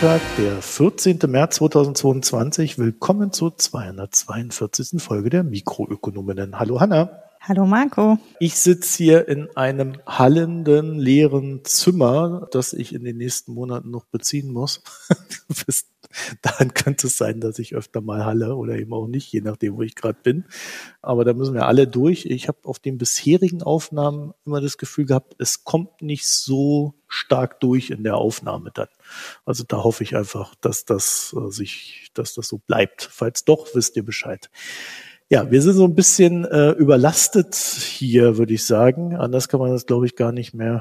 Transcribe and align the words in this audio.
Montag, 0.00 0.20
der 0.36 0.62
14. 0.62 1.18
März 1.26 1.56
2022. 1.56 2.78
Willkommen 2.78 3.32
zur 3.32 3.56
242. 3.58 5.02
Folge 5.02 5.28
der 5.28 5.42
Mikroökonominnen. 5.42 6.56
Hallo 6.60 6.78
Hanna. 6.78 7.27
Hallo 7.48 7.64
Marco. 7.64 8.18
Ich 8.40 8.56
sitze 8.56 8.98
hier 8.98 9.26
in 9.26 9.48
einem 9.56 10.02
hallenden, 10.06 10.98
leeren 10.98 11.64
Zimmer, 11.64 12.46
das 12.50 12.74
ich 12.74 12.94
in 12.94 13.04
den 13.04 13.16
nächsten 13.16 13.54
Monaten 13.54 13.90
noch 13.90 14.04
beziehen 14.04 14.52
muss. 14.52 14.82
Daran 16.42 16.74
könnte 16.74 17.06
es 17.06 17.16
sein, 17.16 17.40
dass 17.40 17.58
ich 17.58 17.74
öfter 17.74 18.02
mal 18.02 18.26
halle 18.26 18.54
oder 18.54 18.76
eben 18.76 18.92
auch 18.92 19.06
nicht, 19.06 19.32
je 19.32 19.40
nachdem, 19.40 19.78
wo 19.78 19.82
ich 19.82 19.94
gerade 19.94 20.18
bin. 20.22 20.44
Aber 21.00 21.24
da 21.24 21.32
müssen 21.32 21.54
wir 21.54 21.64
alle 21.64 21.88
durch. 21.88 22.26
Ich 22.26 22.48
habe 22.48 22.58
auf 22.64 22.80
den 22.80 22.98
bisherigen 22.98 23.62
Aufnahmen 23.62 24.34
immer 24.44 24.60
das 24.60 24.76
Gefühl 24.76 25.06
gehabt, 25.06 25.34
es 25.38 25.64
kommt 25.64 26.02
nicht 26.02 26.28
so 26.28 26.92
stark 27.06 27.60
durch 27.60 27.88
in 27.88 28.04
der 28.04 28.16
Aufnahme 28.18 28.72
dann. 28.74 28.88
Also 29.46 29.64
da 29.66 29.82
hoffe 29.82 30.04
ich 30.04 30.14
einfach, 30.14 30.54
dass 30.56 30.84
das 30.84 31.34
äh, 31.34 31.50
sich, 31.50 32.10
dass 32.12 32.34
das 32.34 32.46
so 32.46 32.58
bleibt. 32.58 33.08
Falls 33.10 33.46
doch, 33.46 33.68
wisst 33.74 33.96
ihr 33.96 34.04
Bescheid. 34.04 34.50
Ja, 35.30 35.50
wir 35.50 35.60
sind 35.60 35.74
so 35.74 35.84
ein 35.84 35.94
bisschen 35.94 36.46
äh, 36.46 36.70
überlastet 36.70 37.54
hier, 37.54 38.38
würde 38.38 38.54
ich 38.54 38.64
sagen. 38.64 39.14
Anders 39.14 39.48
kann 39.48 39.60
man 39.60 39.70
das, 39.70 39.84
glaube 39.84 40.06
ich, 40.06 40.16
gar 40.16 40.32
nicht 40.32 40.54
mehr 40.54 40.80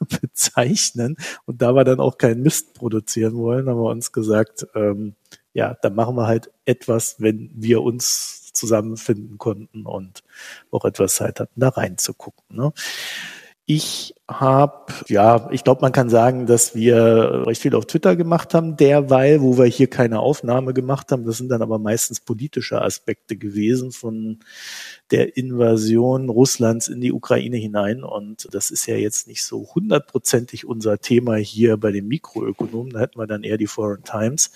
bezeichnen. 0.20 1.16
Und 1.46 1.62
da 1.62 1.74
wir 1.74 1.84
dann 1.84 1.98
auch 1.98 2.18
keinen 2.18 2.42
Mist 2.42 2.74
produzieren 2.74 3.36
wollen, 3.36 3.66
haben 3.66 3.80
wir 3.80 3.90
uns 3.90 4.12
gesagt, 4.12 4.66
ähm, 4.74 5.14
ja, 5.54 5.74
dann 5.80 5.94
machen 5.94 6.16
wir 6.16 6.26
halt 6.26 6.50
etwas, 6.66 7.16
wenn 7.18 7.50
wir 7.54 7.82
uns 7.82 8.52
zusammenfinden 8.52 9.38
konnten 9.38 9.86
und 9.86 10.22
auch 10.70 10.84
etwas 10.84 11.14
Zeit 11.14 11.40
hatten, 11.40 11.58
da 11.58 11.70
reinzugucken. 11.70 12.56
Ne? 12.56 12.72
Ich 13.70 14.14
habe, 14.26 14.94
ja, 15.08 15.50
ich 15.50 15.62
glaube, 15.62 15.82
man 15.82 15.92
kann 15.92 16.08
sagen, 16.08 16.46
dass 16.46 16.74
wir 16.74 17.44
recht 17.46 17.60
viel 17.60 17.74
auf 17.74 17.84
Twitter 17.84 18.16
gemacht 18.16 18.54
haben, 18.54 18.78
derweil, 18.78 19.42
wo 19.42 19.58
wir 19.58 19.66
hier 19.66 19.90
keine 19.90 20.20
Aufnahme 20.20 20.72
gemacht 20.72 21.12
haben. 21.12 21.26
Das 21.26 21.36
sind 21.36 21.50
dann 21.50 21.60
aber 21.60 21.78
meistens 21.78 22.20
politische 22.20 22.80
Aspekte 22.80 23.36
gewesen 23.36 23.92
von 23.92 24.38
der 25.10 25.36
Invasion 25.36 26.30
Russlands 26.30 26.88
in 26.88 27.02
die 27.02 27.12
Ukraine 27.12 27.58
hinein. 27.58 28.04
Und 28.04 28.48
das 28.52 28.70
ist 28.70 28.86
ja 28.86 28.96
jetzt 28.96 29.28
nicht 29.28 29.44
so 29.44 29.68
hundertprozentig 29.74 30.64
unser 30.64 30.98
Thema 30.98 31.34
hier 31.34 31.76
bei 31.76 31.92
den 31.92 32.08
Mikroökonomen. 32.08 32.94
Da 32.94 33.00
hätten 33.00 33.18
wir 33.18 33.26
dann 33.26 33.42
eher 33.42 33.58
die 33.58 33.66
Foreign 33.66 34.02
Times. 34.02 34.50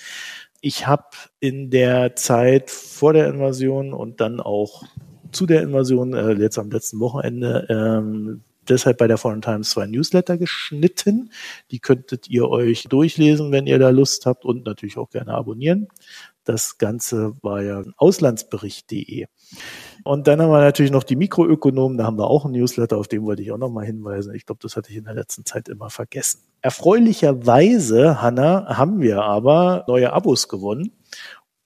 Ich 0.63 0.87
habe 0.87 1.09
in 1.39 1.69
der 1.69 2.17
Zeit 2.17 2.71
vor 2.71 3.13
der 3.13 3.29
Invasion 3.29 3.93
und 3.93 4.23
dann 4.23 4.41
auch 4.41 4.85
zu 5.33 5.45
der 5.45 5.61
Invasion, 5.63 6.15
äh, 6.15 6.33
jetzt 6.33 6.59
am 6.59 6.71
letzten 6.71 6.99
Wochenende, 6.99 7.67
ähm, 7.69 8.41
deshalb 8.69 8.99
bei 8.99 9.07
der 9.07 9.19
Foreign 9.19 9.43
Times 9.43 9.71
zwei 9.71 9.87
Newsletter 9.87 10.39
geschnitten. 10.39 11.31
Die 11.71 11.79
könntet 11.79 12.29
ihr 12.29 12.49
euch 12.49 12.85
durchlesen, 12.85 13.53
wenn 13.53 13.67
ihr 13.67 13.79
da 13.79 13.91
Lust 13.91 14.27
habt 14.27 14.45
und 14.45 14.65
natürlich 14.65 14.99
auch 14.99 15.11
gerne 15.11 15.35
abonnieren. 15.35 15.89
Das 16.45 16.79
Ganze 16.79 17.35
war 17.43 17.63
ja 17.63 17.85
auslandsbericht.de. 17.97 19.27
Und 20.03 20.27
dann 20.27 20.43
haben 20.43 20.51
wir 20.51 20.61
natürlich 20.61 20.91
noch 20.91 21.05
die 21.05 21.15
Mikroökonomen, 21.15 21.99
da 21.99 22.05
haben 22.05 22.19
wir 22.19 22.27
auch 22.27 22.45
ein 22.45 22.53
Newsletter, 22.53 22.97
auf 22.97 23.07
den 23.07 23.23
wollte 23.23 23.43
ich 23.43 23.53
auch 23.53 23.59
nochmal 23.59 23.87
hinweisen. 23.87 24.35
Ich 24.35 24.47
glaube, 24.47 24.59
das 24.61 24.77
hatte 24.77 24.91
ich 24.91 24.97
in 24.97 25.05
der 25.05 25.15
letzten 25.15 25.45
Zeit 25.45 25.69
immer 25.69 25.91
vergessen. 25.91 26.41
Erfreulicherweise, 26.61 28.21
Hanna, 28.21 28.77
haben 28.77 29.01
wir 29.01 29.23
aber 29.23 29.85
neue 29.87 30.13
Abos 30.13 30.49
gewonnen. 30.49 30.93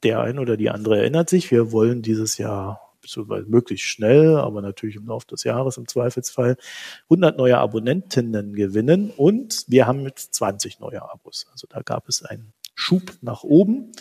Der 0.03 0.21
ein 0.21 0.39
oder 0.39 0.59
die 0.59 0.69
andere 0.69 0.99
erinnert 0.99 1.31
sich, 1.31 1.51
wir 1.51 1.73
wollen 1.73 2.03
dieses 2.03 2.37
Jahr 2.37 2.86
beziehungsweise 3.07 3.47
möglichst 3.49 3.87
schnell, 3.87 4.37
aber 4.37 4.63
natürlich 4.63 4.97
im 4.97 5.07
Laufe 5.07 5.27
des 5.27 5.45
Jahres 5.45 5.77
im 5.77 5.89
Zweifelsfall 5.89 6.57
100 7.05 7.37
neue 7.39 7.59
Abonnentinnen 7.59 8.55
gewinnen 8.55 9.11
und 9.17 9.65
wir 9.69 9.87
haben 9.87 10.03
mit 10.03 10.19
20 10.19 10.81
neue 10.81 11.03
Abos. 11.03 11.47
Also 11.53 11.67
da 11.69 11.81
gab 11.81 12.09
es 12.09 12.23
einen 12.23 12.53
Schub 12.75 13.15
nach 13.23 13.43
oben. 13.43 13.93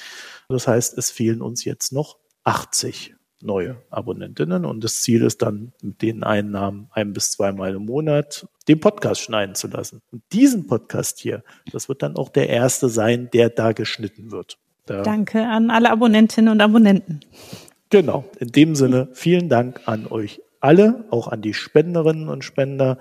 Das 0.49 0.67
heißt, 0.67 0.97
es 0.97 1.09
fehlen 1.09 1.41
uns 1.41 1.63
jetzt 1.63 1.93
noch 1.93 2.17
80 2.43 3.15
neue 3.41 3.77
Abonnentinnen 3.89 4.65
und 4.65 4.83
das 4.83 5.01
Ziel 5.01 5.23
ist 5.23 5.41
dann 5.41 5.73
mit 5.81 6.01
den 6.01 6.23
Einnahmen 6.23 6.89
ein 6.91 7.13
bis 7.13 7.31
zweimal 7.31 7.75
im 7.75 7.85
Monat 7.85 8.47
den 8.67 8.79
Podcast 8.79 9.21
schneiden 9.21 9.55
zu 9.55 9.67
lassen. 9.67 10.01
Und 10.11 10.23
diesen 10.31 10.67
Podcast 10.67 11.19
hier, 11.19 11.43
das 11.71 11.87
wird 11.87 12.01
dann 12.01 12.15
auch 12.15 12.29
der 12.29 12.49
erste 12.49 12.89
sein, 12.89 13.29
der 13.31 13.49
da 13.49 13.71
geschnitten 13.71 14.31
wird. 14.31 14.57
Da 14.85 15.01
Danke 15.01 15.47
an 15.47 15.69
alle 15.69 15.91
Abonnentinnen 15.91 16.51
und 16.51 16.61
Abonnenten. 16.61 17.19
Genau. 17.95 18.25
In 18.41 18.51
dem 18.51 18.75
Sinne, 18.75 19.07
vielen 19.13 19.47
Dank 19.47 19.79
an 19.85 20.05
euch 20.05 20.41
alle, 20.59 21.05
auch 21.11 21.29
an 21.29 21.41
die 21.41 21.53
Spenderinnen 21.53 22.27
und 22.27 22.43
Spender 22.43 22.97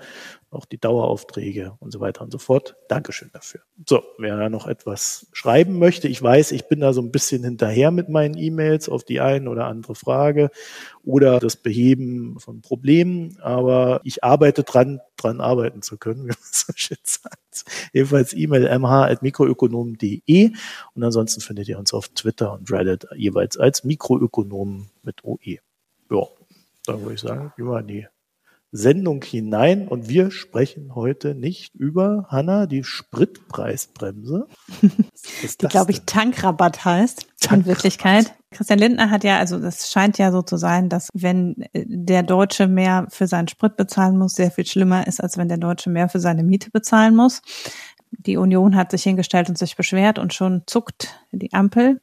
auch 0.55 0.65
die 0.65 0.79
Daueraufträge 0.79 1.73
und 1.79 1.91
so 1.91 1.99
weiter 1.99 2.21
und 2.21 2.31
so 2.31 2.37
fort. 2.37 2.75
Dankeschön 2.87 3.29
dafür. 3.33 3.61
So, 3.87 4.03
wer 4.17 4.37
da 4.37 4.49
noch 4.49 4.67
etwas 4.67 5.27
schreiben 5.33 5.77
möchte, 5.77 6.07
ich 6.07 6.21
weiß, 6.21 6.51
ich 6.51 6.67
bin 6.67 6.79
da 6.79 6.93
so 6.93 7.01
ein 7.01 7.11
bisschen 7.11 7.43
hinterher 7.43 7.91
mit 7.91 8.09
meinen 8.09 8.37
E-Mails 8.37 8.89
auf 8.89 9.03
die 9.03 9.21
eine 9.21 9.49
oder 9.49 9.65
andere 9.65 9.95
Frage 9.95 10.49
oder 11.03 11.39
das 11.39 11.57
Beheben 11.57 12.39
von 12.39 12.61
Problemen, 12.61 13.37
aber 13.41 14.01
ich 14.03 14.23
arbeite 14.23 14.63
dran, 14.63 15.01
dran 15.17 15.41
arbeiten 15.41 15.81
zu 15.81 15.97
können, 15.97 16.23
wie 16.25 16.29
man 16.29 16.37
so 16.41 16.73
schön 16.75 16.97
sagt. 17.03 17.65
Jedenfalls 17.93 18.33
E-Mail 18.33 18.79
mh.mikroökonomen.de 18.79 20.51
und 20.93 21.03
ansonsten 21.03 21.41
findet 21.41 21.67
ihr 21.67 21.77
uns 21.77 21.93
auf 21.93 22.09
Twitter 22.09 22.53
und 22.53 22.71
Reddit 22.71 23.07
jeweils 23.15 23.57
als 23.57 23.83
Mikroökonomen 23.83 24.89
mit 25.03 25.23
OE. 25.23 25.59
Ja, 26.09 26.27
dann 26.85 27.01
würde 27.01 27.15
ich 27.15 27.21
sagen, 27.21 27.51
gehen 27.55 27.67
wir 27.67 27.77
an 27.77 27.87
die 27.87 28.07
Sendung 28.75 29.23
hinein 29.23 29.87
und 29.87 30.09
wir 30.09 30.31
sprechen 30.31 30.95
heute 30.95 31.33
nicht 31.33 31.75
über, 31.75 32.25
Hanna, 32.29 32.65
die 32.65 32.83
Spritpreisbremse. 32.83 34.47
die, 34.81 35.67
glaube 35.67 35.91
ich, 35.91 36.01
Tankrabatt 36.01 36.83
heißt 36.83 37.27
Tankrabatt. 37.39 37.59
in 37.59 37.65
Wirklichkeit. 37.65 38.33
Christian 38.51 38.79
Lindner 38.79 39.09
hat 39.09 39.23
ja, 39.23 39.39
also 39.39 39.59
das 39.59 39.89
scheint 39.91 40.17
ja 40.17 40.31
so 40.31 40.41
zu 40.41 40.57
sein, 40.57 40.89
dass 40.89 41.09
wenn 41.13 41.61
äh, 41.73 41.85
der 41.87 42.23
Deutsche 42.23 42.67
mehr 42.67 43.07
für 43.09 43.27
seinen 43.27 43.47
Sprit 43.47 43.77
bezahlen 43.77 44.17
muss, 44.17 44.33
sehr 44.33 44.51
viel 44.51 44.65
schlimmer 44.65 45.07
ist, 45.07 45.21
als 45.21 45.37
wenn 45.37 45.47
der 45.47 45.57
Deutsche 45.57 45.89
mehr 45.89 46.09
für 46.09 46.19
seine 46.19 46.43
Miete 46.43 46.69
bezahlen 46.71 47.15
muss. 47.15 47.41
Die 48.11 48.37
Union 48.37 48.75
hat 48.75 48.91
sich 48.91 49.03
hingestellt 49.03 49.49
und 49.49 49.57
sich 49.57 49.75
beschwert 49.75 50.19
und 50.19 50.33
schon 50.33 50.63
zuckt 50.67 51.19
die 51.31 51.53
Ampel. 51.53 52.01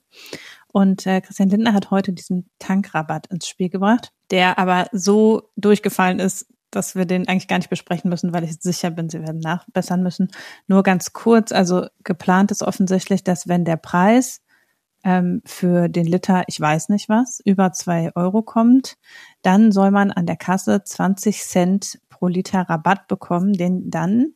Und 0.72 1.06
äh, 1.06 1.20
Christian 1.20 1.50
Lindner 1.50 1.74
hat 1.74 1.90
heute 1.90 2.12
diesen 2.12 2.48
Tankrabatt 2.58 3.26
ins 3.26 3.46
Spiel 3.46 3.68
gebracht, 3.68 4.12
der 4.30 4.58
aber 4.58 4.86
so 4.92 5.50
durchgefallen 5.56 6.18
ist, 6.18 6.46
dass 6.72 6.96
wir 6.96 7.04
den 7.04 7.28
eigentlich 7.28 7.48
gar 7.48 7.58
nicht 7.58 7.70
besprechen 7.70 8.10
müssen, 8.10 8.32
weil 8.32 8.44
ich 8.44 8.60
sicher 8.60 8.90
bin, 8.90 9.08
sie 9.08 9.20
werden 9.20 9.40
nachbessern 9.40 10.02
müssen. 10.02 10.28
Nur 10.66 10.82
ganz 10.82 11.12
kurz, 11.12 11.52
also 11.52 11.86
geplant 12.02 12.50
ist 12.50 12.62
offensichtlich, 12.62 13.22
dass 13.22 13.46
wenn 13.46 13.64
der 13.64 13.76
Preis 13.76 14.40
ähm, 15.04 15.42
für 15.44 15.88
den 15.88 16.06
Liter, 16.06 16.44
ich 16.46 16.60
weiß 16.60 16.88
nicht 16.88 17.08
was, 17.08 17.40
über 17.44 17.72
zwei 17.72 18.10
Euro 18.14 18.42
kommt, 18.42 18.96
dann 19.42 19.72
soll 19.72 19.90
man 19.90 20.10
an 20.10 20.26
der 20.26 20.36
Kasse 20.36 20.82
20 20.82 21.42
Cent 21.42 22.00
pro 22.08 22.28
Liter 22.28 22.62
Rabatt 22.62 23.08
bekommen, 23.08 23.52
den 23.52 23.90
dann 23.90 24.32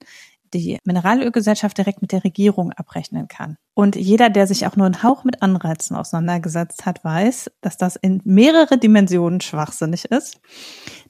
die 0.54 0.78
Mineralölgesellschaft 0.84 1.76
direkt 1.78 2.02
mit 2.02 2.12
der 2.12 2.24
Regierung 2.24 2.72
abrechnen 2.72 3.28
kann. 3.28 3.56
Und 3.74 3.96
jeder, 3.96 4.30
der 4.30 4.46
sich 4.46 4.66
auch 4.66 4.76
nur 4.76 4.86
einen 4.86 5.02
Hauch 5.02 5.24
mit 5.24 5.42
Anreizen 5.42 5.96
auseinandergesetzt 5.96 6.86
hat, 6.86 7.04
weiß, 7.04 7.50
dass 7.60 7.76
das 7.76 7.96
in 7.96 8.20
mehrere 8.24 8.78
Dimensionen 8.78 9.40
schwachsinnig 9.40 10.06
ist. 10.06 10.40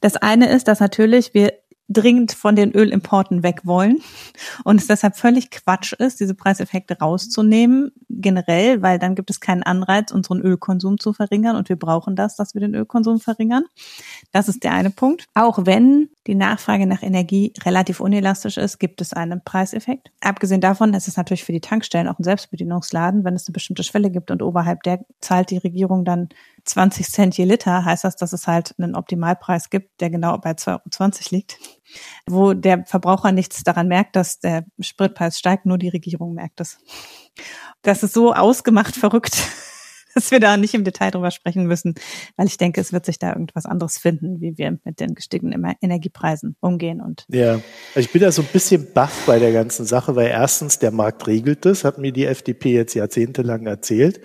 Das 0.01 0.17
eine 0.17 0.49
ist, 0.49 0.69
dass 0.69 0.81
natürlich 0.81 1.35
wir 1.35 1.53
dringend 1.89 2.33
von 2.33 2.57
den 2.57 2.75
Ölimporten 2.75 3.43
weg 3.43 3.61
wollen 3.65 3.99
und 4.65 4.81
es 4.81 4.89
deshalb 4.89 5.17
völlig 5.17 5.51
Quatsch 5.51 5.93
ist, 5.93 6.21
diese 6.21 6.35
Preiseffekte 6.35 6.99
rauszunehmen, 6.99 7.93
generell, 8.09 8.83
weil 8.83 8.99
dann 8.99 9.15
gibt 9.15 9.31
es 9.31 9.41
keinen 9.41 9.63
Anreiz, 9.63 10.11
unseren 10.11 10.41
Ölkonsum 10.41 10.99
zu 10.99 11.13
verringern 11.13 11.57
und 11.57 11.69
wir 11.69 11.77
brauchen 11.77 12.17
das, 12.17 12.37
dass 12.37 12.55
wir 12.55 12.61
den 12.61 12.75
Ölkonsum 12.75 13.21
verringern. 13.21 13.65
Das 14.33 14.49
ist 14.49 14.65
der 14.65 14.73
eine 14.73 14.91
Punkt. 14.91 15.27
Auch 15.35 15.61
wenn 15.65 16.09
die 16.27 16.35
Nachfrage 16.35 16.87
nach 16.87 17.03
Energie 17.03 17.53
relativ 17.65 18.01
unelastisch 18.01 18.57
ist, 18.57 18.79
gibt 18.79 19.01
es 19.01 19.13
einen 19.13 19.43
Preiseffekt. 19.45 20.11
Abgesehen 20.21 20.61
davon 20.61 20.93
ist 20.95 21.07
es 21.07 21.17
natürlich 21.17 21.45
für 21.45 21.53
die 21.53 21.61
Tankstellen 21.61 22.09
auch 22.09 22.19
ein 22.19 22.25
Selbstbedienungsladen, 22.25 23.25
wenn 23.25 23.35
es 23.35 23.47
eine 23.47 23.53
bestimmte 23.53 23.85
Schwelle 23.85 24.11
gibt 24.11 24.31
und 24.31 24.43
oberhalb 24.43 24.83
der 24.83 25.05
zahlt 25.21 25.51
die 25.51 25.59
Regierung 25.59 26.05
dann 26.05 26.29
20 26.67 27.09
Cent 27.09 27.37
je 27.37 27.45
Liter, 27.45 27.85
heißt 27.85 28.05
das, 28.05 28.17
dass 28.17 28.33
es 28.33 28.47
halt 28.47 28.75
einen 28.79 28.97
Optimalpreis 28.97 29.71
gibt, 29.71 30.01
der 30.01 30.11
genau 30.11 30.37
bei 30.39 30.51
2,20 30.51 31.01
Euro 31.01 31.13
liegt, 31.31 31.59
wo 32.27 32.55
der 32.55 32.85
Verbraucher 32.87 33.33
nichts 33.33 33.63
daran 33.63 33.89
merkt, 33.89 34.17
dass 34.17 34.41
der 34.41 34.65
Spritpreis 34.81 35.39
steigt, 35.39 35.65
nur 35.65 35.79
die 35.79 35.89
Regierung 35.89 36.35
merkt 36.35 36.61
es. 36.61 36.79
Das 37.83 38.03
ist 38.03 38.15
so 38.15 38.35
ausgemacht 38.35 38.97
verrückt, 38.97 39.37
dass 40.15 40.33
wir 40.33 40.41
da 40.41 40.57
nicht 40.57 40.75
im 40.75 40.83
Detail 40.83 41.13
drüber 41.13 41.31
sprechen 41.31 41.67
müssen, 41.67 41.95
weil 42.37 42.47
ich 42.49 42.59
denke, 42.59 42.81
es 42.81 42.93
wird 42.93 43.07
sich 43.07 43.21
da 43.21 43.33
irgendwas 43.33 43.65
anderes 43.65 43.99
finden, 43.99 44.41
wie 44.41 44.59
wir 44.59 44.79
mit 44.83 44.99
den 44.99 45.15
gestiegenen 45.15 45.77
Energiepreisen 45.81 46.57
umgehen. 46.61 47.01
Und 47.01 47.27
ja, 47.29 47.53
also 47.53 48.01
ich 48.01 48.11
bin 48.11 48.23
da 48.23 48.33
so 48.33 48.43
ein 48.43 48.49
bisschen 48.53 48.93
baff 48.93 49.25
bei 49.27 49.39
der 49.39 49.53
ganzen 49.53 49.87
Sache, 49.87 50.17
weil 50.17 50.29
erstens 50.29 50.81
der 50.81 50.91
Markt 50.91 51.27
regelt 51.29 51.65
das, 51.65 51.85
hat 51.85 51.99
mir 51.99 52.13
die 52.13 52.27
FDP 52.27 52.73
jetzt 52.73 52.95
jahrzehntelang 52.95 53.67
erzählt. 53.67 54.21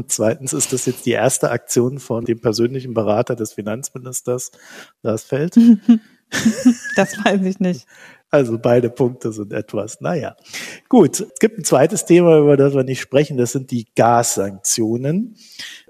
Und 0.00 0.10
zweitens 0.10 0.54
ist 0.54 0.72
das 0.72 0.86
jetzt 0.86 1.04
die 1.04 1.10
erste 1.10 1.50
Aktion 1.50 1.98
von 1.98 2.24
dem 2.24 2.40
persönlichen 2.40 2.94
Berater 2.94 3.36
des 3.36 3.52
Finanzministers 3.52 4.50
Lars 5.02 5.24
Feld. 5.24 5.56
das 6.96 7.22
weiß 7.22 7.42
ich 7.42 7.60
nicht. 7.60 7.86
Also 8.30 8.58
beide 8.58 8.88
Punkte 8.88 9.30
sind 9.30 9.52
etwas, 9.52 10.00
naja. 10.00 10.36
Gut, 10.88 11.20
es 11.20 11.38
gibt 11.38 11.58
ein 11.58 11.64
zweites 11.64 12.06
Thema, 12.06 12.38
über 12.38 12.56
das 12.56 12.74
wir 12.74 12.82
nicht 12.82 13.00
sprechen, 13.00 13.36
das 13.36 13.52
sind 13.52 13.72
die 13.72 13.88
Gassanktionen, 13.94 15.36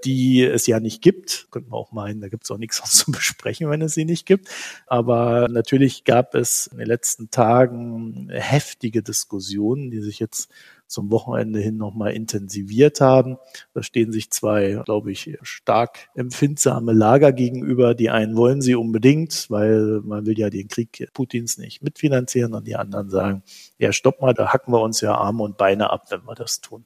die 0.03 0.43
es 0.43 0.67
ja 0.67 0.81
nicht 0.81 1.01
gibt. 1.01 1.47
Könnte 1.51 1.69
man 1.69 1.79
auch 1.79 1.93
meinen, 1.93 2.19
da 2.19 2.27
gibt 2.27 2.43
es 2.43 2.51
auch 2.51 2.57
nichts 2.57 2.77
sonst 2.79 2.97
zu 2.97 3.11
besprechen, 3.13 3.69
wenn 3.69 3.81
es 3.81 3.93
sie 3.93 4.03
nicht 4.03 4.25
gibt. 4.25 4.49
Aber 4.87 5.47
natürlich 5.47 6.03
gab 6.03 6.35
es 6.35 6.67
in 6.67 6.79
den 6.79 6.87
letzten 6.87 7.31
Tagen 7.31 8.27
heftige 8.29 9.03
Diskussionen, 9.03 9.89
die 9.89 10.01
sich 10.01 10.19
jetzt 10.19 10.51
zum 10.91 11.09
Wochenende 11.11 11.59
hin 11.59 11.77
nochmal 11.77 12.11
intensiviert 12.13 13.01
haben. 13.01 13.37
Da 13.73 13.81
stehen 13.81 14.11
sich 14.11 14.31
zwei, 14.31 14.81
glaube 14.85 15.11
ich, 15.11 15.37
stark 15.41 16.09
empfindsame 16.15 16.93
Lager 16.93 17.31
gegenüber. 17.31 17.95
Die 17.95 18.09
einen 18.09 18.35
wollen 18.35 18.61
sie 18.61 18.75
unbedingt, 18.75 19.49
weil 19.49 20.01
man 20.03 20.25
will 20.25 20.37
ja 20.37 20.49
den 20.49 20.67
Krieg 20.67 21.09
Putins 21.13 21.57
nicht 21.57 21.81
mitfinanzieren 21.81 22.53
und 22.53 22.67
die 22.67 22.75
anderen 22.75 23.09
sagen, 23.09 23.43
ja, 23.77 23.91
stopp 23.91 24.21
mal, 24.21 24.33
da 24.33 24.53
hacken 24.53 24.73
wir 24.73 24.81
uns 24.81 25.01
ja 25.01 25.15
Arme 25.15 25.43
und 25.43 25.57
Beine 25.57 25.89
ab, 25.89 26.05
wenn 26.09 26.23
wir 26.25 26.35
das 26.35 26.61
tun. 26.61 26.85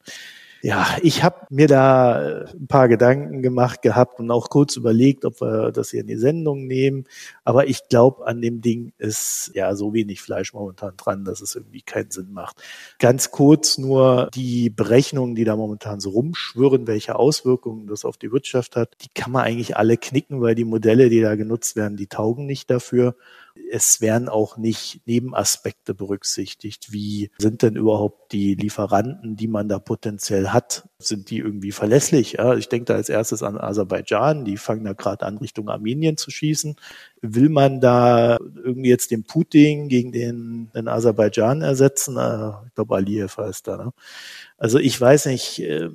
Ja, 0.62 0.98
ich 1.04 1.24
habe 1.24 1.46
mir 1.50 1.68
da 1.68 2.42
äh, 2.42 2.50
ein 2.54 2.68
paar 2.68 2.88
Gedanken 2.88 3.42
gemacht 3.42 3.82
gehabt 3.82 4.20
und 4.20 4.32
auch 4.32 4.50
kurz 4.50 4.76
überlegt, 4.76 5.24
ob 5.26 5.42
wir 5.42 5.72
das 5.72 5.92
hier 5.92 6.02
in 6.02 6.08
die 6.08 6.18
Sendung 6.18 6.66
nehmen. 6.66 7.06
Aber 7.44 7.68
ich 7.68 7.88
glaube, 7.88 8.26
an 8.26 8.42
dem 8.42 8.62
Ding 8.62 8.94
ist 8.98 9.52
ja 9.54 9.76
so 9.76 9.94
wenig 9.94 10.22
Fleisch 10.22 10.54
momentan 10.54 10.98
dran, 10.98 11.24
dass 11.24 11.42
es 11.42 11.56
irgendwie 11.56 11.82
keinen 11.82 12.10
Sinn 12.10 12.32
macht. 12.32 12.62
Ganz 13.00 13.32
kurz 13.32 13.78
nur 13.78 14.30
die 14.34 14.70
Berechnungen, 14.70 15.36
die 15.36 15.44
da 15.44 15.56
momentan 15.56 16.00
so 16.00 16.10
rumschwirren, 16.12 16.88
welche 16.88 17.16
Auswirkungen 17.16 17.88
das 17.88 18.06
auf 18.06 18.18
die 18.18 18.32
Wirtschaft 18.32 18.76
hat, 18.76 18.96
die 19.02 19.10
kann 19.14 19.32
man 19.32 19.44
eigentlich 19.44 19.78
alle 19.78 19.98
knicken, 19.98 20.42
weil 20.42 20.56
die 20.56 20.66
Modelle, 20.66 21.10
die 21.10 21.22
da 21.22 21.36
genutzt 21.36 21.76
werden, 21.76 21.98
die 21.98 22.08
taugen 22.08 22.46
nicht 22.46 22.70
dafür 22.72 23.16
es 23.72 24.02
werden 24.02 24.30
auch 24.30 24.58
nicht 24.58 25.02
Nebenaspekte 25.06 25.94
berücksichtigt. 25.94 26.92
Wie 26.92 27.32
sind 27.38 27.62
denn 27.62 27.76
überhaupt 27.76 28.32
die 28.32 28.56
Lieferanten, 28.56 29.36
die 29.36 29.48
man 29.48 29.68
da 29.68 29.80
potenziell 29.80 30.50
hat? 30.50 30.88
Sind 31.00 31.30
die 31.30 31.40
irgendwie 31.40 31.72
verlässlich? 31.72 32.34
Ja, 32.34 32.56
ich 32.56 32.70
denke 32.70 32.86
da 32.86 32.96
als 32.96 33.10
erstes 33.10 33.44
an 33.44 33.58
Aserbaidschan. 33.58 34.46
Die 34.46 34.58
fangen 34.58 34.86
da 34.86 34.94
gerade 34.94 35.26
an, 35.26 35.38
Richtung 35.38 35.70
Armenien 35.70 36.18
zu 36.18 36.32
schießen. 36.32 36.76
Will 37.22 37.50
man 37.50 37.82
da 37.82 38.38
irgendwie 38.38 38.90
jetzt 38.90 39.12
den 39.12 39.24
Putin 39.24 39.90
gegen 39.90 40.12
den, 40.12 40.70
den 40.74 40.88
Aserbaidschan 40.88 41.62
ersetzen? 41.62 42.18
Äh, 42.18 42.52
ich 42.68 42.76
glaube, 42.76 42.96
Aliyev 42.96 43.38
heißt 43.38 43.68
da. 43.68 43.78
Ne? 43.78 43.94
Also 44.58 44.80
ich 44.80 45.00
weiß 45.00 45.26
nicht, 45.28 45.60
äh, 45.60 45.90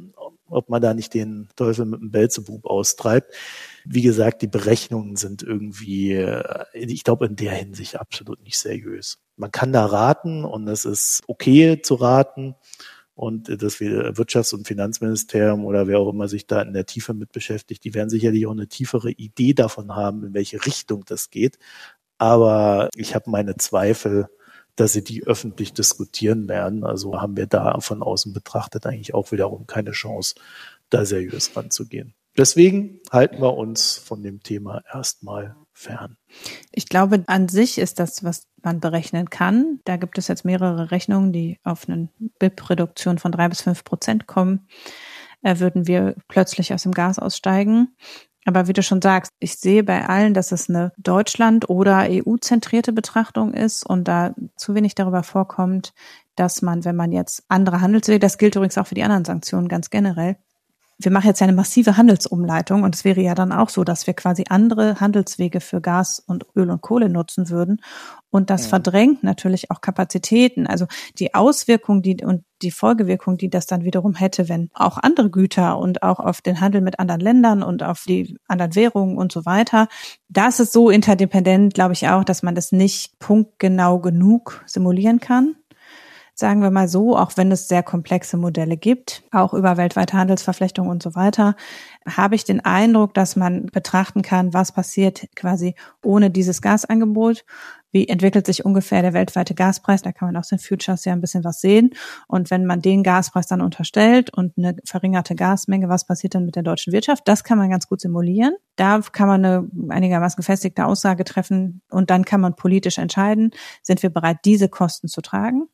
ob 0.48 0.68
man 0.68 0.82
da 0.82 0.94
nicht 0.94 1.14
den 1.14 1.48
Teufel 1.56 1.86
mit 1.86 2.00
dem 2.00 2.10
Belzebub 2.10 2.66
austreibt 2.66 3.32
wie 3.84 4.02
gesagt, 4.02 4.42
die 4.42 4.46
Berechnungen 4.46 5.16
sind 5.16 5.42
irgendwie, 5.42 6.12
äh, 6.12 6.64
ich 6.74 7.04
glaube, 7.04 7.26
in 7.26 7.36
der 7.36 7.52
Hinsicht 7.52 7.98
absolut 7.98 8.42
nicht 8.42 8.58
seriös. 8.58 9.18
Man 9.36 9.52
kann 9.52 9.72
da 9.72 9.86
raten 9.86 10.44
und 10.44 10.68
es 10.68 10.84
ist 10.84 11.22
okay 11.26 11.80
zu 11.82 11.94
raten. 11.94 12.54
Und 13.14 13.48
das 13.48 13.80
Wirtschafts- 13.80 14.54
und 14.54 14.66
Finanzministerium 14.66 15.66
oder 15.66 15.86
wer 15.86 15.98
auch 15.98 16.08
immer 16.08 16.26
sich 16.26 16.46
da 16.46 16.62
in 16.62 16.72
der 16.72 16.86
Tiefe 16.86 17.12
mit 17.12 17.32
beschäftigt, 17.32 17.84
die 17.84 17.92
werden 17.92 18.08
sicherlich 18.08 18.46
auch 18.46 18.52
eine 18.52 18.66
tiefere 18.66 19.10
Idee 19.10 19.52
davon 19.52 19.94
haben, 19.94 20.24
in 20.24 20.32
welche 20.32 20.64
Richtung 20.64 21.04
das 21.06 21.28
geht. 21.28 21.58
Aber 22.16 22.88
ich 22.94 23.14
habe 23.14 23.30
meine 23.30 23.56
Zweifel, 23.56 24.28
dass 24.76 24.94
sie 24.94 25.04
die 25.04 25.26
öffentlich 25.26 25.74
diskutieren 25.74 26.48
werden. 26.48 26.84
Also 26.84 27.20
haben 27.20 27.36
wir 27.36 27.46
da 27.46 27.80
von 27.80 28.02
außen 28.02 28.32
betrachtet 28.32 28.86
eigentlich 28.86 29.12
auch 29.12 29.32
wiederum 29.32 29.66
keine 29.66 29.90
Chance, 29.90 30.36
da 30.88 31.04
seriös 31.04 31.54
ranzugehen. 31.54 32.14
Deswegen 32.36 33.00
halten 33.10 33.40
wir 33.40 33.56
uns 33.56 33.96
von 33.96 34.22
dem 34.22 34.42
Thema 34.42 34.82
erstmal 34.92 35.56
fern. 35.72 36.16
Ich 36.70 36.88
glaube, 36.88 37.24
an 37.26 37.48
sich 37.48 37.78
ist 37.78 37.98
das, 37.98 38.22
was 38.22 38.46
man 38.62 38.80
berechnen 38.80 39.30
kann. 39.30 39.80
Da 39.84 39.96
gibt 39.96 40.18
es 40.18 40.28
jetzt 40.28 40.44
mehrere 40.44 40.90
Rechnungen, 40.90 41.32
die 41.32 41.58
auf 41.64 41.88
eine 41.88 42.08
BIP-Reduktion 42.38 43.18
von 43.18 43.32
drei 43.32 43.48
bis 43.48 43.62
fünf 43.62 43.84
Prozent 43.84 44.26
kommen. 44.26 44.68
Äh, 45.42 45.58
würden 45.58 45.86
wir 45.86 46.14
plötzlich 46.28 46.72
aus 46.74 46.82
dem 46.82 46.92
Gas 46.92 47.18
aussteigen. 47.18 47.96
Aber 48.46 48.68
wie 48.68 48.72
du 48.72 48.82
schon 48.82 49.02
sagst, 49.02 49.32
ich 49.38 49.56
sehe 49.56 49.82
bei 49.84 50.06
allen, 50.08 50.32
dass 50.32 50.52
es 50.52 50.68
eine 50.68 50.92
Deutschland- 50.96 51.68
oder 51.68 52.06
EU-zentrierte 52.08 52.92
Betrachtung 52.92 53.52
ist 53.52 53.84
und 53.84 54.04
da 54.04 54.34
zu 54.56 54.74
wenig 54.74 54.94
darüber 54.94 55.22
vorkommt, 55.22 55.92
dass 56.36 56.62
man, 56.62 56.84
wenn 56.84 56.96
man 56.96 57.12
jetzt 57.12 57.44
andere 57.48 57.80
Handelswege, 57.82 58.18
das 58.18 58.38
gilt 58.38 58.56
übrigens 58.56 58.78
auch 58.78 58.86
für 58.86 58.94
die 58.94 59.02
anderen 59.02 59.26
Sanktionen 59.26 59.68
ganz 59.68 59.90
generell, 59.90 60.36
wir 61.02 61.10
machen 61.10 61.28
jetzt 61.28 61.40
ja 61.40 61.46
eine 61.46 61.56
massive 61.56 61.96
Handelsumleitung 61.96 62.82
und 62.82 62.94
es 62.94 63.04
wäre 63.04 63.20
ja 63.20 63.34
dann 63.34 63.52
auch 63.52 63.70
so, 63.70 63.84
dass 63.84 64.06
wir 64.06 64.14
quasi 64.14 64.44
andere 64.48 65.00
Handelswege 65.00 65.60
für 65.60 65.80
Gas 65.80 66.22
und 66.26 66.44
Öl 66.54 66.70
und 66.70 66.82
Kohle 66.82 67.08
nutzen 67.08 67.48
würden. 67.48 67.80
Und 68.28 68.50
das 68.50 68.64
ja. 68.64 68.68
verdrängt 68.68 69.24
natürlich 69.24 69.70
auch 69.70 69.80
Kapazitäten. 69.80 70.66
Also 70.66 70.86
die 71.18 71.34
Auswirkung 71.34 72.02
die, 72.02 72.24
und 72.24 72.44
die 72.62 72.70
Folgewirkung, 72.70 73.38
die 73.38 73.48
das 73.48 73.66
dann 73.66 73.82
wiederum 73.82 74.14
hätte, 74.14 74.48
wenn 74.48 74.70
auch 74.74 74.98
andere 74.98 75.30
Güter 75.30 75.78
und 75.78 76.02
auch 76.02 76.20
auf 76.20 76.42
den 76.42 76.60
Handel 76.60 76.82
mit 76.82 76.98
anderen 76.98 77.20
Ländern 77.20 77.62
und 77.62 77.82
auf 77.82 78.04
die 78.06 78.38
anderen 78.46 78.74
Währungen 78.74 79.16
und 79.16 79.32
so 79.32 79.46
weiter, 79.46 79.88
das 80.28 80.60
ist 80.60 80.72
so 80.72 80.90
interdependent, 80.90 81.74
glaube 81.74 81.94
ich 81.94 82.08
auch, 82.08 82.24
dass 82.24 82.42
man 82.42 82.54
das 82.54 82.72
nicht 82.72 83.18
punktgenau 83.18 83.98
genug 84.00 84.62
simulieren 84.66 85.18
kann 85.18 85.56
sagen 86.40 86.62
wir 86.62 86.70
mal 86.70 86.88
so, 86.88 87.16
auch 87.16 87.36
wenn 87.36 87.52
es 87.52 87.68
sehr 87.68 87.82
komplexe 87.82 88.36
Modelle 88.36 88.76
gibt, 88.76 89.22
auch 89.30 89.54
über 89.54 89.76
weltweite 89.76 90.16
Handelsverflechtungen 90.16 90.90
und 90.90 91.02
so 91.02 91.14
weiter, 91.14 91.54
habe 92.08 92.34
ich 92.34 92.44
den 92.44 92.64
Eindruck, 92.64 93.14
dass 93.14 93.36
man 93.36 93.66
betrachten 93.66 94.22
kann, 94.22 94.52
was 94.54 94.72
passiert 94.72 95.28
quasi 95.36 95.74
ohne 96.02 96.30
dieses 96.30 96.62
Gasangebot. 96.62 97.44
Wie 97.92 98.08
entwickelt 98.08 98.46
sich 98.46 98.64
ungefähr 98.64 99.02
der 99.02 99.14
weltweite 99.14 99.54
Gaspreis? 99.54 100.02
Da 100.02 100.12
kann 100.12 100.28
man 100.28 100.36
aus 100.36 100.48
den 100.48 100.60
Futures 100.60 101.04
ja 101.04 101.12
ein 101.12 101.20
bisschen 101.20 101.42
was 101.42 101.60
sehen. 101.60 101.90
Und 102.28 102.50
wenn 102.50 102.64
man 102.64 102.80
den 102.80 103.02
Gaspreis 103.02 103.48
dann 103.48 103.60
unterstellt 103.60 104.32
und 104.32 104.56
eine 104.56 104.76
verringerte 104.84 105.34
Gasmenge, 105.34 105.88
was 105.88 106.06
passiert 106.06 106.36
dann 106.36 106.46
mit 106.46 106.54
der 106.54 106.62
deutschen 106.62 106.92
Wirtschaft? 106.92 107.26
Das 107.26 107.42
kann 107.42 107.58
man 107.58 107.68
ganz 107.68 107.88
gut 107.88 108.00
simulieren. 108.00 108.54
Da 108.76 109.00
kann 109.12 109.26
man 109.26 109.44
eine 109.44 109.68
einigermaßen 109.88 110.36
gefestigte 110.36 110.86
Aussage 110.86 111.24
treffen 111.24 111.82
und 111.90 112.10
dann 112.10 112.24
kann 112.24 112.40
man 112.40 112.54
politisch 112.54 112.98
entscheiden, 112.98 113.50
sind 113.82 114.02
wir 114.02 114.10
bereit, 114.10 114.38
diese 114.44 114.68
Kosten 114.68 115.08
zu 115.08 115.20
tragen? 115.20 115.66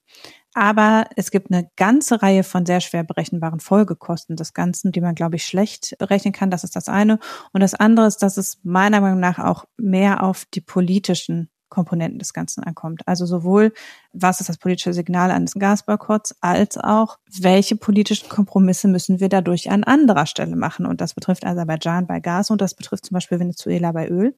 Aber 0.59 1.05
es 1.17 1.31
gibt 1.31 1.53
eine 1.53 1.69
ganze 1.77 2.23
Reihe 2.23 2.43
von 2.43 2.65
sehr 2.65 2.81
schwer 2.81 3.05
berechenbaren 3.05 3.61
Folgekosten 3.61 4.37
des 4.37 4.55
Ganzen, 4.55 4.91
die 4.91 5.03
man, 5.03 5.15
glaube 5.15 5.37
ich, 5.37 5.45
schlecht 5.45 5.95
berechnen 5.99 6.33
kann. 6.33 6.51
Das 6.51 6.65
ist 6.65 6.75
das 6.75 6.89
eine. 6.89 7.19
Und 7.53 7.61
das 7.61 7.75
andere 7.75 8.07
ist, 8.07 8.23
dass 8.23 8.39
es 8.39 8.59
meiner 8.63 9.03
Meinung 9.03 9.21
nach 9.21 9.39
auch 9.39 9.67
mehr 9.77 10.23
auf 10.23 10.47
die 10.47 10.63
politischen 10.63 11.51
Komponenten 11.69 12.19
des 12.19 12.33
Ganzen 12.33 12.65
ankommt. 12.65 13.03
Also 13.07 13.27
sowohl, 13.27 13.75
was 14.15 14.41
ist 14.41 14.49
das 14.49 14.57
politische 14.57 14.95
Signal 14.95 15.31
eines 15.31 15.53
Gasboykotts, 15.53 16.37
als 16.41 16.79
auch, 16.79 17.19
welche 17.39 17.77
politischen 17.77 18.31
Kompromisse 18.31 18.89
müssen 18.89 19.21
wir 19.21 19.29
dadurch 19.29 19.71
an 19.71 19.85
anderer 19.85 20.25
Stelle 20.25 20.57
machen. 20.57 20.87
Und 20.87 21.03
das 21.03 21.13
betrifft 21.13 21.45
Aserbaidschan 21.45 22.07
bei 22.07 22.21
Gas 22.21 22.49
und 22.49 22.63
das 22.63 22.73
betrifft 22.73 23.05
zum 23.05 23.15
Beispiel 23.17 23.41
Venezuela 23.41 23.93
bei 23.93 24.09
Öl. 24.09 24.35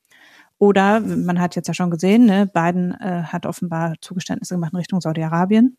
Oder 0.58 0.98
man 0.98 1.38
hat 1.38 1.54
jetzt 1.54 1.68
ja 1.68 1.74
schon 1.74 1.92
gesehen, 1.92 2.26
ne, 2.26 2.50
Biden 2.52 2.90
äh, 2.94 3.22
hat 3.22 3.46
offenbar 3.46 3.94
Zugeständnisse 4.00 4.54
gemacht 4.54 4.72
in 4.72 4.78
Richtung 4.78 5.00
Saudi-Arabien. 5.00 5.76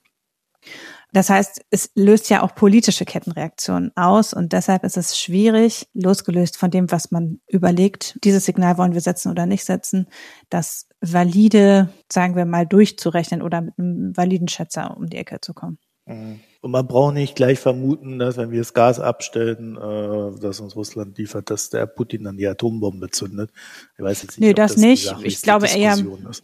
Das 1.11 1.29
heißt, 1.29 1.65
es 1.71 1.91
löst 1.95 2.29
ja 2.29 2.43
auch 2.43 2.53
politische 2.53 3.03
Kettenreaktionen 3.03 3.91
aus 3.95 4.33
und 4.33 4.53
deshalb 4.53 4.83
ist 4.83 4.95
es 4.95 5.19
schwierig, 5.19 5.87
losgelöst 5.93 6.57
von 6.57 6.69
dem, 6.69 6.91
was 6.91 7.09
man 7.09 7.41
überlegt, 7.47 8.19
dieses 8.23 8.45
Signal 8.45 8.77
wollen 8.77 8.93
wir 8.93 9.01
setzen 9.01 9.31
oder 9.31 9.47
nicht 9.47 9.65
setzen, 9.65 10.07
das 10.49 10.87
valide, 11.01 11.89
sagen 12.11 12.35
wir 12.35 12.45
mal, 12.45 12.67
durchzurechnen 12.67 13.41
oder 13.41 13.61
mit 13.61 13.73
einem 13.79 14.15
validen 14.15 14.47
Schätzer 14.47 14.95
um 14.95 15.07
die 15.07 15.17
Ecke 15.17 15.41
zu 15.41 15.53
kommen. 15.55 15.79
Mhm. 16.05 16.41
Und 16.61 16.71
man 16.71 16.87
braucht 16.87 17.13
nicht 17.13 17.35
gleich 17.35 17.57
vermuten, 17.57 18.19
dass 18.19 18.35
wenn 18.35 18.51
wir 18.51 18.59
das 18.59 18.73
Gas 18.73 18.99
abstellen, 18.99 19.77
äh, 19.77 20.39
das 20.41 20.59
uns 20.59 20.75
Russland 20.75 21.17
liefert, 21.17 21.49
dass 21.49 21.69
der 21.69 21.85
Putin 21.85 22.25
dann 22.25 22.35
die 22.35 22.47
Atombombe 22.47 23.09
zündet. 23.11 23.51
Ich 23.97 24.03
weiß 24.03 24.23
jetzt 24.23 24.39
nicht, 24.39 24.47
nee, 24.47 24.53
das, 24.53 24.73
das 24.73 24.81
nicht. 24.81 25.15
Ich 25.23 25.41
glaube 25.41 25.67
eher, 25.67 25.93
ist. 26.29 26.43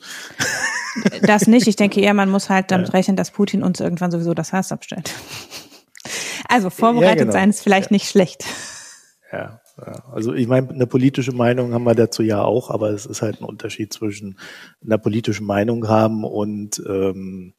Das 1.21 1.47
nicht. 1.47 1.67
Ich 1.67 1.75
denke 1.75 2.01
eher, 2.01 2.13
man 2.13 2.29
muss 2.29 2.49
halt 2.49 2.71
damit 2.71 2.93
rechnen, 2.93 3.15
dass 3.15 3.31
Putin 3.31 3.63
uns 3.63 3.79
irgendwann 3.79 4.11
sowieso 4.11 4.33
das 4.33 4.51
Gas 4.51 4.71
abstellt. 4.71 5.13
Also 6.47 6.69
vorbereitet 6.69 7.17
ja, 7.17 7.23
genau. 7.23 7.31
sein 7.33 7.49
ist 7.49 7.61
vielleicht 7.61 7.89
ja. 7.89 7.95
nicht 7.95 8.07
schlecht. 8.07 8.45
Ja, 9.31 9.61
also 10.13 10.33
ich 10.33 10.47
meine, 10.47 10.69
eine 10.69 10.87
politische 10.87 11.33
Meinung 11.33 11.73
haben 11.73 11.83
wir 11.83 11.95
dazu 11.95 12.23
ja 12.23 12.43
auch, 12.43 12.69
aber 12.69 12.91
es 12.91 13.05
ist 13.05 13.21
halt 13.21 13.41
ein 13.41 13.45
Unterschied 13.45 13.91
zwischen 13.91 14.37
einer 14.83 14.97
politischen 14.97 15.45
Meinung 15.45 15.87
haben 15.89 16.23
und 16.23 16.81
ähm, 16.87 17.53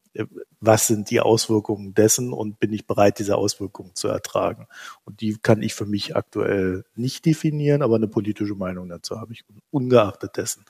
was 0.59 0.87
sind 0.87 1.09
die 1.09 1.19
Auswirkungen 1.19 1.93
dessen 1.93 2.33
und 2.33 2.59
bin 2.59 2.73
ich 2.73 2.87
bereit, 2.87 3.19
diese 3.19 3.37
Auswirkungen 3.37 3.95
zu 3.95 4.07
ertragen. 4.07 4.67
Und 5.05 5.21
die 5.21 5.37
kann 5.37 5.61
ich 5.61 5.75
für 5.75 5.85
mich 5.85 6.15
aktuell 6.15 6.83
nicht 6.95 7.25
definieren, 7.25 7.81
aber 7.81 7.95
eine 7.95 8.07
politische 8.07 8.55
Meinung 8.55 8.89
dazu 8.89 9.19
habe 9.19 9.33
ich 9.33 9.43
ungeachtet 9.71 10.37
dessen. 10.37 10.65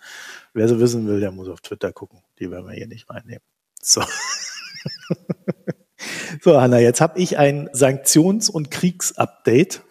Wer 0.53 0.67
so 0.67 0.79
wissen 0.79 1.07
will, 1.07 1.19
der 1.19 1.31
muss 1.31 1.49
auf 1.49 1.61
Twitter 1.61 1.93
gucken. 1.93 2.19
Die 2.39 2.51
werden 2.51 2.67
wir 2.67 2.73
hier 2.73 2.87
nicht 2.87 3.09
reinnehmen. 3.09 3.43
So. 3.81 4.03
so, 6.41 6.59
Hanna, 6.59 6.79
jetzt 6.79 7.01
habe 7.01 7.19
ich 7.19 7.37
ein 7.37 7.69
Sanktions- 7.73 8.49
und 8.49 8.71
Kriegsupdate. 8.71 9.81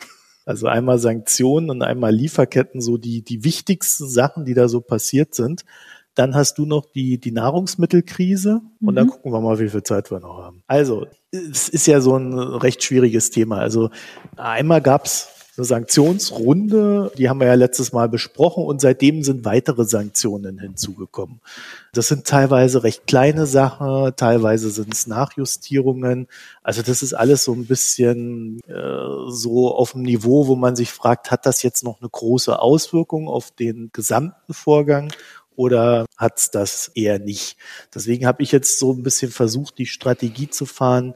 Also 0.45 0.69
einmal 0.69 1.01
Sanktionen 1.01 1.71
und 1.71 1.83
einmal 1.83 2.15
Lieferketten, 2.15 2.81
so 2.81 2.99
die, 2.99 3.23
die 3.23 3.43
wichtigsten 3.43 4.09
Sachen, 4.09 4.45
die 4.45 4.55
da 4.55 4.69
so 4.69 4.81
passiert 4.81 5.35
sind. 5.35 5.65
Dann 6.17 6.35
hast 6.35 6.59
du 6.59 6.67
noch 6.67 6.87
die, 6.87 7.19
die 7.19 7.31
Nahrungsmittelkrise 7.31 8.63
und 8.81 8.93
mhm. 8.93 8.97
dann 8.97 9.07
gucken 9.07 9.33
wir 9.33 9.41
mal, 9.41 9.59
wie 9.61 9.69
viel 9.69 9.83
Zeit 9.83 10.11
wir 10.11 10.19
noch 10.19 10.39
haben. 10.39 10.63
Also, 10.67 11.07
es 11.31 11.69
ist 11.69 11.87
ja 11.87 12.01
so 12.01 12.17
ein 12.17 12.33
recht 12.35 12.83
schwieriges 12.83 13.31
Thema. 13.31 13.59
Also 13.59 13.91
einmal 14.37 14.81
gab's 14.81 15.29
eine 15.57 15.65
Sanktionsrunde, 15.65 17.13
die 17.17 17.29
haben 17.29 17.41
wir 17.41 17.47
ja 17.47 17.55
letztes 17.55 17.93
Mal 17.93 18.09
besprochen 18.09 18.65
und 18.65 18.81
seitdem 18.81 19.23
sind 19.23 19.45
weitere 19.45 19.85
Sanktionen 19.85 20.59
hinzugekommen. 20.59 21.41
Das 21.93 22.09
sind 22.09 22.27
teilweise 22.27 22.83
recht 22.83 23.07
kleine 23.07 23.47
Sachen, 23.47 24.13
teilweise 24.17 24.71
sind 24.71 24.93
es 24.93 25.07
Nachjustierungen. 25.07 26.29
Also 26.63 26.83
das 26.83 27.03
ist 27.03 27.15
alles 27.15 27.45
so 27.45 27.53
ein 27.53 27.67
bisschen 27.67 28.61
äh, 28.69 29.31
so 29.31 29.75
auf 29.75 29.93
dem 29.93 30.03
Niveau, 30.03 30.47
wo 30.47 30.57
man 30.57 30.77
sich 30.77 30.93
fragt, 30.93 31.31
hat 31.31 31.47
das 31.47 31.63
jetzt 31.63 31.85
noch 31.85 32.01
eine 32.01 32.11
große 32.11 32.59
Auswirkung 32.59 33.29
auf 33.29 33.51
den 33.51 33.91
gesamten 33.93 34.53
Vorgang 34.53 35.11
oder 35.57 36.07
hat's 36.17 36.51
das 36.51 36.89
eher 36.95 37.19
nicht? 37.19 37.57
Deswegen 37.95 38.27
habe 38.27 38.43
ich 38.43 38.53
jetzt 38.53 38.79
so 38.79 38.93
ein 38.93 39.03
bisschen 39.03 39.31
versucht, 39.31 39.79
die 39.79 39.87
Strategie 39.87 40.49
zu 40.49 40.67
fahren, 40.67 41.15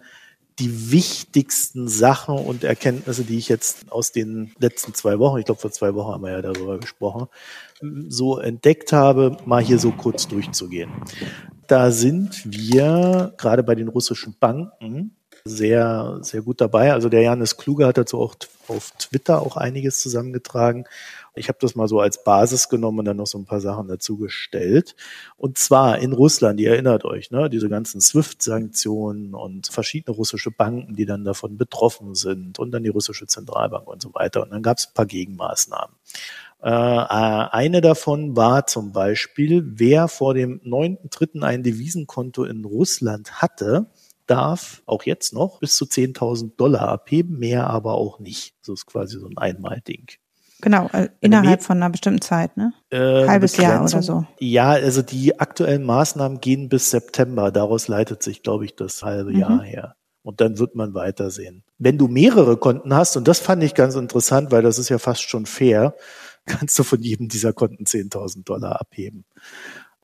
die 0.58 0.92
wichtigsten 0.92 1.88
Sachen 1.88 2.36
und 2.36 2.64
Erkenntnisse, 2.64 3.24
die 3.24 3.38
ich 3.38 3.48
jetzt 3.48 3.90
aus 3.90 4.12
den 4.12 4.52
letzten 4.58 4.92
zwei 4.94 5.18
Wochen, 5.18 5.38
ich 5.38 5.46
glaube 5.46 5.60
vor 5.60 5.72
zwei 5.72 5.94
Wochen 5.94 6.12
haben 6.12 6.22
wir 6.22 6.32
ja 6.32 6.42
darüber 6.42 6.78
gesprochen, 6.78 7.28
so 8.08 8.38
entdeckt 8.38 8.92
habe, 8.92 9.38
mal 9.46 9.62
hier 9.62 9.78
so 9.78 9.90
kurz 9.90 10.28
durchzugehen. 10.28 10.90
Da 11.66 11.90
sind 11.90 12.42
wir 12.44 13.32
gerade 13.38 13.62
bei 13.62 13.74
den 13.74 13.88
russischen 13.88 14.36
Banken 14.38 15.16
sehr, 15.44 16.18
sehr 16.20 16.42
gut 16.42 16.60
dabei. 16.60 16.92
Also 16.92 17.08
der 17.08 17.22
Janis 17.22 17.56
Kluge 17.56 17.86
hat 17.86 17.96
dazu 17.96 18.20
auch 18.20 18.34
auf 18.68 18.90
Twitter 18.98 19.40
auch 19.40 19.56
einiges 19.56 20.00
zusammengetragen. 20.00 20.84
Ich 21.34 21.48
habe 21.48 21.58
das 21.60 21.74
mal 21.74 21.88
so 21.88 22.00
als 22.00 22.24
Basis 22.24 22.68
genommen 22.68 23.00
und 23.00 23.04
dann 23.04 23.16
noch 23.16 23.26
so 23.26 23.38
ein 23.38 23.44
paar 23.44 23.60
Sachen 23.60 23.88
dazu 23.88 24.16
gestellt. 24.16 24.96
Und 25.36 25.58
zwar 25.58 25.98
in 25.98 26.12
Russland, 26.12 26.60
ihr 26.60 26.72
erinnert 26.72 27.04
euch, 27.04 27.30
ne, 27.30 27.48
diese 27.48 27.68
ganzen 27.68 28.00
SWIFT-Sanktionen 28.00 29.34
und 29.34 29.68
verschiedene 29.68 30.16
russische 30.16 30.50
Banken, 30.50 30.94
die 30.94 31.06
dann 31.06 31.24
davon 31.24 31.56
betroffen 31.56 32.14
sind 32.14 32.58
und 32.58 32.72
dann 32.72 32.82
die 32.82 32.90
russische 32.90 33.26
Zentralbank 33.26 33.86
und 33.86 34.02
so 34.02 34.14
weiter. 34.14 34.42
Und 34.42 34.50
dann 34.50 34.62
gab 34.62 34.78
es 34.78 34.86
ein 34.88 34.94
paar 34.94 35.06
Gegenmaßnahmen. 35.06 35.94
Äh, 36.62 36.68
eine 36.68 37.80
davon 37.80 38.36
war 38.36 38.66
zum 38.66 38.92
Beispiel, 38.92 39.62
wer 39.66 40.08
vor 40.08 40.34
dem 40.34 40.60
9.3. 40.60 41.42
ein 41.42 41.62
Devisenkonto 41.62 42.44
in 42.44 42.64
Russland 42.64 43.40
hatte, 43.40 43.86
darf 44.26 44.82
auch 44.86 45.04
jetzt 45.04 45.32
noch 45.32 45.58
bis 45.58 45.74
zu 45.76 45.86
10.000 45.86 46.56
Dollar 46.56 46.88
abheben, 46.88 47.38
mehr 47.38 47.68
aber 47.68 47.94
auch 47.94 48.20
nicht. 48.20 48.54
Das 48.60 48.80
ist 48.80 48.86
quasi 48.86 49.18
so 49.18 49.26
ein 49.26 49.38
Einmalding. 49.38 50.06
Genau, 50.60 50.88
äh, 50.92 51.08
innerhalb 51.20 51.62
von 51.62 51.76
einer 51.76 51.90
bestimmten 51.90 52.20
Zeit, 52.20 52.56
ne? 52.56 52.72
Äh, 52.90 53.26
Halbes 53.26 53.56
Jahr 53.56 53.82
oder 53.82 54.02
so. 54.02 54.26
Ja, 54.38 54.70
also 54.70 55.02
die 55.02 55.38
aktuellen 55.38 55.84
Maßnahmen 55.84 56.40
gehen 56.40 56.68
bis 56.68 56.90
September. 56.90 57.50
Daraus 57.50 57.88
leitet 57.88 58.22
sich, 58.22 58.42
glaube 58.42 58.64
ich, 58.64 58.76
das 58.76 59.02
halbe 59.02 59.30
mhm. 59.32 59.38
Jahr 59.38 59.62
her. 59.62 59.96
Und 60.22 60.40
dann 60.40 60.58
wird 60.58 60.74
man 60.74 60.94
weitersehen. 60.94 61.62
Wenn 61.78 61.96
du 61.96 62.08
mehrere 62.08 62.56
Konten 62.56 62.94
hast, 62.94 63.16
und 63.16 63.26
das 63.26 63.38
fand 63.38 63.62
ich 63.62 63.74
ganz 63.74 63.94
interessant, 63.94 64.52
weil 64.52 64.62
das 64.62 64.78
ist 64.78 64.90
ja 64.90 64.98
fast 64.98 65.22
schon 65.22 65.46
fair, 65.46 65.94
kannst 66.46 66.78
du 66.78 66.82
von 66.82 67.00
jedem 67.00 67.28
dieser 67.28 67.52
Konten 67.52 67.84
10.000 67.84 68.44
Dollar 68.44 68.80
abheben. 68.80 69.24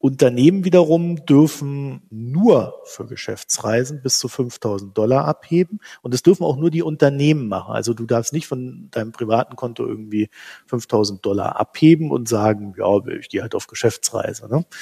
Unternehmen 0.07 0.65
wiederum 0.65 1.27
dürfen 1.27 2.03
nur 2.11 2.81
für 2.85 3.07
Geschäftsreisen 3.07 4.03
bis 4.03 4.21
zu 4.21 4.29
5000 4.29 4.97
Dollar 4.97 5.25
abheben 5.25 5.81
und 6.01 6.15
es 6.15 6.23
dürfen 6.23 6.45
auch 6.45 6.57
nur 6.57 6.71
die 6.71 6.85
Unternehmen 6.85 7.49
machen. 7.49 7.75
Also 7.75 7.93
du 7.93 8.07
darfst 8.07 8.33
nicht 8.33 8.47
von 8.47 8.87
deinem 8.93 9.11
privaten 9.11 9.57
Konto 9.57 9.85
irgendwie 9.85 10.31
5000 10.67 11.27
Dollar 11.27 11.59
abheben 11.59 12.13
und 12.13 12.29
sagen, 12.29 12.73
ja, 12.79 13.05
ich 13.19 13.29
gehe 13.29 13.43
halt 13.43 13.57
auf 13.57 13.67
Geschäftsreise. 13.67 14.49
Ne? 14.49 14.65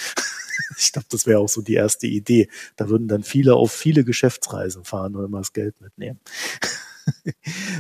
Ich 0.79 0.93
glaube, 0.93 1.09
das 1.11 1.27
wäre 1.27 1.41
auch 1.41 1.49
so 1.49 1.63
die 1.63 1.75
erste 1.75 2.07
Idee. 2.07 2.49
Da 2.77 2.89
würden 2.89 3.09
dann 3.09 3.25
viele 3.25 3.57
auf 3.57 3.73
viele 3.73 4.05
Geschäftsreisen 4.05 4.85
fahren 4.85 5.17
und 5.17 5.25
immer 5.25 5.39
das 5.39 5.53
Geld 5.53 5.81
mitnehmen. 5.81 6.21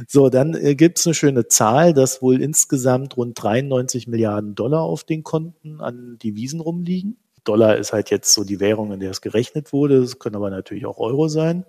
So, 0.08 0.28
dann 0.28 0.54
äh, 0.54 0.74
gibt 0.74 0.98
es 0.98 1.06
eine 1.06 1.14
schöne 1.14 1.48
Zahl, 1.48 1.94
dass 1.94 2.20
wohl 2.20 2.42
insgesamt 2.42 3.16
rund 3.16 3.42
93 3.42 4.06
Milliarden 4.06 4.54
Dollar 4.54 4.82
auf 4.82 5.04
den 5.04 5.22
Konten 5.22 5.80
an 5.80 6.18
Devisen 6.18 6.60
rumliegen. 6.60 7.16
Dollar 7.44 7.76
ist 7.76 7.92
halt 7.92 8.10
jetzt 8.10 8.32
so 8.32 8.44
die 8.44 8.60
Währung, 8.60 8.92
in 8.92 9.00
der 9.00 9.10
es 9.10 9.20
gerechnet 9.20 9.72
wurde. 9.72 9.98
Es 9.98 10.18
können 10.18 10.36
aber 10.36 10.50
natürlich 10.50 10.86
auch 10.86 10.98
Euro 10.98 11.28
sein. 11.28 11.64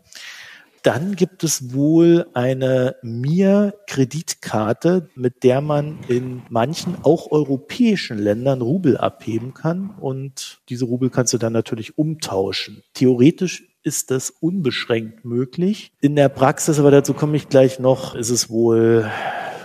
Dann 0.86 1.16
gibt 1.16 1.44
es 1.44 1.74
wohl 1.74 2.28
eine 2.34 2.96
Mir-Kreditkarte, 3.02 5.10
mit 5.16 5.44
der 5.44 5.60
man 5.60 5.98
in 6.08 6.44
manchen 6.50 6.96
auch 7.02 7.32
europäischen 7.32 8.20
Ländern 8.20 8.62
Rubel 8.62 8.96
abheben 8.96 9.56
kann. 9.56 9.96
Und 10.00 10.62
diese 10.70 10.86
Rubel 10.86 11.10
kannst 11.10 11.34
du 11.34 11.40
dann 11.40 11.54
natürlich 11.54 11.98
umtauschen. 11.98 12.84
Theoretisch 12.94 13.75
ist 13.86 14.12
das 14.12 14.32
unbeschränkt 14.32 15.24
möglich. 15.24 15.92
In 16.02 16.16
der 16.16 16.30
Praxis, 16.30 16.80
aber 16.80 16.92
dazu 16.92 17.14
komme 17.14 17.38
ich 17.38 17.50
gleich 17.50 17.80
noch, 17.80 18.16
ist 18.16 18.32
es 18.32 18.50
wohl 18.50 19.10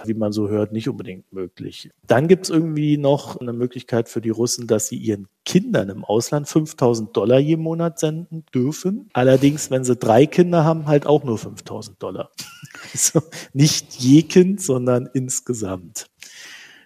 wie 0.07 0.15
man 0.15 0.33
so 0.33 0.49
hört, 0.49 0.73
nicht 0.73 0.89
unbedingt 0.89 1.33
möglich. 1.33 1.91
Dann 2.07 2.29
gibt 2.29 2.45
es 2.45 2.50
irgendwie 2.50 2.97
noch 2.97 3.41
eine 3.41 3.53
Möglichkeit 3.53 4.09
für 4.09 4.21
die 4.21 4.31
Russen, 4.31 4.67
dass 4.67 4.89
sie 4.89 4.97
ihren 4.97 5.29
Kindern 5.45 5.89
im 5.89 6.05
Ausland 6.05 6.49
5000 6.49 7.17
Dollar 7.17 7.39
je 7.39 7.57
Monat 7.57 7.99
senden 7.99 8.45
dürfen. 8.55 9.09
Allerdings, 9.12 9.71
wenn 9.71 9.85
sie 9.85 9.97
drei 9.97 10.27
Kinder 10.27 10.65
haben, 10.65 10.87
halt 10.87 11.07
auch 11.07 11.25
nur 11.25 11.39
5000 11.39 12.03
Dollar. 12.03 12.31
Also 12.93 13.21
nicht 13.53 13.97
je 13.97 14.23
Kind, 14.23 14.62
sondern 14.62 15.09
insgesamt. 15.12 16.07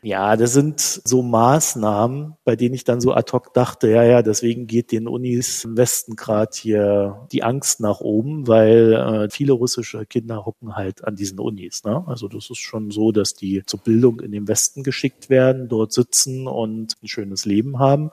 Ja, 0.05 0.37
das 0.37 0.53
sind 0.53 0.81
so 0.81 1.23
Maßnahmen, 1.23 2.35
bei 2.45 2.57
denen 2.57 2.75
ich 2.75 2.85
dann 2.85 3.01
so 3.01 3.15
ad 3.15 3.33
hoc 3.33 3.55
dachte, 3.55 3.89
ja, 3.89 4.03
ja, 4.05 4.21
deswegen 4.21 4.67
geht 4.67 4.93
den 4.93 5.09
Unis 5.09 5.65
im 5.65 5.79
Westen 5.79 6.15
gerade 6.15 6.51
hier 6.55 7.27
die 7.33 7.43
Angst 7.43 7.81
nach 7.81 8.01
oben, 8.01 8.47
weil 8.47 8.93
äh, 8.93 9.31
viele 9.31 9.55
russische 9.55 10.05
Kinder 10.05 10.45
hocken 10.45 10.77
halt 10.77 11.05
an 11.05 11.17
diesen 11.17 11.41
Unis. 11.41 11.85
Ne? 11.85 12.05
Also 12.07 12.29
das 12.29 12.51
ist 12.51 12.59
schon 12.59 12.91
so, 12.91 13.13
dass 13.13 13.33
die 13.33 13.63
zur 13.65 13.81
Bildung 13.81 14.21
in 14.21 14.31
den 14.31 14.47
Westen 14.47 14.83
geschickt 14.83 15.31
werden, 15.31 15.69
dort 15.69 15.95
sitzen 15.95 16.49
und 16.49 17.03
ein 17.03 17.09
schönes 17.09 17.47
Leben 17.47 17.79
haben 17.79 18.11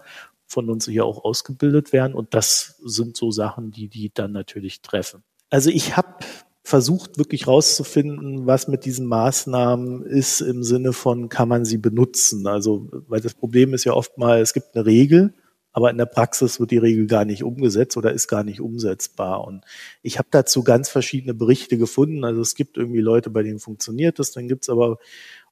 von 0.48 0.70
uns 0.70 0.88
hier 0.88 1.04
auch 1.04 1.26
ausgebildet 1.26 1.92
werden. 1.92 2.14
Und 2.14 2.34
das 2.34 2.80
sind 2.86 3.18
so 3.18 3.32
Sachen, 3.32 3.72
die 3.72 3.90
die 3.90 4.12
dann 4.14 4.32
natürlich 4.32 4.82
treffen. 4.82 5.24
Also 5.50 5.70
ich 5.70 5.98
habe 5.98 6.20
versucht 6.64 7.18
wirklich 7.18 7.48
rauszufinden, 7.48 8.46
was 8.46 8.68
mit 8.68 8.86
diesen 8.86 9.08
Maßnahmen 9.08 10.04
ist 10.06 10.42
im 10.42 10.64
Sinne 10.64 10.94
von, 10.94 11.30
kann 11.30 11.48
man 11.48 11.66
sie 11.66 11.78
benutzen? 11.78 12.46
Also, 12.48 12.88
weil 13.08 13.22
das 13.22 13.34
Problem 13.34 13.74
ist 13.74 13.84
ja 13.84 13.94
oft 13.94 14.18
mal, 14.18 14.42
es 14.42 14.54
gibt 14.54 14.76
eine 14.76 14.86
Regel, 14.86 15.34
aber 15.74 15.90
in 15.90 15.98
der 15.98 16.06
Praxis 16.06 16.60
wird 16.60 16.72
die 16.72 16.78
Regel 16.78 17.08
gar 17.08 17.26
nicht 17.26 17.44
umgesetzt 17.44 17.98
oder 17.98 18.12
ist 18.12 18.28
gar 18.28 18.44
nicht 18.44 18.60
umsetzbar. 18.60 19.46
Und 19.46 19.64
ich 20.02 20.20
habe 20.20 20.28
dazu 20.32 20.64
ganz 20.64 20.90
verschiedene 20.90 21.34
Berichte 21.34 21.78
gefunden. 21.78 22.26
Also 22.26 22.42
es 22.42 22.56
gibt 22.56 22.78
irgendwie 22.78 23.00
Leute, 23.00 23.30
bei 23.30 23.42
denen 23.42 23.60
funktioniert 23.60 24.20
das, 24.20 24.32
dann 24.32 24.48
gibt 24.48 24.64
es 24.64 24.70
aber 24.70 24.98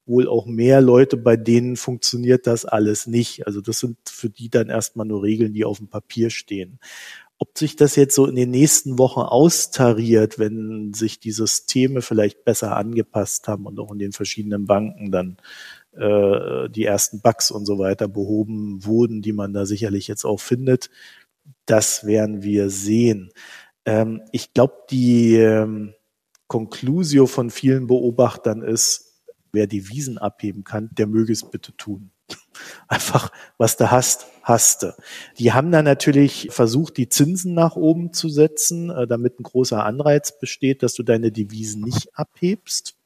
wohl 0.06 0.28
auch 0.28 0.46
mehr 0.46 0.80
Leute, 0.80 1.16
bei 1.16 1.36
denen 1.36 1.76
funktioniert 1.76 2.46
das 2.46 2.64
alles 2.64 3.06
nicht. 3.06 3.46
Also 3.46 3.60
das 3.60 3.78
sind 3.78 3.96
für 4.08 4.28
die 4.28 4.50
dann 4.50 4.68
erstmal 4.68 5.06
nur 5.06 5.22
Regeln, 5.22 5.54
die 5.54 5.64
auf 5.64 5.78
dem 5.78 5.88
Papier 5.88 6.30
stehen. 6.30 6.78
Ob 7.42 7.56
sich 7.56 7.74
das 7.74 7.96
jetzt 7.96 8.14
so 8.14 8.26
in 8.26 8.36
den 8.36 8.50
nächsten 8.50 8.98
Wochen 8.98 9.20
austariert, 9.20 10.38
wenn 10.38 10.92
sich 10.92 11.20
die 11.20 11.32
Systeme 11.32 12.02
vielleicht 12.02 12.44
besser 12.44 12.76
angepasst 12.76 13.48
haben 13.48 13.64
und 13.64 13.80
auch 13.80 13.90
in 13.92 13.98
den 13.98 14.12
verschiedenen 14.12 14.66
Banken 14.66 15.10
dann 15.10 15.38
äh, 15.92 16.68
die 16.68 16.84
ersten 16.84 17.22
Bugs 17.22 17.50
und 17.50 17.64
so 17.64 17.78
weiter 17.78 18.08
behoben 18.08 18.84
wurden, 18.84 19.22
die 19.22 19.32
man 19.32 19.54
da 19.54 19.64
sicherlich 19.64 20.06
jetzt 20.06 20.26
auch 20.26 20.38
findet, 20.38 20.90
das 21.64 22.04
werden 22.04 22.42
wir 22.42 22.68
sehen. 22.68 23.32
Ähm, 23.86 24.20
ich 24.32 24.52
glaube, 24.52 24.74
die 24.90 25.36
ähm, 25.36 25.94
Conclusio 26.46 27.26
von 27.26 27.48
vielen 27.48 27.86
Beobachtern 27.86 28.62
ist, 28.62 29.22
wer 29.50 29.66
die 29.66 29.88
Wiesen 29.88 30.18
abheben 30.18 30.62
kann, 30.62 30.90
der 30.92 31.06
möge 31.06 31.32
es 31.32 31.48
bitte 31.48 31.74
tun. 31.76 32.10
Einfach, 32.88 33.30
was 33.58 33.76
du 33.76 33.90
hast, 33.90 34.26
hast 34.42 34.82
du. 34.82 34.94
Die 35.38 35.52
haben 35.52 35.70
dann 35.70 35.84
natürlich 35.84 36.48
versucht, 36.50 36.96
die 36.96 37.08
Zinsen 37.08 37.54
nach 37.54 37.76
oben 37.76 38.12
zu 38.12 38.28
setzen, 38.28 38.90
äh, 38.90 39.06
damit 39.06 39.38
ein 39.40 39.44
großer 39.44 39.84
Anreiz 39.84 40.38
besteht, 40.38 40.82
dass 40.82 40.94
du 40.94 41.02
deine 41.02 41.32
Devisen 41.32 41.82
nicht 41.82 42.08
abhebst. 42.14 42.96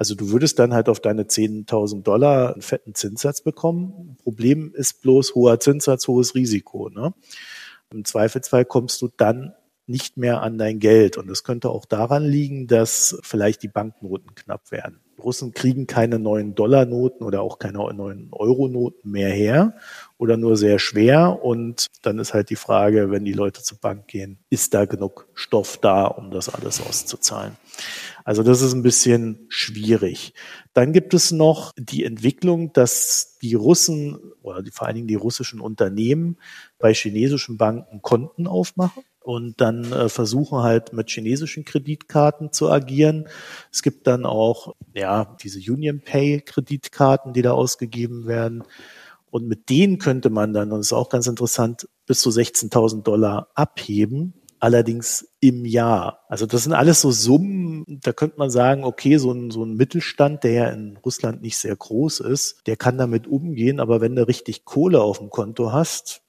Also 0.00 0.14
du 0.14 0.30
würdest 0.30 0.58
dann 0.58 0.72
halt 0.72 0.88
auf 0.88 1.00
deine 1.00 1.24
10.000 1.24 2.02
Dollar 2.02 2.54
einen 2.54 2.62
fetten 2.62 2.94
Zinssatz 2.94 3.42
bekommen. 3.42 4.16
Problem 4.22 4.72
ist 4.74 5.02
bloß 5.02 5.34
hoher 5.34 5.60
Zinssatz, 5.60 6.08
hohes 6.08 6.34
Risiko. 6.34 6.88
Ne? 6.88 7.12
Im 7.92 8.06
Zweifelsfall 8.06 8.64
kommst 8.64 9.02
du 9.02 9.10
dann 9.14 9.52
nicht 9.90 10.16
mehr 10.16 10.42
an 10.42 10.56
dein 10.56 10.78
Geld. 10.78 11.18
Und 11.18 11.28
das 11.28 11.44
könnte 11.44 11.70
auch 11.70 11.84
daran 11.84 12.24
liegen, 12.24 12.66
dass 12.66 13.18
vielleicht 13.22 13.62
die 13.62 13.68
Banknoten 13.68 14.34
knapp 14.34 14.70
werden. 14.70 15.00
Russen 15.20 15.52
kriegen 15.52 15.86
keine 15.86 16.18
neuen 16.18 16.54
Dollarnoten 16.54 17.26
oder 17.26 17.42
auch 17.42 17.58
keine 17.58 17.78
neuen 17.94 18.28
Euronoten 18.32 19.10
mehr 19.10 19.28
her 19.28 19.76
oder 20.16 20.36
nur 20.36 20.56
sehr 20.56 20.78
schwer. 20.78 21.44
Und 21.44 21.86
dann 22.02 22.18
ist 22.18 22.32
halt 22.32 22.50
die 22.50 22.56
Frage, 22.56 23.10
wenn 23.10 23.24
die 23.24 23.32
Leute 23.32 23.62
zur 23.62 23.78
Bank 23.78 24.06
gehen, 24.06 24.38
ist 24.48 24.74
da 24.74 24.86
genug 24.86 25.28
Stoff 25.34 25.78
da, 25.78 26.06
um 26.06 26.30
das 26.30 26.48
alles 26.48 26.80
auszuzahlen? 26.80 27.56
Also 28.24 28.42
das 28.42 28.62
ist 28.62 28.72
ein 28.72 28.82
bisschen 28.82 29.46
schwierig. 29.48 30.34
Dann 30.72 30.92
gibt 30.92 31.14
es 31.14 31.32
noch 31.32 31.72
die 31.76 32.04
Entwicklung, 32.04 32.72
dass 32.72 33.38
die 33.42 33.54
Russen 33.54 34.18
oder 34.42 34.62
vor 34.72 34.86
allen 34.86 34.96
Dingen 34.96 35.08
die 35.08 35.14
russischen 35.14 35.60
Unternehmen 35.60 36.38
bei 36.78 36.94
chinesischen 36.94 37.56
Banken 37.56 38.02
Konten 38.02 38.46
aufmachen 38.46 39.02
und 39.30 39.60
dann 39.60 39.92
äh, 39.92 40.08
versuchen 40.08 40.58
halt 40.58 40.92
mit 40.92 41.08
chinesischen 41.08 41.64
Kreditkarten 41.64 42.52
zu 42.52 42.68
agieren. 42.68 43.28
Es 43.70 43.82
gibt 43.82 44.08
dann 44.08 44.26
auch 44.26 44.74
ja 44.92 45.36
diese 45.40 45.60
Union 45.72 46.00
Pay 46.00 46.40
Kreditkarten, 46.40 47.32
die 47.32 47.42
da 47.42 47.52
ausgegeben 47.52 48.26
werden. 48.26 48.64
Und 49.30 49.46
mit 49.46 49.70
denen 49.70 49.98
könnte 49.98 50.30
man 50.30 50.52
dann, 50.52 50.72
und 50.72 50.78
das 50.78 50.88
ist 50.88 50.92
auch 50.92 51.10
ganz 51.10 51.28
interessant, 51.28 51.88
bis 52.06 52.20
zu 52.20 52.30
16.000 52.30 53.04
Dollar 53.04 53.46
abheben, 53.54 54.34
allerdings 54.58 55.28
im 55.38 55.64
Jahr. 55.64 56.24
Also 56.28 56.46
das 56.46 56.64
sind 56.64 56.72
alles 56.72 57.00
so 57.00 57.12
Summen, 57.12 57.84
da 57.86 58.12
könnte 58.12 58.36
man 58.36 58.50
sagen, 58.50 58.82
okay, 58.82 59.16
so 59.18 59.30
ein, 59.30 59.52
so 59.52 59.64
ein 59.64 59.76
Mittelstand, 59.76 60.42
der 60.42 60.52
ja 60.52 60.68
in 60.70 60.98
Russland 61.04 61.40
nicht 61.40 61.56
sehr 61.56 61.76
groß 61.76 62.18
ist, 62.18 62.66
der 62.66 62.76
kann 62.76 62.98
damit 62.98 63.28
umgehen, 63.28 63.78
aber 63.78 64.00
wenn 64.00 64.16
du 64.16 64.26
richtig 64.26 64.64
Kohle 64.64 65.00
auf 65.00 65.18
dem 65.18 65.30
Konto 65.30 65.72
hast, 65.72 66.22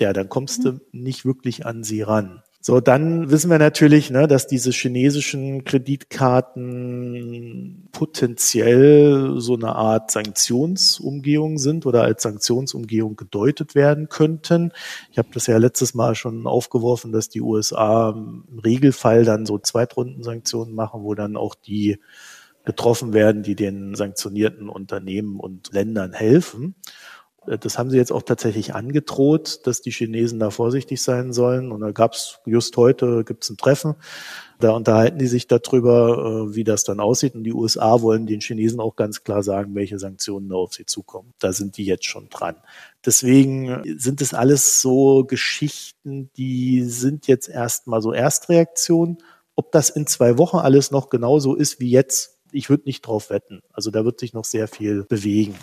ja, 0.00 0.12
dann 0.12 0.28
kommst 0.28 0.64
du 0.64 0.80
nicht 0.92 1.24
wirklich 1.24 1.66
an 1.66 1.84
sie 1.84 2.02
ran. 2.02 2.42
So, 2.62 2.80
dann 2.80 3.30
wissen 3.30 3.50
wir 3.50 3.58
natürlich, 3.58 4.10
ne, 4.10 4.28
dass 4.28 4.46
diese 4.46 4.70
chinesischen 4.70 5.64
Kreditkarten 5.64 7.88
potenziell 7.90 9.36
so 9.38 9.54
eine 9.54 9.76
Art 9.76 10.10
Sanktionsumgehung 10.10 11.56
sind 11.56 11.86
oder 11.86 12.02
als 12.02 12.22
Sanktionsumgehung 12.22 13.16
gedeutet 13.16 13.74
werden 13.74 14.10
könnten. 14.10 14.72
Ich 15.10 15.16
habe 15.16 15.30
das 15.32 15.46
ja 15.46 15.56
letztes 15.56 15.94
Mal 15.94 16.14
schon 16.14 16.46
aufgeworfen, 16.46 17.12
dass 17.12 17.30
die 17.30 17.40
USA 17.40 18.10
im 18.10 18.44
Regelfall 18.62 19.24
dann 19.24 19.46
so 19.46 19.58
Zweitrundensanktionen 19.58 20.74
machen, 20.74 21.02
wo 21.02 21.14
dann 21.14 21.38
auch 21.38 21.54
die 21.54 21.98
getroffen 22.64 23.14
werden, 23.14 23.42
die 23.42 23.54
den 23.54 23.94
sanktionierten 23.94 24.68
Unternehmen 24.68 25.40
und 25.40 25.72
Ländern 25.72 26.12
helfen. 26.12 26.74
Äh, 27.46 27.58
das 27.58 27.78
haben 27.78 27.90
sie 27.90 27.96
jetzt 27.96 28.12
auch 28.12 28.22
tatsächlich 28.22 28.74
angedroht, 28.74 29.66
dass 29.66 29.82
die 29.82 29.90
Chinesen 29.90 30.38
da 30.38 30.50
vorsichtig 30.50 31.02
sein 31.02 31.32
sollen. 31.32 31.72
Und 31.72 31.80
da 31.80 31.92
gab 31.92 32.12
es 32.12 32.38
just 32.46 32.76
heute 32.76 33.24
gibt's 33.24 33.50
ein 33.50 33.56
Treffen. 33.56 33.94
Da 34.58 34.72
unterhalten 34.72 35.18
die 35.18 35.26
sich 35.26 35.46
darüber, 35.46 36.48
äh, 36.50 36.54
wie 36.54 36.64
das 36.64 36.84
dann 36.84 37.00
aussieht. 37.00 37.34
Und 37.34 37.44
die 37.44 37.52
USA 37.52 38.02
wollen 38.02 38.26
den 38.26 38.40
Chinesen 38.40 38.80
auch 38.80 38.96
ganz 38.96 39.24
klar 39.24 39.42
sagen, 39.42 39.74
welche 39.74 39.98
Sanktionen 39.98 40.48
da 40.48 40.56
auf 40.56 40.74
sie 40.74 40.86
zukommen. 40.86 41.32
Da 41.38 41.52
sind 41.52 41.76
die 41.76 41.84
jetzt 41.84 42.04
schon 42.04 42.28
dran. 42.28 42.56
Deswegen 43.04 43.82
sind 43.98 44.20
es 44.20 44.34
alles 44.34 44.82
so 44.82 45.24
Geschichten, 45.24 46.30
die 46.36 46.82
sind 46.82 47.26
jetzt 47.26 47.48
erstmal 47.48 48.02
so 48.02 48.12
Erstreaktionen. 48.12 49.18
Ob 49.54 49.72
das 49.72 49.90
in 49.90 50.06
zwei 50.06 50.36
Wochen 50.36 50.58
alles 50.58 50.90
noch 50.90 51.08
genauso 51.08 51.54
ist 51.54 51.80
wie 51.80 51.90
jetzt, 51.90 52.38
ich 52.52 52.68
würde 52.68 52.84
nicht 52.86 53.02
drauf 53.02 53.30
wetten. 53.30 53.62
Also 53.72 53.90
da 53.90 54.04
wird 54.04 54.20
sich 54.20 54.32
noch 54.32 54.44
sehr 54.44 54.68
viel 54.68 55.04
bewegen. 55.04 55.54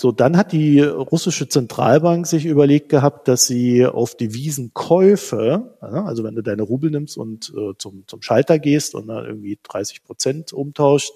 So, 0.00 0.12
dann 0.12 0.36
hat 0.36 0.52
die 0.52 0.80
russische 0.80 1.48
Zentralbank 1.48 2.24
sich 2.28 2.46
überlegt 2.46 2.88
gehabt, 2.88 3.26
dass 3.26 3.46
sie 3.46 3.84
auf 3.84 4.14
Devisenkäufe, 4.14 5.76
also 5.80 6.22
wenn 6.22 6.36
du 6.36 6.42
deine 6.42 6.62
Rubel 6.62 6.92
nimmst 6.92 7.18
und 7.18 7.52
äh, 7.56 7.72
zum, 7.78 8.04
zum 8.06 8.22
Schalter 8.22 8.60
gehst 8.60 8.94
und 8.94 9.08
dann 9.08 9.26
irgendwie 9.26 9.58
30 9.60 10.04
Prozent 10.04 10.52
umtauscht, 10.52 11.10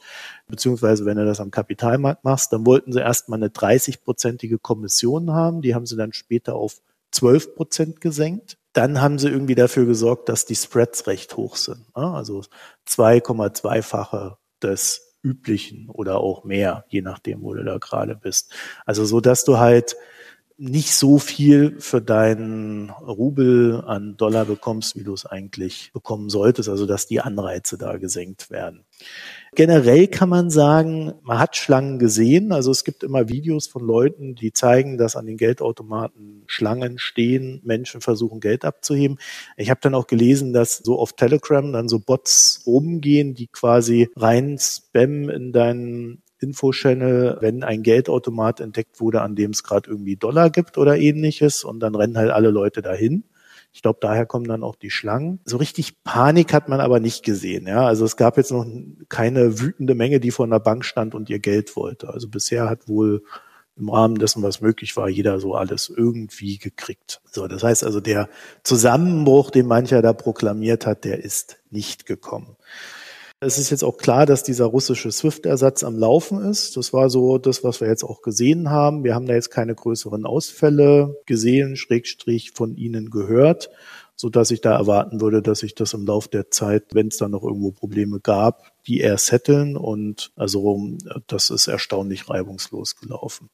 beziehungsweise 0.49 1.05
wenn 1.05 1.17
du 1.17 1.25
das 1.25 1.39
am 1.39 1.53
Kapitalmarkt 1.53 2.25
machst, 2.25 2.53
dann 2.53 2.67
wollten 2.67 2.93
sie 2.93 2.99
erstmal 2.99 3.39
eine 3.39 3.51
30-prozentige 3.51 4.59
Kommission 4.59 5.31
haben. 5.31 5.63
Die 5.63 5.77
haben 5.77 5.87
sie 5.87 5.97
dann 5.97 6.13
später 6.13 6.57
auf 6.57 6.81
12 7.13 7.55
Prozent 7.55 8.01
gesenkt. 8.01 8.59
Dann 8.73 9.01
haben 9.01 9.21
sie 9.21 9.29
irgendwie 9.29 9.55
dafür 9.55 9.87
gesorgt, 9.87 10.29
dass 10.29 10.45
die 10.45 10.57
Spreads 10.57 11.07
recht 11.07 11.37
hoch 11.37 11.55
sind. 11.55 11.85
Also 11.93 12.43
2,2-fache 12.89 14.39
des 14.61 15.12
üblichen 15.23 15.89
oder 15.89 16.19
auch 16.19 16.45
mehr, 16.45 16.85
je 16.89 17.03
nachdem, 17.03 17.43
wo 17.43 17.55
du 17.55 17.65
da 17.65 17.79
gerade 17.79 18.17
bist. 18.17 18.53
Also 18.87 19.05
so, 19.05 19.21
dass 19.21 19.45
du 19.45 19.59
halt 19.59 19.97
nicht 20.63 20.93
so 20.93 21.19
viel 21.19 21.81
für 21.81 22.01
deinen 22.01 22.91
Rubel 22.91 23.83
an 23.85 24.17
Dollar 24.17 24.45
bekommst, 24.45 24.95
wie 24.95 25.03
du 25.03 25.13
es 25.13 25.27
eigentlich 25.27 25.91
bekommen 25.93 26.29
solltest, 26.29 26.69
also 26.69 26.87
dass 26.87 27.09
die 27.09 27.21
Anreize 27.21 27.77
da 27.77 27.97
gesenkt 27.97 28.49
werden. 28.49 28.85
Generell 29.57 30.07
kann 30.07 30.29
man 30.29 30.51
sagen, 30.51 31.15
man 31.23 31.41
hat 31.41 31.57
Schlangen 31.57 31.99
gesehen. 31.99 32.53
Also 32.53 32.71
es 32.71 32.85
gibt 32.85 33.03
immer 33.03 33.29
Videos 33.29 33.67
von 33.67 33.85
Leuten, 33.85 34.37
die 34.37 34.53
zeigen, 34.53 34.99
dass 34.99 35.17
an 35.17 35.27
den 35.27 35.37
Geldautomaten 35.37 36.45
Schlangen 36.47 36.99
stehen, 36.99 37.61
Menschen 37.65 38.01
versuchen 38.01 38.39
Geld 38.39 38.65
abzuheben. 38.65 39.19
Ich 39.57 39.69
habe 39.69 39.81
dann 39.83 39.97
auch 39.97 40.07
gelesen, 40.07 40.53
dass 40.53 40.77
so 40.77 40.97
auf 40.97 41.15
Telegram 41.15 41.73
dann 41.73 41.89
so 41.89 41.99
Bots 41.99 42.63
rumgehen, 42.67 43.35
die 43.35 43.49
quasi 43.49 44.11
rein 44.15 44.59
spammen 44.61 45.29
in 45.29 45.51
deinen 45.51 46.23
Info-Channel, 46.43 47.39
wenn 47.41 47.63
ein 47.63 47.83
Geldautomat 47.83 48.61
entdeckt 48.61 49.01
wurde, 49.01 49.23
an 49.23 49.35
dem 49.35 49.53
es 49.53 49.63
gerade 49.63 49.91
irgendwie 49.91 50.17
Dollar 50.17 50.51
gibt 50.51 50.79
oder 50.79 50.99
ähnliches 50.99 51.65
und 51.65 51.81
dann 51.81 51.95
rennen 51.95 52.19
halt 52.19 52.31
alle 52.31 52.51
Leute 52.51 52.83
dahin. 52.83 53.25
Ich 53.75 53.81
glaube, 53.81 53.99
daher 54.03 54.27
kommen 54.27 54.47
dann 54.47 54.63
auch 54.63 54.77
die 54.77 54.91
Schlangen. 54.91 55.41
So 55.47 55.57
richtig 55.57 56.03
Panik 56.05 56.53
hat 56.53 56.69
man 56.69 56.81
aber 56.81 57.01
nicht 57.01 57.25
gesehen. 57.25 57.67
Ja, 57.67 57.87
also 57.87 58.05
es 58.05 58.17
gab 58.17 58.37
jetzt 58.37 58.51
noch 58.51 58.67
keine 59.09 59.61
wütende 59.61 59.95
Menge, 59.95 60.21
die 60.21 60.31
vor 60.31 60.45
einer 60.45 60.61
Bank 60.61 60.85
stand 60.85 61.15
und 61.15 61.31
ihr 61.31 61.39
Geld 61.39 61.75
wollte. 61.75 62.11
Also 62.11 62.29
bisher 62.29 62.69
hat 62.69 62.87
wohl 62.87 63.23
im 63.77 63.89
Rahmen 63.89 64.17
dessen, 64.17 64.43
was 64.43 64.61
möglich 64.61 64.97
war, 64.97 65.09
jeder 65.09 65.41
so 65.41 65.55
alles 65.55 65.89
irgendwie 65.89 66.59
gekriegt. 66.59 67.23
So, 67.31 67.49
das 67.49 67.63
heißt 67.63 67.85
also, 67.85 68.01
der 68.01 68.29
Zusammenbruch, 68.63 69.51
den 69.51 69.67
mancher 69.67 70.03
da 70.03 70.13
proklamiert 70.13 70.85
hat, 70.85 71.05
der 71.05 71.25
ist 71.25 71.59
nicht 71.71 72.05
gekommen. 72.05 72.57
Es 73.45 73.59
ist 73.59 73.71
jetzt 73.71 73.83
auch 73.83 73.97
klar, 73.97 74.25
dass 74.25 74.45
dieser 74.45 74.67
russische 74.67 75.11
SWIFT-Ersatz 75.11 75.83
am 75.83 75.99
Laufen 75.99 76.49
ist. 76.49 76.77
Das 76.77 76.93
war 76.93 77.11
so 77.11 77.39
das, 77.39 77.65
was 77.65 77.81
wir 77.81 77.89
jetzt 77.89 78.05
auch 78.05 78.23
gesehen 78.23 78.71
haben. 78.71 79.03
Wir 79.03 79.17
haben 79.17 79.27
da 79.27 79.35
jetzt 79.35 79.51
keine 79.51 79.75
größeren 79.75 80.25
Ausfälle 80.27 81.17
gesehen, 81.27 81.75
Schrägstrich 81.75 82.53
von 82.53 82.77
Ihnen 82.77 83.11
gehört, 83.11 83.69
so 84.15 84.29
dass 84.29 84.53
ich 84.53 84.61
da 84.61 84.77
erwarten 84.77 85.21
würde, 85.21 85.43
dass 85.43 85.59
sich 85.59 85.75
das 85.75 85.93
im 85.93 86.07
Laufe 86.07 86.29
der 86.29 86.53
Zeit, 86.53 86.95
wenn 86.95 87.09
es 87.09 87.17
da 87.17 87.27
noch 87.27 87.43
irgendwo 87.43 87.73
Probleme 87.73 88.21
gab, 88.21 88.71
die 88.87 89.01
eher 89.01 89.19
setteln 89.19 89.77
und 89.77 90.31
also 90.37 90.81
das 91.27 91.51
ist 91.51 91.67
erstaunlich 91.67 92.31
reibungslos 92.31 92.95
gelaufen. 92.95 93.51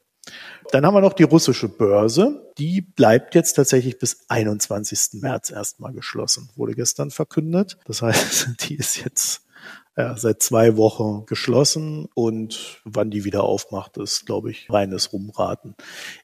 Dann 0.71 0.85
haben 0.85 0.93
wir 0.93 1.01
noch 1.01 1.15
die 1.15 1.23
russische 1.23 1.71
Börse. 1.71 2.53
Die 2.59 2.83
bleibt 2.83 3.35
jetzt 3.35 3.55
tatsächlich 3.55 3.99
bis 3.99 4.27
21. 4.29 5.23
März 5.23 5.51
erstmal 5.51 5.95
geschlossen. 5.95 6.51
Wurde 6.57 6.75
gestern 6.75 7.11
verkündet. 7.11 7.79
Das 7.87 8.03
heißt, 8.03 8.51
die 8.69 8.75
ist 8.75 9.03
jetzt 9.03 9.48
ja, 9.99 10.17
seit 10.17 10.41
zwei 10.45 10.77
Wochen 10.77 11.27
geschlossen 11.27 12.07
und 12.15 12.81
wann 12.85 13.11
die 13.11 13.25
wieder 13.25 13.43
aufmacht, 13.43 13.97
ist, 13.97 14.27
glaube 14.27 14.53
ich, 14.53 14.71
reines 14.71 15.13
Rumraten. 15.13 15.75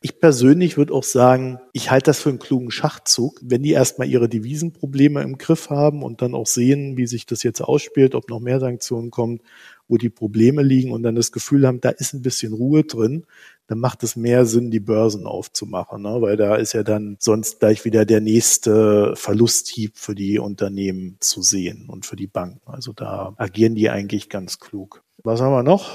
Ich 0.00 0.20
persönlich 0.20 0.76
würde 0.76 0.94
auch 0.94 1.02
sagen, 1.02 1.58
ich 1.72 1.90
halte 1.90 2.10
das 2.10 2.20
für 2.20 2.28
einen 2.28 2.38
klugen 2.38 2.70
Schachzug, 2.70 3.40
wenn 3.42 3.64
die 3.64 3.72
erstmal 3.72 4.06
ihre 4.06 4.28
Devisenprobleme 4.28 5.22
im 5.22 5.38
Griff 5.38 5.70
haben 5.70 6.04
und 6.04 6.22
dann 6.22 6.36
auch 6.36 6.46
sehen, 6.46 6.96
wie 6.96 7.08
sich 7.08 7.26
das 7.26 7.42
jetzt 7.42 7.62
ausspielt, 7.62 8.14
ob 8.14 8.30
noch 8.30 8.38
mehr 8.38 8.60
Sanktionen 8.60 9.10
kommen, 9.10 9.40
wo 9.88 9.96
die 9.96 10.10
Probleme 10.10 10.62
liegen 10.62 10.92
und 10.92 11.02
dann 11.02 11.14
das 11.14 11.32
Gefühl 11.32 11.66
haben, 11.66 11.80
da 11.80 11.90
ist 11.90 12.14
ein 12.14 12.22
bisschen 12.22 12.52
Ruhe 12.52 12.84
drin, 12.84 13.26
dann 13.66 13.78
macht 13.78 14.02
es 14.02 14.16
mehr 14.16 14.44
Sinn, 14.46 14.70
die 14.70 14.80
Börsen 14.80 15.26
aufzumachen, 15.26 16.02
ne? 16.02 16.20
weil 16.20 16.36
da 16.36 16.56
ist 16.56 16.74
ja 16.74 16.82
dann 16.82 17.16
sonst 17.18 17.60
gleich 17.60 17.84
wieder 17.84 18.04
der 18.04 18.20
nächste 18.20 19.14
Verlusthieb 19.16 19.96
für 19.96 20.14
die 20.14 20.38
Unternehmen 20.38 21.16
zu 21.20 21.42
sehen 21.42 21.88
und 21.88 22.06
für 22.06 22.16
die 22.16 22.26
Banken. 22.26 22.60
Also 22.66 22.92
da 22.92 23.34
agieren 23.36 23.74
die 23.74 23.90
eigentlich 23.90 24.28
ganz 24.28 24.58
klug. 24.58 25.02
Was 25.22 25.40
haben 25.40 25.52
wir 25.52 25.62
noch? 25.62 25.90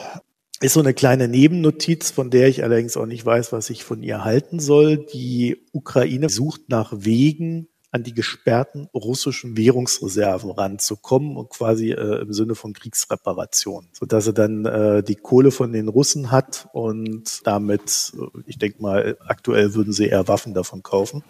Ist 0.62 0.74
so 0.74 0.82
eine 0.82 0.94
kleine 0.94 1.30
Nebennotiz, 1.30 2.12
von 2.12 2.32
der 2.32 2.50
ich 2.50 2.64
allerdings 2.64 2.98
auch 2.98 3.06
nicht 3.06 3.26
weiß, 3.26 3.54
was 3.54 3.70
ich 3.70 3.86
von 3.86 4.04
ihr 4.04 4.26
halten 4.26 4.60
soll. 4.60 4.98
Die 4.98 5.66
Ukraine 5.72 6.28
sucht 6.28 6.68
nach 6.68 6.92
Wegen, 6.98 7.69
an 7.92 8.04
die 8.04 8.14
gesperrten 8.14 8.88
russischen 8.94 9.58
Währungsreserven 9.58 10.52
ranzukommen 10.52 11.38
und 11.38 11.50
quasi 11.50 11.92
äh, 11.92 12.22
im 12.22 12.34
Sinne 12.34 12.56
von 12.56 12.74
Kriegsreparation, 12.74 13.88
so 13.94 14.06
dass 14.06 14.28
er 14.28 14.34
dann 14.34 14.66
äh, 14.66 15.04
die 15.04 15.16
Kohle 15.16 15.52
von 15.52 15.72
den 15.72 15.88
Russen 15.88 16.30
hat 16.32 16.68
und 16.74 17.46
damit, 17.46 18.14
äh, 18.16 18.42
ich 18.46 18.60
denke 18.60 18.82
mal, 18.82 19.18
aktuell 19.26 19.74
würden 19.74 19.94
sie 19.94 20.08
eher 20.08 20.28
Waffen 20.28 20.54
davon 20.54 20.84
kaufen 20.84 21.24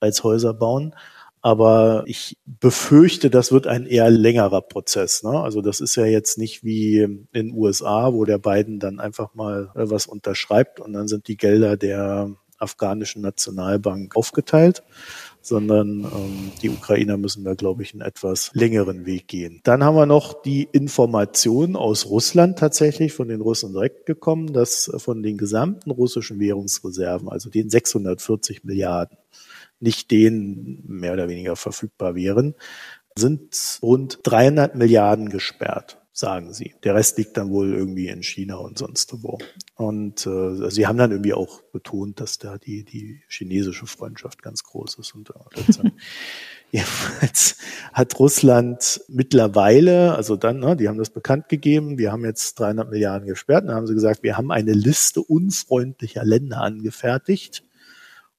als 0.00 0.24
Häuser 0.24 0.54
bauen. 0.54 0.94
Aber 1.42 2.04
ich 2.06 2.36
befürchte, 2.44 3.30
das 3.30 3.50
wird 3.50 3.66
ein 3.66 3.86
eher 3.86 4.10
längerer 4.10 4.60
Prozess. 4.60 5.22
Ne? 5.22 5.40
Also 5.40 5.62
das 5.62 5.80
ist 5.80 5.96
ja 5.96 6.04
jetzt 6.04 6.36
nicht 6.36 6.64
wie 6.64 7.00
in 7.00 7.28
den 7.34 7.52
USA, 7.54 8.12
wo 8.12 8.26
der 8.26 8.36
Biden 8.38 8.78
dann 8.78 9.00
einfach 9.00 9.34
mal 9.34 9.70
äh, 9.74 9.88
was 9.90 10.06
unterschreibt 10.06 10.80
und 10.80 10.92
dann 10.92 11.08
sind 11.08 11.28
die 11.28 11.36
Gelder 11.36 11.76
der 11.76 12.30
afghanischen 12.60 13.22
Nationalbank 13.22 14.14
aufgeteilt, 14.16 14.82
sondern 15.42 16.04
ähm, 16.04 16.52
die 16.62 16.70
Ukrainer 16.70 17.16
müssen 17.16 17.44
da, 17.44 17.54
glaube 17.54 17.82
ich, 17.82 17.92
einen 17.92 18.02
etwas 18.02 18.50
längeren 18.54 19.06
Weg 19.06 19.28
gehen. 19.28 19.60
Dann 19.64 19.84
haben 19.84 19.96
wir 19.96 20.06
noch 20.06 20.42
die 20.42 20.68
Information 20.72 21.76
aus 21.76 22.06
Russland 22.06 22.58
tatsächlich 22.58 23.12
von 23.12 23.28
den 23.28 23.40
Russen 23.40 23.72
direkt 23.72 24.06
gekommen, 24.06 24.52
dass 24.52 24.90
von 24.98 25.22
den 25.22 25.36
gesamten 25.36 25.90
russischen 25.90 26.38
Währungsreserven, 26.38 27.28
also 27.28 27.50
den 27.50 27.70
640 27.70 28.64
Milliarden, 28.64 29.16
nicht 29.80 30.10
denen 30.10 30.84
mehr 30.86 31.14
oder 31.14 31.28
weniger 31.28 31.56
verfügbar 31.56 32.14
wären, 32.14 32.54
sind 33.16 33.78
rund 33.82 34.20
300 34.22 34.74
Milliarden 34.74 35.30
gesperrt 35.30 35.98
sagen 36.12 36.52
sie. 36.52 36.74
Der 36.82 36.94
Rest 36.94 37.18
liegt 37.18 37.36
dann 37.36 37.50
wohl 37.50 37.72
irgendwie 37.72 38.08
in 38.08 38.22
China 38.22 38.56
und 38.56 38.78
sonst 38.78 39.22
wo. 39.22 39.38
Und 39.76 40.26
äh, 40.26 40.70
sie 40.70 40.86
haben 40.86 40.98
dann 40.98 41.12
irgendwie 41.12 41.34
auch 41.34 41.62
betont, 41.72 42.20
dass 42.20 42.38
da 42.38 42.58
die, 42.58 42.84
die 42.84 43.22
chinesische 43.28 43.86
Freundschaft 43.86 44.42
ganz 44.42 44.64
groß 44.64 44.98
ist. 44.98 45.14
Und 45.14 45.30
äh, 45.30 45.90
jedenfalls 46.72 47.56
hat 47.92 48.18
Russland 48.18 49.02
mittlerweile, 49.08 50.14
also 50.16 50.36
dann, 50.36 50.58
ne, 50.58 50.76
die 50.76 50.88
haben 50.88 50.98
das 50.98 51.10
bekannt 51.10 51.48
gegeben, 51.48 51.96
wir 51.96 52.12
haben 52.12 52.24
jetzt 52.24 52.58
300 52.58 52.90
Milliarden 52.90 53.28
gesperrt, 53.28 53.64
dann 53.66 53.74
haben 53.74 53.86
sie 53.86 53.94
gesagt, 53.94 54.22
wir 54.22 54.36
haben 54.36 54.50
eine 54.50 54.72
Liste 54.72 55.22
unfreundlicher 55.22 56.24
Länder 56.24 56.60
angefertigt. 56.60 57.64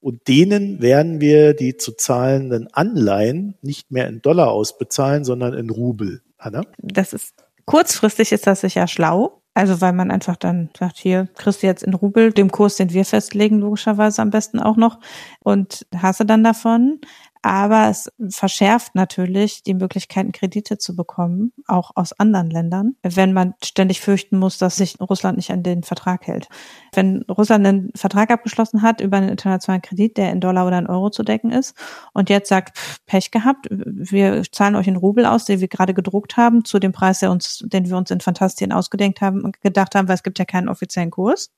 Und 0.02 0.28
denen 0.28 0.82
werden 0.82 1.22
wir 1.22 1.54
die 1.54 1.78
zu 1.78 1.92
zahlenden 1.92 2.68
Anleihen 2.74 3.54
nicht 3.62 3.92
mehr 3.92 4.08
in 4.08 4.22
Dollar 4.22 4.50
ausbezahlen, 4.50 5.24
sondern 5.24 5.54
in 5.54 5.70
Rubel. 5.70 6.22
Anna? 6.40 6.64
Das 6.80 7.14
ist 7.14 7.36
Kurzfristig 7.66 8.32
ist 8.32 8.48
das 8.48 8.62
sicher 8.62 8.88
schlau. 8.88 9.42
Also 9.54 9.82
weil 9.82 9.92
man 9.92 10.12
einfach 10.12 10.38
dann 10.38 10.70
sagt, 10.78 10.98
hier 10.98 11.28
kriegst 11.36 11.62
du 11.62 11.68
jetzt 11.68 11.84
in 11.84 11.94
Rubel, 11.94 12.32
dem 12.32 12.52
Kurs, 12.52 12.78
den 12.78 12.94
wir 12.94 13.04
festlegen, 13.04 13.60
logischerweise 13.60 14.22
am 14.22 14.30
besten 14.30 14.60
auch 14.60 14.78
noch 14.78 15.00
und 15.44 15.86
hast 15.96 16.22
du 16.22 16.24
dann 16.24 16.44
davon. 16.44 17.02
Aber 17.44 17.90
es 17.90 18.12
verschärft 18.30 18.94
natürlich 18.94 19.64
die 19.64 19.74
Möglichkeiten, 19.74 20.32
Kredite 20.32 20.78
zu 20.78 20.96
bekommen, 20.96 21.54
auch 21.68 21.92
aus 21.96 22.14
anderen 22.14 22.52
Ländern, 22.52 22.96
wenn 23.02 23.34
man 23.34 23.56
ständig 23.64 24.00
fürchten 24.00 24.38
muss, 24.38 24.60
dass 24.60 24.76
sich 24.76 25.00
Russland 25.02 25.38
nicht 25.38 25.52
an 25.52 25.64
den 25.64 25.82
Vertrag 25.82 26.28
hält. 26.28 26.48
Wenn 26.94 27.24
Russland 27.24 27.66
einen 27.66 27.92
Vertrag 27.96 28.30
abgeschlossen 28.30 28.84
hat 28.84 29.02
über 29.02 29.18
einen 29.18 29.30
internationalen 29.30 29.82
Kredit, 29.82 30.18
der 30.18 30.32
in 30.32 30.40
Dollar 30.40 30.68
oder 30.68 30.78
in 30.78 30.86
Euro 30.86 31.10
zu 31.10 31.24
decken 31.24 31.52
ist, 31.52 31.76
und 32.14 32.30
jetzt 32.30 32.50
sagt, 32.50 32.78
Pech 33.08 33.32
gehabt, 33.32 33.68
wir 33.72 34.44
zahlen 34.52 34.76
euch 34.76 34.88
in 34.88 34.96
Rubel 34.96 35.26
aus, 35.26 35.46
den 35.46 35.62
wir 35.62 35.68
gerade 35.68 35.96
gedruckt 35.96 36.38
haben, 36.38 36.64
zu 36.64 36.78
dem 36.78 36.92
Preis, 36.92 37.20
der 37.20 37.32
uns, 37.32 37.64
den 37.66 37.90
wir 37.90 37.98
uns 37.98 38.12
in 38.12 38.22
Fantastien 38.22 38.72
ausgedenkt 38.72 39.20
haben 39.22 39.42
und 39.42 39.62
gedacht 39.62 39.96
haben, 39.96 40.08
weil 40.08 40.16
es 40.16 40.24
gibt 40.24 40.38
ja 40.38 40.46
keinen 40.46 40.70
offiziellen 40.70 41.10
Kurs. 41.10 41.52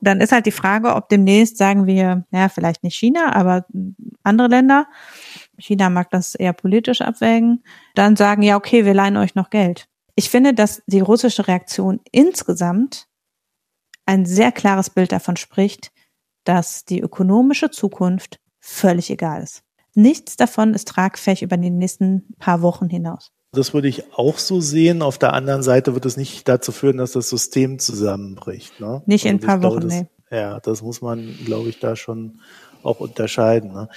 Dann 0.00 0.20
ist 0.20 0.30
halt 0.30 0.46
die 0.46 0.52
Frage, 0.52 0.94
ob 0.94 1.08
demnächst 1.08 1.58
sagen 1.58 1.86
wir, 1.86 2.24
ja, 2.30 2.48
vielleicht 2.48 2.84
nicht 2.84 2.96
China, 2.96 3.34
aber 3.34 3.66
andere 4.22 4.48
Länder, 4.48 4.86
China 5.58 5.90
mag 5.90 6.10
das 6.10 6.34
eher 6.34 6.52
politisch 6.52 7.00
abwägen, 7.00 7.64
dann 7.94 8.16
sagen, 8.16 8.42
ja, 8.42 8.56
okay, 8.56 8.84
wir 8.84 8.94
leihen 8.94 9.16
euch 9.16 9.34
noch 9.34 9.50
Geld. 9.50 9.88
Ich 10.14 10.30
finde, 10.30 10.54
dass 10.54 10.82
die 10.86 11.00
russische 11.00 11.48
Reaktion 11.48 12.00
insgesamt 12.12 13.08
ein 14.06 14.26
sehr 14.26 14.52
klares 14.52 14.90
Bild 14.90 15.12
davon 15.12 15.36
spricht, 15.36 15.92
dass 16.44 16.84
die 16.84 17.00
ökonomische 17.00 17.70
Zukunft 17.70 18.38
völlig 18.60 19.10
egal 19.10 19.42
ist. 19.42 19.62
Nichts 19.94 20.36
davon 20.36 20.74
ist 20.74 20.88
tragfähig 20.88 21.42
über 21.42 21.56
die 21.56 21.70
nächsten 21.70 22.34
paar 22.38 22.62
Wochen 22.62 22.88
hinaus. 22.88 23.30
Das 23.52 23.72
würde 23.72 23.88
ich 23.88 24.12
auch 24.14 24.38
so 24.38 24.60
sehen. 24.60 25.00
Auf 25.02 25.18
der 25.18 25.32
anderen 25.32 25.62
Seite 25.62 25.94
wird 25.94 26.04
es 26.06 26.16
nicht 26.16 26.48
dazu 26.48 26.72
führen, 26.72 26.96
dass 26.96 27.12
das 27.12 27.28
System 27.28 27.78
zusammenbricht. 27.78 28.80
Ne? 28.80 29.02
Nicht 29.06 29.24
in 29.24 29.36
ein 29.36 29.40
paar 29.40 29.62
Wochen, 29.62 29.82
das, 29.82 29.92
nee. 29.92 30.06
Ja, 30.30 30.58
das 30.58 30.82
muss 30.82 31.00
man, 31.00 31.36
glaube 31.44 31.68
ich, 31.68 31.78
da 31.78 31.94
schon 31.94 32.40
auch 32.82 33.00
unterscheiden. 33.00 33.72
Ne? 33.72 33.88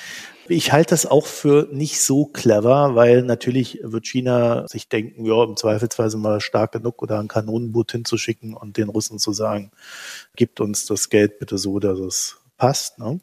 Ich 0.49 0.71
halte 0.71 0.91
das 0.91 1.05
auch 1.05 1.25
für 1.25 1.67
nicht 1.71 2.01
so 2.01 2.25
clever, 2.25 2.95
weil 2.95 3.23
natürlich 3.23 3.79
wird 3.83 4.07
China 4.07 4.65
sich 4.67 4.87
denken, 4.87 5.25
ja, 5.25 5.43
im 5.43 5.57
Zweifelsfall 5.57 6.09
sind 6.09 6.21
wir 6.21 6.39
stark 6.39 6.71
genug 6.71 7.01
oder 7.01 7.19
ein 7.19 7.27
Kanonenboot 7.27 7.91
hinzuschicken 7.91 8.53
und 8.53 8.77
den 8.77 8.89
Russen 8.89 9.19
zu 9.19 9.33
sagen, 9.33 9.71
gibt 10.35 10.61
uns 10.61 10.85
das 10.85 11.09
Geld 11.09 11.39
bitte 11.39 11.57
so, 11.57 11.79
dass 11.79 11.99
es 11.99 12.37
passt. 12.57 12.99
Ne? 12.99 13.19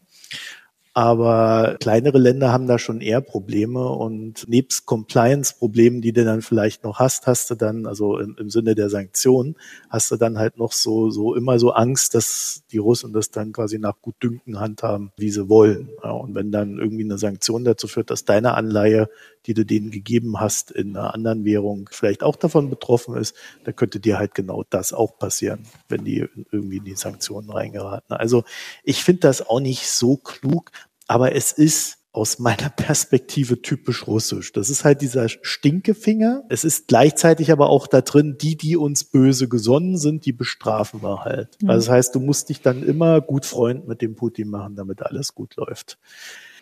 Aber 0.96 1.76
kleinere 1.80 2.18
Länder 2.18 2.52
haben 2.52 2.68
da 2.68 2.78
schon 2.78 3.00
eher 3.00 3.20
Probleme 3.20 3.88
und 3.88 4.48
nebst 4.48 4.86
Compliance-Problemen, 4.86 6.00
die 6.00 6.12
du 6.12 6.24
dann 6.24 6.40
vielleicht 6.40 6.84
noch 6.84 7.00
hast, 7.00 7.26
hast 7.26 7.50
du 7.50 7.56
dann, 7.56 7.86
also 7.86 8.16
im, 8.20 8.36
im, 8.38 8.48
Sinne 8.48 8.76
der 8.76 8.88
Sanktionen, 8.88 9.56
hast 9.90 10.12
du 10.12 10.16
dann 10.16 10.38
halt 10.38 10.56
noch 10.56 10.70
so, 10.70 11.10
so 11.10 11.34
immer 11.34 11.58
so 11.58 11.72
Angst, 11.72 12.14
dass 12.14 12.62
die 12.70 12.78
Russen 12.78 13.12
das 13.12 13.32
dann 13.32 13.52
quasi 13.52 13.80
nach 13.80 14.00
Gutdünken 14.02 14.60
handhaben, 14.60 15.10
wie 15.16 15.30
sie 15.30 15.48
wollen. 15.48 15.88
Ja, 16.04 16.12
und 16.12 16.36
wenn 16.36 16.52
dann 16.52 16.78
irgendwie 16.78 17.02
eine 17.02 17.18
Sanktion 17.18 17.64
dazu 17.64 17.88
führt, 17.88 18.10
dass 18.10 18.24
deine 18.24 18.54
Anleihe, 18.54 19.08
die 19.46 19.54
du 19.54 19.66
denen 19.66 19.90
gegeben 19.90 20.38
hast, 20.38 20.70
in 20.70 20.96
einer 20.96 21.12
anderen 21.12 21.44
Währung 21.44 21.90
vielleicht 21.90 22.22
auch 22.22 22.36
davon 22.36 22.70
betroffen 22.70 23.16
ist, 23.16 23.34
dann 23.64 23.74
könnte 23.74 23.98
dir 23.98 24.16
halt 24.16 24.36
genau 24.36 24.62
das 24.70 24.92
auch 24.92 25.18
passieren, 25.18 25.66
wenn 25.88 26.04
die 26.04 26.24
irgendwie 26.52 26.76
in 26.76 26.84
die 26.84 26.94
Sanktionen 26.94 27.50
reingeraten. 27.50 28.16
Also 28.16 28.44
ich 28.84 29.02
finde 29.02 29.22
das 29.22 29.44
auch 29.44 29.58
nicht 29.58 29.88
so 29.88 30.16
klug, 30.16 30.70
aber 31.06 31.34
es 31.34 31.52
ist 31.52 31.98
aus 32.14 32.38
meiner 32.38 32.70
Perspektive 32.76 33.60
typisch 33.60 34.06
russisch. 34.06 34.52
Das 34.52 34.70
ist 34.70 34.84
halt 34.84 35.02
dieser 35.02 35.28
Stinkefinger. 35.28 36.44
Es 36.48 36.64
ist 36.64 36.86
gleichzeitig 36.88 37.50
aber 37.50 37.68
auch 37.68 37.86
da 37.86 38.00
drin, 38.00 38.38
die, 38.40 38.56
die 38.56 38.76
uns 38.76 39.04
böse 39.04 39.48
gesonnen 39.48 39.98
sind, 39.98 40.24
die 40.24 40.32
bestrafen 40.32 41.02
wir 41.02 41.24
halt. 41.24 41.60
Mhm. 41.60 41.70
Also 41.70 41.86
das 41.86 41.94
heißt, 41.94 42.14
du 42.14 42.20
musst 42.20 42.48
dich 42.48 42.62
dann 42.62 42.82
immer 42.82 43.20
gut 43.20 43.44
Freund 43.44 43.88
mit 43.88 44.00
dem 44.00 44.14
Putin 44.14 44.48
machen, 44.48 44.76
damit 44.76 45.02
alles 45.02 45.34
gut 45.34 45.56
läuft. 45.56 45.98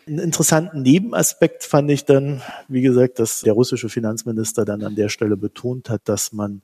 Einen 0.07 0.19
interessanten 0.19 0.83
Nebenaspekt 0.83 1.63
fand 1.63 1.89
ich 1.91 2.05
dann, 2.05 2.43
wie 2.67 2.83
gesagt, 2.83 3.21
dass 3.21 3.43
der 3.43 3.53
russische 3.53 3.89
Finanzminister 3.89 4.65
dann 4.65 4.83
an 4.83 4.97
der 4.97 5.11
Stelle 5.11 5.37
betont 5.37 5.91
hat, 5.91 6.03
dass 6.07 6.33
man 6.33 6.63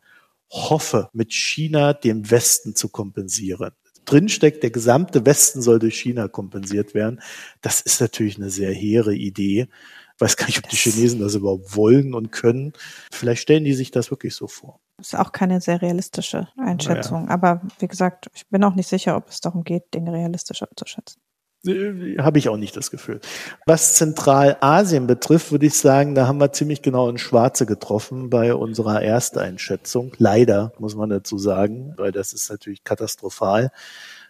hoffe, 0.51 1.11
mit 1.13 1.33
China 1.33 1.93
dem 1.93 2.31
Westen 2.31 2.75
zu 2.75 2.89
kompensieren 2.89 3.73
drinsteckt, 4.11 4.63
der 4.63 4.71
gesamte 4.71 5.25
Westen 5.27 5.63
soll 5.63 5.79
durch 5.79 5.99
China 6.01 6.29
kompensiert 6.29 6.95
werden. 6.95 7.21
Das 7.61 7.81
ist 7.81 8.01
natürlich 8.01 8.37
eine 8.37 8.51
sehr 8.51 8.73
hehre 8.73 9.15
Idee. 9.15 9.69
Ich 10.15 10.21
weiß 10.21 10.37
gar 10.37 10.47
nicht, 10.47 10.59
ob 10.59 10.69
die 10.69 10.77
Chinesen 10.77 11.21
das 11.21 11.35
überhaupt 11.35 11.77
wollen 11.77 12.15
und 12.15 12.33
können. 12.33 12.73
Vielleicht 13.13 13.43
stellen 13.43 13.65
die 13.65 13.75
sich 13.75 13.91
das 13.91 14.11
wirklich 14.11 14.35
so 14.35 14.49
vor. 14.49 14.81
Das 14.97 15.13
ist 15.13 15.19
auch 15.19 15.31
keine 15.31 15.61
sehr 15.61 15.81
realistische 15.81 16.49
Einschätzung. 16.57 17.27
Ja. 17.27 17.31
Aber 17.31 17.63
wie 17.79 17.87
gesagt, 17.87 18.29
ich 18.35 18.49
bin 18.49 18.65
auch 18.65 18.75
nicht 18.75 18.89
sicher, 18.89 19.17
ob 19.17 19.29
es 19.29 19.41
darum 19.41 19.63
geht, 19.63 19.95
Dinge 19.95 20.13
realistisch 20.13 20.63
abzuschätzen. 20.63 21.23
Habe 21.67 22.39
ich 22.39 22.49
auch 22.49 22.57
nicht 22.57 22.77
das 22.77 22.91
Gefühl. 22.91 23.21
Was 23.67 23.95
Zentralasien 23.95 25.07
betrifft, 25.07 25.51
würde 25.51 25.67
ich 25.67 25.75
sagen, 25.75 26.15
da 26.15 26.27
haben 26.27 26.39
wir 26.39 26.53
ziemlich 26.53 26.83
genau 26.83 27.09
in 27.09 27.19
Schwarze 27.19 27.67
getroffen 27.67 28.31
bei 28.31 28.55
unserer 28.55 29.03
Ersteinschätzung. 29.03 30.13
Leider, 30.19 30.73
muss 30.79 30.95
man 30.95 31.11
dazu 31.11 31.37
sagen, 31.37 31.95
weil 31.97 32.13
das 32.13 32.33
ist 32.33 32.49
natürlich 32.49 32.85
katastrophal. 32.85 33.73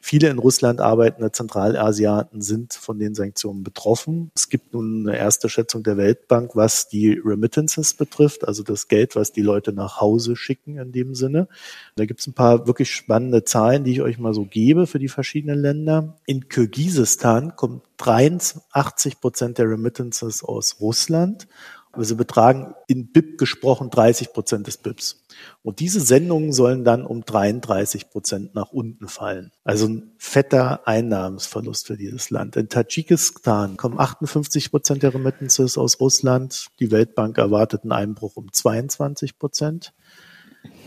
Viele 0.01 0.29
in 0.29 0.39
Russland 0.39 0.81
arbeitende 0.81 1.33
Zentralasiaten 1.33 2.41
sind 2.41 2.75
von 2.75 2.99
den 2.99 3.15
Sanktionen 3.15 3.63
betroffen. 3.63 4.31
Es 4.35 4.49
gibt 4.49 4.73
nun 4.73 5.09
eine 5.09 5.19
erste 5.19 5.49
Schätzung 5.49 5.83
der 5.83 5.97
Weltbank, 5.97 6.55
was 6.55 6.89
die 6.89 7.21
Remittances 7.25 7.95
betrifft, 7.95 8.47
also 8.47 8.63
das 8.63 8.89
Geld, 8.89 9.17
was 9.17 9.33
die 9.33 9.43
Leute 9.43 9.73
nach 9.73 10.01
Hause 10.01 10.37
schicken 10.37 10.79
in 10.79 10.93
dem 10.93 11.15
Sinne. 11.15 11.49
Da 11.97 12.05
gibt 12.05 12.21
es 12.21 12.27
ein 12.27 12.35
paar 12.35 12.67
wirklich 12.67 12.91
spannende 12.91 13.45
Zahlen, 13.45 13.85
die 13.85 13.93
ich 13.93 14.03
euch 14.03 14.19
mal 14.19 14.35
so 14.35 14.45
gebe 14.45 14.87
für 14.87 14.99
die 14.99 15.09
verschiedenen 15.09 15.59
Länder. 15.59 16.17
In 16.27 16.49
Kirgisistan 16.49 17.57
kommt 17.57 17.83
83 17.99 19.21
Prozent 19.21 19.59
der 19.59 19.69
Remittances 19.69 20.43
aus 20.45 20.77
Russland 20.81 21.49
aber 21.93 22.05
sie 22.05 22.15
betragen 22.15 22.75
in 22.87 23.13
BIP 23.13 23.39
gesprochen 23.39 23.91
30 23.91 24.33
Prozent 24.33 24.67
des 24.67 24.77
BIPs. 24.77 25.25
Und 25.63 25.81
diese 25.81 26.01
Sendungen 26.01 26.53
sollen 26.53 26.85
dann 26.85 27.05
um 27.05 27.25
33 27.25 28.11
Prozent 28.11 28.55
nach 28.55 28.71
unten 28.73 29.09
fallen. 29.09 29.53
Also 29.65 29.87
ein 29.87 30.13
fetter 30.19 30.87
Einnahmensverlust 30.87 31.87
für 31.87 31.97
dieses 31.97 32.31
Land. 32.31 32.57
In 32.57 32.69
Tadschikistan 32.69 33.77
kommen 33.77 33.99
58 33.99 34.71
Prozent 34.71 35.03
der 35.03 35.15
Remittances 35.15 35.79
aus 35.79 36.01
Russland. 36.01 36.69
Die 36.81 36.91
Weltbank 36.91 37.39
erwartet 37.39 37.83
einen 37.83 37.93
Einbruch 37.93 38.37
um 38.37 38.53
22 38.53 39.39
Prozent. 39.39 39.93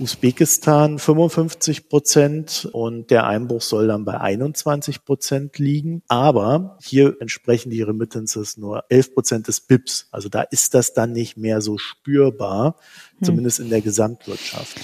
Usbekistan 0.01 0.97
55 0.97 1.87
Prozent 1.87 2.67
und 2.71 3.11
der 3.11 3.27
Einbruch 3.27 3.61
soll 3.61 3.87
dann 3.87 4.03
bei 4.03 4.19
21 4.19 5.05
Prozent 5.05 5.59
liegen. 5.59 6.01
Aber 6.07 6.77
hier 6.81 7.15
entsprechen 7.19 7.69
die 7.69 7.83
Remittances 7.83 8.57
nur 8.57 8.83
11 8.89 9.13
Prozent 9.13 9.47
des 9.47 9.61
BIPs. 9.61 10.07
Also 10.11 10.27
da 10.27 10.41
ist 10.41 10.73
das 10.73 10.93
dann 10.93 11.11
nicht 11.13 11.37
mehr 11.37 11.61
so 11.61 11.77
spürbar, 11.77 12.77
hm. 13.19 13.25
zumindest 13.25 13.59
in 13.59 13.69
der 13.69 13.81
Gesamtwirtschaft. 13.81 14.79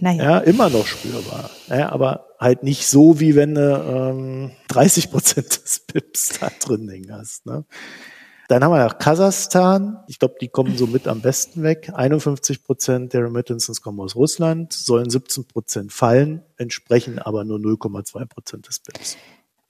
Naja. 0.00 0.22
Ja, 0.22 0.38
immer 0.38 0.70
noch 0.70 0.86
spürbar. 0.86 1.50
Ja, 1.68 1.90
aber 1.90 2.28
halt 2.40 2.62
nicht 2.62 2.86
so, 2.86 3.20
wie 3.20 3.34
wenn 3.34 3.54
du 3.54 3.60
ähm, 3.60 4.50
30 4.68 5.10
Prozent 5.10 5.62
des 5.62 5.80
BIPs 5.80 6.38
da 6.40 6.50
drin 6.58 7.06
hast. 7.12 7.44
Ne? 7.44 7.64
Dann 8.48 8.64
haben 8.64 8.72
wir 8.72 8.82
noch 8.82 8.98
Kasachstan. 8.98 9.98
Ich 10.06 10.18
glaube, 10.18 10.36
die 10.40 10.48
kommen 10.48 10.76
so 10.78 10.86
mit 10.86 11.06
am 11.06 11.20
besten 11.20 11.62
weg. 11.62 11.92
51 11.94 12.64
Prozent 12.64 13.12
der 13.12 13.24
Remittances 13.24 13.82
kommen 13.82 14.00
aus 14.00 14.16
Russland, 14.16 14.72
sollen 14.72 15.10
17 15.10 15.46
Prozent 15.46 15.92
fallen, 15.92 16.42
entsprechen 16.56 17.18
aber 17.18 17.44
nur 17.44 17.58
0,2 17.58 18.24
Prozent 18.24 18.66
des 18.66 18.80
BIPs. 18.80 19.18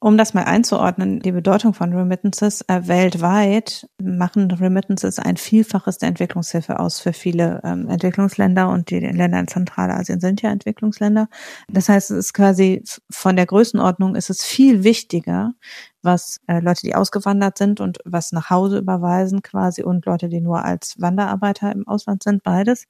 Um 0.01 0.17
das 0.17 0.33
mal 0.33 0.45
einzuordnen, 0.45 1.19
die 1.19 1.33
Bedeutung 1.33 1.75
von 1.75 1.93
Remittances 1.93 2.63
äh, 2.69 2.83
weltweit 2.87 3.89
machen 4.01 4.49
Remittances 4.49 5.19
ein 5.19 5.37
Vielfaches 5.37 5.99
der 5.99 6.11
Entwicklungshilfe 6.11 6.79
aus 6.79 7.01
für 7.01 7.13
viele 7.13 7.61
ähm, 7.65 7.89
Entwicklungsländer 7.89 8.69
und 8.69 8.91
die 8.91 9.01
Länder 9.01 9.41
in 9.41 9.49
Zentralasien 9.49 10.21
sind 10.21 10.41
ja 10.41 10.53
Entwicklungsländer. 10.53 11.29
Das 11.69 11.89
heißt, 11.89 12.13
es 12.13 12.17
ist 12.17 12.33
quasi 12.33 12.85
von 13.11 13.35
der 13.35 13.47
Größenordnung 13.47 14.15
ist 14.15 14.31
es 14.31 14.45
viel 14.45 14.85
wichtiger, 14.85 15.55
was 16.03 16.41
äh, 16.47 16.61
Leute, 16.61 16.83
die 16.83 16.95
ausgewandert 16.95 17.59
sind 17.59 17.81
und 17.81 17.99
was 18.05 18.33
nach 18.33 18.51
Hause 18.51 18.79
überweisen 18.79 19.43
quasi 19.43 19.83
und 19.83 20.07
Leute, 20.07 20.29
die 20.29 20.41
nur 20.41 20.65
als 20.65 21.01
Wanderarbeiter 21.01 21.73
im 21.73 21.87
Ausland 21.87 22.23
sind, 22.23 22.43
beides. 22.43 22.87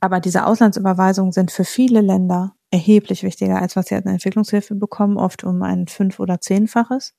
Aber 0.00 0.20
diese 0.20 0.46
Auslandsüberweisungen 0.46 1.32
sind 1.32 1.50
für 1.50 1.64
viele 1.64 2.00
Länder 2.00 2.54
erheblich 2.70 3.22
wichtiger, 3.22 3.60
als 3.62 3.76
was 3.76 3.86
sie 3.86 3.94
an 3.94 4.06
Entwicklungshilfe 4.06 4.74
bekommen, 4.74 5.16
oft 5.16 5.44
um 5.44 5.62
ein 5.62 5.88
fünf- 5.88 6.20
oder 6.20 6.40
zehnfaches. 6.40 7.14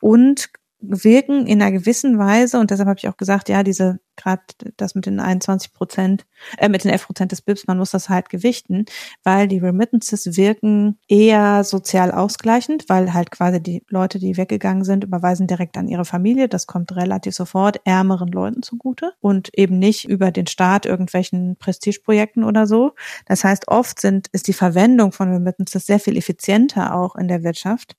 Und 0.00 0.50
wirken 0.80 1.46
in 1.46 1.62
einer 1.62 1.72
gewissen 1.72 2.18
Weise, 2.18 2.58
und 2.58 2.70
deshalb 2.70 2.88
habe 2.88 2.98
ich 2.98 3.08
auch 3.08 3.16
gesagt, 3.16 3.48
ja, 3.48 3.62
diese, 3.62 3.98
gerade 4.16 4.42
das 4.76 4.94
mit 4.94 5.06
den 5.06 5.20
21 5.20 5.72
Prozent, 5.72 6.26
äh, 6.58 6.68
mit 6.68 6.84
den 6.84 6.90
11 6.90 7.06
Prozent 7.06 7.32
des 7.32 7.42
BIPs, 7.42 7.66
man 7.66 7.78
muss 7.78 7.90
das 7.90 8.08
halt 8.08 8.28
gewichten, 8.28 8.84
weil 9.24 9.48
die 9.48 9.58
Remittances 9.58 10.36
wirken 10.36 10.98
eher 11.08 11.64
sozial 11.64 12.12
ausgleichend, 12.12 12.88
weil 12.88 13.14
halt 13.14 13.30
quasi 13.30 13.62
die 13.62 13.82
Leute, 13.88 14.18
die 14.18 14.36
weggegangen 14.36 14.84
sind, 14.84 15.04
überweisen 15.04 15.46
direkt 15.46 15.76
an 15.76 15.88
ihre 15.88 16.04
Familie. 16.04 16.48
Das 16.48 16.66
kommt 16.66 16.94
relativ 16.94 17.34
sofort 17.34 17.80
ärmeren 17.84 18.28
Leuten 18.28 18.62
zugute 18.62 19.12
und 19.20 19.56
eben 19.56 19.78
nicht 19.78 20.08
über 20.08 20.30
den 20.30 20.46
Staat 20.46 20.86
irgendwelchen 20.86 21.56
Prestigeprojekten 21.56 22.44
oder 22.44 22.66
so. 22.66 22.92
Das 23.26 23.44
heißt, 23.44 23.68
oft 23.68 24.00
sind, 24.00 24.28
ist 24.32 24.46
die 24.46 24.52
Verwendung 24.52 25.12
von 25.12 25.32
Remittances 25.32 25.86
sehr 25.86 26.00
viel 26.00 26.16
effizienter 26.16 26.94
auch 26.94 27.16
in 27.16 27.28
der 27.28 27.42
Wirtschaft 27.42 27.96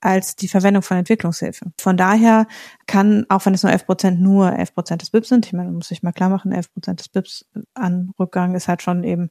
als 0.00 0.36
die 0.36 0.48
Verwendung 0.48 0.82
von 0.82 0.96
Entwicklungshilfe. 0.96 1.72
Von 1.78 1.96
daher 1.96 2.46
kann, 2.86 3.26
auch 3.28 3.44
wenn 3.46 3.54
es 3.54 3.62
nur 3.62 3.72
11 3.72 3.86
Prozent, 3.86 4.20
nur 4.20 4.52
11 4.52 4.74
Prozent 4.74 5.02
des 5.02 5.10
BIPs 5.10 5.28
sind, 5.28 5.46
ich 5.46 5.52
meine, 5.52 5.70
muss 5.70 5.90
ich 5.90 6.02
mal 6.02 6.12
klar 6.12 6.28
machen, 6.28 6.52
11 6.52 6.72
Prozent 6.72 7.00
des 7.00 7.08
BIPs 7.08 7.46
an 7.74 8.12
Rückgang 8.18 8.54
ist 8.54 8.68
halt 8.68 8.82
schon 8.82 9.04
eben 9.04 9.30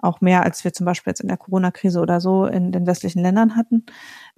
auch 0.00 0.20
mehr, 0.20 0.44
als 0.44 0.64
wir 0.64 0.72
zum 0.72 0.86
Beispiel 0.86 1.10
jetzt 1.10 1.20
in 1.20 1.28
der 1.28 1.36
Corona-Krise 1.36 2.00
oder 2.00 2.20
so 2.20 2.46
in 2.46 2.70
den 2.70 2.86
westlichen 2.86 3.20
Ländern 3.20 3.56
hatten, 3.56 3.84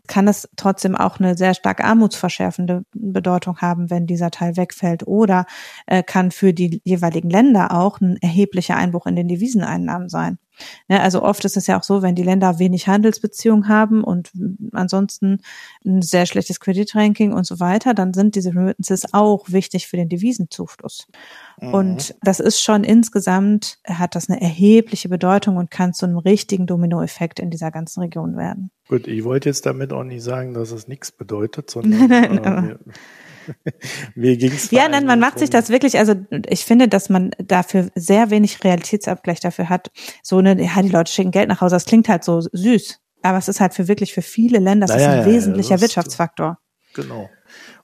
kann 0.07 0.27
es 0.27 0.49
trotzdem 0.57 0.97
auch 0.97 1.21
eine 1.21 1.37
sehr 1.37 1.55
stark 1.55 1.85
armutsverschärfende 1.85 2.85
Bedeutung 2.95 3.59
haben, 3.59 3.91
wenn 3.91 4.07
dieser 4.07 4.31
Teil 4.31 4.57
wegfällt 4.57 5.07
oder 5.07 5.45
äh, 5.87 6.03
kann 6.03 6.31
für 6.31 6.55
die 6.55 6.81
jeweiligen 6.85 7.31
Länder 7.31 7.73
auch 7.73 8.01
ein 8.01 8.17
erheblicher 8.17 8.77
Einbruch 8.77 9.07
in 9.07 9.17
den 9.17 9.29
Deviseneinnahmen 9.29 10.09
sein. 10.09 10.39
Ne, 10.89 11.01
also 11.01 11.23
oft 11.23 11.45
ist 11.45 11.57
es 11.57 11.67
ja 11.67 11.79
auch 11.79 11.83
so, 11.83 12.03
wenn 12.03 12.15
die 12.15 12.23
Länder 12.23 12.59
wenig 12.59 12.89
Handelsbeziehungen 12.89 13.69
haben 13.69 14.05
und 14.05 14.33
ansonsten 14.73 15.41
ein 15.85 16.03
sehr 16.03 16.27
schlechtes 16.27 16.61
Kreditranking 16.61 17.33
und 17.33 17.47
so 17.47 17.61
weiter, 17.61 17.95
dann 17.95 18.15
sind 18.15 18.35
diese 18.35 18.51
Remittances 18.51 19.13
auch 19.13 19.47
wichtig 19.49 19.87
für 19.87 19.97
den 19.97 20.09
Devisenzufluss. 20.09 21.07
Mhm. 21.61 21.75
Und 21.75 22.15
das 22.23 22.41
ist 22.41 22.61
schon 22.61 22.85
insgesamt, 22.85 23.79
hat 23.85 24.15
das 24.15 24.29
eine 24.29 24.41
erhebliche 24.41 25.09
Bedeutung 25.09 25.57
und 25.57 25.71
kann 25.71 25.95
zu 25.95 26.07
einem 26.07 26.19
richtigen 26.19 26.67
Dominoeffekt 26.67 27.41
in 27.41 27.51
dieser 27.51 27.71
ganzen 27.71 28.01
Region 28.01 28.37
werden. 28.37 28.71
Gut, 28.89 29.07
ich 29.07 29.25
wollte 29.25 29.49
jetzt 29.49 29.67
damit 29.67 29.93
auch 29.93 30.05
nicht 30.05 30.23
sagen, 30.23 30.55
dass 30.55 30.73
es 30.73 30.89
nichts 30.89 31.13
bedeutet, 31.13 31.71
sondern 31.71 32.09
nein, 32.09 32.41
nein, 32.43 32.71
äh, 32.71 32.93
Mir 34.15 34.37
ging's 34.37 34.71
ja, 34.71 34.89
nein, 34.89 35.07
man 35.07 35.21
macht 35.21 35.39
sich 35.39 35.51
das 35.51 35.69
wirklich, 35.71 35.99
also 35.99 36.15
ich 36.49 36.65
finde, 36.65 36.89
dass 36.89 37.09
man 37.09 37.31
dafür 37.39 37.91
sehr 37.95 38.31
wenig 38.31 38.63
Realitätsabgleich 38.65 39.41
dafür 39.41 39.69
hat. 39.69 39.91
So 40.23 40.39
eine, 40.39 40.63
ja, 40.63 40.83
die 40.83 40.89
Leute 40.89 41.13
schicken 41.13 41.31
Geld 41.31 41.49
nach 41.49 41.61
Hause, 41.61 41.77
das 41.77 41.85
klingt 41.85 42.09
halt 42.09 42.25
so 42.25 42.41
süß. 42.41 43.01
Aber 43.23 43.39
es 43.39 43.49
ist 43.49 43.61
halt 43.61 43.75
für 43.75 43.89
wirklich 43.89 44.15
für 44.15 44.23
viele 44.23 44.59
Länder, 44.59 44.87
das 44.87 44.97
naja, 44.97 45.21
ist 45.21 45.27
ein 45.27 45.33
wesentlicher 45.33 45.77
ja, 45.77 45.81
Wirtschaftsfaktor. 45.81 46.59
Genau. 46.95 47.29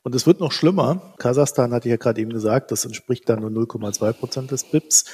Und 0.07 0.15
es 0.15 0.25
wird 0.25 0.39
noch 0.39 0.53
schlimmer. 0.53 1.03
Kasachstan 1.19 1.73
hatte 1.73 1.89
ich 1.89 1.91
ja 1.91 1.97
gerade 1.97 2.21
eben 2.21 2.31
gesagt, 2.31 2.71
das 2.71 2.85
entspricht 2.85 3.29
dann 3.29 3.41
nur 3.41 3.51
0,2 3.51 4.13
Prozent 4.13 4.53
des 4.53 4.63
BIPs. 4.63 5.07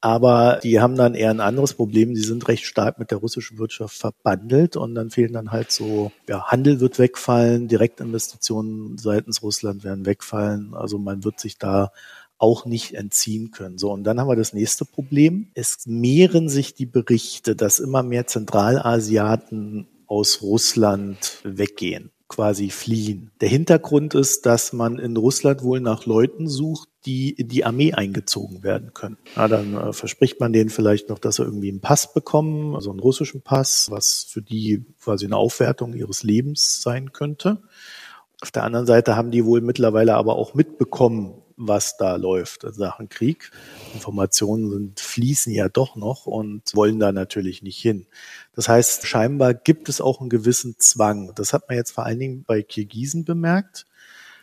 Aber 0.00 0.60
die 0.62 0.80
haben 0.80 0.96
dann 0.96 1.14
eher 1.14 1.28
ein 1.28 1.40
anderes 1.40 1.74
Problem. 1.74 2.14
Die 2.14 2.22
sind 2.22 2.48
recht 2.48 2.64
stark 2.64 2.98
mit 2.98 3.10
der 3.10 3.18
russischen 3.18 3.58
Wirtschaft 3.58 3.98
verbandelt 3.98 4.76
und 4.76 4.94
dann 4.94 5.10
fehlen 5.10 5.34
dann 5.34 5.52
halt 5.52 5.70
so, 5.70 6.10
ja, 6.26 6.46
Handel 6.46 6.80
wird 6.80 6.98
wegfallen, 6.98 7.68
Direktinvestitionen 7.68 8.96
seitens 8.96 9.42
Russland 9.42 9.84
werden 9.84 10.06
wegfallen. 10.06 10.72
Also 10.72 10.96
man 10.96 11.22
wird 11.22 11.38
sich 11.38 11.58
da 11.58 11.92
auch 12.38 12.64
nicht 12.64 12.94
entziehen 12.94 13.50
können. 13.50 13.76
So, 13.76 13.92
und 13.92 14.04
dann 14.04 14.18
haben 14.18 14.28
wir 14.28 14.36
das 14.36 14.54
nächste 14.54 14.86
Problem. 14.86 15.50
Es 15.52 15.80
mehren 15.84 16.48
sich 16.48 16.72
die 16.72 16.86
Berichte, 16.86 17.56
dass 17.56 17.78
immer 17.78 18.02
mehr 18.02 18.26
Zentralasiaten 18.26 19.86
aus 20.06 20.40
Russland 20.40 21.40
weggehen 21.44 22.10
quasi 22.30 22.70
fliehen. 22.70 23.32
Der 23.40 23.48
Hintergrund 23.48 24.14
ist, 24.14 24.46
dass 24.46 24.72
man 24.72 25.00
in 25.00 25.16
Russland 25.16 25.64
wohl 25.64 25.80
nach 25.80 26.06
Leuten 26.06 26.46
sucht, 26.46 26.88
die 27.04 27.30
in 27.30 27.48
die 27.48 27.64
Armee 27.64 27.92
eingezogen 27.92 28.62
werden 28.62 28.94
können. 28.94 29.18
Ja, 29.34 29.48
dann 29.48 29.74
äh, 29.74 29.92
verspricht 29.92 30.38
man 30.38 30.52
denen 30.52 30.70
vielleicht 30.70 31.08
noch, 31.08 31.18
dass 31.18 31.36
sie 31.36 31.42
irgendwie 31.42 31.70
einen 31.70 31.80
Pass 31.80 32.14
bekommen, 32.14 32.76
also 32.76 32.90
einen 32.90 33.00
russischen 33.00 33.42
Pass, 33.42 33.90
was 33.90 34.24
für 34.28 34.42
die 34.42 34.84
quasi 35.02 35.26
eine 35.26 35.36
Aufwertung 35.36 35.92
ihres 35.92 36.22
Lebens 36.22 36.80
sein 36.80 37.12
könnte. 37.12 37.58
Auf 38.40 38.52
der 38.52 38.62
anderen 38.62 38.86
Seite 38.86 39.16
haben 39.16 39.32
die 39.32 39.44
wohl 39.44 39.60
mittlerweile 39.60 40.14
aber 40.14 40.36
auch 40.36 40.54
mitbekommen, 40.54 41.34
was 41.60 41.96
da 41.96 42.16
läuft 42.16 42.64
in 42.64 42.72
Sachen 42.72 43.08
Krieg. 43.08 43.50
Informationen 43.94 44.70
sind, 44.70 45.00
fließen 45.00 45.52
ja 45.52 45.68
doch 45.68 45.96
noch 45.96 46.26
und 46.26 46.74
wollen 46.74 46.98
da 46.98 47.12
natürlich 47.12 47.62
nicht 47.62 47.78
hin. 47.78 48.06
Das 48.54 48.68
heißt, 48.68 49.06
scheinbar 49.06 49.54
gibt 49.54 49.88
es 49.88 50.00
auch 50.00 50.20
einen 50.20 50.30
gewissen 50.30 50.76
Zwang. 50.78 51.32
Das 51.34 51.52
hat 51.52 51.68
man 51.68 51.76
jetzt 51.76 51.92
vor 51.92 52.06
allen 52.06 52.18
Dingen 52.18 52.44
bei 52.44 52.62
Kirgisen 52.62 53.24
bemerkt. 53.24 53.86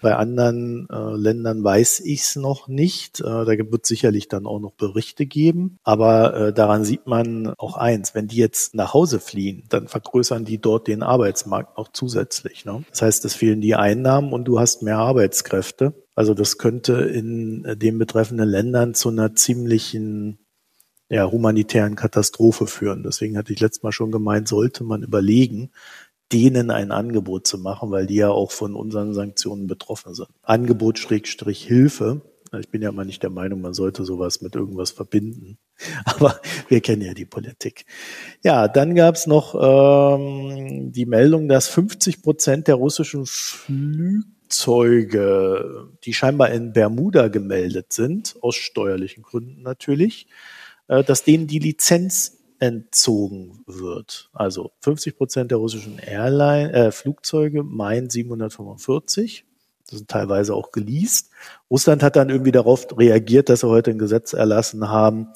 Bei 0.01 0.15
anderen 0.15 0.87
äh, 0.89 1.15
Ländern 1.15 1.63
weiß 1.63 2.01
ich 2.01 2.21
es 2.21 2.35
noch 2.35 2.67
nicht. 2.67 3.19
Äh, 3.19 3.23
da 3.23 3.47
wird 3.47 3.85
sicherlich 3.85 4.27
dann 4.27 4.45
auch 4.45 4.59
noch 4.59 4.73
Berichte 4.73 5.25
geben. 5.25 5.77
Aber 5.83 6.35
äh, 6.35 6.53
daran 6.53 6.83
sieht 6.83 7.07
man 7.07 7.53
auch 7.57 7.77
eins, 7.77 8.13
wenn 8.15 8.27
die 8.27 8.37
jetzt 8.37 8.75
nach 8.75 8.93
Hause 8.93 9.19
fliehen, 9.19 9.63
dann 9.69 9.87
vergrößern 9.87 10.45
die 10.45 10.59
dort 10.59 10.87
den 10.87 11.03
Arbeitsmarkt 11.03 11.77
noch 11.77 11.91
zusätzlich. 11.91 12.65
Ne? 12.65 12.83
Das 12.89 13.01
heißt, 13.01 13.25
es 13.25 13.33
fehlen 13.33 13.61
die 13.61 13.75
Einnahmen 13.75 14.33
und 14.33 14.45
du 14.45 14.59
hast 14.59 14.83
mehr 14.83 14.97
Arbeitskräfte. 14.97 15.93
Also 16.15 16.33
das 16.33 16.57
könnte 16.57 16.93
in 16.93 17.65
äh, 17.65 17.77
den 17.77 17.97
betreffenden 17.97 18.47
Ländern 18.47 18.93
zu 18.93 19.09
einer 19.09 19.35
ziemlichen 19.35 20.39
ja, 21.09 21.29
humanitären 21.31 21.95
Katastrophe 21.95 22.67
führen. 22.67 23.03
Deswegen 23.03 23.37
hatte 23.37 23.53
ich 23.53 23.59
letztes 23.59 23.83
Mal 23.83 23.91
schon 23.91 24.11
gemeint, 24.11 24.47
sollte 24.47 24.83
man 24.83 25.03
überlegen, 25.03 25.71
denen 26.31 26.71
ein 26.71 26.91
Angebot 26.91 27.47
zu 27.47 27.57
machen, 27.57 27.91
weil 27.91 28.05
die 28.05 28.15
ja 28.15 28.29
auch 28.29 28.51
von 28.51 28.75
unseren 28.75 29.13
Sanktionen 29.13 29.67
betroffen 29.67 30.13
sind. 30.13 30.27
Angebot 30.43 30.99
Schrägstrich 30.99 31.63
Hilfe. 31.65 32.21
Ich 32.57 32.69
bin 32.69 32.81
ja 32.81 32.93
mal 32.93 33.05
nicht 33.05 33.23
der 33.23 33.29
Meinung, 33.29 33.59
man 33.61 33.73
sollte 33.73 34.05
sowas 34.05 34.41
mit 34.41 34.55
irgendwas 34.55 34.91
verbinden. 34.91 35.57
Aber 36.05 36.39
wir 36.69 36.81
kennen 36.81 37.01
ja 37.01 37.13
die 37.13 37.25
Politik. 37.25 37.85
Ja, 38.43 38.67
dann 38.67 38.95
gab 38.95 39.15
es 39.15 39.27
noch 39.27 39.55
ähm, 39.55 40.91
die 40.91 41.05
Meldung, 41.05 41.47
dass 41.47 41.67
50 41.67 42.21
Prozent 42.21 42.67
der 42.67 42.75
russischen 42.75 43.25
Flugzeuge, 43.25 44.27
die 46.03 46.13
scheinbar 46.13 46.51
in 46.51 46.73
Bermuda 46.73 47.27
gemeldet 47.27 47.93
sind, 47.93 48.37
aus 48.41 48.55
steuerlichen 48.55 49.23
Gründen 49.23 49.61
natürlich, 49.61 50.27
äh, 50.87 51.03
dass 51.03 51.23
denen 51.23 51.47
die 51.47 51.59
Lizenz 51.59 52.36
entzogen 52.59 53.63
wird. 53.65 54.29
Also 54.33 54.71
50 54.81 55.17
Prozent 55.17 55.51
der 55.51 55.57
russischen 55.57 55.99
Airline, 55.99 56.71
äh, 56.73 56.91
Flugzeuge 56.91 57.63
meinen 57.63 58.09
745. 58.09 59.45
Das 59.89 59.99
sind 59.99 60.09
teilweise 60.09 60.53
auch 60.53 60.71
geleast. 60.71 61.31
Russland 61.69 62.03
hat 62.03 62.15
dann 62.15 62.29
irgendwie 62.29 62.51
darauf 62.51 62.87
reagiert, 62.97 63.49
dass 63.49 63.61
sie 63.61 63.69
heute 63.69 63.91
ein 63.91 63.99
Gesetz 63.99 64.33
erlassen 64.33 64.89
haben, 64.89 65.27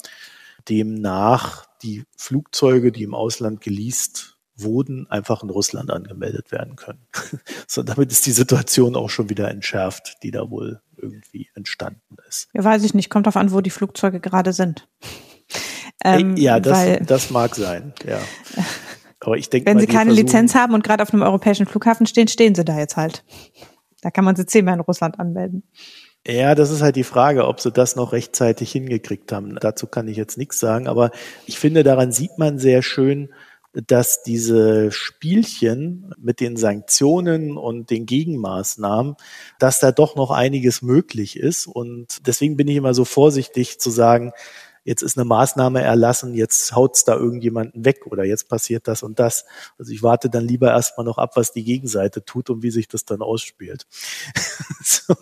demnach 0.68 1.66
die 1.82 2.04
Flugzeuge, 2.16 2.92
die 2.92 3.02
im 3.02 3.14
Ausland 3.14 3.60
geleast 3.60 4.38
wurden, 4.56 5.10
einfach 5.10 5.42
in 5.42 5.50
Russland 5.50 5.90
angemeldet 5.90 6.52
werden 6.52 6.76
können. 6.76 7.06
so, 7.66 7.82
damit 7.82 8.12
ist 8.12 8.26
die 8.26 8.32
Situation 8.32 8.96
auch 8.96 9.10
schon 9.10 9.30
wieder 9.30 9.50
entschärft, 9.50 10.18
die 10.22 10.30
da 10.30 10.50
wohl 10.50 10.80
irgendwie 10.96 11.48
entstanden 11.54 12.16
ist. 12.28 12.48
Ja, 12.52 12.62
weiß 12.62 12.84
ich 12.84 12.94
nicht. 12.94 13.10
Kommt 13.10 13.26
darauf 13.26 13.36
an, 13.36 13.52
wo 13.52 13.60
die 13.60 13.70
Flugzeuge 13.70 14.20
gerade 14.20 14.52
sind. 14.52 14.88
Ähm, 16.04 16.36
ja, 16.36 16.60
das, 16.60 16.78
weil, 16.78 17.00
das 17.00 17.30
mag 17.30 17.54
sein, 17.54 17.92
ja. 18.06 18.18
Aber 19.20 19.36
ich 19.36 19.50
denke, 19.50 19.70
wenn 19.70 19.78
Sie 19.78 19.86
keine 19.86 20.12
Lizenz 20.12 20.54
haben 20.54 20.74
und 20.74 20.82
gerade 20.82 21.02
auf 21.02 21.12
einem 21.12 21.22
europäischen 21.22 21.66
Flughafen 21.66 22.06
stehen, 22.06 22.26
stehen 22.26 22.54
Sie 22.54 22.64
da 22.64 22.76
jetzt 22.78 22.96
halt. 22.96 23.24
Da 24.02 24.10
kann 24.10 24.24
man 24.24 24.36
sie 24.36 24.46
zehnmal 24.46 24.74
in 24.74 24.80
Russland 24.80 25.18
anmelden. 25.18 25.62
Ja, 26.26 26.54
das 26.54 26.70
ist 26.70 26.82
halt 26.82 26.96
die 26.96 27.04
Frage, 27.04 27.46
ob 27.46 27.60
sie 27.60 27.72
das 27.72 27.96
noch 27.96 28.12
rechtzeitig 28.12 28.70
hingekriegt 28.70 29.32
haben. 29.32 29.56
Dazu 29.60 29.86
kann 29.86 30.06
ich 30.06 30.16
jetzt 30.16 30.38
nichts 30.38 30.60
sagen, 30.60 30.86
aber 30.86 31.10
ich 31.46 31.58
finde, 31.58 31.82
daran 31.82 32.12
sieht 32.12 32.36
man 32.38 32.58
sehr 32.58 32.82
schön, 32.82 33.32
dass 33.72 34.22
diese 34.22 34.92
Spielchen 34.92 36.14
mit 36.18 36.40
den 36.40 36.56
Sanktionen 36.56 37.56
und 37.56 37.90
den 37.90 38.06
Gegenmaßnahmen, 38.06 39.16
dass 39.58 39.80
da 39.80 39.92
doch 39.92 40.14
noch 40.14 40.30
einiges 40.30 40.82
möglich 40.82 41.38
ist. 41.38 41.66
Und 41.66 42.26
deswegen 42.26 42.56
bin 42.56 42.68
ich 42.68 42.76
immer 42.76 42.92
so 42.92 43.04
vorsichtig 43.04 43.80
zu 43.80 43.90
sagen, 43.90 44.32
jetzt 44.84 45.02
ist 45.02 45.16
eine 45.16 45.24
Maßnahme 45.24 45.80
erlassen, 45.80 46.34
jetzt 46.34 46.74
haut's 46.74 47.04
da 47.04 47.16
irgendjemanden 47.16 47.84
weg 47.84 48.06
oder 48.06 48.24
jetzt 48.24 48.48
passiert 48.48 48.88
das 48.88 49.02
und 49.02 49.18
das. 49.18 49.44
Also 49.78 49.92
ich 49.92 50.02
warte 50.02 50.30
dann 50.30 50.44
lieber 50.44 50.70
erstmal 50.70 51.04
noch 51.04 51.18
ab, 51.18 51.32
was 51.36 51.52
die 51.52 51.64
Gegenseite 51.64 52.24
tut 52.24 52.50
und 52.50 52.62
wie 52.62 52.70
sich 52.70 52.88
das 52.88 53.04
dann 53.04 53.22
ausspielt. 53.22 53.86
so, 54.82 55.14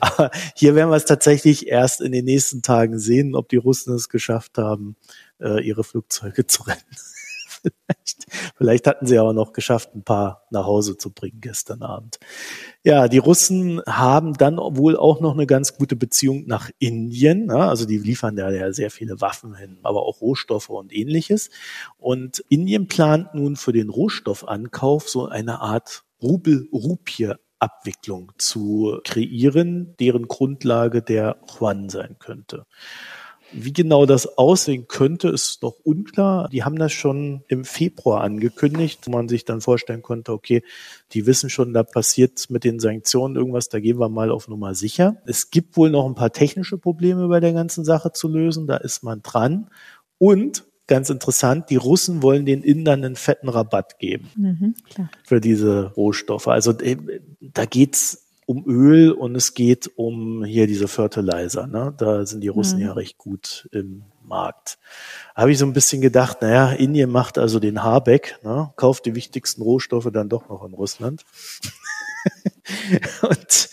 aber 0.00 0.30
hier 0.54 0.74
werden 0.74 0.90
wir 0.90 0.96
es 0.96 1.04
tatsächlich 1.04 1.68
erst 1.68 2.00
in 2.00 2.12
den 2.12 2.24
nächsten 2.24 2.62
Tagen 2.62 2.98
sehen, 2.98 3.34
ob 3.34 3.48
die 3.48 3.56
Russen 3.56 3.94
es 3.94 4.08
geschafft 4.08 4.58
haben, 4.58 4.96
äh, 5.40 5.66
ihre 5.66 5.84
Flugzeuge 5.84 6.46
zu 6.46 6.64
retten 6.64 6.96
vielleicht, 7.62 8.26
vielleicht 8.56 8.86
hatten 8.86 9.06
sie 9.06 9.18
aber 9.18 9.32
noch 9.32 9.52
geschafft, 9.52 9.94
ein 9.94 10.04
paar 10.04 10.46
nach 10.50 10.64
Hause 10.64 10.96
zu 10.96 11.12
bringen 11.12 11.40
gestern 11.40 11.82
Abend. 11.82 12.18
Ja, 12.84 13.08
die 13.08 13.18
Russen 13.18 13.82
haben 13.86 14.34
dann 14.34 14.56
wohl 14.56 14.96
auch 14.96 15.20
noch 15.20 15.34
eine 15.34 15.46
ganz 15.46 15.76
gute 15.76 15.96
Beziehung 15.96 16.44
nach 16.46 16.70
Indien. 16.78 17.48
Ja, 17.48 17.68
also 17.68 17.86
die 17.86 17.98
liefern 17.98 18.36
da 18.36 18.50
ja 18.50 18.72
sehr 18.72 18.90
viele 18.90 19.20
Waffen 19.20 19.54
hin, 19.54 19.78
aber 19.82 20.02
auch 20.02 20.20
Rohstoffe 20.20 20.70
und 20.70 20.94
ähnliches. 20.94 21.50
Und 21.98 22.40
Indien 22.48 22.88
plant 22.88 23.34
nun 23.34 23.56
für 23.56 23.72
den 23.72 23.90
Rohstoffankauf 23.90 25.08
so 25.08 25.26
eine 25.26 25.60
Art 25.60 26.04
Rubel-Rupie 26.22 27.34
Abwicklung 27.58 28.32
zu 28.38 29.00
kreieren, 29.04 29.94
deren 29.98 30.28
Grundlage 30.28 31.02
der 31.02 31.38
Yuan 31.58 31.88
sein 31.88 32.16
könnte. 32.18 32.66
Wie 33.52 33.72
genau 33.72 34.06
das 34.06 34.38
aussehen 34.38 34.88
könnte, 34.88 35.28
ist 35.28 35.62
noch 35.62 35.76
unklar. 35.84 36.48
Die 36.48 36.64
haben 36.64 36.76
das 36.76 36.92
schon 36.92 37.44
im 37.48 37.64
Februar 37.64 38.22
angekündigt, 38.22 39.00
wo 39.06 39.12
man 39.12 39.28
sich 39.28 39.44
dann 39.44 39.60
vorstellen 39.60 40.02
konnte, 40.02 40.32
okay, 40.32 40.62
die 41.12 41.26
wissen 41.26 41.48
schon, 41.48 41.72
da 41.72 41.82
passiert 41.82 42.50
mit 42.50 42.64
den 42.64 42.80
Sanktionen 42.80 43.36
irgendwas, 43.36 43.68
da 43.68 43.78
gehen 43.78 43.98
wir 43.98 44.08
mal 44.08 44.30
auf 44.30 44.48
Nummer 44.48 44.74
sicher. 44.74 45.16
Es 45.26 45.50
gibt 45.50 45.76
wohl 45.76 45.90
noch 45.90 46.06
ein 46.06 46.14
paar 46.14 46.32
technische 46.32 46.76
Probleme 46.76 47.28
bei 47.28 47.40
der 47.40 47.52
ganzen 47.52 47.84
Sache 47.84 48.12
zu 48.12 48.28
lösen, 48.28 48.66
da 48.66 48.76
ist 48.76 49.02
man 49.02 49.22
dran. 49.22 49.70
Und 50.18 50.64
ganz 50.86 51.10
interessant, 51.10 51.70
die 51.70 51.76
Russen 51.76 52.22
wollen 52.22 52.46
den 52.46 52.62
Indern 52.62 53.04
einen 53.04 53.16
fetten 53.16 53.48
Rabatt 53.48 53.98
geben 53.98 54.30
mhm, 54.36 54.74
für 55.24 55.40
diese 55.40 55.92
Rohstoffe. 55.92 56.48
Also 56.48 56.72
äh, 56.78 56.96
da 57.40 57.64
geht's 57.64 58.25
um 58.46 58.64
Öl 58.66 59.10
und 59.10 59.34
es 59.34 59.54
geht 59.54 59.90
um 59.96 60.44
hier 60.44 60.66
diese 60.66 60.88
Fertilizer. 60.88 61.66
Ne? 61.66 61.92
Da 61.96 62.24
sind 62.24 62.40
die 62.40 62.48
Russen 62.48 62.78
mhm. 62.78 62.86
ja 62.86 62.92
recht 62.92 63.18
gut 63.18 63.68
im 63.72 64.04
Markt. 64.22 64.78
Habe 65.34 65.52
ich 65.52 65.58
so 65.58 65.66
ein 65.66 65.72
bisschen 65.72 66.00
gedacht, 66.00 66.42
naja, 66.42 66.70
Indien 66.72 67.10
macht 67.10 67.38
also 67.38 67.58
den 67.60 67.82
Habeck, 67.82 68.38
ne? 68.42 68.72
kauft 68.76 69.04
die 69.06 69.14
wichtigsten 69.14 69.62
Rohstoffe 69.62 70.08
dann 70.12 70.28
doch 70.28 70.48
noch 70.48 70.64
in 70.64 70.74
Russland. 70.74 71.24
und 73.22 73.68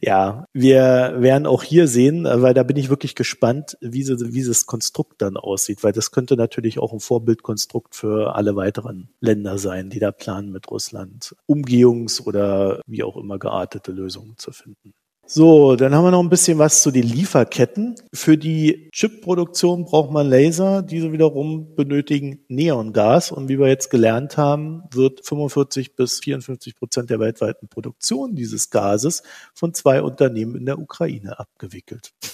ja, 0.00 0.46
wir 0.52 1.14
werden 1.18 1.46
auch 1.46 1.62
hier 1.62 1.88
sehen, 1.88 2.24
weil 2.24 2.54
da 2.54 2.62
bin 2.62 2.76
ich 2.76 2.90
wirklich 2.90 3.14
gespannt, 3.14 3.76
wie, 3.80 4.02
sie, 4.02 4.18
wie 4.20 4.32
dieses 4.32 4.66
Konstrukt 4.66 5.22
dann 5.22 5.36
aussieht, 5.36 5.82
weil 5.82 5.92
das 5.92 6.10
könnte 6.10 6.36
natürlich 6.36 6.78
auch 6.78 6.92
ein 6.92 7.00
Vorbildkonstrukt 7.00 7.94
für 7.94 8.34
alle 8.34 8.56
weiteren 8.56 9.10
Länder 9.20 9.58
sein, 9.58 9.90
die 9.90 9.98
da 9.98 10.12
planen 10.12 10.50
mit 10.50 10.70
Russland 10.70 11.34
Umgehungs- 11.46 12.22
oder 12.22 12.80
wie 12.86 13.02
auch 13.02 13.16
immer 13.16 13.38
geartete 13.38 13.92
Lösungen 13.92 14.34
zu 14.36 14.52
finden. 14.52 14.94
So, 15.32 15.76
dann 15.76 15.94
haben 15.94 16.02
wir 16.02 16.10
noch 16.10 16.24
ein 16.24 16.28
bisschen 16.28 16.58
was 16.58 16.82
zu 16.82 16.90
den 16.90 17.04
Lieferketten. 17.04 17.94
Für 18.12 18.36
die 18.36 18.90
Chipproduktion 18.92 19.84
braucht 19.84 20.10
man 20.10 20.28
Laser. 20.28 20.82
Diese 20.82 21.12
wiederum 21.12 21.76
benötigen 21.76 22.44
Neongas. 22.48 23.30
Und 23.30 23.48
wie 23.48 23.56
wir 23.56 23.68
jetzt 23.68 23.90
gelernt 23.90 24.36
haben, 24.36 24.82
wird 24.90 25.24
45 25.24 25.94
bis 25.94 26.18
54 26.18 26.74
Prozent 26.74 27.10
der 27.10 27.20
weltweiten 27.20 27.68
Produktion 27.68 28.34
dieses 28.34 28.70
Gases 28.70 29.22
von 29.54 29.72
zwei 29.72 30.02
Unternehmen 30.02 30.56
in 30.56 30.66
der 30.66 30.80
Ukraine 30.80 31.38
abgewickelt. 31.38 32.12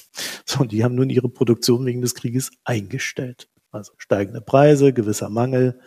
So, 0.48 0.60
und 0.60 0.70
die 0.70 0.84
haben 0.84 0.94
nun 0.94 1.10
ihre 1.10 1.28
Produktion 1.28 1.84
wegen 1.84 2.00
des 2.00 2.14
Krieges 2.14 2.52
eingestellt. 2.64 3.48
Also 3.72 3.92
steigende 3.98 4.40
Preise, 4.40 4.92
gewisser 4.92 5.28
Mangel, 5.28 5.80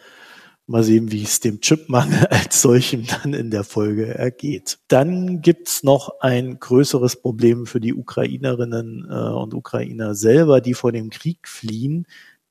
Mal 0.70 0.84
sehen, 0.84 1.12
wie 1.12 1.24
es 1.24 1.40
dem 1.40 1.62
Chipmangel 1.62 2.28
als 2.30 2.62
solchem 2.62 3.08
dann 3.08 3.34
in 3.34 3.50
der 3.50 3.64
Folge 3.64 4.14
ergeht. 4.14 4.78
Dann 4.88 5.42
gibt's 5.42 5.82
noch 5.82 6.20
ein 6.20 6.60
größeres 6.60 7.22
Problem 7.22 7.66
für 7.66 7.80
die 7.80 7.96
Ukrainerinnen 7.96 9.08
äh, 9.10 9.14
und 9.14 9.56
Ukrainer 9.56 10.14
selber, 10.14 10.62
die 10.62 10.76
vor 10.76 10.92
dem 10.92 11.10
Krieg 11.10 11.48
fliehen. 11.48 12.06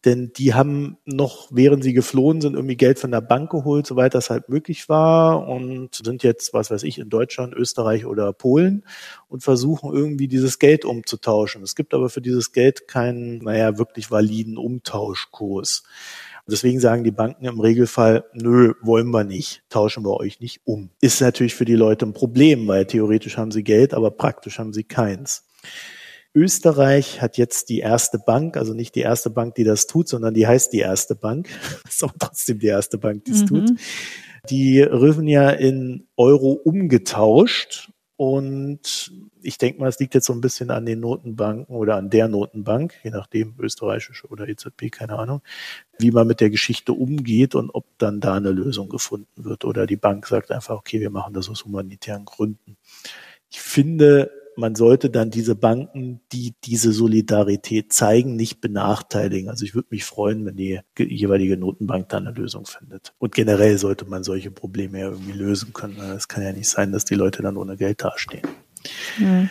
Denn 0.04 0.32
die 0.32 0.54
haben 0.54 0.96
noch, 1.04 1.48
während 1.52 1.84
sie 1.84 1.92
geflohen 1.92 2.40
sind, 2.40 2.54
irgendwie 2.54 2.76
Geld 2.76 2.98
von 2.98 3.12
der 3.12 3.20
Bank 3.20 3.50
geholt, 3.50 3.86
soweit 3.86 4.14
das 4.14 4.30
halt 4.30 4.48
möglich 4.48 4.88
war 4.88 5.46
und 5.46 5.94
sind 5.94 6.22
jetzt, 6.24 6.52
was 6.52 6.70
weiß 6.72 6.84
ich, 6.84 6.98
in 6.98 7.10
Deutschland, 7.10 7.52
Österreich 7.54 8.04
oder 8.04 8.32
Polen 8.32 8.84
und 9.28 9.44
versuchen 9.44 9.92
irgendwie 9.92 10.26
dieses 10.26 10.58
Geld 10.58 10.84
umzutauschen. 10.84 11.62
Es 11.62 11.76
gibt 11.76 11.94
aber 11.94 12.10
für 12.10 12.20
dieses 12.20 12.52
Geld 12.52 12.88
keinen, 12.88 13.38
naja, 13.38 13.78
wirklich 13.78 14.10
validen 14.10 14.56
Umtauschkurs. 14.56 15.84
Deswegen 16.50 16.80
sagen 16.80 17.04
die 17.04 17.10
Banken 17.10 17.44
im 17.44 17.60
Regelfall, 17.60 18.24
nö, 18.32 18.72
wollen 18.80 19.10
wir 19.10 19.24
nicht, 19.24 19.62
tauschen 19.68 20.04
wir 20.04 20.16
euch 20.18 20.40
nicht 20.40 20.62
um. 20.64 20.90
Ist 21.00 21.20
natürlich 21.20 21.54
für 21.54 21.66
die 21.66 21.74
Leute 21.74 22.06
ein 22.06 22.14
Problem, 22.14 22.66
weil 22.66 22.86
theoretisch 22.86 23.36
haben 23.36 23.50
sie 23.50 23.62
Geld, 23.62 23.92
aber 23.92 24.10
praktisch 24.10 24.58
haben 24.58 24.72
sie 24.72 24.84
keins. 24.84 25.44
Österreich 26.34 27.20
hat 27.20 27.36
jetzt 27.36 27.68
die 27.68 27.80
erste 27.80 28.18
Bank, 28.18 28.56
also 28.56 28.72
nicht 28.72 28.94
die 28.94 29.00
erste 29.00 29.28
Bank, 29.28 29.56
die 29.56 29.64
das 29.64 29.86
tut, 29.86 30.08
sondern 30.08 30.34
die 30.34 30.46
heißt 30.46 30.72
die 30.72 30.78
erste 30.78 31.14
Bank. 31.14 31.48
ist 31.88 32.02
aber 32.02 32.14
trotzdem 32.18 32.58
die 32.58 32.66
erste 32.66 32.96
Bank, 32.96 33.24
die 33.24 33.32
es 33.32 33.42
mhm. 33.42 33.46
tut. 33.46 33.70
Die 34.48 34.86
ja 35.26 35.50
in 35.50 36.06
Euro 36.16 36.52
umgetauscht 36.52 37.90
und 38.18 39.12
ich 39.42 39.58
denke 39.58 39.80
mal, 39.80 39.86
es 39.86 40.00
liegt 40.00 40.12
jetzt 40.12 40.26
so 40.26 40.32
ein 40.32 40.40
bisschen 40.40 40.72
an 40.72 40.84
den 40.84 40.98
Notenbanken 40.98 41.72
oder 41.72 41.94
an 41.94 42.10
der 42.10 42.26
Notenbank, 42.26 42.94
je 43.04 43.10
nachdem, 43.10 43.54
österreichische 43.60 44.26
oder 44.26 44.48
EZB, 44.48 44.90
keine 44.90 45.16
Ahnung, 45.16 45.40
wie 46.00 46.10
man 46.10 46.26
mit 46.26 46.40
der 46.40 46.50
Geschichte 46.50 46.92
umgeht 46.92 47.54
und 47.54 47.70
ob 47.70 47.86
dann 47.96 48.18
da 48.18 48.34
eine 48.34 48.50
Lösung 48.50 48.88
gefunden 48.88 49.28
wird. 49.36 49.64
Oder 49.64 49.86
die 49.86 49.94
Bank 49.94 50.26
sagt 50.26 50.50
einfach, 50.50 50.74
okay, 50.74 50.98
wir 50.98 51.10
machen 51.10 51.32
das 51.32 51.48
aus 51.48 51.64
humanitären 51.64 52.24
Gründen. 52.24 52.76
Ich 53.50 53.60
finde, 53.60 54.32
man 54.58 54.74
sollte 54.74 55.08
dann 55.08 55.30
diese 55.30 55.54
Banken, 55.54 56.20
die 56.32 56.54
diese 56.64 56.92
Solidarität 56.92 57.92
zeigen, 57.92 58.34
nicht 58.34 58.60
benachteiligen. 58.60 59.48
Also 59.48 59.64
ich 59.64 59.74
würde 59.74 59.88
mich 59.90 60.04
freuen, 60.04 60.44
wenn 60.44 60.56
die 60.56 60.80
jeweilige 60.98 61.56
Notenbank 61.56 62.08
da 62.08 62.16
eine 62.16 62.32
Lösung 62.32 62.66
findet. 62.66 63.14
Und 63.18 63.34
generell 63.34 63.78
sollte 63.78 64.04
man 64.04 64.24
solche 64.24 64.50
Probleme 64.50 64.98
ja 64.98 65.10
irgendwie 65.10 65.32
lösen 65.32 65.72
können. 65.72 65.98
Es 66.00 66.26
kann 66.26 66.42
ja 66.42 66.52
nicht 66.52 66.68
sein, 66.68 66.90
dass 66.90 67.04
die 67.04 67.14
Leute 67.14 67.40
dann 67.40 67.56
ohne 67.56 67.76
Geld 67.76 68.02
dastehen. 68.02 68.46
Mhm. 69.18 69.48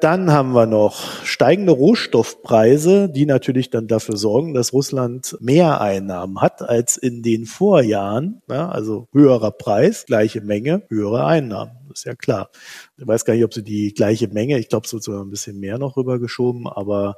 Dann 0.00 0.30
haben 0.30 0.52
wir 0.52 0.66
noch 0.66 1.24
steigende 1.24 1.72
Rohstoffpreise, 1.72 3.08
die 3.08 3.26
natürlich 3.26 3.70
dann 3.70 3.88
dafür 3.88 4.16
sorgen, 4.16 4.54
dass 4.54 4.72
Russland 4.72 5.36
mehr 5.40 5.80
Einnahmen 5.80 6.40
hat 6.40 6.62
als 6.62 6.96
in 6.96 7.24
den 7.24 7.46
Vorjahren. 7.46 8.40
Ja, 8.48 8.68
also 8.68 9.08
höherer 9.12 9.50
Preis, 9.50 10.06
gleiche 10.06 10.40
Menge, 10.40 10.82
höhere 10.88 11.26
Einnahmen. 11.26 11.72
Das 11.88 12.00
ist 12.00 12.04
ja 12.04 12.14
klar. 12.14 12.50
Ich 12.96 13.08
weiß 13.08 13.24
gar 13.24 13.34
nicht, 13.34 13.42
ob 13.42 13.52
sie 13.52 13.64
die 13.64 13.92
gleiche 13.92 14.28
Menge, 14.28 14.58
ich 14.58 14.68
glaube, 14.68 14.86
es 14.86 14.92
wird 14.92 15.02
sogar 15.02 15.24
ein 15.24 15.30
bisschen 15.30 15.58
mehr 15.58 15.78
noch 15.78 15.96
rübergeschoben, 15.96 16.68
aber 16.68 17.16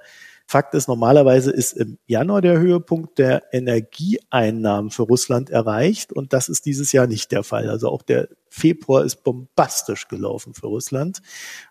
Fakt 0.50 0.74
ist, 0.74 0.88
normalerweise 0.88 1.52
ist 1.52 1.74
im 1.74 1.96
Januar 2.08 2.40
der 2.40 2.58
Höhepunkt 2.58 3.20
der 3.20 3.54
Energieeinnahmen 3.54 4.90
für 4.90 5.04
Russland 5.04 5.48
erreicht 5.48 6.12
und 6.12 6.32
das 6.32 6.48
ist 6.48 6.66
dieses 6.66 6.90
Jahr 6.90 7.06
nicht 7.06 7.30
der 7.30 7.44
Fall. 7.44 7.70
Also 7.70 7.88
auch 7.88 8.02
der 8.02 8.28
Februar 8.48 9.04
ist 9.04 9.22
bombastisch 9.22 10.08
gelaufen 10.08 10.52
für 10.52 10.66
Russland 10.66 11.22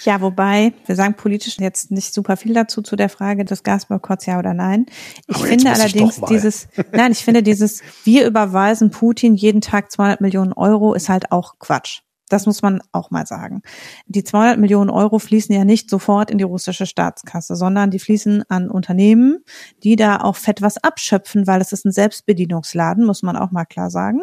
Ja, 0.05 0.21
wobei, 0.21 0.73
wir 0.87 0.97
sagen 0.97 1.15
politisch 1.15 1.59
jetzt 1.59 1.91
nicht 1.91 2.15
super 2.15 2.37
viel 2.37 2.55
dazu 2.55 2.83
zu 2.83 2.97
der 2.97 3.09
Frage 3.09 3.45
des 3.45 3.63
Gasboykotts, 3.63 4.27
ja 4.27 4.39
oder 4.39 4.55
nein. 4.55 4.87
Ich 5.27 5.37
Aber 5.37 5.47
finde 5.47 5.71
allerdings 5.71 6.21
dieses, 6.29 6.69
nein, 6.93 7.13
ich 7.13 7.25
finde 7.25 7.43
dieses, 7.43 7.83
wir 8.05 8.27
überweisen 8.27 8.91
Putin 8.91 9.35
jeden 9.35 9.61
Tag 9.61 9.91
200 9.91 10.21
Millionen 10.21 10.53
Euro 10.53 10.95
ist 10.95 11.09
halt 11.09 11.33
auch 11.33 11.59
Quatsch. 11.59 12.01
Das 12.31 12.45
muss 12.45 12.61
man 12.61 12.83
auch 12.93 13.11
mal 13.11 13.27
sagen. 13.27 13.63
Die 14.07 14.23
200 14.23 14.59
Millionen 14.59 14.91
Euro 14.91 15.19
fließen 15.19 15.55
ja 15.55 15.65
nicht 15.65 15.89
sofort 15.89 16.31
in 16.31 16.37
die 16.37 16.45
russische 16.45 16.85
Staatskasse, 16.85 17.57
sondern 17.57 17.91
die 17.91 17.99
fließen 17.99 18.45
an 18.51 18.71
Unternehmen, 18.71 19.45
die 19.83 19.97
da 19.97 20.21
auch 20.21 20.37
fett 20.37 20.61
was 20.61 20.77
abschöpfen, 20.77 21.47
weil 21.47 21.63
es 21.63 21.73
ist 21.73 21.87
ein 21.87 21.93
Selbstbedienungsladen, 21.93 23.05
muss 23.05 23.23
man 23.23 23.37
auch 23.37 23.51
mal 23.51 23.65
klar 23.65 23.91
sagen 23.91 24.23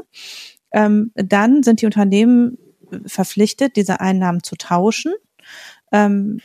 ähm, 0.76 1.12
dann 1.16 1.64
sind 1.64 1.82
die 1.82 1.86
Unternehmen 1.86 2.58
verpflichtet, 3.06 3.78
diese 3.78 4.02
Einnahmen 4.02 4.44
zu 4.44 4.56
tauschen. 4.58 5.14
Ähm, 5.92 6.40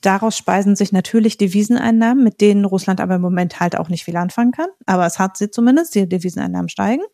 daraus 0.00 0.36
speisen 0.36 0.74
sich 0.74 0.90
natürlich 0.90 1.38
Deviseneinnahmen, 1.38 2.24
mit 2.24 2.40
denen 2.40 2.64
Russland 2.64 3.00
aber 3.00 3.14
im 3.14 3.20
Moment 3.22 3.60
halt 3.60 3.76
auch 3.76 3.88
nicht 3.88 4.04
viel 4.04 4.16
anfangen 4.16 4.50
kann. 4.50 4.68
Aber 4.86 5.06
es 5.06 5.20
hat 5.20 5.36
sie 5.36 5.50
zumindest, 5.50 5.94
die 5.94 6.08
Deviseneinnahmen 6.08 6.68
steigen. 6.68 7.04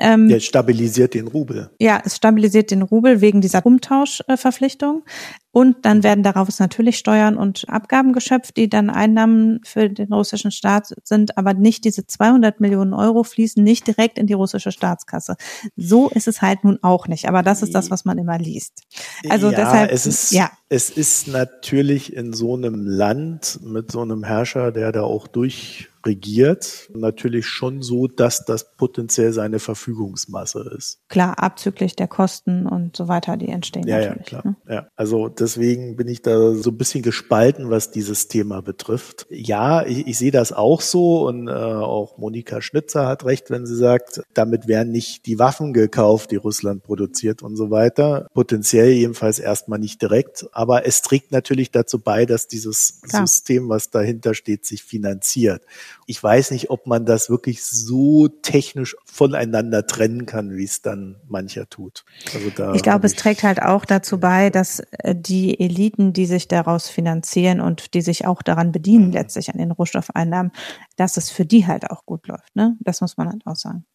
Ähm, 0.00 0.28
ja, 0.30 0.38
stabilisiert 0.38 1.14
den 1.14 1.26
Rubel. 1.26 1.70
Ja, 1.80 2.00
es 2.04 2.16
stabilisiert 2.16 2.70
den 2.70 2.82
Rubel 2.82 3.20
wegen 3.20 3.40
dieser 3.40 3.66
Umtauschverpflichtung. 3.66 5.02
Und 5.50 5.84
dann 5.84 6.04
werden 6.04 6.22
daraus 6.22 6.60
natürlich 6.60 6.98
Steuern 6.98 7.36
und 7.36 7.68
Abgaben 7.68 8.12
geschöpft, 8.12 8.56
die 8.56 8.68
dann 8.68 8.90
Einnahmen 8.90 9.60
für 9.64 9.88
den 9.88 10.12
russischen 10.12 10.52
Staat 10.52 10.94
sind, 11.02 11.36
aber 11.36 11.52
nicht 11.52 11.84
diese 11.84 12.06
200 12.06 12.60
Millionen 12.60 12.92
Euro 12.92 13.24
fließen 13.24 13.64
nicht 13.64 13.86
direkt 13.86 14.18
in 14.18 14.28
die 14.28 14.34
russische 14.34 14.70
Staatskasse. 14.70 15.36
So 15.74 16.10
ist 16.10 16.28
es 16.28 16.42
halt 16.42 16.62
nun 16.62 16.78
auch 16.82 17.08
nicht. 17.08 17.26
Aber 17.26 17.42
das 17.42 17.62
ist 17.62 17.74
das, 17.74 17.90
was 17.90 18.04
man 18.04 18.18
immer 18.18 18.38
liest. 18.38 18.82
Also 19.28 19.50
ja, 19.50 19.56
deshalb, 19.56 19.90
es 19.90 20.06
ist, 20.06 20.30
ja. 20.30 20.50
Es 20.68 20.90
ist 20.90 21.26
natürlich 21.26 22.14
in 22.14 22.32
so 22.34 22.54
einem 22.54 22.86
Land 22.86 23.58
mit 23.64 23.90
so 23.90 24.02
einem 24.02 24.22
Herrscher, 24.22 24.70
der 24.70 24.92
da 24.92 25.02
auch 25.02 25.26
durch 25.26 25.88
regiert, 26.04 26.88
natürlich 26.94 27.46
schon 27.46 27.82
so, 27.82 28.06
dass 28.06 28.44
das 28.44 28.76
potenziell 28.76 29.32
seine 29.32 29.58
Verfügungsmasse 29.58 30.74
ist. 30.76 31.00
Klar, 31.08 31.38
abzüglich 31.38 31.96
der 31.96 32.08
Kosten 32.08 32.66
und 32.66 32.96
so 32.96 33.08
weiter, 33.08 33.36
die 33.36 33.48
entstehen. 33.48 33.86
Ja, 33.86 34.00
ja, 34.00 34.14
klar. 34.14 34.42
Ne? 34.44 34.56
Ja, 34.68 34.88
also 34.96 35.28
deswegen 35.28 35.96
bin 35.96 36.08
ich 36.08 36.22
da 36.22 36.54
so 36.54 36.70
ein 36.70 36.78
bisschen 36.78 37.02
gespalten, 37.02 37.70
was 37.70 37.90
dieses 37.90 38.28
Thema 38.28 38.62
betrifft. 38.62 39.26
Ja, 39.30 39.84
ich, 39.84 40.06
ich 40.06 40.18
sehe 40.18 40.30
das 40.30 40.52
auch 40.52 40.80
so 40.80 41.26
und 41.26 41.48
äh, 41.48 41.50
auch 41.50 42.18
Monika 42.18 42.62
Schnitzer 42.62 43.06
hat 43.06 43.24
recht, 43.24 43.50
wenn 43.50 43.66
sie 43.66 43.76
sagt, 43.76 44.22
damit 44.34 44.68
werden 44.68 44.92
nicht 44.92 45.26
die 45.26 45.38
Waffen 45.38 45.72
gekauft, 45.72 46.30
die 46.30 46.36
Russland 46.36 46.82
produziert 46.82 47.42
und 47.42 47.56
so 47.56 47.70
weiter. 47.70 48.28
Potenziell 48.34 48.90
jedenfalls 48.90 49.38
erstmal 49.38 49.78
nicht 49.78 50.00
direkt, 50.00 50.46
aber 50.52 50.86
es 50.86 51.02
trägt 51.02 51.32
natürlich 51.32 51.70
dazu 51.70 51.98
bei, 51.98 52.26
dass 52.26 52.48
dieses 52.48 53.00
klar. 53.02 53.26
System, 53.26 53.68
was 53.68 53.90
dahinter 53.90 54.34
steht, 54.34 54.64
sich 54.64 54.82
finanziert 54.82 55.62
ich 56.06 56.22
weiß 56.22 56.50
nicht, 56.52 56.70
ob 56.70 56.86
man 56.86 57.04
das 57.04 57.30
wirklich 57.30 57.62
so 57.62 58.28
technisch 58.28 58.96
voneinander 59.04 59.86
trennen 59.86 60.26
kann, 60.26 60.56
wie 60.56 60.64
es 60.64 60.82
dann 60.82 61.16
mancher 61.28 61.68
tut. 61.68 62.04
Also 62.34 62.50
da 62.50 62.74
ich 62.74 62.82
glaube, 62.82 63.06
es 63.06 63.14
trägt 63.14 63.42
halt 63.42 63.62
auch 63.62 63.84
dazu 63.84 64.18
bei, 64.18 64.50
dass 64.50 64.80
äh, 64.98 65.14
die 65.14 65.58
Eliten, 65.60 66.12
die 66.12 66.26
sich 66.26 66.48
daraus 66.48 66.88
finanzieren 66.88 67.60
und 67.60 67.94
die 67.94 68.00
sich 68.00 68.26
auch 68.26 68.42
daran 68.42 68.72
bedienen, 68.72 69.08
mhm. 69.08 69.12
letztlich 69.12 69.50
an 69.50 69.58
den 69.58 69.70
Rohstoffeinnahmen, 69.70 70.52
dass 70.98 71.16
es 71.16 71.30
für 71.30 71.46
die 71.46 71.66
halt 71.66 71.90
auch 71.90 72.04
gut 72.04 72.26
läuft. 72.26 72.54
Ne? 72.54 72.76
Das 72.80 73.00
muss 73.00 73.16
man 73.16 73.28
halt 73.28 73.42
auch 73.46 73.56
sagen. 73.56 73.86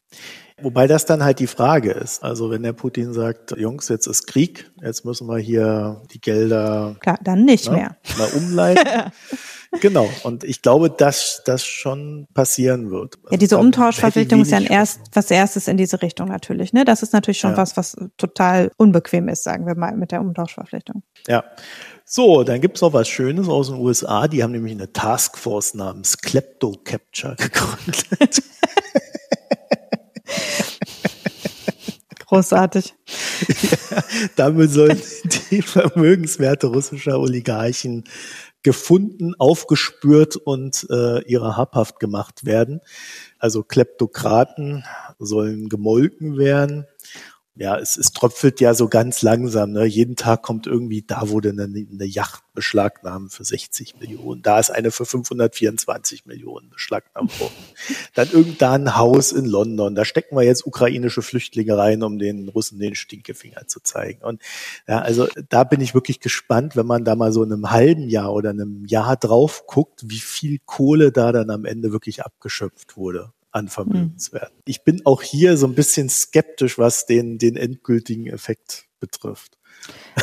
Wobei 0.62 0.88
das 0.88 1.06
dann 1.06 1.24
halt 1.24 1.40
die 1.40 1.48
Frage 1.48 1.92
ist. 1.92 2.24
Also 2.24 2.52
wenn 2.52 2.64
der 2.64 2.74
Putin 2.74 3.14
sagt, 3.14 3.52
Jungs, 3.58 3.90
jetzt 3.90 4.06
ist 4.06 4.28
Krieg, 4.28 4.72
jetzt 4.82 5.04
müssen 5.04 5.28
wir 5.28 5.38
hier 5.38 6.02
die 6.14 6.22
Gelder 6.22 6.96
Klar, 7.00 7.20
dann 7.24 7.44
nicht 7.44 7.70
ne, 7.70 7.76
mehr. 7.76 7.98
mal 8.18 8.30
umleiten. 8.36 9.12
genau. 9.82 10.08
Und 10.24 10.44
ich 10.44 10.62
glaube, 10.62 10.92
dass 10.92 11.42
das 11.46 11.66
schon 11.66 12.28
passieren 12.34 12.92
wird. 12.92 13.16
Also 13.24 13.32
ja, 13.32 13.38
diese 13.38 13.58
Umtauschverpflichtung 13.58 14.42
ist 14.44 14.52
ja 14.52 14.58
ein 14.58 14.68
erst, 14.68 15.02
was 15.14 15.32
erstes 15.32 15.68
in 15.68 15.76
diese 15.76 16.02
Richtung 16.02 16.30
natürlich. 16.30 16.72
Ne? 16.72 16.86
Das 16.86 17.02
ist 17.02 17.12
natürlich 17.12 17.40
schon 17.40 17.52
ja. 17.52 17.58
was, 17.58 17.76
was 17.76 17.98
total 18.18 18.72
unbequem 18.78 19.28
ist, 19.28 19.44
sagen 19.44 19.66
wir 19.66 19.76
mal, 19.76 19.98
mit 19.98 20.12
der 20.12 20.22
Umtauschverpflichtung. 20.22 21.04
Ja. 21.28 21.44
So, 22.06 22.44
dann 22.44 22.62
gibt's 22.62 22.82
noch 22.82 22.94
was 22.94 23.08
Schönes 23.08 23.48
aus 23.48 23.68
den 23.68 23.78
USA. 23.78 24.28
Die 24.28 24.44
haben 24.44 24.52
nämlich 24.52 24.74
eine 24.74 24.92
Taskforce 24.92 25.74
namens 25.74 26.18
Klepto 26.18 26.76
Capture 26.84 27.36
gegründet. 27.36 28.44
Großartig. 32.28 32.94
Ja, 33.92 34.04
damit 34.36 34.72
sollen 34.72 35.02
die 35.52 35.62
Vermögenswerte 35.62 36.68
russischer 36.68 37.20
Oligarchen 37.20 38.04
gefunden, 38.64 39.36
aufgespürt 39.38 40.36
und 40.38 40.88
äh, 40.90 41.22
ihrer 41.24 41.58
habhaft 41.58 42.00
gemacht 42.00 42.46
werden. 42.46 42.82
Also 43.38 43.64
Kleptokraten 43.64 44.86
sollen 45.20 45.70
gemolken 45.70 46.38
werden 46.38 46.86
ja, 47.56 47.78
es, 47.78 47.98
es 47.98 48.12
tröpfelt 48.14 48.60
ja 48.62 48.74
so 48.74 48.88
ganz 48.88 49.22
langsam. 49.22 49.74
Ne? 49.74 49.86
Jeden 49.86 50.16
Tag 50.16 50.42
kommt 50.42 50.66
irgendwie, 50.66 51.04
da 51.04 51.30
wurde 51.30 51.50
eine, 51.50 51.64
eine 51.66 52.06
Yacht 52.06 52.44
beschlagnahmt 52.56 53.32
für 53.32 53.44
60 53.44 54.00
Millionen. 54.00 54.42
Da 54.42 54.60
ist 54.60 54.72
eine 54.72 54.90
für 54.90 55.06
524 55.06 56.26
Millionen 56.26 56.72
beschlagnahmt 56.72 57.40
worden. 57.40 57.54
Dann 58.16 58.32
irgendein 58.32 58.88
ein 58.88 58.98
Haus 58.98 59.32
in 59.32 59.46
London. 59.46 59.94
Da 59.94 60.04
stecken 60.04 60.36
wir 60.36 60.44
jetzt 60.44 60.66
ukrainische 60.66 61.22
Flüchtlinge 61.22 61.78
rein, 61.78 62.02
um 62.02 62.18
den 62.18 62.50
Russen 62.50 62.80
den 62.80 62.96
Stinkefinger 62.96 63.68
zu 63.68 63.82
zeigen. 63.82 64.24
Und 64.24 64.42
ja, 64.88 65.00
also 65.00 65.28
da 65.50 65.64
bin 65.64 65.80
ich 65.80 65.94
wirklich 65.94 66.20
gespannt, 66.22 66.76
wenn 66.76 66.88
man 66.88 67.06
da 67.06 67.16
mal 67.16 67.32
so 67.32 67.44
in 67.44 67.54
einem 67.54 67.70
halben 67.70 68.10
Jahr 68.10 68.34
oder 68.34 68.50
einem 68.50 68.86
Jahr 68.86 69.16
drauf 69.16 69.66
guckt, 69.68 70.02
wie 70.06 70.20
viel 70.20 70.58
Kohle 70.66 71.12
da 71.12 71.32
dann 71.32 71.52
am 71.52 71.66
Ende 71.66 71.92
wirklich 71.92 72.26
abgeschöpft 72.26 72.98
wurde 72.98 73.32
an 73.54 73.68
Vermögenswerten. 73.68 74.58
Mhm. 74.58 74.64
Ich 74.66 74.84
bin 74.84 75.02
auch 75.06 75.22
hier 75.22 75.58
so 75.58 75.68
ein 75.68 75.76
bisschen 75.76 76.10
skeptisch, 76.10 76.78
was 76.78 77.06
den, 77.06 77.38
den 77.38 77.56
endgültigen 77.56 78.28
Effekt 78.28 78.86
betrifft. 79.00 79.58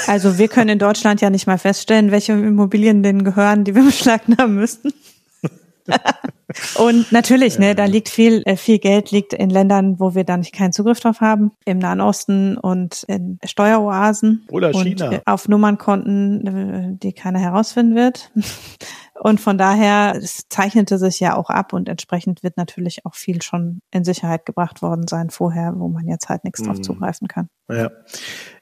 Also 0.06 0.38
wir 0.38 0.48
können 0.48 0.70
in 0.70 0.78
Deutschland 0.78 1.20
ja 1.20 1.30
nicht 1.30 1.46
mal 1.46 1.58
feststellen, 1.58 2.10
welche 2.10 2.32
Immobilien 2.32 3.02
denen 3.02 3.24
gehören, 3.24 3.64
die 3.64 3.74
wir 3.74 3.84
beschlagnahmen 3.84 4.56
müssten. 4.56 4.92
Und 6.76 7.12
natürlich, 7.12 7.58
ne, 7.58 7.74
da 7.74 7.84
liegt 7.84 8.08
viel, 8.08 8.42
äh, 8.44 8.56
viel 8.56 8.78
Geld 8.78 9.10
liegt 9.10 9.32
in 9.32 9.50
Ländern, 9.50 10.00
wo 10.00 10.14
wir 10.14 10.24
dann 10.24 10.42
keinen 10.42 10.72
Zugriff 10.72 11.00
drauf 11.00 11.20
haben, 11.20 11.52
im 11.64 11.78
Nahen 11.78 12.00
Osten 12.00 12.56
und 12.56 13.04
in 13.04 13.38
Steueroasen 13.44 14.46
oder 14.50 14.72
China 14.72 15.10
und 15.10 15.26
auf 15.26 15.48
Nummernkonten, 15.48 16.46
äh, 16.46 16.98
die 16.98 17.12
keiner 17.12 17.38
herausfinden 17.38 17.94
wird. 17.94 18.30
Und 19.22 19.38
von 19.38 19.58
daher, 19.58 20.14
es 20.16 20.48
zeichnete 20.48 20.96
sich 20.96 21.20
ja 21.20 21.36
auch 21.36 21.50
ab 21.50 21.74
und 21.74 21.90
entsprechend 21.90 22.42
wird 22.42 22.56
natürlich 22.56 23.04
auch 23.04 23.14
viel 23.14 23.42
schon 23.42 23.82
in 23.90 24.02
Sicherheit 24.02 24.46
gebracht 24.46 24.80
worden 24.80 25.06
sein 25.06 25.28
vorher, 25.28 25.74
wo 25.76 25.88
man 25.88 26.08
jetzt 26.08 26.30
halt 26.30 26.42
nichts 26.42 26.62
drauf 26.62 26.78
mhm. 26.78 26.82
zugreifen 26.82 27.28
kann. 27.28 27.50
Ja, 27.68 27.90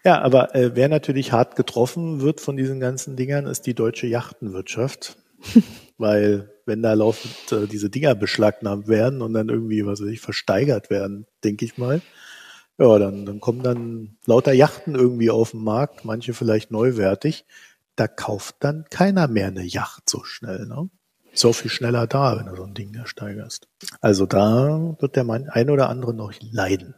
ja 0.05 0.21
aber 0.21 0.57
äh, 0.57 0.75
wer 0.75 0.89
natürlich 0.89 1.31
hart 1.31 1.55
getroffen 1.55 2.23
wird 2.23 2.41
von 2.41 2.57
diesen 2.57 2.81
ganzen 2.81 3.15
Dingern, 3.15 3.47
ist 3.47 3.67
die 3.67 3.75
deutsche 3.75 4.09
Yachtenwirtschaft. 4.09 5.17
Weil 5.97 6.51
wenn 6.69 6.83
da 6.83 6.93
laufend 6.93 7.51
äh, 7.51 7.67
diese 7.67 7.91
Dinger 7.91 8.15
beschlagnahmt 8.15 8.87
werden 8.87 9.21
und 9.23 9.33
dann 9.33 9.49
irgendwie, 9.49 9.85
was 9.85 10.01
weiß 10.01 10.09
ich, 10.09 10.21
versteigert 10.21 10.91
werden, 10.91 11.27
denke 11.43 11.65
ich 11.65 11.77
mal, 11.77 12.01
ja, 12.79 12.97
dann, 13.01 13.27
dann 13.27 13.41
kommen 13.41 13.65
dann 13.65 14.17
lauter 14.27 14.53
Yachten 14.53 14.95
irgendwie 14.95 15.31
auf 15.31 15.51
den 15.51 15.65
Markt, 15.65 16.05
manche 16.05 16.33
vielleicht 16.33 16.71
neuwertig 16.71 17.45
da 17.99 18.07
kauft 18.07 18.57
dann 18.61 18.85
keiner 18.91 19.29
mehr 19.29 19.49
eine 19.49 19.65
Yacht 19.65 20.09
so 20.09 20.23
schnell. 20.23 20.67
Ne? 20.67 20.89
So 21.35 21.53
viel 21.53 21.71
schneller 21.71 22.07
da, 22.07 22.39
wenn 22.39 22.47
du 22.47 22.57
so 22.57 22.65
ein 22.65 22.75
Ding 22.75 22.95
ersteigerst. 22.95 23.69
Also 24.01 24.27
da 24.27 24.97
wird 24.99 25.17
der 25.17 25.29
ein 25.29 25.71
oder 25.71 25.89
andere 25.89 26.15
noch 26.15 26.33
leiden. 26.41 26.95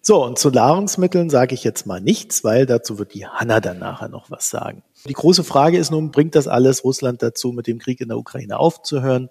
So, 0.00 0.24
und 0.24 0.38
zu 0.38 0.50
Nahrungsmitteln 0.50 1.28
sage 1.30 1.54
ich 1.54 1.64
jetzt 1.64 1.86
mal 1.86 2.00
nichts, 2.00 2.44
weil 2.44 2.66
dazu 2.66 2.98
wird 2.98 3.14
die 3.14 3.26
Hanna 3.26 3.60
dann 3.60 3.78
nachher 3.78 4.08
noch 4.08 4.30
was 4.30 4.48
sagen. 4.48 4.82
Die 5.06 5.12
große 5.12 5.44
Frage 5.44 5.78
ist 5.78 5.90
nun, 5.90 6.10
bringt 6.10 6.34
das 6.34 6.48
alles 6.48 6.84
Russland 6.84 7.22
dazu, 7.22 7.52
mit 7.52 7.66
dem 7.66 7.78
Krieg 7.78 8.00
in 8.00 8.08
der 8.08 8.18
Ukraine 8.18 8.58
aufzuhören? 8.58 9.28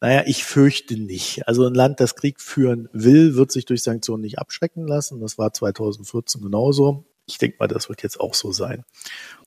Naja, 0.00 0.22
ich 0.26 0.44
fürchte 0.44 0.96
nicht. 0.96 1.46
Also 1.46 1.66
ein 1.66 1.74
Land, 1.74 2.00
das 2.00 2.14
Krieg 2.14 2.40
führen 2.40 2.88
will, 2.92 3.34
wird 3.34 3.52
sich 3.52 3.66
durch 3.66 3.82
Sanktionen 3.82 4.22
nicht 4.22 4.38
abschrecken 4.38 4.86
lassen. 4.86 5.20
Das 5.20 5.36
war 5.36 5.52
2014 5.52 6.40
genauso. 6.40 7.04
Ich 7.26 7.38
denke 7.38 7.58
mal, 7.60 7.68
das 7.68 7.88
wird 7.88 8.02
jetzt 8.02 8.18
auch 8.18 8.34
so 8.34 8.50
sein. 8.50 8.84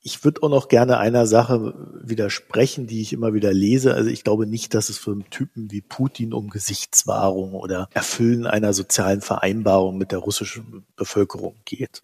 Ich 0.04 0.24
würde 0.24 0.44
auch 0.44 0.50
noch 0.50 0.70
gerne 0.70 1.00
einer 1.00 1.26
Sache 1.26 1.74
widersprechen, 2.02 2.88
die 2.88 3.02
ich 3.02 3.12
immer 3.12 3.34
wieder 3.34 3.52
lese. 3.52 3.94
Also 3.94 4.10
ich 4.10 4.24
glaube 4.24 4.46
nicht, 4.46 4.74
dass 4.74 4.90
es 4.90 4.98
für 4.98 5.12
einen 5.12 5.30
Typen 5.30 5.70
wie 5.72 5.82
Putin 5.82 6.34
um 6.34 6.50
Gesichtswahrung 6.50 7.54
oder 7.54 7.90
Erfüllen 7.92 8.48
einer 8.48 8.74
sozialen 8.74 9.22
Vereinbarung 9.22 9.98
mit 9.98 10.12
der 10.12 10.20
russischen 10.20 10.86
Bevölkerung 10.96 11.56
geht. 11.66 12.04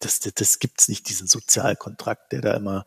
Das, 0.00 0.20
das, 0.20 0.34
das 0.34 0.58
gibt's 0.58 0.88
nicht, 0.88 1.08
diesen 1.08 1.26
Sozialkontrakt, 1.26 2.32
der 2.32 2.40
da 2.40 2.54
immer 2.54 2.84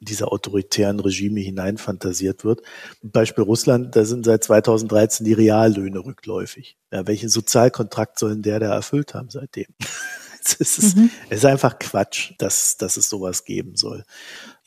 in 0.00 0.06
diese 0.06 0.28
autoritären 0.28 1.00
Regime 1.00 1.40
hineinfantasiert 1.40 2.44
wird. 2.44 2.62
Beispiel 3.02 3.44
Russland, 3.44 3.96
da 3.96 4.04
sind 4.04 4.24
seit 4.24 4.44
2013 4.44 5.24
die 5.24 5.32
Reallöhne 5.32 5.98
rückläufig. 5.98 6.76
Ja, 6.92 7.06
welchen 7.06 7.28
Sozialkontrakt 7.28 8.18
sollen 8.18 8.42
der 8.42 8.60
da 8.60 8.72
erfüllt 8.72 9.14
haben 9.14 9.30
seitdem? 9.30 9.66
es, 10.58 10.78
ist, 10.78 10.96
mhm. 10.96 11.10
es 11.30 11.38
ist 11.38 11.44
einfach 11.44 11.78
Quatsch, 11.78 12.32
dass, 12.38 12.76
dass 12.76 12.96
es 12.96 13.08
sowas 13.08 13.44
geben 13.44 13.76
soll. 13.76 14.04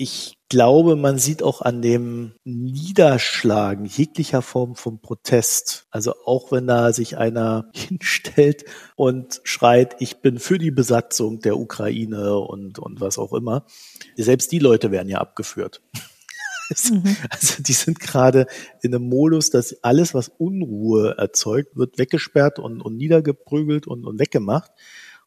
Ich 0.04 0.40
glaube, 0.50 0.96
man 0.96 1.20
sieht 1.20 1.44
auch 1.44 1.62
an 1.62 1.84
dem 1.84 2.32
Niederschlagen 2.44 3.86
jeglicher 3.86 4.42
Form 4.42 4.74
von 4.74 5.00
Protest, 5.00 5.86
also 5.92 6.16
auch 6.26 6.52
wenn 6.52 6.66
da 6.66 6.92
sich 6.92 7.20
einer 7.20 7.70
hinstellt 7.76 8.66
und 8.96 9.42
schreit, 9.44 9.98
ich 10.00 10.18
bin 10.22 10.40
für 10.40 10.58
die 10.58 10.72
Besatzung 10.72 11.40
der 11.42 11.56
Ukraine 11.56 12.40
und, 12.40 12.80
und 12.80 13.00
was 13.00 13.20
auch 13.20 13.32
immer, 13.32 13.68
selbst 14.18 14.52
die 14.52 14.58
Leute 14.58 14.90
werden 14.90 15.08
ja 15.08 15.20
abgeführt. 15.20 15.84
Mhm. 16.90 17.16
Also 17.30 17.62
die 17.62 17.74
sind 17.74 18.00
gerade 18.00 18.48
in 18.82 18.96
einem 18.96 19.08
Modus, 19.08 19.52
dass 19.52 19.84
alles, 19.84 20.16
was 20.16 20.30
Unruhe 20.30 21.14
erzeugt, 21.16 21.76
wird 21.78 22.00
weggesperrt 22.00 22.58
und, 22.58 22.82
und 22.82 22.98
niedergeprügelt 22.98 23.86
und, 23.86 24.08
und 24.08 24.20
weggemacht 24.20 24.72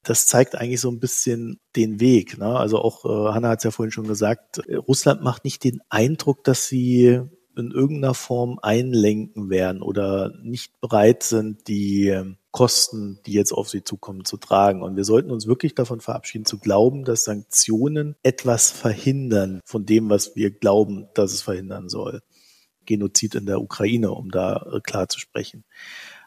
das 0.04 0.26
zeigt 0.26 0.54
eigentlich 0.54 0.80
so 0.80 0.90
ein 0.90 1.00
bisschen 1.00 1.60
den 1.76 2.00
Weg. 2.00 2.38
Ne? 2.38 2.46
Also 2.46 2.78
auch, 2.78 3.04
äh, 3.04 3.32
Hanna 3.32 3.48
hat 3.50 3.58
es 3.58 3.64
ja 3.64 3.70
vorhin 3.70 3.92
schon 3.92 4.06
gesagt, 4.06 4.60
Russland 4.68 5.22
macht 5.22 5.44
nicht 5.44 5.64
den 5.64 5.80
Eindruck, 5.88 6.44
dass 6.44 6.66
sie 6.66 7.20
in 7.56 7.70
irgendeiner 7.70 8.14
Form 8.14 8.58
einlenken 8.62 9.48
werden 9.48 9.82
oder 9.82 10.32
nicht 10.42 10.80
bereit 10.80 11.22
sind, 11.22 11.68
die 11.68 12.34
Kosten, 12.50 13.20
die 13.26 13.32
jetzt 13.32 13.52
auf 13.52 13.68
sie 13.68 13.84
zukommen, 13.84 14.24
zu 14.24 14.36
tragen. 14.36 14.82
Und 14.82 14.96
wir 14.96 15.04
sollten 15.04 15.30
uns 15.30 15.46
wirklich 15.46 15.74
davon 15.74 16.00
verabschieden, 16.00 16.44
zu 16.44 16.58
glauben, 16.58 17.04
dass 17.04 17.24
Sanktionen 17.24 18.16
etwas 18.22 18.70
verhindern 18.70 19.60
von 19.64 19.86
dem, 19.86 20.10
was 20.10 20.36
wir 20.36 20.50
glauben, 20.50 21.08
dass 21.14 21.32
es 21.32 21.42
verhindern 21.42 21.88
soll. 21.88 22.22
Genozid 22.86 23.34
in 23.34 23.46
der 23.46 23.60
Ukraine, 23.60 24.10
um 24.12 24.30
da 24.30 24.66
äh, 24.72 24.80
klar 24.80 25.08
zu 25.08 25.18
sprechen. 25.18 25.64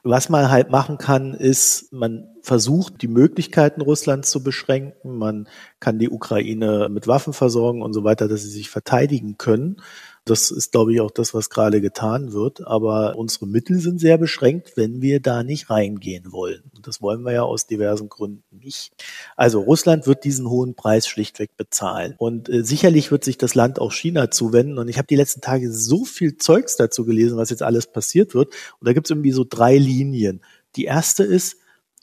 Was 0.10 0.30
man 0.30 0.50
halt 0.50 0.70
machen 0.70 0.98
kann, 0.98 1.34
ist, 1.34 1.92
man 1.92 2.30
versucht, 2.42 3.02
die 3.02 3.10
Möglichkeiten 3.10 3.82
Russlands 3.82 4.32
zu 4.32 4.42
beschränken. 4.42 5.18
Man 5.18 5.50
kann 5.82 6.00
die 6.00 6.10
Ukraine 6.10 6.88
mit 6.90 7.08
Waffen 7.08 7.34
versorgen 7.34 7.82
und 7.82 7.92
so 7.92 8.06
weiter, 8.06 8.30
dass 8.30 8.44
sie 8.44 8.50
sich 8.50 8.70
verteidigen 8.70 9.38
können. 9.38 9.82
Das 10.30 10.52
ist, 10.52 10.72
glaube 10.72 10.94
ich, 10.94 11.02
auch 11.02 11.12
das, 11.12 11.34
was 11.34 11.50
gerade 11.50 11.82
getan 11.82 12.34
wird. 12.34 12.66
Aber 12.66 13.16
unsere 13.16 13.48
Mittel 13.48 13.80
sind 13.80 14.00
sehr 14.00 14.18
beschränkt, 14.18 14.74
wenn 14.76 15.02
wir 15.02 15.20
da 15.20 15.44
nicht 15.44 15.70
reingehen 15.70 16.32
wollen. 16.32 16.64
Und 16.76 16.88
das 16.88 17.02
wollen 17.02 17.24
wir 17.24 17.32
ja 17.32 17.44
aus 17.44 17.68
diversen 17.68 18.10
Gründen 18.10 18.58
nicht. 18.58 18.92
Also 19.36 19.62
Russland 19.62 20.08
wird 20.08 20.24
diesen 20.24 20.50
hohen 20.50 20.76
Preis 20.76 21.08
schlichtweg 21.08 21.56
bezahlen. 21.58 22.16
Und 22.18 22.50
äh, 22.50 22.64
sicherlich 22.64 23.12
wird 23.12 23.24
sich 23.24 23.38
das 23.38 23.56
Land 23.56 23.80
auch 23.80 23.94
China 23.94 24.30
zuwenden. 24.30 24.78
Und 24.78 24.90
ich 24.90 24.98
habe 24.98 25.08
die 25.08 25.16
letzten 25.16 25.42
Tage 25.42 25.72
so 25.72 26.06
viel 26.06 26.38
Zeugs 26.38 26.76
dazu 26.76 27.06
gelesen, 27.06 27.38
was 27.38 27.50
jetzt 27.50 27.64
alles 27.64 27.88
passiert 27.88 28.34
wird. 28.36 28.54
Und 28.80 28.88
da 28.88 28.94
gibt 28.94 29.08
es 29.08 29.12
irgendwie 29.12 29.32
so 29.32 29.46
drei 29.48 29.78
Linien. 29.78 30.42
Die 30.76 30.86
erste 30.86 31.24
ist, 31.24 31.58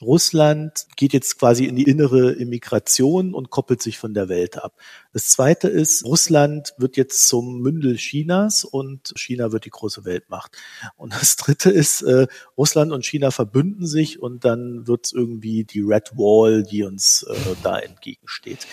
Russland 0.05 0.85
geht 0.95 1.13
jetzt 1.13 1.39
quasi 1.39 1.65
in 1.65 1.75
die 1.75 1.83
innere 1.83 2.31
Immigration 2.33 3.33
und 3.33 3.49
koppelt 3.49 3.81
sich 3.81 3.97
von 3.97 4.13
der 4.13 4.29
Welt 4.29 4.57
ab. 4.63 4.73
Das 5.13 5.29
zweite 5.29 5.67
ist, 5.67 6.05
Russland 6.05 6.73
wird 6.77 6.95
jetzt 6.95 7.27
zum 7.27 7.59
Mündel 7.61 7.95
Chinas 7.95 8.63
und 8.63 9.13
China 9.17 9.51
wird 9.51 9.65
die 9.65 9.71
große 9.71 10.05
Weltmacht. 10.05 10.55
Und 10.95 11.13
das 11.13 11.35
dritte 11.37 11.71
ist, 11.71 12.03
äh, 12.03 12.27
Russland 12.57 12.91
und 12.91 13.05
China 13.05 13.31
verbünden 13.31 13.87
sich 13.87 14.21
und 14.21 14.45
dann 14.45 14.87
wird 14.87 15.07
es 15.07 15.13
irgendwie 15.13 15.63
die 15.63 15.81
Red 15.81 16.11
Wall, 16.15 16.63
die 16.63 16.83
uns 16.83 17.23
äh, 17.23 17.35
da 17.63 17.79
entgegensteht. 17.79 18.67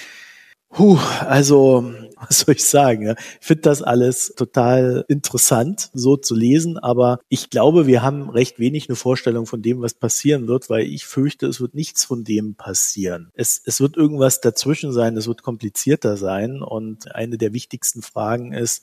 Puh, 0.73 0.97
also, 1.21 1.93
was 2.17 2.41
soll 2.41 2.55
ich 2.55 2.65
sagen? 2.65 3.03
Ja? 3.03 3.15
Ich 3.41 3.47
finde 3.47 3.63
das 3.63 3.83
alles 3.83 4.33
total 4.37 5.05
interessant, 5.09 5.91
so 5.93 6.17
zu 6.17 6.35
lesen, 6.35 6.79
aber 6.79 7.21
ich 7.29 7.51
glaube, 7.51 7.87
wir 7.87 8.03
haben 8.03 8.31
recht 8.31 8.59
wenig 8.59 8.89
eine 8.89 8.97
Vorstellung 8.97 9.45
von 9.45 9.61
dem, 9.61 9.83
was 9.83 9.93
passieren 9.93 10.49
wird, 10.49 10.71
weil 10.71 10.87
ich 10.87 11.05
fürchte, 11.05 11.47
es 11.47 11.61
wird 11.61 11.75
nichts 11.75 12.05
von 12.05 12.25
dem 12.25 12.55
passieren. 12.55 13.31
Es, 13.35 13.61
es 13.67 13.81
wird 13.83 13.99
irgendwas 13.99 14.41
dazwischen 14.41 14.93
sein, 14.93 15.17
es 15.17 15.29
wird 15.29 15.43
komplizierter 15.43 16.17
sein 16.17 16.63
und 16.63 17.15
eine 17.15 17.37
der 17.37 17.53
wichtigsten 17.53 18.01
Fragen 18.01 18.53
ist, 18.53 18.83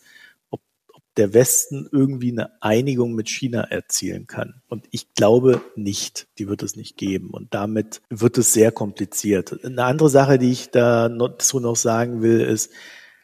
der 1.18 1.34
Westen 1.34 1.88
irgendwie 1.91 2.32
eine 2.32 2.62
Einigung 2.62 3.14
mit 3.14 3.30
China 3.30 3.62
erzielen 3.62 4.28
kann. 4.28 4.62
Und 4.68 4.86
ich 4.91 5.14
glaube 5.14 5.62
nicht, 5.76 6.28
die 6.38 6.47
wird 6.47 6.64
es 6.64 6.76
nicht 6.76 6.97
geben. 6.97 7.32
Und 7.32 7.53
damit 7.53 8.01
wird 8.10 8.38
es 8.38 8.53
sehr 8.53 8.72
kompliziert. 8.72 9.64
Eine 9.64 9.84
andere 9.84 10.10
Sache, 10.10 10.38
die 10.38 10.51
ich 10.51 10.72
dazu 10.72 11.60
noch 11.60 11.76
sagen 11.76 12.22
will, 12.22 12.39
ist, 12.41 12.72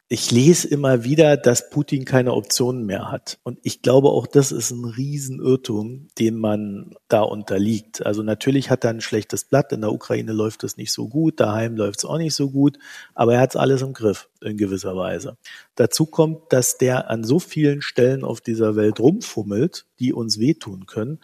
ich 0.08 0.30
lese 0.30 0.68
immer 0.68 1.04
wieder, 1.04 1.36
dass 1.36 1.72
Putin 1.72 2.06
keine 2.06 2.34
Optionen 2.34 2.86
mehr 2.86 3.12
hat. 3.12 3.40
Und 3.42 3.58
ich 3.64 3.82
glaube, 3.82 4.10
auch 4.10 4.28
das 4.28 4.52
ist 4.52 4.70
ein 4.70 4.86
Riesenirrtum, 4.86 6.10
den 6.20 6.38
man 6.38 6.94
da 7.08 7.22
unterliegt. 7.22 8.06
Also 8.06 8.22
natürlich 8.22 8.70
hat 8.70 8.84
er 8.84 8.92
ein 8.92 9.02
schlechtes 9.02 9.46
Blatt. 9.46 9.72
In 9.72 9.82
der 9.82 9.92
Ukraine 9.92 10.32
läuft 10.32 10.64
es 10.64 10.78
nicht 10.78 10.92
so 10.92 11.08
gut. 11.08 11.40
Daheim 11.40 11.76
läuft 11.76 12.00
es 12.00 12.06
auch 12.06 12.20
nicht 12.20 12.36
so 12.36 12.52
gut. 12.52 12.78
Aber 13.16 13.34
er 13.34 13.40
hat 13.40 13.52
es 13.52 13.56
alles 13.56 13.82
im 13.82 13.94
Griff, 13.94 14.30
in 14.42 14.58
gewisser 14.58 14.96
Weise. 14.96 15.38
Dazu 15.74 16.06
kommt, 16.06 16.54
dass 16.54 16.78
der 16.78 17.10
an 17.10 17.24
so 17.24 17.40
vielen 17.40 17.82
Stellen 17.82 18.24
auf 18.24 18.42
dieser 18.42 18.76
Welt 18.76 19.00
rumfummelt, 19.00 19.88
die 20.00 20.14
uns 20.14 20.40
wehtun 20.40 20.86
können. 20.86 21.20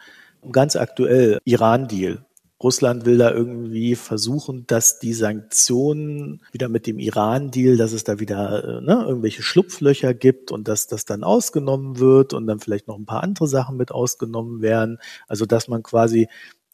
Ganz 0.51 0.75
aktuell 0.75 1.37
Iran-Deal. 1.45 2.25
Russland 2.63 3.05
will 3.05 3.17
da 3.17 3.31
irgendwie 3.31 3.95
versuchen, 3.95 4.65
dass 4.67 4.99
die 4.99 5.13
Sanktionen 5.13 6.41
wieder 6.51 6.69
mit 6.69 6.87
dem 6.87 6.99
Iran-Deal, 6.99 7.77
dass 7.77 7.91
es 7.91 8.03
da 8.03 8.19
wieder 8.19 8.63
äh, 8.63 8.81
ne, 8.81 9.03
irgendwelche 9.07 9.41
Schlupflöcher 9.41 10.13
gibt 10.13 10.51
und 10.51 10.67
dass 10.67 10.87
das 10.87 11.05
dann 11.05 11.23
ausgenommen 11.23 11.99
wird 11.99 12.33
und 12.33 12.47
dann 12.47 12.59
vielleicht 12.59 12.87
noch 12.87 12.97
ein 12.97 13.05
paar 13.05 13.23
andere 13.23 13.47
Sachen 13.47 13.77
mit 13.77 13.91
ausgenommen 13.91 14.61
werden. 14.61 14.99
Also 15.27 15.45
dass 15.45 15.67
man 15.67 15.83
quasi 15.83 16.27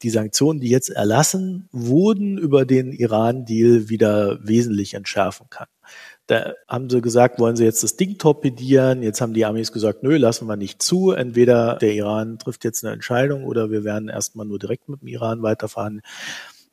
die 0.03 0.09
Sanktionen, 0.09 0.59
die 0.59 0.69
jetzt 0.69 0.89
erlassen 0.89 1.69
wurden, 1.71 2.37
über 2.37 2.65
den 2.65 2.91
Iran-Deal 2.91 3.89
wieder 3.89 4.39
wesentlich 4.43 4.93
entschärfen 4.93 5.47
kann. 5.49 5.67
Da 6.27 6.53
haben 6.67 6.89
sie 6.89 7.01
gesagt, 7.01 7.39
wollen 7.39 7.55
sie 7.55 7.63
jetzt 7.63 7.83
das 7.83 7.95
Ding 7.95 8.17
torpedieren? 8.17 9.01
Jetzt 9.01 9.21
haben 9.21 9.33
die 9.33 9.45
Amis 9.45 9.71
gesagt, 9.71 10.03
nö, 10.03 10.17
lassen 10.17 10.47
wir 10.47 10.57
nicht 10.57 10.83
zu. 10.83 11.11
Entweder 11.11 11.75
der 11.75 11.93
Iran 11.93 12.37
trifft 12.37 12.65
jetzt 12.65 12.83
eine 12.83 12.93
Entscheidung 12.93 13.45
oder 13.45 13.71
wir 13.71 13.85
werden 13.85 14.09
erstmal 14.09 14.45
nur 14.45 14.59
direkt 14.59 14.89
mit 14.89 15.01
dem 15.01 15.07
Iran 15.07 15.41
weiterfahren. 15.41 16.01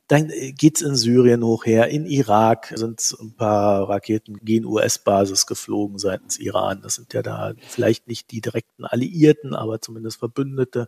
Dann 0.07 0.31
geht's 0.55 0.81
in 0.81 0.95
Syrien 0.95 1.43
hochher. 1.43 1.87
In 1.87 2.05
Irak 2.05 2.71
sind 2.75 3.01
ein 3.19 3.35
paar 3.35 3.89
Raketen 3.89 4.37
gegen 4.43 4.65
US-Basis 4.65 5.47
geflogen 5.47 5.97
seitens 5.97 6.37
Iran. 6.37 6.81
Das 6.83 6.95
sind 6.95 7.13
ja 7.13 7.23
da 7.23 7.53
vielleicht 7.67 8.07
nicht 8.07 8.29
die 8.29 8.41
direkten 8.41 8.85
Alliierten, 8.85 9.55
aber 9.55 9.81
zumindest 9.81 10.17
Verbündete. 10.19 10.85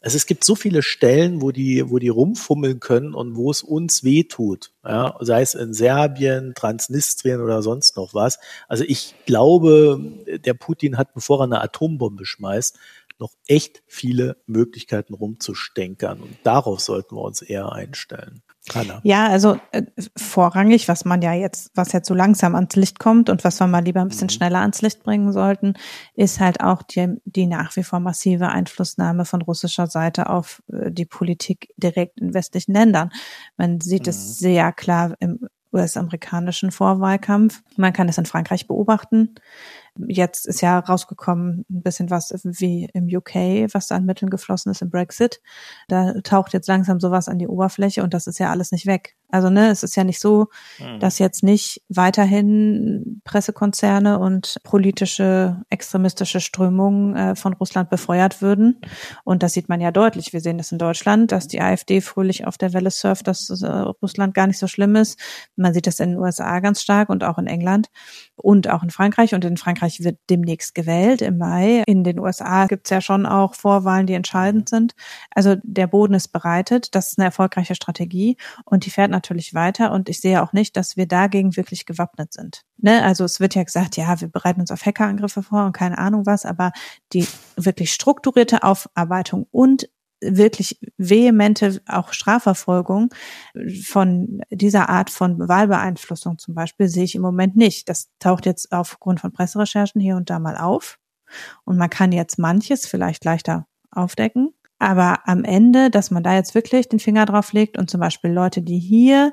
Also 0.00 0.16
es 0.16 0.26
gibt 0.26 0.44
so 0.44 0.54
viele 0.54 0.82
Stellen, 0.82 1.42
wo 1.42 1.50
die, 1.50 1.90
wo 1.90 1.98
die 1.98 2.08
rumfummeln 2.08 2.80
können 2.80 3.14
und 3.14 3.36
wo 3.36 3.50
es 3.50 3.62
uns 3.62 4.02
weh 4.02 4.24
tut. 4.24 4.72
Ja, 4.82 5.16
sei 5.20 5.42
es 5.42 5.54
in 5.54 5.74
Serbien, 5.74 6.52
Transnistrien 6.54 7.40
oder 7.40 7.62
sonst 7.62 7.96
noch 7.96 8.14
was. 8.14 8.38
Also 8.68 8.84
ich 8.86 9.14
glaube, 9.26 10.00
der 10.26 10.54
Putin 10.54 10.96
hat, 10.96 11.12
bevor 11.14 11.40
er 11.40 11.44
eine 11.44 11.60
Atombombe 11.60 12.24
schmeißt, 12.24 12.78
noch 13.18 13.32
echt 13.46 13.82
viele 13.86 14.36
Möglichkeiten 14.46 15.14
rumzustänkern. 15.14 16.20
Und 16.20 16.36
darauf 16.44 16.80
sollten 16.80 17.16
wir 17.16 17.22
uns 17.22 17.42
eher 17.42 17.72
einstellen. 17.72 18.42
Hanna. 18.72 19.00
Ja, 19.02 19.26
also 19.28 19.58
äh, 19.72 19.82
vorrangig, 20.16 20.88
was 20.88 21.04
man 21.04 21.20
ja 21.20 21.34
jetzt, 21.34 21.70
was 21.74 21.92
jetzt 21.92 22.08
so 22.08 22.14
langsam 22.14 22.54
ans 22.54 22.74
Licht 22.76 22.98
kommt 22.98 23.28
und 23.28 23.44
was 23.44 23.60
wir 23.60 23.66
mal 23.66 23.84
lieber 23.84 24.00
ein 24.00 24.08
bisschen 24.08 24.26
mhm. 24.26 24.30
schneller 24.32 24.60
ans 24.60 24.80
Licht 24.80 25.02
bringen 25.02 25.32
sollten, 25.32 25.74
ist 26.14 26.40
halt 26.40 26.60
auch 26.60 26.82
die, 26.82 27.16
die 27.24 27.46
nach 27.46 27.76
wie 27.76 27.82
vor 27.82 28.00
massive 28.00 28.48
Einflussnahme 28.48 29.24
von 29.26 29.42
russischer 29.42 29.86
Seite 29.86 30.30
auf 30.30 30.62
äh, 30.72 30.90
die 30.90 31.04
Politik 31.04 31.68
direkt 31.76 32.20
in 32.20 32.32
westlichen 32.32 32.72
Ländern. 32.72 33.10
Man 33.56 33.80
sieht 33.80 34.06
mhm. 34.06 34.10
es 34.10 34.38
sehr 34.38 34.72
klar 34.72 35.14
im 35.20 35.40
US-amerikanischen 35.74 36.70
Vorwahlkampf. 36.70 37.62
Man 37.76 37.92
kann 37.92 38.08
es 38.08 38.16
in 38.16 38.26
Frankreich 38.26 38.66
beobachten. 38.66 39.34
Jetzt 39.96 40.46
ist 40.46 40.60
ja 40.60 40.78
rausgekommen 40.80 41.64
ein 41.70 41.82
bisschen 41.82 42.10
was 42.10 42.32
wie 42.44 42.88
im 42.92 43.04
UK, 43.04 43.72
was 43.72 43.88
da 43.88 43.96
an 43.96 44.04
Mitteln 44.04 44.30
geflossen 44.30 44.72
ist 44.72 44.82
im 44.82 44.90
Brexit. 44.90 45.40
Da 45.88 46.14
taucht 46.22 46.52
jetzt 46.52 46.66
langsam 46.66 46.98
sowas 46.98 47.28
an 47.28 47.38
die 47.38 47.48
Oberfläche 47.48 48.02
und 48.02 48.12
das 48.12 48.26
ist 48.26 48.38
ja 48.38 48.50
alles 48.50 48.72
nicht 48.72 48.86
weg. 48.86 49.16
Also 49.34 49.50
ne, 49.50 49.68
es 49.68 49.82
ist 49.82 49.96
ja 49.96 50.04
nicht 50.04 50.20
so, 50.20 50.46
mhm. 50.78 51.00
dass 51.00 51.18
jetzt 51.18 51.42
nicht 51.42 51.82
weiterhin 51.88 53.20
Pressekonzerne 53.24 54.20
und 54.20 54.58
politische 54.62 55.60
extremistische 55.70 56.38
Strömungen 56.38 57.16
äh, 57.16 57.34
von 57.34 57.52
Russland 57.52 57.90
befeuert 57.90 58.42
würden. 58.42 58.80
Und 59.24 59.42
das 59.42 59.52
sieht 59.52 59.68
man 59.68 59.80
ja 59.80 59.90
deutlich. 59.90 60.32
Wir 60.32 60.40
sehen 60.40 60.56
das 60.56 60.70
in 60.70 60.78
Deutschland, 60.78 61.32
dass 61.32 61.48
die 61.48 61.60
AfD 61.60 62.00
fröhlich 62.00 62.46
auf 62.46 62.58
der 62.58 62.72
Welle 62.74 62.92
surft, 62.92 63.26
dass 63.26 63.50
äh, 63.50 63.66
Russland 63.66 64.34
gar 64.34 64.46
nicht 64.46 64.60
so 64.60 64.68
schlimm 64.68 64.94
ist. 64.94 65.18
Man 65.56 65.74
sieht 65.74 65.88
das 65.88 65.98
in 65.98 66.10
den 66.10 66.18
USA 66.20 66.60
ganz 66.60 66.80
stark 66.80 67.08
und 67.08 67.24
auch 67.24 67.38
in 67.38 67.48
England 67.48 67.88
und 68.36 68.70
auch 68.70 68.84
in 68.84 68.90
Frankreich. 68.90 69.34
Und 69.34 69.44
in 69.44 69.56
Frankreich 69.56 70.04
wird 70.04 70.20
demnächst 70.30 70.76
gewählt 70.76 71.22
im 71.22 71.38
Mai. 71.38 71.82
In 71.88 72.04
den 72.04 72.20
USA 72.20 72.66
gibt 72.66 72.86
es 72.86 72.90
ja 72.90 73.00
schon 73.00 73.26
auch 73.26 73.56
Vorwahlen, 73.56 74.06
die 74.06 74.14
entscheidend 74.14 74.68
sind. 74.68 74.94
Also 75.34 75.56
der 75.64 75.88
Boden 75.88 76.14
ist 76.14 76.28
bereitet. 76.28 76.94
Das 76.94 77.08
ist 77.08 77.18
eine 77.18 77.24
erfolgreiche 77.24 77.74
Strategie 77.74 78.36
und 78.64 78.86
die 78.86 78.90
fährt 78.90 79.10
natürlich 79.10 79.23
weiter. 79.54 79.92
Und 79.92 80.08
ich 80.08 80.20
sehe 80.20 80.42
auch 80.42 80.52
nicht, 80.52 80.76
dass 80.76 80.96
wir 80.96 81.06
dagegen 81.06 81.56
wirklich 81.56 81.86
gewappnet 81.86 82.32
sind. 82.32 82.62
Ne? 82.76 83.02
Also 83.02 83.24
es 83.24 83.40
wird 83.40 83.54
ja 83.54 83.62
gesagt, 83.62 83.96
ja, 83.96 84.20
wir 84.20 84.28
bereiten 84.28 84.60
uns 84.60 84.70
auf 84.70 84.84
Hackerangriffe 84.84 85.42
vor 85.42 85.66
und 85.66 85.72
keine 85.72 85.98
Ahnung 85.98 86.26
was, 86.26 86.44
aber 86.44 86.72
die 87.12 87.26
wirklich 87.56 87.92
strukturierte 87.92 88.62
Aufarbeitung 88.62 89.46
und 89.50 89.88
wirklich 90.20 90.78
vehemente 90.96 91.82
auch 91.86 92.12
Strafverfolgung 92.12 93.10
von 93.82 94.40
dieser 94.50 94.88
Art 94.88 95.10
von 95.10 95.38
Wahlbeeinflussung 95.38 96.38
zum 96.38 96.54
Beispiel 96.54 96.88
sehe 96.88 97.04
ich 97.04 97.14
im 97.14 97.22
Moment 97.22 97.56
nicht. 97.56 97.88
Das 97.88 98.08
taucht 98.18 98.46
jetzt 98.46 98.72
aufgrund 98.72 99.20
von 99.20 99.32
Presserecherchen 99.32 100.00
hier 100.00 100.16
und 100.16 100.30
da 100.30 100.38
mal 100.38 100.56
auf. 100.56 100.98
Und 101.64 101.76
man 101.76 101.90
kann 101.90 102.12
jetzt 102.12 102.38
manches 102.38 102.86
vielleicht 102.86 103.24
leichter 103.24 103.66
aufdecken. 103.90 104.54
Aber 104.84 105.20
am 105.26 105.44
Ende, 105.44 105.88
dass 105.88 106.10
man 106.10 106.22
da 106.22 106.34
jetzt 106.34 106.54
wirklich 106.54 106.90
den 106.90 106.98
Finger 106.98 107.24
drauf 107.24 107.54
legt 107.54 107.78
und 107.78 107.88
zum 107.88 108.00
Beispiel 108.00 108.30
Leute, 108.30 108.60
die 108.60 108.78
hier 108.78 109.32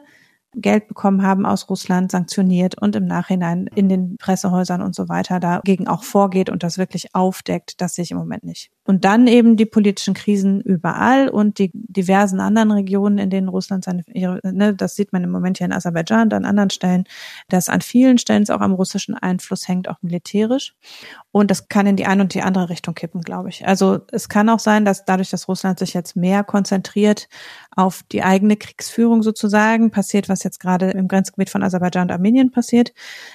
Geld 0.53 0.87
bekommen 0.87 1.23
haben 1.23 1.45
aus 1.45 1.69
Russland, 1.69 2.11
sanktioniert 2.11 2.81
und 2.81 2.95
im 2.95 3.05
Nachhinein 3.05 3.67
in 3.73 3.87
den 3.87 4.17
Pressehäusern 4.17 4.81
und 4.81 4.93
so 4.93 5.07
weiter 5.07 5.39
dagegen 5.39 5.87
auch 5.87 6.03
vorgeht 6.03 6.49
und 6.49 6.63
das 6.63 6.77
wirklich 6.77 7.15
aufdeckt, 7.15 7.79
das 7.79 7.95
sehe 7.95 8.03
ich 8.03 8.11
im 8.11 8.17
Moment 8.17 8.43
nicht. 8.43 8.69
Und 8.83 9.05
dann 9.05 9.27
eben 9.27 9.57
die 9.57 9.65
politischen 9.65 10.13
Krisen 10.13 10.59
überall 10.59 11.29
und 11.29 11.59
die 11.59 11.71
diversen 11.73 12.39
anderen 12.39 12.71
Regionen, 12.71 13.19
in 13.19 13.29
denen 13.29 13.47
Russland 13.47 13.85
seine, 13.85 14.03
ne, 14.07 14.73
das 14.75 14.95
sieht 14.95 15.13
man 15.13 15.23
im 15.23 15.31
Moment 15.31 15.59
ja 15.59 15.67
in 15.67 15.71
Aserbaidschan 15.71 16.23
und 16.23 16.33
an 16.33 16.45
anderen 16.45 16.71
Stellen, 16.71 17.05
dass 17.47 17.69
an 17.69 17.81
vielen 17.81 18.17
Stellen 18.17 18.43
es 18.43 18.49
auch 18.49 18.59
am 18.59 18.73
russischen 18.73 19.15
Einfluss 19.15 19.67
hängt, 19.67 19.87
auch 19.87 20.01
militärisch. 20.01 20.75
Und 21.31 21.51
das 21.51 21.69
kann 21.69 21.85
in 21.87 21.95
die 21.95 22.05
eine 22.05 22.23
und 22.23 22.33
die 22.33 22.41
andere 22.41 22.69
Richtung 22.69 22.95
kippen, 22.95 23.21
glaube 23.21 23.49
ich. 23.49 23.65
Also 23.67 23.99
es 24.11 24.27
kann 24.27 24.49
auch 24.49 24.59
sein, 24.59 24.83
dass 24.83 25.05
dadurch, 25.05 25.29
dass 25.29 25.47
Russland 25.47 25.79
sich 25.79 25.93
jetzt 25.93 26.15
mehr 26.15 26.43
konzentriert 26.43 27.29
auf 27.75 28.03
die 28.11 28.23
eigene 28.23 28.57
Kriegsführung 28.57 29.23
sozusagen, 29.23 29.91
passiert, 29.91 30.29
was 30.29 30.43
jetzt 30.43 30.59
gerade 30.59 30.91
im 30.91 31.07
Grenzgebiet 31.07 31.49
von 31.49 31.63
Aserbaidschan 31.63 32.03
und 32.03 32.11
Armenien 32.11 32.51
passiert, 32.51 32.93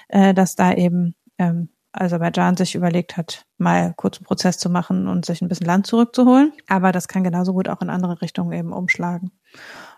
äh, 0.09 0.35
dass 0.35 0.57
da 0.57 0.73
eben 0.73 1.15
ähm, 1.39 1.71
Aserbaidschan 1.93 2.57
sich 2.57 2.75
überlegt 2.75 3.17
hat, 3.17 3.47
mal 3.59 3.95
kurz 3.97 4.19
einen 4.19 4.27
Prozess 4.27 4.59
zu 4.59 4.69
machen 4.69 5.09
und 5.09 5.25
sich 5.25 5.41
ein 5.41 5.49
bisschen 5.49 5.67
Land 5.67 5.87
zurückzuholen. 5.87 6.53
Aber 6.67 6.93
das 6.93 7.09
kann 7.09 7.25
genauso 7.25 7.53
gut 7.53 7.69
auch 7.69 7.81
in 7.81 7.91
andere 7.91 8.21
Richtungen 8.21 8.53
eben 8.53 8.73
umschlagen 8.73 9.33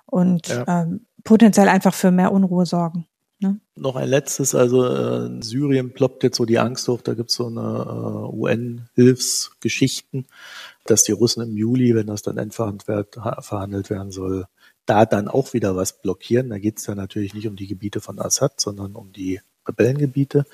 und 0.07 0.49
ja. 0.49 0.64
ähm, 0.66 1.07
potenziell 1.24 1.68
einfach 1.68 1.95
für 1.95 2.11
mehr 2.11 2.32
Unruhe 2.32 2.66
sorgen. 2.66 3.07
Ne? 3.41 3.61
Noch 3.76 3.95
ein 3.95 4.09
letztes, 4.09 4.57
also 4.57 4.84
äh, 4.84 5.26
in 5.26 5.43
Syrien 5.43 5.93
ploppt 5.93 6.24
jetzt 6.24 6.39
so 6.39 6.45
die 6.45 6.59
Angst 6.59 6.89
hoch, 6.89 7.03
da 7.03 7.14
gibt 7.14 7.30
es 7.30 7.36
so 7.36 7.47
eine 7.47 7.61
äh, 7.61 8.34
UN-Hilfsgeschichten, 8.34 10.26
dass 10.91 11.05
die 11.05 11.12
Russen 11.12 11.43
im 11.43 11.57
Juli, 11.57 11.95
wenn 11.95 12.07
das 12.07 12.22
dann 12.22 12.39
entverhandelt 12.39 13.91
werden 13.91 14.11
soll, 14.11 14.47
da 14.86 15.05
dann 15.05 15.28
auch 15.28 15.53
wieder 15.53 15.76
was 15.76 16.01
blockieren. 16.01 16.51
Da 16.51 16.59
geht 16.59 16.78
es 16.78 16.86
ja 16.86 16.95
natürlich 16.95 17.34
nicht 17.34 17.47
um 17.47 17.57
die 17.57 17.66
Gebiete 17.66 18.01
von 18.01 18.18
Assad, 18.18 18.61
sondern 18.61 18.95
um 18.95 19.12
die 19.12 19.41
Rebellengebiete. 19.66 20.47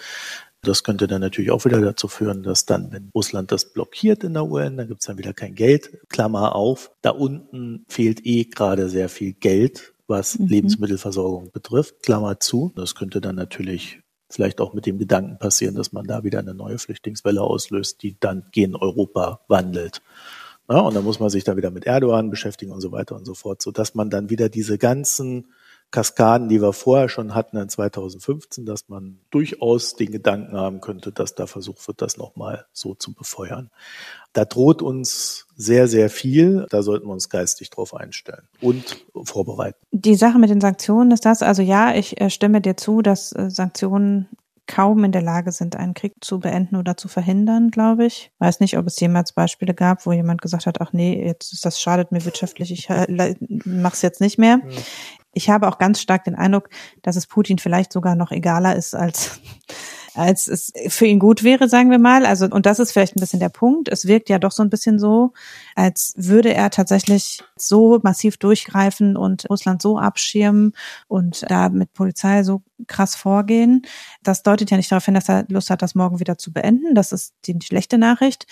Das 0.61 0.83
könnte 0.83 1.07
dann 1.07 1.21
natürlich 1.21 1.51
auch 1.51 1.65
wieder 1.65 1.81
dazu 1.81 2.09
führen, 2.09 2.43
dass 2.43 2.65
dann, 2.65 2.91
wenn 2.91 3.11
Russland 3.15 3.53
das 3.53 3.73
blockiert 3.73 4.25
in 4.25 4.35
der 4.35 4.47
UN, 4.47 4.77
dann 4.77 4.89
gibt 4.89 5.01
es 5.01 5.07
dann 5.07 5.19
wieder 5.19 5.35
kein 5.35 5.55
Geld. 5.55 5.99
Klammer 6.09 6.55
auf, 6.55 6.91
da 7.03 7.11
unten 7.11 7.85
fehlt 7.89 8.25
eh 8.25 8.45
gerade 8.45 8.89
sehr 8.89 9.09
viel 9.09 9.35
Geld, 9.35 9.93
was 10.07 10.39
mhm. 10.39 10.47
Lebensmittelversorgung 10.49 11.51
betrifft. 11.53 12.03
Klammer 12.03 12.41
zu. 12.41 12.73
Das 12.77 12.95
könnte 12.95 13.21
dann 13.21 13.37
natürlich 13.37 14.01
vielleicht 14.35 14.61
auch 14.61 14.75
mit 14.75 14.87
dem 14.87 14.99
Gedanken 14.99 15.39
passieren, 15.39 15.75
dass 15.75 15.93
man 15.93 16.07
da 16.07 16.25
wieder 16.25 16.41
eine 16.41 16.55
neue 16.55 16.79
Flüchtlingswelle 16.79 17.41
auslöst, 17.41 18.03
die 18.03 18.17
dann 18.19 18.45
gen 18.53 18.75
Europa 18.77 19.41
wandelt. 19.49 20.03
Ja, 20.69 20.81
und 20.81 20.95
dann 20.95 21.05
muss 21.05 21.21
man 21.21 21.31
sich 21.31 21.45
da 21.45 21.57
wieder 21.57 21.71
mit 21.71 21.87
Erdogan 21.87 22.31
beschäftigen 22.31 22.73
und 22.73 22.81
so 22.81 22.91
weiter 22.91 23.17
und 23.17 23.27
so 23.27 23.35
fort, 23.35 23.61
so 23.61 23.71
dass 23.71 23.95
man 23.95 24.11
dann 24.11 24.31
wieder 24.31 24.49
diese 24.49 24.79
ganzen 24.79 25.47
Kaskaden, 25.95 26.49
die 26.49 26.61
wir 26.61 26.73
vorher 26.73 27.09
schon 27.09 27.37
hatten 27.37 27.57
in 27.57 27.69
2015, 27.69 28.67
dass 28.67 28.89
man 28.89 29.21
durchaus 29.31 29.95
den 29.95 30.11
Gedanken 30.11 30.57
haben 30.57 30.81
könnte, 30.81 31.13
dass 31.13 31.37
da 31.37 31.47
versucht 31.47 31.87
wird, 31.87 32.03
das 32.03 32.17
nochmal 32.17 32.67
so 32.73 32.97
zu 32.97 33.15
befeuern. 33.15 33.71
Da 34.33 34.45
droht 34.45 34.83
uns 34.83 35.47
sehr, 35.55 35.87
sehr 35.87 36.11
viel. 36.11 36.67
Da 36.71 36.83
sollten 36.83 37.07
wir 37.07 37.13
uns 37.13 37.29
geistig 37.29 37.71
drauf 37.71 37.95
einstellen 37.95 38.43
und 38.61 39.07
vorbereiten. 39.23 39.79
Die 39.93 40.17
Sache 40.17 40.41
mit 40.41 40.51
den 40.51 40.61
Sanktionen 40.61 41.13
ist 41.13 41.25
das, 41.25 41.43
also 41.43 41.63
ja, 41.63 41.95
ich 41.95 42.21
äh, 42.21 42.29
stimme 42.29 42.61
dir 42.61 42.77
zu, 42.77 43.01
dass 43.01 43.31
äh, 43.31 43.49
Sanktionen 43.49 44.29
kaum 44.67 45.05
in 45.05 45.13
der 45.13 45.23
Lage 45.23 45.53
sind, 45.53 45.77
einen 45.77 45.95
Krieg 45.95 46.15
zu 46.23 46.41
beenden 46.41 46.75
oder 46.75 46.97
zu 46.97 47.07
verhindern, 47.07 47.71
glaube 47.71 48.07
ich. 48.07 48.33
Weiß 48.39 48.59
nicht, 48.61 48.79
ob 48.79 48.87
es 48.87 48.99
jemals 48.99 49.33
Beispiele 49.33 49.75
gab, 49.75 50.07
wo 50.07 50.13
jemand 50.13 50.43
gesagt 50.43 50.67
hat, 50.67 50.81
ach 50.81 50.93
nee, 50.93 51.25
jetzt 51.25 51.53
ist 51.53 51.65
das 51.65 51.81
schadet 51.81 52.11
mir 52.13 52.25
wirtschaftlich, 52.25 52.73
ich 52.73 52.91
äh, 52.91 53.37
mach's 53.65 54.03
jetzt 54.03 54.21
nicht 54.21 54.39
mehr. 54.39 54.61
Ich 55.35 55.51
habe 55.51 55.69
auch 55.69 55.79
ganz 55.79 56.01
stark 56.01 56.25
den 56.25 56.35
Eindruck, 56.35 56.71
dass 57.03 57.17
es 57.17 57.27
Putin 57.27 57.59
vielleicht 57.59 57.93
sogar 57.93 58.15
noch 58.15 58.31
egaler 58.31 58.77
ist 58.77 58.95
als 58.95 59.41
als 60.15 60.47
es 60.47 60.73
für 60.89 61.07
ihn 61.07 61.19
gut 61.19 61.43
wäre, 61.43 61.69
sagen 61.69 61.91
wir 61.91 61.99
mal. 61.99 62.27
Also, 62.27 62.47
und 62.47 62.67
das 62.67 62.79
ist 62.79 62.93
vielleicht 62.93 63.17
ein 63.17 63.21
bisschen 63.21 63.41
der 63.41 63.49
Punkt. 63.49 63.89
Es 63.89 64.07
wirkt 64.07 64.29
ja 64.29 64.39
doch 64.39 64.53
so 64.53 64.63
ein 64.63 64.71
bisschen 64.71 64.99
so, 64.99 65.33
als 65.75 66.15
würde 66.17 66.55
er 66.55 66.71
tatsächlich 66.71 67.43
so 67.57 67.99
massiv 68.03 68.37
durchgreifen 68.37 69.17
und 69.17 69.49
Russland 69.51 69.83
so 69.83 69.99
abschirmen 69.99 70.73
und 71.09 71.45
da 71.51 71.69
mit 71.69 71.93
Polizei 71.93 72.43
so 72.43 72.63
krass 72.87 73.15
vorgehen. 73.15 73.83
Das 74.23 74.43
deutet 74.43 74.71
ja 74.71 74.77
nicht 74.77 74.91
darauf 74.91 75.05
hin, 75.05 75.15
dass 75.15 75.29
er 75.29 75.45
Lust 75.49 75.71
hat, 75.71 75.83
das 75.83 75.95
morgen 75.95 76.21
wieder 76.21 76.39
zu 76.39 76.53
beenden. 76.53 76.95
Das 76.95 77.13
ist 77.13 77.35
die 77.47 77.57
schlechte 77.63 77.99
Nachricht. 77.99 78.47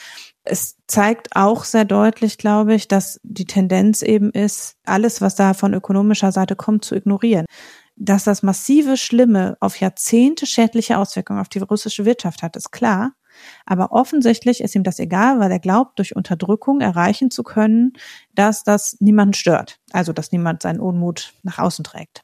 Es 0.45 0.77
zeigt 0.87 1.37
auch 1.37 1.65
sehr 1.65 1.85
deutlich, 1.85 2.39
glaube 2.39 2.75
ich, 2.75 2.89
dass 2.89 3.21
die 3.23 3.45
Tendenz 3.45 4.03
eben 4.03 4.31
ist, 4.31 4.77
alles, 4.85 5.21
was 5.21 5.35
da 5.35 5.55
von 5.55 5.75
ökonomischer 5.75 6.33
Seite 6.33 6.57
kommt, 6.57 6.85
zu 6.85 6.95
ignorieren 6.95 7.47
dass 8.05 8.25
das 8.25 8.43
massive 8.43 8.97
Schlimme 8.97 9.57
auf 9.61 9.79
Jahrzehnte 9.79 10.45
schädliche 10.47 10.99
Auswirkungen 10.99 11.41
auf 11.41 11.49
die 11.49 11.61
russische 11.61 12.05
Wirtschaft 12.05 12.43
hat, 12.43 12.57
ist 12.57 12.73
klar. 12.73 13.13
Aber 13.65 13.93
offensichtlich 13.93 14.61
ist 14.61 14.75
ihm 14.75 14.83
das 14.83 14.99
egal, 14.99 15.39
weil 15.39 15.53
er 15.53 15.61
glaubt, 15.61 15.99
durch 15.99 16.17
Unterdrückung 16.17 16.81
erreichen 16.81 17.31
zu 17.31 17.45
können, 17.45 17.93
dass 18.35 18.65
das 18.65 18.97
niemanden 19.01 19.35
stört. 19.35 19.79
Also, 19.93 20.13
dass 20.13 20.33
niemand 20.33 20.63
seinen 20.63 20.81
Unmut 20.81 21.33
nach 21.43 21.59
außen 21.59 21.85
trägt. 21.85 22.23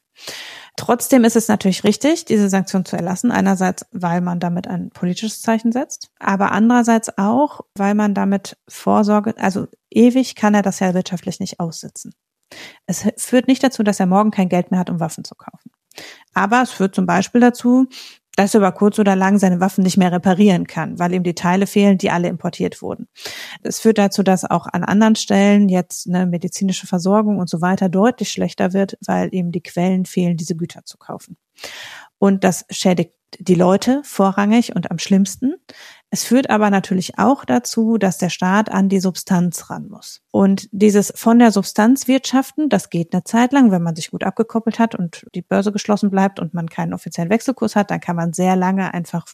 Trotzdem 0.76 1.22
ist 1.24 1.36
es 1.36 1.48
natürlich 1.48 1.84
richtig, 1.84 2.24
diese 2.24 2.48
Sanktion 2.48 2.84
zu 2.84 2.96
erlassen. 2.96 3.30
Einerseits, 3.30 3.86
weil 3.92 4.20
man 4.20 4.40
damit 4.40 4.66
ein 4.66 4.90
politisches 4.90 5.42
Zeichen 5.42 5.70
setzt, 5.70 6.10
aber 6.18 6.50
andererseits 6.52 7.16
auch, 7.18 7.60
weil 7.76 7.94
man 7.94 8.14
damit 8.14 8.58
Vorsorge, 8.68 9.34
also 9.38 9.68
ewig 9.90 10.34
kann 10.34 10.54
er 10.54 10.62
das 10.62 10.80
ja 10.80 10.92
wirtschaftlich 10.92 11.38
nicht 11.38 11.60
aussitzen. 11.60 12.14
Es 12.86 13.06
führt 13.16 13.48
nicht 13.48 13.62
dazu, 13.62 13.82
dass 13.82 14.00
er 14.00 14.06
morgen 14.06 14.30
kein 14.30 14.48
Geld 14.48 14.70
mehr 14.70 14.80
hat, 14.80 14.90
um 14.90 15.00
Waffen 15.00 15.24
zu 15.24 15.34
kaufen. 15.34 15.70
Aber 16.34 16.62
es 16.62 16.70
führt 16.70 16.94
zum 16.94 17.06
Beispiel 17.06 17.40
dazu, 17.40 17.88
dass 18.38 18.54
er 18.54 18.58
über 18.58 18.70
kurz 18.70 19.00
oder 19.00 19.16
lang 19.16 19.38
seine 19.38 19.58
Waffen 19.58 19.82
nicht 19.82 19.96
mehr 19.96 20.12
reparieren 20.12 20.68
kann, 20.68 20.98
weil 21.00 21.12
ihm 21.12 21.24
die 21.24 21.34
Teile 21.34 21.66
fehlen, 21.66 21.98
die 21.98 22.10
alle 22.10 22.28
importiert 22.28 22.80
wurden. 22.80 23.08
Es 23.62 23.80
führt 23.80 23.98
dazu, 23.98 24.22
dass 24.22 24.44
auch 24.44 24.66
an 24.66 24.84
anderen 24.84 25.16
Stellen 25.16 25.68
jetzt 25.68 26.06
eine 26.06 26.24
medizinische 26.24 26.86
Versorgung 26.86 27.40
und 27.40 27.50
so 27.50 27.60
weiter 27.60 27.88
deutlich 27.88 28.30
schlechter 28.30 28.72
wird, 28.72 28.96
weil 29.04 29.34
ihm 29.34 29.50
die 29.50 29.62
Quellen 29.62 30.06
fehlen, 30.06 30.36
diese 30.36 30.54
Güter 30.54 30.84
zu 30.84 30.98
kaufen. 30.98 31.36
Und 32.18 32.44
das 32.44 32.64
schädigt 32.70 33.12
die 33.40 33.56
Leute 33.56 34.02
vorrangig 34.04 34.74
und 34.74 34.90
am 34.92 34.98
schlimmsten. 34.98 35.54
Es 36.10 36.24
führt 36.24 36.48
aber 36.48 36.70
natürlich 36.70 37.18
auch 37.18 37.44
dazu, 37.44 37.98
dass 37.98 38.16
der 38.16 38.30
Staat 38.30 38.70
an 38.70 38.88
die 38.88 39.00
Substanz 39.00 39.68
ran 39.68 39.88
muss. 39.88 40.22
Und 40.30 40.68
dieses 40.72 41.12
von 41.14 41.38
der 41.38 41.52
Substanz 41.52 42.08
wirtschaften, 42.08 42.70
das 42.70 42.88
geht 42.88 43.12
eine 43.12 43.24
Zeit 43.24 43.52
lang, 43.52 43.70
wenn 43.70 43.82
man 43.82 43.94
sich 43.94 44.10
gut 44.10 44.24
abgekoppelt 44.24 44.78
hat 44.78 44.94
und 44.94 45.26
die 45.34 45.42
Börse 45.42 45.70
geschlossen 45.70 46.10
bleibt 46.10 46.40
und 46.40 46.54
man 46.54 46.70
keinen 46.70 46.94
offiziellen 46.94 47.30
Wechselkurs 47.30 47.76
hat, 47.76 47.90
dann 47.90 48.00
kann 48.00 48.16
man 48.16 48.32
sehr 48.32 48.56
lange 48.56 48.94
einfach 48.94 49.26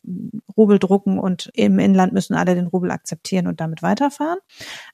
Rubel 0.56 0.78
drucken 0.80 1.18
und 1.18 1.50
im 1.54 1.78
Inland 1.78 2.12
müssen 2.12 2.34
alle 2.34 2.54
den 2.54 2.66
Rubel 2.66 2.90
akzeptieren 2.90 3.46
und 3.46 3.60
damit 3.60 3.82
weiterfahren. 3.82 4.38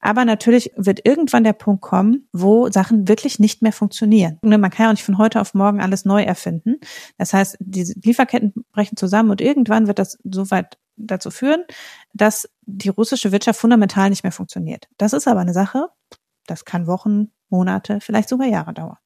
Aber 0.01 0.25
natürlich 0.27 0.73
wird 0.77 1.07
irgendwann 1.07 1.45
der 1.45 1.53
Punkt 1.55 1.81
kommen, 1.81 2.29
wo 2.33 2.69
Sachen 2.71 3.09
wirklich 3.09 3.39
nicht 3.39 3.63
mehr 3.63 3.73
funktionieren. 3.73 4.39
Man 4.43 4.63
kann 4.71 4.85
ja 4.85 4.89
auch 4.89 4.95
nicht 4.95 5.05
von 5.05 5.19
heute 5.19 5.41
auf 5.41 5.55
morgen 5.55 5.81
alles 5.81 6.05
neu 6.05 6.23
erfinden. 6.23 6.77
Das 7.17 7.33
heißt, 7.33 7.57
diese 7.61 7.95
Lieferketten 8.03 8.53
brechen 8.73 8.97
zusammen 8.97 9.31
und 9.31 9.41
irgendwann 9.41 9.87
wird 9.87 9.99
das 9.99 10.19
so 10.25 10.51
weit 10.51 10.77
dazu 11.07 11.31
führen, 11.31 11.65
dass 12.13 12.49
die 12.63 12.89
russische 12.89 13.33
Wirtschaft 13.33 13.61
fundamental 13.61 14.11
nicht 14.11 14.23
mehr 14.23 14.33
funktioniert. 14.33 14.89
Das 14.99 15.13
ist 15.13 15.29
aber 15.29 15.41
eine 15.41 15.53
Sache, 15.53 15.89
das 16.47 16.65
kann 16.65 16.87
Wochen, 16.87 17.33
Monate, 17.49 18.01
vielleicht 18.01 18.29
sogar 18.29 18.47
Jahre 18.47 18.73
dauern. 18.75 18.99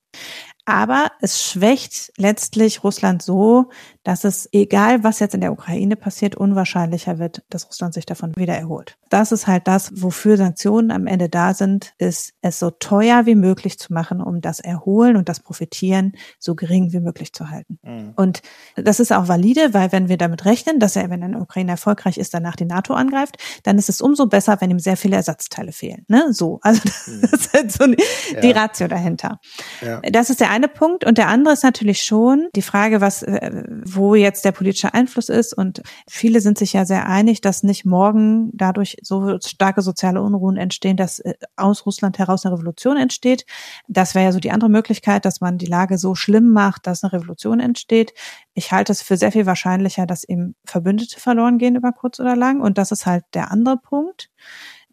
Aber 0.67 1.11
es 1.21 1.43
schwächt 1.43 2.13
letztlich 2.17 2.85
Russland 2.85 3.23
so, 3.23 3.71
dass 4.03 4.25
es, 4.25 4.49
egal 4.53 5.03
was 5.03 5.19
jetzt 5.19 5.35
in 5.35 5.41
der 5.41 5.53
Ukraine 5.53 5.97
passiert, 5.97 6.37
unwahrscheinlicher 6.37 7.19
wird, 7.19 7.43
dass 7.49 7.67
Russland 7.67 7.95
sich 7.95 8.07
davon 8.07 8.35
wieder 8.37 8.55
erholt. 8.55 8.97
Das 9.09 9.33
ist 9.33 9.47
halt 9.47 9.67
das, 9.67 9.91
wofür 9.95 10.37
Sanktionen 10.37 10.91
am 10.91 11.07
Ende 11.07 11.29
da 11.29 11.55
sind, 11.55 11.93
ist 11.99 12.35
es 12.43 12.59
so 12.59 12.71
teuer 12.71 13.27
wie 13.27 13.35
möglich 13.35 13.79
zu 13.79 13.93
machen, 13.93 14.21
um 14.21 14.41
das 14.41 14.61
Erholen 14.61 15.17
und 15.17 15.29
das 15.29 15.41
Profitieren 15.41 16.13
so 16.39 16.55
gering 16.55 16.93
wie 16.93 17.01
möglich 17.01 17.33
zu 17.33 17.51
halten. 17.51 17.79
Mhm. 17.83 18.13
Und 18.17 18.43
das 18.77 19.01
ist 19.01 19.13
auch 19.13 19.29
valide, 19.29 19.73
weil 19.73 19.93
wenn 19.93 20.09
wir 20.09 20.19
damit 20.19 20.45
rechnen, 20.45 20.81
dass 20.81 20.97
er, 20.97 21.09
wenn 21.11 21.23
eine 21.23 21.41
Ukraine 21.41 21.73
erfolgreich 21.73 22.19
ist, 22.19 22.35
danach 22.35 22.57
die 22.57 22.67
NATO 22.67 22.95
angreift, 22.95 23.37
dann 23.63 23.79
ist 23.79 23.89
es 23.89 24.01
umso 24.01 24.27
besser, 24.27 24.61
wenn 24.61 24.71
ihm 24.71 24.79
sehr 24.79 24.97
viele 24.97 25.17
Ersatzteile 25.17 25.73
fehlen. 25.73 26.05
Ne? 26.09 26.33
So, 26.33 26.59
also 26.63 26.81
mhm. 27.07 27.21
das 27.31 27.33
ist 27.33 27.53
halt 27.53 27.73
so 27.73 27.87
die 27.87 28.49
ja. 28.49 28.55
Ratio 28.55 28.89
dahinter. 28.89 29.39
Ja. 29.81 30.01
Das 30.01 30.29
ist 30.29 30.41
der 30.41 30.51
eine 30.55 30.69
Punkt. 30.69 31.05
Und 31.05 31.19
der 31.19 31.29
andere 31.29 31.53
ist 31.53 31.65
natürlich 31.65 32.03
schon 32.03 32.49
die 32.55 32.63
Frage, 32.63 33.01
was 33.01 33.23
äh, 33.23 33.65
wo 33.85 34.15
jetzt 34.15 34.45
der 34.45 34.53
politische 34.53 34.95
Einfluss 34.95 35.29
ist. 35.29 35.53
Und 35.53 35.83
viele 36.09 36.41
sind 36.41 36.59
sich 36.59 36.73
ja 36.73 36.85
sehr 36.85 37.07
einig, 37.07 37.41
dass 37.41 37.63
nicht 37.63 37.85
morgen 37.85 38.51
dadurch 38.53 38.97
so 39.03 39.39
starke 39.41 39.83
soziale 39.83 40.23
Unruhen 40.23 40.57
entstehen, 40.57 40.97
dass 40.97 41.19
äh, 41.19 41.35
aus 41.57 41.85
Russland 41.87 42.19
heraus 42.19 42.47
eine 42.47 42.55
Revolution 42.55 42.97
entsteht. 42.97 43.45
Das 43.89 44.15
wäre 44.15 44.27
ja 44.27 44.33
so 44.33 44.41
die 44.41 44.53
andere 44.53 44.71
Möglichkeit, 44.71 45.25
dass 45.25 45.41
man 45.41 45.59
die 45.59 45.67
Lage 45.67 45.99
so 45.99 46.15
schlimm 46.15 46.53
macht, 46.53 46.87
dass 46.87 47.03
eine 47.03 47.13
Revolution 47.13 47.61
entsteht. 47.61 48.15
Ich 48.55 48.71
halte 48.71 48.93
es 48.93 49.03
für 49.03 49.17
sehr 49.17 49.33
viel 49.33 49.47
wahrscheinlicher, 49.47 50.07
dass 50.07 50.25
eben 50.25 50.55
Verbündete 50.65 51.19
verloren 51.19 51.59
gehen 51.59 51.75
über 51.75 51.93
kurz 51.93 52.21
oder 52.21 52.37
lang. 52.37 52.61
Und 52.61 52.79
das 52.79 52.93
ist 52.93 53.07
halt 53.07 53.25
der 53.35 53.51
andere 53.51 53.77
Punkt 53.77 54.31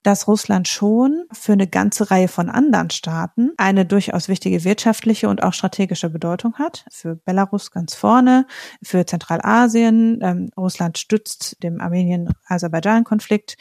dass 0.03 0.27
Russland 0.27 0.67
schon 0.67 1.25
für 1.31 1.53
eine 1.53 1.67
ganze 1.67 2.11
Reihe 2.11 2.27
von 2.27 2.49
anderen 2.49 2.89
Staaten 2.89 3.51
eine 3.57 3.85
durchaus 3.85 4.27
wichtige 4.27 4.63
wirtschaftliche 4.63 5.29
und 5.29 5.43
auch 5.43 5.53
strategische 5.53 6.09
Bedeutung 6.09 6.55
hat. 6.55 6.85
Für 6.89 7.15
Belarus 7.15 7.71
ganz 7.71 7.93
vorne, 7.93 8.45
für 8.81 9.05
Zentralasien. 9.05 10.19
Ähm, 10.21 10.49
Russland 10.57 10.97
stützt 10.97 11.61
dem 11.63 11.81
Armenien-Aserbaidschan-Konflikt. 11.81 13.57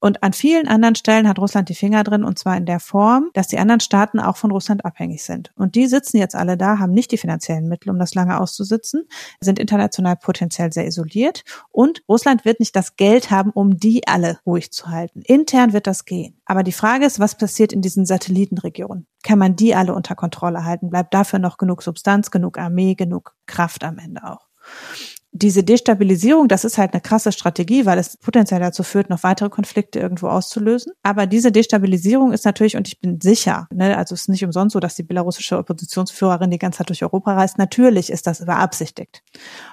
Und 0.00 0.22
an 0.22 0.32
vielen 0.32 0.68
anderen 0.68 0.94
Stellen 0.94 1.28
hat 1.28 1.38
Russland 1.38 1.68
die 1.68 1.74
Finger 1.74 2.04
drin, 2.04 2.24
und 2.24 2.38
zwar 2.38 2.56
in 2.56 2.66
der 2.66 2.80
Form, 2.80 3.30
dass 3.34 3.48
die 3.48 3.58
anderen 3.58 3.80
Staaten 3.80 4.20
auch 4.20 4.36
von 4.36 4.50
Russland 4.50 4.84
abhängig 4.84 5.24
sind. 5.24 5.52
Und 5.56 5.74
die 5.74 5.86
sitzen 5.86 6.18
jetzt 6.18 6.34
alle 6.34 6.56
da, 6.56 6.78
haben 6.78 6.92
nicht 6.92 7.10
die 7.12 7.18
finanziellen 7.18 7.68
Mittel, 7.68 7.90
um 7.90 7.98
das 7.98 8.14
lange 8.14 8.40
auszusitzen, 8.40 9.08
sind 9.40 9.58
international 9.58 10.16
potenziell 10.16 10.72
sehr 10.72 10.86
isoliert. 10.86 11.44
Und 11.70 12.02
Russland 12.08 12.44
wird 12.44 12.60
nicht 12.60 12.76
das 12.76 12.96
Geld 12.96 13.30
haben, 13.30 13.50
um 13.50 13.78
die 13.78 14.06
alle 14.06 14.38
ruhig 14.46 14.70
zu 14.72 14.88
halten. 14.88 15.22
Intern 15.22 15.72
wird 15.72 15.77
das 15.86 16.04
gehen. 16.04 16.40
Aber 16.44 16.62
die 16.62 16.72
Frage 16.72 17.04
ist, 17.06 17.20
was 17.20 17.36
passiert 17.36 17.72
in 17.72 17.82
diesen 17.82 18.06
Satellitenregionen? 18.06 19.06
Kann 19.22 19.38
man 19.38 19.56
die 19.56 19.74
alle 19.74 19.94
unter 19.94 20.14
Kontrolle 20.14 20.64
halten? 20.64 20.90
Bleibt 20.90 21.14
dafür 21.14 21.38
noch 21.38 21.58
genug 21.58 21.82
Substanz, 21.82 22.30
genug 22.30 22.58
Armee, 22.58 22.94
genug 22.94 23.34
Kraft 23.46 23.84
am 23.84 23.98
Ende 23.98 24.24
auch? 24.24 24.48
Diese 25.32 25.62
Destabilisierung, 25.62 26.48
das 26.48 26.64
ist 26.64 26.78
halt 26.78 26.94
eine 26.94 27.02
krasse 27.02 27.32
Strategie, 27.32 27.84
weil 27.84 27.98
es 27.98 28.16
potenziell 28.16 28.60
dazu 28.60 28.82
führt, 28.82 29.10
noch 29.10 29.22
weitere 29.22 29.50
Konflikte 29.50 29.98
irgendwo 30.00 30.28
auszulösen. 30.28 30.92
Aber 31.02 31.26
diese 31.26 31.52
Destabilisierung 31.52 32.32
ist 32.32 32.46
natürlich, 32.46 32.76
und 32.76 32.88
ich 32.88 32.98
bin 33.00 33.20
sicher, 33.20 33.68
ne, 33.70 33.96
also 33.96 34.14
es 34.14 34.22
ist 34.22 34.28
nicht 34.28 34.44
umsonst 34.44 34.72
so, 34.72 34.80
dass 34.80 34.94
die 34.94 35.02
belarussische 35.02 35.58
Oppositionsführerin 35.58 36.50
die 36.50 36.58
ganze 36.58 36.78
Zeit 36.78 36.88
durch 36.88 37.02
Europa 37.02 37.34
reist. 37.34 37.58
Natürlich 37.58 38.10
ist 38.10 38.26
das 38.26 38.44
beabsichtigt. 38.44 39.22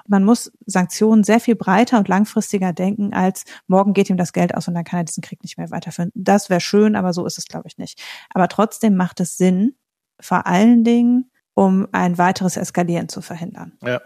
Man 0.07 0.25
muss 0.25 0.51
Sanktionen 0.65 1.23
sehr 1.23 1.39
viel 1.39 1.55
breiter 1.55 1.99
und 1.99 2.09
langfristiger 2.09 2.73
denken, 2.73 3.13
als 3.13 3.45
morgen 3.67 3.93
geht 3.93 4.09
ihm 4.09 4.17
das 4.17 4.33
Geld 4.33 4.53
aus 4.55 4.67
und 4.67 4.73
dann 4.73 4.83
kann 4.83 4.99
er 4.99 5.05
diesen 5.05 5.23
Krieg 5.23 5.41
nicht 5.41 5.57
mehr 5.57 5.71
weiterführen. 5.71 6.11
Das 6.15 6.49
wäre 6.49 6.61
schön, 6.61 6.95
aber 6.95 7.13
so 7.13 7.25
ist 7.25 7.37
es, 7.37 7.45
glaube 7.45 7.67
ich, 7.67 7.77
nicht. 7.77 8.01
Aber 8.33 8.49
trotzdem 8.49 8.95
macht 8.95 9.21
es 9.21 9.37
Sinn, 9.37 9.75
vor 10.19 10.45
allen 10.47 10.83
Dingen, 10.83 11.31
um 11.53 11.87
ein 11.93 12.17
weiteres 12.17 12.57
Eskalieren 12.57 13.07
zu 13.07 13.21
verhindern. 13.21 13.73
Ja. 13.81 14.01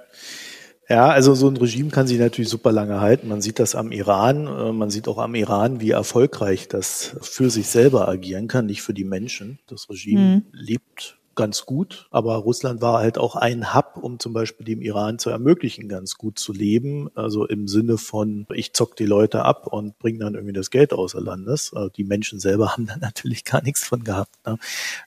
Ja, 0.89 1.09
also 1.09 1.35
so 1.35 1.47
ein 1.47 1.57
Regime 1.57 1.91
kann 1.91 2.07
sich 2.07 2.17
natürlich 2.17 2.49
super 2.49 2.71
lange 2.71 2.99
halten. 2.99 3.27
Man 3.27 3.41
sieht 3.41 3.59
das 3.59 3.75
am 3.75 3.91
Iran, 3.91 4.47
äh, 4.47 4.71
man 4.71 4.89
sieht 4.89 5.07
auch 5.07 5.19
am 5.19 5.35
Iran, 5.35 5.81
wie 5.81 5.91
erfolgreich 5.91 6.67
das 6.67 7.15
für 7.21 7.51
sich 7.51 7.67
selber 7.67 8.07
agieren 8.07 8.47
kann, 8.47 8.65
nicht 8.65 8.81
für 8.81 8.95
die 8.95 9.03
Menschen. 9.03 9.59
Das 9.67 9.87
Regime 9.89 10.21
mhm. 10.21 10.45
lebt 10.51 11.18
ganz 11.39 11.65
gut, 11.65 12.07
aber 12.11 12.35
Russland 12.35 12.81
war 12.81 12.99
halt 12.99 13.17
auch 13.17 13.37
ein 13.37 13.73
Hub, 13.73 13.97
um 14.01 14.19
zum 14.19 14.33
Beispiel 14.33 14.65
dem 14.65 14.81
Iran 14.81 15.19
zu 15.19 15.29
ermöglichen, 15.29 15.87
ganz 15.87 16.15
gut 16.15 16.37
zu 16.37 16.51
leben. 16.51 17.09
Also 17.15 17.47
im 17.47 17.69
Sinne 17.69 17.97
von, 17.97 18.45
ich 18.53 18.73
zock 18.73 18.97
die 18.97 19.05
Leute 19.05 19.45
ab 19.45 19.65
und 19.67 19.97
bringe 19.99 20.19
dann 20.19 20.35
irgendwie 20.35 20.51
das 20.51 20.69
Geld 20.69 20.91
außer 20.91 21.21
Landes. 21.21 21.73
Also 21.73 21.87
die 21.87 22.03
Menschen 22.03 22.41
selber 22.41 22.71
haben 22.73 22.87
dann 22.87 22.99
natürlich 22.99 23.45
gar 23.45 23.63
nichts 23.63 23.85
von 23.85 24.03
gehabt. 24.03 24.35
Ne? 24.45 24.57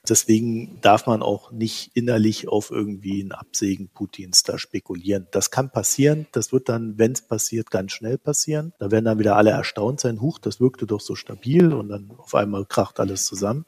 Deswegen 0.09 0.81
darf 0.81 1.05
man 1.05 1.21
auch 1.21 1.51
nicht 1.51 1.91
innerlich 1.93 2.47
auf 2.47 2.71
irgendwie 2.71 3.21
ein 3.21 3.31
Absägen 3.31 3.89
Putins 3.89 4.41
da 4.41 4.57
spekulieren. 4.57 5.27
Das 5.29 5.51
kann 5.51 5.69
passieren. 5.69 6.25
Das 6.31 6.51
wird 6.51 6.67
dann, 6.67 6.97
wenn 6.97 7.11
es 7.11 7.21
passiert, 7.21 7.69
ganz 7.69 7.91
schnell 7.91 8.17
passieren. 8.17 8.73
Da 8.79 8.89
werden 8.89 9.05
dann 9.05 9.19
wieder 9.19 9.35
alle 9.35 9.51
erstaunt 9.51 9.99
sein. 9.99 10.19
Huch, 10.19 10.39
das 10.39 10.59
wirkte 10.59 10.87
doch 10.87 10.99
so 10.99 11.13
stabil 11.13 11.71
und 11.71 11.89
dann 11.89 12.09
auf 12.17 12.33
einmal 12.33 12.65
kracht 12.65 12.99
alles 12.99 13.25
zusammen. 13.25 13.65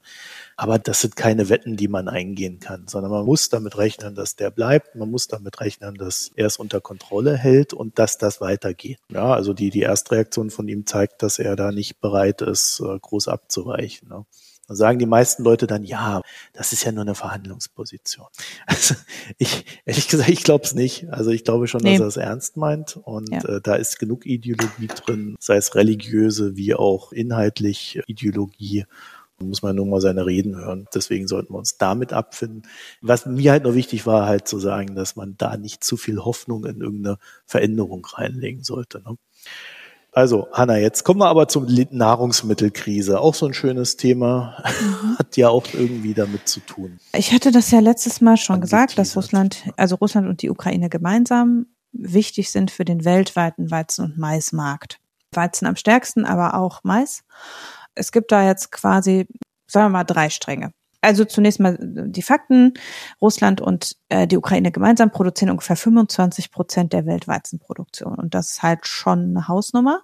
Aber 0.58 0.80
das 0.80 1.02
sind 1.02 1.16
keine 1.16 1.50
Wetten, 1.50 1.76
die 1.76 1.88
man 1.88 2.08
eingehen 2.08 2.60
kann, 2.60 2.88
sondern 2.88 3.12
man 3.12 3.26
muss 3.26 3.50
damit 3.50 3.78
rechnen, 3.78 4.16
dass 4.16 4.36
der 4.36 4.52
bleibt. 4.52 4.96
Man 4.96 5.12
muss 5.12 5.28
damit 5.28 5.60
rechnen, 5.60 5.96
dass 5.96 6.32
er 6.36 6.48
es 6.48 6.58
unter 6.58 6.80
Kontrolle 6.80 7.36
hält 7.36 7.74
und 7.74 8.00
dass 8.00 8.18
das 8.18 8.40
weitergeht. 8.40 9.00
Ja, 9.10 9.34
also 9.34 9.54
die, 9.54 9.70
die 9.70 9.82
Erstreaktion 9.82 10.50
von 10.50 10.68
ihm 10.68 10.86
zeigt, 10.86 11.24
dass 11.24 11.40
er 11.40 11.56
da 11.56 11.72
nicht 11.72 12.00
bereit 12.00 12.42
ist, 12.42 12.80
äh, 12.80 12.98
groß 13.00 13.28
abzuweichen. 13.28 14.08
Ne? 14.08 14.26
Dann 14.68 14.78
sagen 14.78 15.00
die 15.00 15.06
meisten 15.06 15.44
Leute 15.44 15.68
dann, 15.68 15.84
ja, 15.84 16.22
das 16.54 16.74
ist 16.74 16.84
ja 16.84 16.92
nur 16.92 17.04
eine 17.04 17.16
Verhandlungsposition. 17.16 18.28
Also 18.68 18.96
ich, 19.38 19.66
ehrlich 19.86 20.08
gesagt, 20.08 20.30
ich 20.30 20.44
glaube 20.44 20.64
es 20.66 20.74
nicht. 20.74 21.08
Also 21.10 21.30
ich 21.32 21.44
glaube 21.44 21.68
schon, 21.68 21.82
nee. 21.82 21.98
dass 21.98 22.02
er 22.02 22.08
es 22.08 22.18
ernst 22.18 22.58
meint. 22.58 22.98
Und 22.98 23.30
ja. 23.32 23.44
äh, 23.44 23.62
da 23.62 23.76
ist 23.76 24.00
genug 24.00 24.26
Ideologie 24.26 24.88
drin, 24.88 25.36
sei 25.40 25.58
es 25.58 25.76
religiöse 25.76 26.56
wie 26.56 26.76
auch 26.76 27.12
inhaltlich 27.12 28.02
Ideologie 28.08 28.86
muss 29.40 29.62
man 29.62 29.76
nur 29.76 29.86
mal 29.86 30.02
seine 30.02 30.26
Reden 30.26 30.56
hören. 30.56 30.88
Deswegen 30.94 31.28
sollten 31.28 31.54
wir 31.54 31.58
uns 31.58 31.78
damit 31.78 32.14
abfinden. 32.14 32.64
Was 33.02 33.26
mir 33.26 33.52
halt 33.52 33.64
nur 33.64 33.76
wichtig 33.76 34.06
war, 34.06 34.26
halt 34.28 34.48
zu 34.48 34.60
sagen, 34.60 34.96
dass 34.96 35.16
man 35.16 35.36
da 35.38 35.58
nicht 35.58 35.84
zu 35.84 35.98
viel 35.98 36.20
Hoffnung 36.20 36.66
in 36.66 36.82
irgendeine 36.82 37.18
Veränderung 37.46 38.06
reinlegen 38.06 38.64
sollte. 38.64 39.02
Ne? 39.02 39.18
Also, 40.16 40.48
Hanna, 40.54 40.78
jetzt 40.78 41.04
kommen 41.04 41.20
wir 41.20 41.28
aber 41.28 41.50
zur 41.50 41.68
Nahrungsmittelkrise. 41.68 43.20
Auch 43.20 43.36
so 43.36 43.48
ein 43.48 43.54
schönes 43.54 43.98
Thema. 43.98 44.64
Mhm. 44.64 45.18
Hat 45.20 45.36
ja 45.36 45.50
auch 45.50 45.66
irgendwie 45.74 46.14
damit 46.14 46.48
zu 46.48 46.62
tun. 46.62 47.00
Ich 47.12 47.34
hatte 47.34 47.52
das 47.52 47.70
ja 47.72 47.82
letztes 47.82 48.22
Mal 48.22 48.38
schon 48.38 48.62
gesagt, 48.62 48.98
dass 48.98 49.18
Russland, 49.18 49.64
also 49.76 49.96
Russland 49.96 50.30
und 50.30 50.42
die 50.42 50.50
Ukraine 50.50 50.88
gemeinsam 50.88 51.66
wichtig 51.92 52.50
sind 52.50 52.72
für 52.72 52.86
den 52.86 53.04
weltweiten 53.04 53.72
Weizen- 53.72 54.06
und 54.06 54.18
Maismarkt. 54.18 55.00
Weizen 55.32 55.66
am 55.66 55.76
stärksten, 55.76 56.24
aber 56.24 56.54
auch 56.54 56.80
Mais 56.84 57.26
es 57.96 58.12
gibt 58.12 58.32
da 58.32 58.46
jetzt 58.46 58.72
quasi, 58.72 59.28
sagen 59.68 59.86
wir 59.88 59.90
mal, 59.90 60.04
drei 60.04 60.30
Stränge. 60.30 60.72
Also 61.02 61.24
zunächst 61.24 61.60
mal 61.60 61.78
die 61.80 62.24
Fakten. 62.24 62.74
Russland 63.22 63.62
und 63.62 63.96
äh, 64.10 64.26
die 64.26 64.38
Ukraine 64.38 64.72
gemeinsam 64.72 65.12
produzieren 65.12 65.52
ungefähr 65.52 65.76
25 65.76 66.52
Prozent 66.52 66.94
der 66.94 67.06
Weltweizenproduktion. 67.06 68.16
Und 68.16 68.34
das 68.34 68.52
ist 68.52 68.64
halt 68.64 68.88
schon 68.88 69.20
eine 69.30 69.48
Hausnummer. 69.48 70.02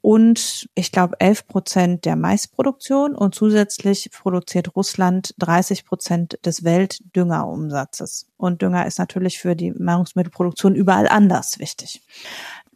Und 0.00 0.68
ich 0.74 0.92
glaube 0.92 1.20
11 1.20 1.48
Prozent 1.48 2.04
der 2.04 2.16
Maisproduktion 2.16 3.14
und 3.14 3.34
zusätzlich 3.34 4.10
produziert 4.12 4.76
Russland 4.76 5.34
30 5.38 5.84
Prozent 5.84 6.38
des 6.46 6.64
Weltdüngerumsatzes. 6.64 8.28
Und 8.36 8.62
Dünger 8.62 8.86
ist 8.86 8.98
natürlich 8.98 9.38
für 9.38 9.56
die 9.56 9.72
Nahrungsmittelproduktion 9.72 10.76
überall 10.76 11.08
anders 11.08 11.58
wichtig. 11.58 12.02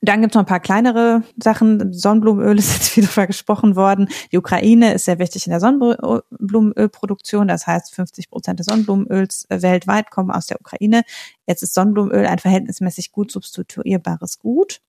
Dann 0.03 0.23
gibt's 0.23 0.35
noch 0.35 0.43
ein 0.43 0.47
paar 0.47 0.61
kleinere 0.61 1.23
Sachen. 1.37 1.93
Sonnenblumenöl 1.93 2.59
ist 2.59 2.73
jetzt 2.73 2.97
wieder 2.97 3.27
gesprochen 3.27 3.77
worden. 3.77 4.09
Die 4.33 4.39
Ukraine 4.39 4.95
ist 4.95 5.05
sehr 5.05 5.19
wichtig 5.19 5.47
in 5.47 5.51
der 5.51 5.61
Sonnenblumenölproduktion. 5.61 7.49
Das 7.49 7.67
heißt, 7.67 7.95
50 7.95 8.31
Prozent 8.31 8.61
des 8.61 8.67
Sonnenblumenöls 8.67 9.47
weltweit 9.51 10.11
kommen 10.11 10.31
aus 10.31 10.47
der 10.47 10.61
Ukraine. 10.61 11.03
Jetzt 11.47 11.63
ist 11.63 11.75
Sonnenblumenöl 11.75 12.27
ein 12.27 12.39
verhältnismäßig 12.39 13.13
gut 13.13 13.31
substituierbares 13.31 14.39
Gut 14.39 14.81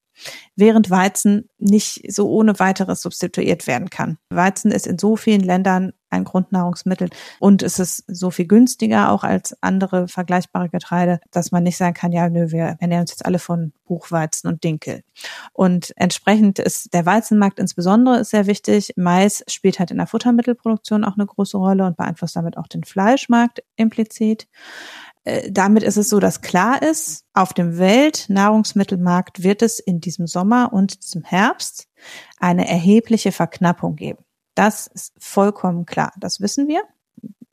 während 0.56 0.90
Weizen 0.90 1.50
nicht 1.58 2.12
so 2.12 2.30
ohne 2.30 2.60
weiteres 2.60 3.02
substituiert 3.02 3.68
werden 3.68 3.90
kann. 3.90 4.18
Weizen 4.30 4.72
ist 4.72 4.88
in 4.88 4.98
so 4.98 5.16
vielen 5.16 5.42
Ländern 5.42 5.94
ein 6.12 6.26
Grundnahrungsmittel 6.26 7.10
und 7.40 7.64
es 7.64 7.80
ist 7.80 8.04
so 8.08 8.32
viel 8.32 8.46
günstiger 8.46 9.12
auch 9.12 9.24
als 9.24 9.56
andere 9.62 10.08
vergleichbare 10.08 10.70
Getreide, 10.70 11.20
dass 11.32 11.52
man 11.52 11.64
nicht 11.64 11.78
sagen 11.78 11.94
kann, 11.94 12.12
ja, 12.12 12.30
nö, 12.30 12.52
wir 12.52 12.76
ernähren 12.80 13.02
uns 13.02 13.12
jetzt 13.12 13.26
alle 13.26 13.40
von 13.40 13.72
Buchweizen 13.86 14.50
und 14.50 14.64
Dinkel. 14.64 15.04
Und 15.54 15.94
entsprechend 15.96 16.60
ist 16.60 16.94
der 16.94 17.06
Weizenmarkt 17.06 17.60
insbesondere 17.60 18.26
sehr 18.26 18.46
wichtig. 18.46 18.94
Mais 18.96 19.44
spielt 19.48 19.80
halt 19.80 19.92
in 19.92 19.98
der 19.98 20.08
Futtermittelproduktion 20.08 21.04
auch 21.04 21.16
eine 21.16 21.26
große 21.26 21.58
Rolle 21.58 21.86
und 21.86 21.98
beeinflusst 21.98 22.36
damit 22.36 22.58
auch 22.58 22.68
den 22.68 22.84
Fleischmarkt 22.84 23.64
implizit. 23.76 24.48
Äh, 25.24 25.52
damit 25.52 25.84
ist 25.84 25.98
es 25.98 26.10
so, 26.10 26.20
dass 26.20 26.42
klar 26.42 26.82
ist, 26.82 27.26
auf 27.34 27.54
dem 27.54 27.78
Weltnahrungsmittelmarkt 27.78 29.44
wird 29.44 29.62
es 29.62 29.80
in 29.80 30.02
diesem 30.02 30.28
Sommer 30.28 30.72
und 30.74 31.04
diesem 31.04 31.24
Herbst 31.24 31.88
eine 32.40 32.68
erhebliche 32.68 33.32
Verknappung 33.32 33.96
geben. 33.96 34.24
Das 34.56 34.88
ist 34.88 35.14
vollkommen 35.18 35.86
klar. 35.86 36.12
Das 36.20 36.42
wissen 36.42 36.68
wir. 36.68 36.82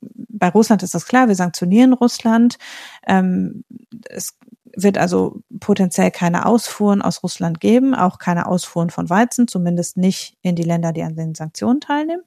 Bei 0.00 0.48
Russland 0.48 0.82
ist 0.82 0.94
das 0.94 1.06
klar. 1.06 1.28
Wir 1.28 1.34
sanktionieren 1.34 1.92
Russland. 1.92 2.58
Ähm, 3.06 3.64
es 4.08 4.38
wird 4.74 4.98
also 4.98 5.40
potenziell 5.60 6.10
keine 6.10 6.46
Ausfuhren 6.46 7.02
aus 7.02 7.22
Russland 7.22 7.60
geben, 7.60 7.94
auch 7.94 8.18
keine 8.18 8.46
Ausfuhren 8.46 8.90
von 8.90 9.10
Weizen, 9.10 9.48
zumindest 9.48 9.96
nicht 9.96 10.36
in 10.42 10.54
die 10.54 10.62
Länder, 10.62 10.92
die 10.92 11.02
an 11.02 11.16
den 11.16 11.34
Sanktionen 11.34 11.80
teilnehmen 11.80 12.22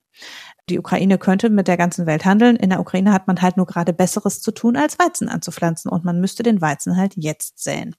die 0.69 0.79
Ukraine 0.79 1.17
könnte 1.17 1.49
mit 1.49 1.67
der 1.67 1.77
ganzen 1.77 2.05
Welt 2.05 2.25
handeln. 2.25 2.55
In 2.55 2.69
der 2.69 2.79
Ukraine 2.79 3.11
hat 3.11 3.27
man 3.27 3.41
halt 3.41 3.57
nur 3.57 3.65
gerade 3.65 3.93
Besseres 3.93 4.41
zu 4.41 4.51
tun, 4.51 4.77
als 4.77 4.99
Weizen 4.99 5.27
anzupflanzen. 5.27 5.91
Und 5.91 6.05
man 6.05 6.19
müsste 6.21 6.43
den 6.43 6.61
Weizen 6.61 6.97
halt 6.97 7.13
jetzt 7.15 7.61
säen. 7.61 7.95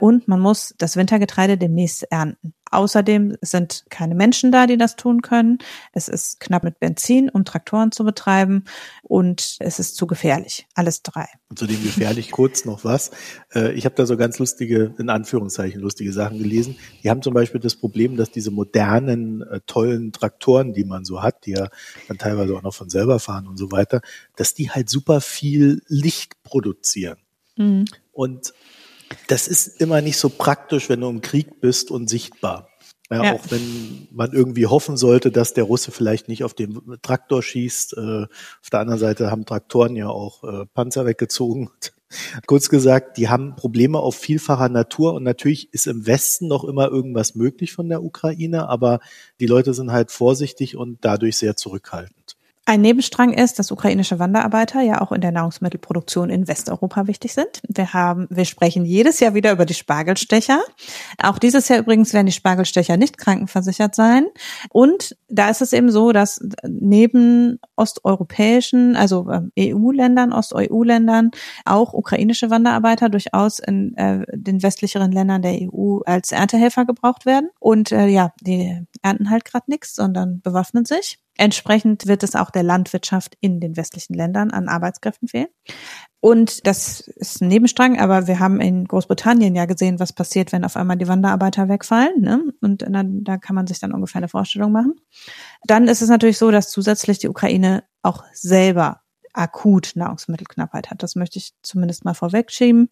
Und 0.00 0.26
man 0.26 0.40
muss 0.40 0.74
das 0.78 0.96
Wintergetreide 0.96 1.58
demnächst 1.58 2.04
ernten. 2.10 2.54
Außerdem 2.70 3.36
sind 3.40 3.84
keine 3.90 4.14
Menschen 4.14 4.52
da, 4.52 4.66
die 4.66 4.76
das 4.76 4.96
tun 4.96 5.22
können. 5.22 5.58
Es 5.92 6.08
ist 6.08 6.40
knapp 6.40 6.64
mit 6.64 6.80
Benzin, 6.80 7.30
um 7.30 7.44
Traktoren 7.44 7.92
zu 7.92 8.04
betreiben. 8.04 8.64
Und 9.02 9.56
es 9.60 9.78
ist 9.78 9.96
zu 9.96 10.06
gefährlich. 10.06 10.66
Alles 10.74 11.02
drei. 11.02 11.26
Und 11.48 11.58
zu 11.58 11.66
dem 11.66 11.82
gefährlich 11.82 12.30
kurz 12.30 12.64
noch 12.64 12.84
was. 12.84 13.10
Äh, 13.54 13.72
ich 13.72 13.84
habe 13.84 13.94
da 13.94 14.06
so 14.06 14.16
ganz 14.16 14.38
lustige, 14.38 14.94
in 14.98 15.08
Anführungszeichen, 15.08 15.80
lustige 15.80 16.12
Sachen 16.12 16.38
gelesen. 16.38 16.76
Die 17.02 17.10
haben 17.10 17.22
zum 17.22 17.34
Beispiel 17.34 17.60
das 17.60 17.76
Problem, 17.76 18.16
dass 18.16 18.30
diese 18.30 18.50
modernen, 18.50 19.42
äh, 19.42 19.60
tollen 19.66 20.12
Traktoren, 20.12 20.72
die 20.72 20.84
man 20.84 21.04
so 21.04 21.22
hat, 21.22 21.46
die 21.46 21.52
ja 21.52 21.68
dann 22.08 22.18
teilweise 22.18 22.54
auch 22.56 22.62
noch 22.62 22.74
von 22.74 22.90
selber 22.90 23.18
fahren 23.18 23.46
und 23.46 23.56
so 23.56 23.72
weiter, 23.72 24.00
dass 24.36 24.54
die 24.54 24.70
halt 24.70 24.90
super 24.90 25.20
viel 25.20 25.82
Licht 25.86 26.42
produzieren. 26.42 27.18
Mhm. 27.56 27.86
Und 28.12 28.52
das 29.28 29.48
ist 29.48 29.80
immer 29.80 30.00
nicht 30.00 30.18
so 30.18 30.28
praktisch, 30.28 30.88
wenn 30.88 31.00
du 31.00 31.08
im 31.08 31.20
Krieg 31.20 31.60
bist 31.60 31.90
und 31.90 32.08
sichtbar. 32.08 32.68
Ja, 33.10 33.24
ja, 33.24 33.32
Auch 33.34 33.44
wenn 33.48 34.06
man 34.10 34.32
irgendwie 34.32 34.66
hoffen 34.66 34.98
sollte, 34.98 35.30
dass 35.30 35.54
der 35.54 35.64
Russe 35.64 35.92
vielleicht 35.92 36.28
nicht 36.28 36.44
auf 36.44 36.52
den 36.52 36.78
Traktor 37.00 37.42
schießt. 37.42 37.96
Äh, 37.96 38.24
auf 38.24 38.70
der 38.70 38.80
anderen 38.80 39.00
Seite 39.00 39.30
haben 39.30 39.46
Traktoren 39.46 39.96
ja 39.96 40.08
auch 40.08 40.44
äh, 40.44 40.66
Panzer 40.66 41.06
weggezogen. 41.06 41.70
Kurz 42.46 42.68
gesagt, 42.68 43.16
die 43.16 43.28
haben 43.28 43.56
Probleme 43.56 43.98
auf 43.98 44.16
vielfacher 44.16 44.68
Natur 44.68 45.14
und 45.14 45.22
natürlich 45.22 45.72
ist 45.72 45.86
im 45.86 46.06
Westen 46.06 46.48
noch 46.48 46.64
immer 46.64 46.88
irgendwas 46.88 47.34
möglich 47.34 47.72
von 47.72 47.88
der 47.88 48.02
Ukraine, 48.02 48.68
aber 48.68 49.00
die 49.40 49.46
Leute 49.46 49.72
sind 49.72 49.90
halt 49.90 50.10
vorsichtig 50.10 50.76
und 50.76 50.98
dadurch 51.02 51.38
sehr 51.38 51.56
zurückhaltend. 51.56 52.17
Ein 52.68 52.82
Nebenstrang 52.82 53.32
ist, 53.32 53.58
dass 53.58 53.70
ukrainische 53.70 54.18
Wanderarbeiter 54.18 54.82
ja 54.82 55.00
auch 55.00 55.10
in 55.10 55.22
der 55.22 55.32
Nahrungsmittelproduktion 55.32 56.28
in 56.28 56.48
Westeuropa 56.48 57.06
wichtig 57.06 57.32
sind. 57.32 57.62
Wir 57.66 57.94
haben, 57.94 58.26
wir 58.28 58.44
sprechen 58.44 58.84
jedes 58.84 59.20
Jahr 59.20 59.32
wieder 59.32 59.52
über 59.52 59.64
die 59.64 59.72
Spargelstecher. 59.72 60.60
Auch 61.16 61.38
dieses 61.38 61.68
Jahr 61.68 61.78
übrigens 61.78 62.12
werden 62.12 62.26
die 62.26 62.32
Spargelstecher 62.32 62.98
nicht 62.98 63.16
krankenversichert 63.16 63.94
sein. 63.94 64.26
Und 64.68 65.16
da 65.28 65.48
ist 65.48 65.62
es 65.62 65.72
eben 65.72 65.90
so, 65.90 66.12
dass 66.12 66.46
neben 66.62 67.58
osteuropäischen, 67.76 68.96
also 68.96 69.26
EU-Ländern, 69.58 70.34
Ost-EU-Ländern 70.34 71.30
auch 71.64 71.94
ukrainische 71.94 72.50
Wanderarbeiter 72.50 73.08
durchaus 73.08 73.60
in 73.60 73.96
äh, 73.96 74.26
den 74.34 74.62
westlicheren 74.62 75.10
Ländern 75.10 75.40
der 75.40 75.58
EU 75.72 76.00
als 76.04 76.32
Erntehelfer 76.32 76.84
gebraucht 76.84 77.24
werden. 77.24 77.48
Und 77.60 77.92
äh, 77.92 78.08
ja, 78.08 78.34
die 78.42 78.84
ernten 79.00 79.30
halt 79.30 79.46
gerade 79.46 79.70
nichts, 79.70 79.94
sondern 79.94 80.42
bewaffnen 80.42 80.84
sich. 80.84 81.18
Entsprechend 81.38 82.06
wird 82.06 82.24
es 82.24 82.34
auch 82.34 82.50
der 82.50 82.64
Landwirtschaft 82.64 83.36
in 83.40 83.60
den 83.60 83.76
westlichen 83.76 84.12
Ländern 84.12 84.50
an 84.50 84.68
Arbeitskräften 84.68 85.28
fehlen. 85.28 85.46
Und 86.20 86.66
das 86.66 87.00
ist 87.00 87.40
ein 87.40 87.48
Nebenstrang, 87.48 87.98
aber 87.98 88.26
wir 88.26 88.40
haben 88.40 88.60
in 88.60 88.84
Großbritannien 88.86 89.54
ja 89.54 89.66
gesehen, 89.66 90.00
was 90.00 90.12
passiert, 90.12 90.50
wenn 90.50 90.64
auf 90.64 90.76
einmal 90.76 90.96
die 90.96 91.06
Wanderarbeiter 91.06 91.68
wegfallen. 91.68 92.20
Ne? 92.20 92.42
Und 92.60 92.82
dann, 92.82 93.22
da 93.22 93.38
kann 93.38 93.54
man 93.54 93.68
sich 93.68 93.78
dann 93.78 93.92
ungefähr 93.92 94.18
eine 94.18 94.28
Vorstellung 94.28 94.72
machen. 94.72 94.94
Dann 95.64 95.86
ist 95.86 96.02
es 96.02 96.08
natürlich 96.08 96.38
so, 96.38 96.50
dass 96.50 96.70
zusätzlich 96.70 97.20
die 97.20 97.28
Ukraine 97.28 97.84
auch 98.02 98.24
selber 98.32 99.02
akut 99.32 99.92
Nahrungsmittelknappheit 99.94 100.90
hat. 100.90 101.02
Das 101.02 101.16
möchte 101.16 101.38
ich 101.38 101.52
zumindest 101.62 102.04
mal 102.04 102.14
vorwegschieben, 102.14 102.90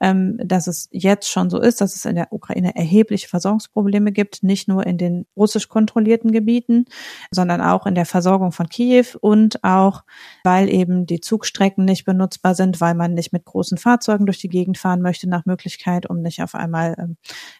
ähm, 0.00 0.38
dass 0.42 0.66
es 0.66 0.88
jetzt 0.92 1.28
schon 1.28 1.50
so 1.50 1.60
ist, 1.60 1.80
dass 1.80 1.94
es 1.94 2.04
in 2.04 2.16
der 2.16 2.32
Ukraine 2.32 2.74
erhebliche 2.76 3.28
Versorgungsprobleme 3.28 4.12
gibt, 4.12 4.42
nicht 4.42 4.68
nur 4.68 4.86
in 4.86 4.98
den 4.98 5.26
russisch 5.36 5.68
kontrollierten 5.68 6.32
Gebieten, 6.32 6.86
sondern 7.30 7.60
auch 7.60 7.86
in 7.86 7.94
der 7.94 8.06
Versorgung 8.06 8.52
von 8.52 8.68
Kiew 8.68 9.06
und 9.20 9.62
auch, 9.64 10.04
weil 10.44 10.68
eben 10.68 11.06
die 11.06 11.20
Zugstrecken 11.20 11.84
nicht 11.84 12.04
benutzbar 12.04 12.54
sind, 12.54 12.80
weil 12.80 12.94
man 12.94 13.14
nicht 13.14 13.32
mit 13.32 13.44
großen 13.44 13.78
Fahrzeugen 13.78 14.26
durch 14.26 14.38
die 14.38 14.48
Gegend 14.48 14.78
fahren 14.78 15.02
möchte 15.02 15.28
nach 15.28 15.46
Möglichkeit, 15.46 16.08
um 16.08 16.22
nicht 16.22 16.42
auf 16.42 16.54
einmal 16.54 16.94
ähm, 16.98 17.16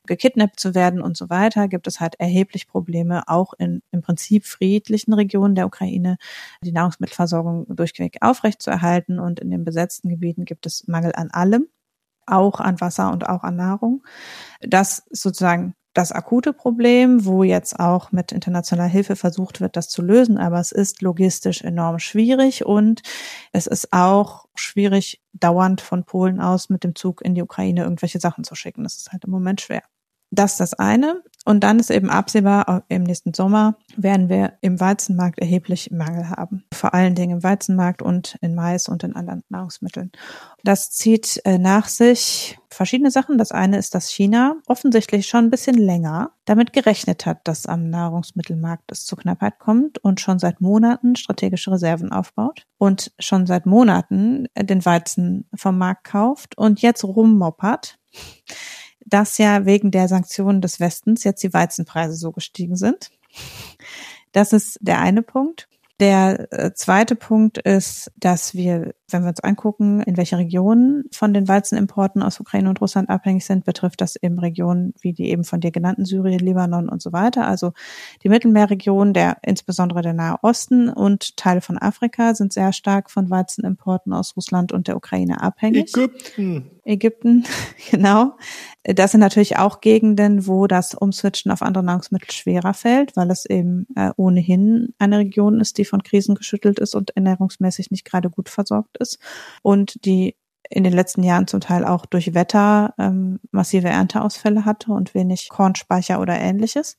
gekidnappt 0.06 0.60
zu 0.60 0.74
werden 0.74 1.00
und 1.00 1.16
so 1.16 1.30
weiter, 1.30 1.68
gibt 1.68 1.86
es 1.86 2.00
halt 2.00 2.14
erheblich 2.18 2.68
Probleme, 2.68 3.28
auch 3.28 3.52
in 3.58 3.82
im 3.92 4.02
Prinzip 4.02 4.44
friedlichen 4.44 5.12
Regionen 5.12 5.54
der 5.54 5.66
Ukraine 5.66 6.16
die 6.62 6.72
Nahrungsmittelversorgung 6.72 7.66
durchweg 7.74 8.15
aufrechtzuerhalten. 8.22 9.18
Und 9.18 9.40
in 9.40 9.50
den 9.50 9.64
besetzten 9.64 10.08
Gebieten 10.08 10.44
gibt 10.44 10.66
es 10.66 10.86
Mangel 10.86 11.12
an 11.14 11.30
allem, 11.30 11.68
auch 12.26 12.60
an 12.60 12.80
Wasser 12.80 13.12
und 13.12 13.28
auch 13.28 13.42
an 13.42 13.56
Nahrung. 13.56 14.04
Das 14.60 15.04
sozusagen 15.10 15.74
das 15.96 16.12
akute 16.12 16.52
Problem, 16.52 17.24
wo 17.24 17.42
jetzt 17.42 17.80
auch 17.80 18.12
mit 18.12 18.30
internationaler 18.30 18.88
Hilfe 18.88 19.16
versucht 19.16 19.62
wird, 19.62 19.76
das 19.76 19.88
zu 19.88 20.02
lösen. 20.02 20.36
Aber 20.36 20.60
es 20.60 20.70
ist 20.70 21.00
logistisch 21.00 21.62
enorm 21.62 21.98
schwierig 21.98 22.66
und 22.66 23.00
es 23.52 23.66
ist 23.66 23.92
auch 23.94 24.44
schwierig, 24.54 25.22
dauernd 25.32 25.80
von 25.80 26.04
Polen 26.04 26.38
aus 26.40 26.68
mit 26.68 26.84
dem 26.84 26.94
Zug 26.94 27.22
in 27.22 27.34
die 27.34 27.42
Ukraine 27.42 27.84
irgendwelche 27.84 28.20
Sachen 28.20 28.44
zu 28.44 28.54
schicken. 28.54 28.84
Das 28.84 28.96
ist 28.96 29.12
halt 29.12 29.24
im 29.24 29.30
Moment 29.30 29.62
schwer. 29.62 29.82
Das 30.30 30.52
ist 30.52 30.60
das 30.60 30.74
eine. 30.74 31.22
Und 31.46 31.60
dann 31.60 31.78
ist 31.78 31.92
eben 31.92 32.10
absehbar, 32.10 32.82
im 32.88 33.04
nächsten 33.04 33.32
Sommer 33.32 33.76
werden 33.96 34.28
wir 34.28 34.54
im 34.62 34.80
Weizenmarkt 34.80 35.38
erheblich 35.38 35.92
Mangel 35.92 36.28
haben. 36.28 36.64
Vor 36.74 36.92
allen 36.92 37.14
Dingen 37.14 37.36
im 37.36 37.42
Weizenmarkt 37.44 38.02
und 38.02 38.36
in 38.40 38.56
Mais 38.56 38.88
und 38.88 39.04
in 39.04 39.14
anderen 39.14 39.44
Nahrungsmitteln. 39.48 40.10
Das 40.64 40.90
zieht 40.90 41.40
äh, 41.44 41.58
nach 41.58 41.86
sich 41.86 42.58
verschiedene 42.68 43.12
Sachen. 43.12 43.38
Das 43.38 43.52
eine 43.52 43.78
ist, 43.78 43.94
dass 43.94 44.10
China 44.10 44.56
offensichtlich 44.66 45.28
schon 45.28 45.44
ein 45.44 45.50
bisschen 45.50 45.76
länger 45.76 46.32
damit 46.46 46.72
gerechnet 46.72 47.26
hat, 47.26 47.46
dass 47.46 47.66
am 47.66 47.90
Nahrungsmittelmarkt 47.90 48.90
es 48.90 49.04
zur 49.04 49.18
Knappheit 49.18 49.60
kommt 49.60 49.98
und 49.98 50.20
schon 50.20 50.40
seit 50.40 50.60
Monaten 50.60 51.14
strategische 51.14 51.70
Reserven 51.70 52.10
aufbaut 52.10 52.64
und 52.76 53.12
schon 53.20 53.46
seit 53.46 53.66
Monaten 53.66 54.48
den 54.58 54.84
Weizen 54.84 55.48
vom 55.54 55.78
Markt 55.78 56.02
kauft 56.02 56.58
und 56.58 56.82
jetzt 56.82 57.04
rummoppert 57.04 58.00
dass 59.06 59.38
ja 59.38 59.64
wegen 59.64 59.90
der 59.90 60.08
Sanktionen 60.08 60.60
des 60.60 60.80
Westens 60.80 61.24
jetzt 61.24 61.42
die 61.42 61.54
Weizenpreise 61.54 62.14
so 62.14 62.32
gestiegen 62.32 62.76
sind. 62.76 63.10
Das 64.32 64.52
ist 64.52 64.78
der 64.82 65.00
eine 65.00 65.22
Punkt. 65.22 65.68
Der 65.98 66.52
äh, 66.52 66.74
zweite 66.74 67.16
Punkt 67.16 67.56
ist, 67.56 68.10
dass 68.16 68.54
wir, 68.54 68.94
wenn 69.10 69.22
wir 69.22 69.28
uns 69.28 69.40
angucken, 69.40 70.00
in 70.00 70.16
welche 70.16 70.36
Regionen 70.36 71.04
von 71.12 71.32
den 71.32 71.46
Weizenimporten 71.46 72.22
aus 72.22 72.40
Ukraine 72.40 72.68
und 72.68 72.80
Russland 72.80 73.08
abhängig 73.08 73.46
sind, 73.46 73.64
betrifft 73.64 74.00
das 74.00 74.16
eben 74.16 74.38
Regionen 74.38 74.94
wie 75.00 75.12
die 75.12 75.30
eben 75.30 75.44
von 75.44 75.60
dir 75.60 75.70
genannten 75.70 76.04
Syrien, 76.04 76.40
Libanon 76.40 76.88
und 76.88 77.00
so 77.00 77.12
weiter. 77.12 77.46
Also 77.46 77.72
die 78.24 78.28
Mittelmeerregion, 78.28 79.12
der 79.12 79.38
insbesondere 79.42 80.02
der 80.02 80.12
Nahe 80.12 80.38
Osten 80.42 80.88
und 80.88 81.36
Teile 81.36 81.60
von 81.60 81.78
Afrika 81.78 82.34
sind 82.34 82.52
sehr 82.52 82.72
stark 82.72 83.10
von 83.10 83.30
Weizenimporten 83.30 84.12
aus 84.12 84.36
Russland 84.36 84.72
und 84.72 84.88
der 84.88 84.96
Ukraine 84.96 85.40
abhängig. 85.40 85.96
Ägypten. 85.96 86.70
Ägypten, 86.84 87.44
genau. 87.90 88.36
Das 88.84 89.10
sind 89.10 89.20
natürlich 89.20 89.56
auch 89.56 89.80
Gegenden, 89.80 90.46
wo 90.46 90.66
das 90.66 90.94
Umswitchen 90.94 91.50
auf 91.50 91.62
andere 91.62 91.84
Nahrungsmittel 91.84 92.30
schwerer 92.30 92.74
fällt, 92.74 93.16
weil 93.16 93.30
es 93.30 93.44
eben 93.44 93.86
äh, 93.96 94.10
ohnehin 94.16 94.94
eine 94.98 95.18
Region 95.18 95.60
ist, 95.60 95.78
die 95.78 95.84
von 95.84 96.02
Krisen 96.02 96.36
geschüttelt 96.36 96.78
ist 96.78 96.94
und 96.94 97.10
ernährungsmäßig 97.16 97.90
nicht 97.90 98.04
gerade 98.04 98.30
gut 98.30 98.48
versorgt 98.48 98.95
ist 98.96 99.18
und 99.62 100.04
die 100.04 100.36
in 100.68 100.84
den 100.84 100.92
letzten 100.92 101.22
Jahren 101.22 101.46
zum 101.46 101.60
Teil 101.60 101.84
auch 101.84 102.06
durch 102.06 102.34
Wetter 102.34 102.94
ähm, 102.98 103.38
massive 103.50 103.88
Ernteausfälle 103.88 104.64
hatte 104.64 104.92
und 104.92 105.14
wenig 105.14 105.48
Kornspeicher 105.48 106.20
oder 106.20 106.38
ähnliches. 106.38 106.98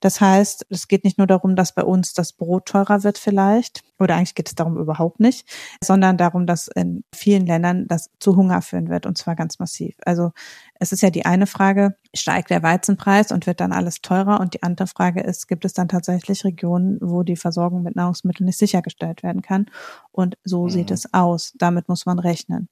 Das 0.00 0.20
heißt, 0.20 0.66
es 0.70 0.88
geht 0.88 1.04
nicht 1.04 1.18
nur 1.18 1.26
darum, 1.26 1.56
dass 1.56 1.74
bei 1.74 1.82
uns 1.82 2.12
das 2.12 2.32
Brot 2.32 2.66
teurer 2.66 3.02
wird 3.02 3.18
vielleicht, 3.18 3.82
oder 3.98 4.16
eigentlich 4.16 4.34
geht 4.34 4.48
es 4.48 4.54
darum 4.54 4.76
überhaupt 4.76 5.20
nicht, 5.20 5.48
sondern 5.82 6.16
darum, 6.16 6.46
dass 6.46 6.68
in 6.68 7.04
vielen 7.14 7.46
Ländern 7.46 7.86
das 7.88 8.10
zu 8.18 8.36
Hunger 8.36 8.62
führen 8.62 8.88
wird 8.88 9.06
und 9.06 9.18
zwar 9.18 9.36
ganz 9.36 9.58
massiv. 9.58 9.96
Also 10.04 10.32
es 10.80 10.92
ist 10.92 11.02
ja 11.02 11.10
die 11.10 11.26
eine 11.26 11.46
Frage, 11.46 11.96
steigt 12.14 12.50
der 12.50 12.62
Weizenpreis 12.62 13.32
und 13.32 13.46
wird 13.46 13.60
dann 13.60 13.72
alles 13.72 14.00
teurer? 14.00 14.40
Und 14.40 14.54
die 14.54 14.62
andere 14.62 14.86
Frage 14.86 15.20
ist, 15.20 15.48
gibt 15.48 15.64
es 15.64 15.72
dann 15.72 15.88
tatsächlich 15.88 16.44
Regionen, 16.44 16.98
wo 17.00 17.22
die 17.22 17.36
Versorgung 17.36 17.82
mit 17.82 17.96
Nahrungsmitteln 17.96 18.46
nicht 18.46 18.58
sichergestellt 18.58 19.22
werden 19.22 19.42
kann? 19.42 19.66
Und 20.12 20.36
so 20.44 20.64
mhm. 20.64 20.70
sieht 20.70 20.90
es 20.90 21.12
aus. 21.12 21.52
Damit 21.58 21.88
muss 21.88 22.06
man 22.06 22.18
rechnen. 22.18 22.68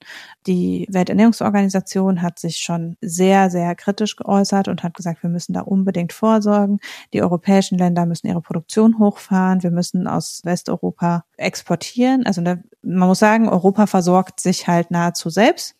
Die 0.47 0.87
Welternährungsorganisation 0.91 2.22
hat 2.22 2.39
sich 2.39 2.59
schon 2.59 2.97
sehr, 3.01 3.51
sehr 3.51 3.74
kritisch 3.74 4.16
geäußert 4.16 4.68
und 4.68 4.83
hat 4.83 4.95
gesagt, 4.95 5.22
wir 5.22 5.31
müssen 5.31 5.53
da 5.53 5.61
unbedingt 5.62 6.12
vorsorgen. 6.12 6.79
Die 7.12 7.22
europäischen 7.22 7.79
Länder 7.79 8.07
müssen 8.07 8.29
ihre 8.29 8.43
Produktion 8.43 8.99
hochfahren. 8.99 9.62
Wir 9.62 9.70
müssen 9.70 10.07
aus 10.07 10.41
Westeuropa 10.45 11.16
exportieren. 11.37 12.27
Also 12.27 12.43
man 12.43 12.64
muss 12.83 13.19
sagen, 13.19 13.49
Europa 13.49 13.87
versorgt 13.87 14.41
sich 14.41 14.67
halt 14.67 14.91
nahezu 14.91 15.31
selbst. 15.31 15.76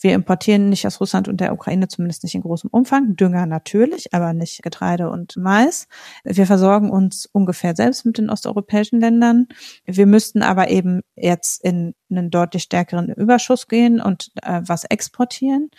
Wir 0.00 0.14
importieren 0.14 0.68
nicht 0.68 0.86
aus 0.86 1.00
Russland 1.00 1.28
und 1.28 1.40
der 1.40 1.52
Ukraine, 1.52 1.88
zumindest 1.88 2.22
nicht 2.22 2.34
in 2.34 2.42
großem 2.42 2.70
Umfang. 2.70 3.16
Dünger 3.16 3.46
natürlich, 3.46 4.12
aber 4.14 4.32
nicht 4.32 4.62
Getreide 4.62 5.10
und 5.10 5.36
Mais. 5.36 5.86
Wir 6.24 6.46
versorgen 6.46 6.90
uns 6.90 7.26
ungefähr 7.26 7.76
selbst 7.76 8.04
mit 8.04 8.18
den 8.18 8.30
osteuropäischen 8.30 9.00
Ländern. 9.00 9.48
Wir 9.84 10.06
müssten 10.06 10.42
aber 10.42 10.68
eben 10.68 11.02
jetzt 11.16 11.62
in 11.64 11.94
einen 12.10 12.30
deutlich 12.30 12.64
stärkeren 12.64 13.08
Überschuss 13.08 13.68
gehen 13.68 14.00
und 14.00 14.30
äh, 14.42 14.60
was 14.64 14.84
exportieren. 14.84 15.70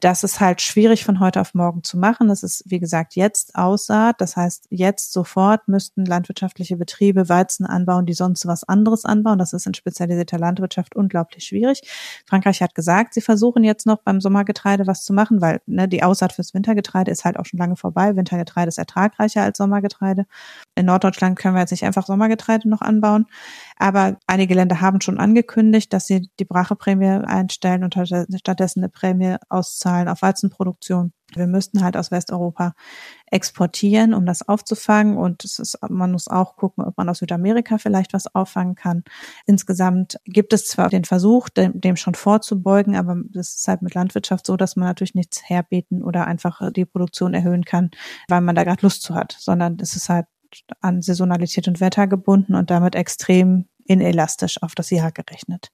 Das 0.00 0.24
ist 0.24 0.40
halt 0.40 0.62
schwierig 0.62 1.04
von 1.04 1.20
heute 1.20 1.40
auf 1.40 1.54
morgen 1.54 1.82
zu 1.82 1.98
machen. 1.98 2.28
Das 2.28 2.42
ist, 2.42 2.62
wie 2.66 2.80
gesagt, 2.80 3.16
jetzt 3.16 3.54
Aussaat. 3.54 4.20
Das 4.20 4.36
heißt, 4.36 4.68
jetzt 4.70 5.12
sofort 5.12 5.68
müssten 5.68 6.06
landwirtschaftliche 6.06 6.76
Betriebe 6.76 7.28
Weizen 7.28 7.66
anbauen, 7.66 8.06
die 8.06 8.14
sonst 8.14 8.46
was 8.46 8.64
anderes 8.64 9.04
anbauen. 9.04 9.38
Das 9.38 9.52
ist 9.52 9.66
in 9.66 9.74
spezialisierter 9.74 10.38
Landwirtschaft 10.38 10.96
unglaublich 10.96 11.44
schwierig. 11.44 11.82
Frankreich 12.26 12.62
hat 12.62 12.74
gesagt, 12.74 13.14
sie 13.14 13.20
versuchen 13.30 13.62
jetzt 13.62 13.86
noch 13.86 14.02
beim 14.02 14.20
Sommergetreide 14.20 14.88
was 14.88 15.04
zu 15.04 15.12
machen, 15.12 15.40
weil 15.40 15.60
ne, 15.66 15.86
die 15.86 16.02
Aussaat 16.02 16.32
fürs 16.32 16.52
Wintergetreide 16.52 17.12
ist 17.12 17.24
halt 17.24 17.38
auch 17.38 17.46
schon 17.46 17.60
lange 17.60 17.76
vorbei. 17.76 18.16
Wintergetreide 18.16 18.66
ist 18.66 18.78
ertragreicher 18.78 19.44
als 19.44 19.56
Sommergetreide. 19.56 20.26
In 20.74 20.86
Norddeutschland 20.86 21.38
können 21.38 21.54
wir 21.54 21.60
jetzt 21.60 21.70
nicht 21.70 21.84
einfach 21.84 22.06
Sommergetreide 22.06 22.68
noch 22.68 22.80
anbauen. 22.80 23.26
Aber 23.76 24.16
einige 24.26 24.54
Länder 24.54 24.80
haben 24.80 25.00
schon 25.00 25.20
angekündigt, 25.20 25.92
dass 25.92 26.08
sie 26.08 26.28
die 26.40 26.44
Bracheprämie 26.44 27.24
einstellen 27.24 27.84
und 27.84 27.94
stattdessen 27.94 28.80
eine 28.80 28.88
Prämie 28.88 29.36
auszahlen 29.48 30.08
auf 30.08 30.22
Weizenproduktion. 30.22 31.12
Wir 31.34 31.46
müssten 31.46 31.82
halt 31.82 31.96
aus 31.96 32.10
Westeuropa 32.10 32.74
exportieren, 33.26 34.14
um 34.14 34.26
das 34.26 34.46
aufzufangen. 34.48 35.16
Und 35.16 35.44
es 35.44 35.58
ist, 35.58 35.78
man 35.88 36.12
muss 36.12 36.28
auch 36.28 36.56
gucken, 36.56 36.84
ob 36.84 36.96
man 36.96 37.08
aus 37.08 37.18
Südamerika 37.18 37.78
vielleicht 37.78 38.12
was 38.12 38.34
auffangen 38.34 38.74
kann. 38.74 39.04
Insgesamt 39.46 40.18
gibt 40.24 40.52
es 40.52 40.66
zwar 40.66 40.88
den 40.88 41.04
Versuch, 41.04 41.48
dem, 41.48 41.80
dem 41.80 41.96
schon 41.96 42.14
vorzubeugen, 42.14 42.96
aber 42.96 43.16
das 43.30 43.56
ist 43.56 43.68
halt 43.68 43.82
mit 43.82 43.94
Landwirtschaft 43.94 44.46
so, 44.46 44.56
dass 44.56 44.76
man 44.76 44.88
natürlich 44.88 45.14
nichts 45.14 45.48
herbeten 45.48 46.02
oder 46.02 46.26
einfach 46.26 46.72
die 46.72 46.84
Produktion 46.84 47.34
erhöhen 47.34 47.64
kann, 47.64 47.90
weil 48.28 48.40
man 48.40 48.54
da 48.54 48.64
gerade 48.64 48.82
Lust 48.82 49.02
zu 49.02 49.14
hat, 49.14 49.36
sondern 49.38 49.78
es 49.80 49.96
ist 49.96 50.08
halt 50.08 50.26
an 50.80 51.02
Saisonalität 51.02 51.68
und 51.68 51.80
Wetter 51.80 52.06
gebunden 52.06 52.54
und 52.54 52.70
damit 52.70 52.94
extrem 52.94 53.66
inelastisch 53.84 54.62
auf 54.62 54.74
das 54.74 54.90
Jahr 54.90 55.12
gerechnet. 55.12 55.70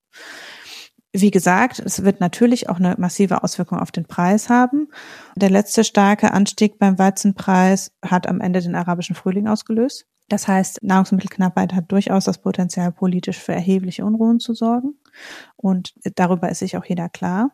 Wie 1.13 1.31
gesagt, 1.31 1.79
es 1.79 2.05
wird 2.05 2.21
natürlich 2.21 2.69
auch 2.69 2.77
eine 2.77 2.95
massive 2.99 3.43
Auswirkung 3.43 3.79
auf 3.79 3.91
den 3.91 4.07
Preis 4.07 4.51
haben. 4.51 4.89
Der 5.35 5.51
letzte 5.51 5.83
starke 5.85 6.33
Anstieg 6.33 6.79
beim 6.79 6.99
Weizenpreis 6.99 7.93
hat 8.05 8.27
am 8.27 8.41
Ende 8.41 8.61
den 8.61 8.75
arabischen 8.75 9.17
Frühling 9.17 9.49
ausgelöst. 9.49 10.07
Das 10.29 10.49
heißt, 10.49 10.83
Nahrungsmittelknappheit 10.83 11.73
hat 11.73 11.91
durchaus 11.93 12.25
das 12.25 12.39
Potenzial, 12.39 12.93
politisch 12.93 13.39
für 13.39 13.53
erhebliche 13.53 14.05
Unruhen 14.05 14.41
zu 14.41 14.55
sorgen. 14.55 14.95
Und 15.57 15.95
darüber 16.15 16.49
ist 16.49 16.61
sich 16.61 16.77
auch 16.77 16.85
jeder 16.85 17.09
klar. 17.09 17.51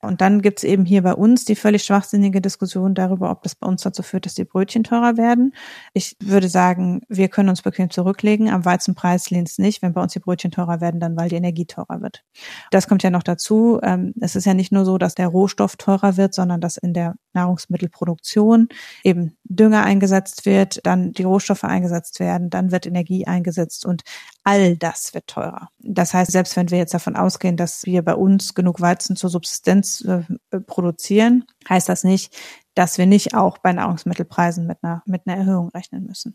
Und 0.00 0.20
dann 0.20 0.42
gibt's 0.42 0.62
eben 0.62 0.84
hier 0.84 1.02
bei 1.02 1.12
uns 1.12 1.44
die 1.44 1.56
völlig 1.56 1.82
schwachsinnige 1.82 2.40
Diskussion 2.40 2.94
darüber, 2.94 3.32
ob 3.32 3.42
das 3.42 3.56
bei 3.56 3.66
uns 3.66 3.82
dazu 3.82 4.04
führt, 4.04 4.26
dass 4.26 4.34
die 4.34 4.44
Brötchen 4.44 4.84
teurer 4.84 5.16
werden. 5.16 5.54
Ich 5.92 6.16
würde 6.22 6.48
sagen, 6.48 7.00
wir 7.08 7.28
können 7.28 7.48
uns 7.48 7.62
bequem 7.62 7.90
zurücklegen. 7.90 8.48
Am 8.48 8.64
Weizenpreis 8.64 9.30
lehnt 9.30 9.48
es 9.48 9.58
nicht. 9.58 9.82
Wenn 9.82 9.94
bei 9.94 10.02
uns 10.02 10.12
die 10.12 10.20
Brötchen 10.20 10.52
teurer 10.52 10.80
werden, 10.80 11.00
dann 11.00 11.16
weil 11.16 11.30
die 11.30 11.36
Energie 11.36 11.66
teurer 11.66 12.00
wird. 12.00 12.22
Das 12.70 12.86
kommt 12.86 13.02
ja 13.02 13.10
noch 13.10 13.24
dazu. 13.24 13.80
Ähm, 13.82 14.14
es 14.20 14.36
ist 14.36 14.44
ja 14.44 14.54
nicht 14.54 14.70
nur 14.70 14.84
so, 14.84 14.98
dass 14.98 15.16
der 15.16 15.26
Rohstoff 15.26 15.76
teurer 15.76 16.16
wird, 16.16 16.32
sondern 16.32 16.60
dass 16.60 16.76
in 16.76 16.94
der 16.94 17.16
Nahrungsmittelproduktion 17.32 18.68
eben 19.02 19.36
Dünger 19.44 19.82
eingesetzt 19.82 20.46
wird, 20.46 20.78
dann 20.86 21.12
die 21.12 21.24
Rohstoffe 21.24 21.64
eingesetzt 21.64 22.20
werden, 22.20 22.50
dann 22.50 22.70
wird 22.70 22.86
Energie 22.86 23.26
eingesetzt 23.26 23.84
und 23.84 24.02
all 24.48 24.76
das 24.78 25.12
wird 25.12 25.26
teurer. 25.26 25.68
Das 25.78 26.14
heißt, 26.14 26.32
selbst 26.32 26.56
wenn 26.56 26.70
wir 26.70 26.78
jetzt 26.78 26.94
davon 26.94 27.16
ausgehen, 27.16 27.58
dass 27.58 27.84
wir 27.84 28.02
bei 28.02 28.14
uns 28.14 28.54
genug 28.54 28.80
Weizen 28.80 29.14
zur 29.14 29.28
Subsistenz 29.28 30.00
äh, 30.00 30.22
produzieren, 30.60 31.44
heißt 31.68 31.86
das 31.86 32.02
nicht, 32.02 32.34
dass 32.74 32.96
wir 32.96 33.04
nicht 33.04 33.34
auch 33.34 33.58
bei 33.58 33.74
Nahrungsmittelpreisen 33.74 34.66
mit 34.66 34.78
einer, 34.82 35.02
mit 35.04 35.26
einer 35.26 35.36
Erhöhung 35.36 35.68
rechnen 35.68 36.06
müssen. 36.06 36.34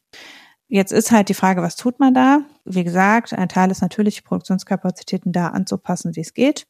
Jetzt 0.67 0.91
ist 0.91 1.11
halt 1.11 1.29
die 1.29 1.33
Frage, 1.33 1.63
was 1.63 1.75
tut 1.75 1.99
man 1.99 2.13
da? 2.13 2.41
Wie 2.65 2.83
gesagt, 2.83 3.33
ein 3.33 3.49
Teil 3.49 3.71
ist 3.71 3.81
natürlich, 3.81 4.23
Produktionskapazitäten 4.23 5.31
da 5.31 5.47
anzupassen, 5.47 6.15
wie 6.15 6.21
es 6.21 6.35
geht. 6.35 6.67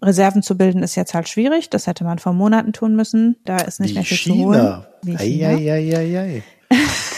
Reserven 0.00 0.42
zu 0.42 0.56
bilden 0.56 0.82
ist 0.82 0.94
jetzt 0.94 1.12
halt 1.12 1.28
schwierig. 1.28 1.68
Das 1.68 1.86
hätte 1.86 2.04
man 2.04 2.18
vor 2.18 2.32
Monaten 2.32 2.72
tun 2.72 2.96
müssen. 2.96 3.36
Da 3.44 3.58
ist 3.58 3.80
nicht 3.80 3.90
wie 3.90 3.94
mehr 3.96 4.04
viel 4.04 4.16
China. 4.16 4.34
zu 4.34 4.44
holen. 4.44 4.86
Wie 5.02 5.16
China. 5.18 5.48
Ei, 5.48 5.72
ei, 5.72 5.96
ei, 5.96 6.18
ei. 6.18 6.42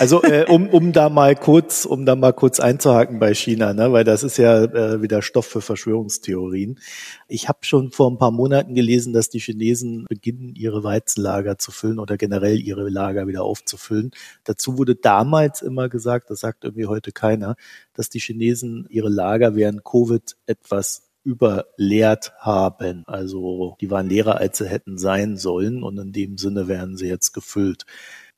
Also 0.02 0.20
äh, 0.24 0.46
um, 0.48 0.68
um 0.68 0.92
da 0.92 1.08
mal 1.08 1.36
kurz, 1.36 1.84
um 1.84 2.04
da 2.04 2.16
mal 2.16 2.32
kurz 2.32 2.58
einzuhaken 2.58 3.20
bei 3.20 3.34
China, 3.34 3.72
ne, 3.72 3.92
weil 3.92 4.02
das 4.02 4.24
ist 4.24 4.36
ja 4.36 4.64
äh, 4.64 5.00
wieder 5.00 5.22
Stoff 5.22 5.46
für 5.46 5.60
Verschwörungstheorien. 5.60 6.80
Ich 7.28 7.48
habe 7.48 7.60
schon 7.62 7.92
vor 7.92 8.10
ein 8.10 8.18
paar 8.18 8.32
Monaten 8.32 8.74
gelesen, 8.74 9.12
dass 9.12 9.28
die 9.28 9.38
Chinesen 9.38 10.06
beginnen, 10.08 10.56
ihre 10.56 10.82
Weizenlager 10.82 11.56
zu 11.56 11.70
füllen 11.70 12.00
oder 12.00 12.16
generell 12.16 12.60
ihre 12.60 12.88
Lager 12.88 13.28
wieder 13.28 13.44
aufzufüllen. 13.44 14.10
Dazu 14.42 14.76
wurde 14.76 14.96
damals 14.96 15.62
immer 15.62 15.88
gesagt, 15.88 16.30
das 16.30 16.40
sagt 16.40 16.64
irgendwie 16.64 16.86
heute 16.86 17.12
keiner, 17.12 17.54
dass 17.94 18.08
die 18.08 18.18
Chinesen 18.18 18.88
ihre 18.90 19.08
Lager 19.08 19.54
während 19.54 19.84
Covid 19.84 20.34
etwas 20.46 21.12
überleert 21.22 22.32
haben. 22.40 23.04
Also 23.06 23.76
die 23.80 23.88
waren 23.92 24.08
leerer, 24.08 24.38
als 24.38 24.58
sie 24.58 24.68
hätten 24.68 24.98
sein 24.98 25.36
sollen 25.36 25.84
und 25.84 25.96
in 25.96 26.10
dem 26.10 26.38
Sinne 26.38 26.66
werden 26.66 26.96
sie 26.96 27.06
jetzt 27.06 27.30
gefüllt. 27.32 27.84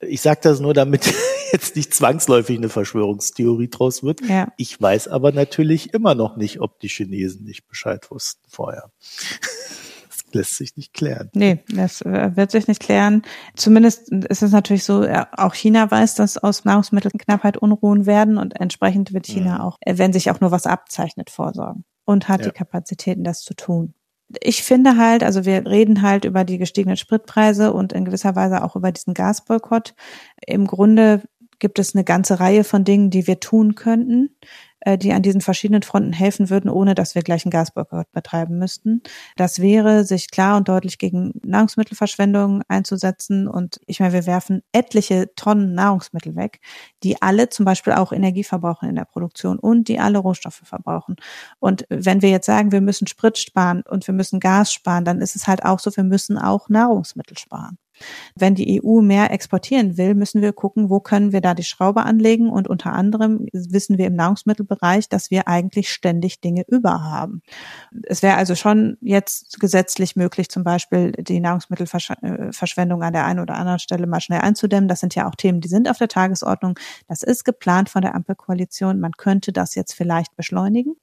Ich 0.01 0.21
sage 0.21 0.41
das 0.43 0.61
nur, 0.61 0.75
damit 0.75 1.11
jetzt 1.55 1.77
nicht 1.77 1.95
zwangsläufig 1.95 2.59
eine 2.59 2.69
Verschwörungstheorie 2.69 3.69
draus 3.69 4.03
wird. 4.03 4.21
Ja. 4.23 4.49
Ich 4.57 4.81
weiß 4.81 5.09
aber 5.09 5.33
natürlich 5.33 5.95
immer 5.95 6.15
noch 6.15 6.37
nicht, 6.37 6.61
ob 6.61 6.81
die 6.81 6.89
Chinesen 6.89 7.45
nicht 7.45 7.67
Bescheid 7.69 8.11
wussten 8.11 8.45
vorher. 8.49 8.91
Das 10.09 10.25
lässt 10.33 10.57
sich 10.57 10.77
nicht 10.77 10.93
klären. 10.93 11.31
Nee, 11.35 11.65
das 11.69 12.03
äh, 12.03 12.33
wird 12.35 12.51
sich 12.51 12.67
nicht 12.67 12.81
klären. 12.81 13.23
Zumindest 13.55 14.11
ist 14.11 14.43
es 14.43 14.51
natürlich 14.51 14.85
so, 14.85 15.07
auch 15.33 15.55
China 15.55 15.91
weiß, 15.91 16.17
dass 16.17 16.37
aus 16.37 16.65
Nahrungsmittelknappheit 16.65 17.57
Unruhen 17.57 18.07
werden 18.07 18.37
und 18.37 18.61
entsprechend 18.61 19.15
wird 19.15 19.27
China 19.27 19.59
ja. 19.59 19.63
auch, 19.63 19.79
äh, 19.81 19.97
wenn 19.97 20.13
sich 20.13 20.31
auch 20.31 20.41
nur 20.41 20.51
was 20.51 20.67
abzeichnet, 20.67 21.31
vorsorgen 21.31 21.85
und 22.05 22.29
hat 22.29 22.41
ja. 22.41 22.49
die 22.49 22.53
Kapazitäten, 22.53 23.23
das 23.23 23.43
zu 23.43 23.55
tun 23.55 23.95
ich 24.41 24.63
finde 24.63 24.97
halt, 24.97 25.23
also 25.23 25.45
wir 25.45 25.67
reden 25.67 26.03
halt 26.03 26.25
über 26.25 26.45
die 26.45 26.59
gestiegenen 26.59 26.97
Spritpreise 26.97 27.73
und 27.73 27.93
in 27.93 28.05
gewisser 28.05 28.35
Weise 28.35 28.65
auch 28.65 28.77
über 28.77 28.91
diesen 28.91 29.15
Gasboykott. 29.15 29.95
Im 30.47 30.67
Grunde 30.67 31.23
gibt 31.65 31.79
es 31.79 31.95
eine 31.95 32.05
ganze 32.05 32.41
Reihe 32.41 32.63
von 32.63 32.85
Dingen, 32.85 33.09
die 33.09 33.27
wir 33.27 33.41
tun 33.41 33.75
könnten, 33.75 34.37
äh, 34.81 34.99
die 34.99 35.15
an 35.15 35.23
diesen 35.23 35.41
verschiedenen 35.41 35.81
Fronten 35.83 36.13
helfen 36.13 36.51
würden, 36.51 36.69
ohne 36.69 36.95
dass 36.95 37.15
wir 37.15 37.23
gleich 37.23 37.47
einen 37.47 37.53
Gasboykott 37.53 38.13
betreiben 38.13 38.59
müssten. 38.59 39.03
Das 39.37 39.61
wäre, 39.61 40.05
sich 40.05 40.31
klar 40.31 40.59
und 40.59 40.69
deutlich 40.69 40.99
gegen 40.99 41.33
Nahrungsmittelverschwendung 41.43 42.61
einzusetzen. 42.69 43.49
Und 43.49 43.81
ich 43.87 43.99
meine, 43.99 44.13
wir 44.13 44.27
werfen 44.27 44.61
etliche 44.73 45.35
Tonnen 45.37 45.73
Nahrungsmittel 45.73 46.37
weg, 46.37 46.61
die 47.03 47.23
alle 47.23 47.49
zum 47.49 47.65
Beispiel 47.65 47.95
auch 47.95 48.13
Energie 48.13 48.45
verbrauchen 48.45 48.91
in 48.91 48.97
der 48.97 49.07
Produktion 49.07 49.59
und 49.59 49.89
die 49.89 49.99
alle 49.99 50.19
Rohstoffe 50.19 50.61
verbrauchen. 50.65 51.17
Und 51.61 51.87
wenn 51.89 52.21
wir 52.21 52.29
jetzt 52.29 52.45
sagen, 52.45 52.73
wir 52.73 52.83
müssen 52.83 53.07
Sprit 53.07 53.39
sparen 53.39 53.85
und 53.89 54.07
wir 54.07 54.13
müssen 54.13 54.39
Gas 54.39 54.71
sparen, 54.71 55.07
dann 55.07 55.23
ist 55.23 55.35
es 55.35 55.47
halt 55.47 55.65
auch 55.65 55.79
so, 55.79 55.97
wir 55.97 56.05
müssen 56.05 56.37
auch 56.37 56.69
Nahrungsmittel 56.69 57.39
sparen. 57.39 57.79
Wenn 58.35 58.55
die 58.55 58.83
EU 58.83 59.01
mehr 59.01 59.31
exportieren 59.31 59.97
will, 59.97 60.15
müssen 60.15 60.43
wir 60.43 60.53
gucken, 60.53 60.91
wo 60.91 61.01
können 61.01 61.33
wir 61.33 61.41
da 61.41 61.55
die 61.55 61.65
Schraube 61.65 62.03
anlegen. 62.03 62.51
Und 62.51 62.69
unter 62.69 62.93
anderem 62.93 63.47
wissen 63.53 63.99
wir 63.99 64.07
im 64.07 64.17
Nahrungsmittelbereich, 64.17 65.09
dass 65.09 65.31
wir 65.31 65.49
eigentlich 65.49 65.91
ständig 65.91 66.41
Dinge 66.41 66.65
über 66.69 67.03
haben. 67.05 67.43
Es 68.05 68.23
wäre 68.23 68.37
also 68.37 68.55
schon 68.55 68.97
jetzt 69.01 69.61
gesetzlich 69.61 70.17
möglich, 70.17 70.49
zum 70.49 70.65
Beispiel 70.65 71.13
die 71.13 71.41
Nahrungsmittelverschwendung 71.41 73.03
an 73.03 73.13
der 73.13 73.25
einen 73.25 73.41
oder 73.41 73.55
anderen 73.55 73.79
Stelle 73.79 74.07
mal 74.07 74.21
schnell 74.21 74.41
einzudämmen. 74.41 74.89
Das 74.89 75.01
sind 75.01 75.15
ja 75.15 75.29
auch 75.29 75.35
Themen, 75.35 75.61
die 75.61 75.69
sind 75.69 75.89
auf 75.89 75.99
der 75.99 76.09
Tagesordnung. 76.09 76.79
Das 77.09 77.23
ist 77.23 77.45
geplant 77.45 77.89
von 77.89 78.03
der 78.03 78.15
Ampelkoalition. 78.15 79.01
Man 79.01 79.13
könnte 79.13 79.53
das 79.53 79.75
jetzt 79.75 79.95
vielleicht 79.95 80.35
beschleunigen. 80.37 80.97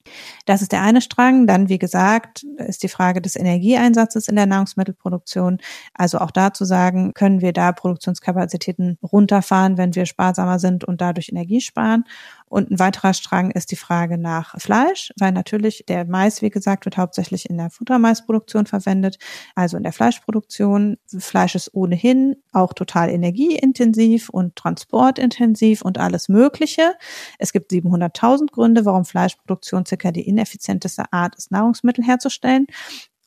Das 0.46 0.62
ist 0.62 0.72
der 0.72 0.82
eine 0.82 1.02
Strang. 1.02 1.48
Dann, 1.48 1.70
wie 1.70 1.80
gesagt, 1.80 2.44
ist 2.58 2.84
die 2.84 2.89
Frage 2.89 3.22
des 3.22 3.36
Energieeinsatzes 3.36 4.28
in 4.28 4.36
der 4.36 4.46
Nahrungsmittelproduktion. 4.46 5.60
Also 5.94 6.20
auch 6.20 6.32
dazu 6.32 6.66
sagen, 6.66 6.81
sagen, 6.82 7.14
können 7.14 7.42
wir 7.42 7.54
da 7.54 7.72
Produktionskapazitäten 7.72 8.98
runterfahren, 9.04 9.78
wenn 9.78 9.94
wir 9.94 10.06
sparsamer 10.06 10.58
sind 10.58 10.84
und 10.84 11.00
dadurch 11.00 11.30
Energie 11.30 11.62
sparen. 11.62 12.06
Und 12.48 12.70
ein 12.70 12.80
weiterer 12.80 13.14
Strang 13.14 13.52
ist 13.52 13.72
die 13.72 13.78
Frage 13.78 14.18
nach 14.18 14.60
Fleisch, 14.60 15.14
weil 15.18 15.32
natürlich 15.32 15.86
der 15.88 16.06
Mais, 16.06 16.42
wie 16.42 16.50
gesagt, 16.50 16.84
wird 16.84 16.98
hauptsächlich 16.98 17.50
in 17.50 17.58
der 17.58 17.70
Futtermaisproduktion 17.70 18.66
verwendet, 18.66 19.20
also 19.56 19.78
in 19.78 19.84
der 19.84 19.94
Fleischproduktion. 19.94 20.98
Fleisch 21.08 21.56
ist 21.56 21.74
ohnehin 21.74 22.36
auch 22.52 22.74
total 22.74 23.10
energieintensiv 23.10 24.28
und 24.30 24.56
transportintensiv 24.58 25.82
und 25.82 25.98
alles 25.98 26.28
Mögliche. 26.28 26.96
Es 27.38 27.54
gibt 27.54 27.72
700.000 27.72 28.52
Gründe, 28.52 28.86
warum 28.86 29.06
Fleischproduktion 29.06 29.86
circa 29.86 30.12
die 30.12 30.28
ineffizienteste 30.28 31.14
Art 31.14 31.36
ist, 31.36 31.52
Nahrungsmittel 31.52 32.04
herzustellen. 32.04 32.68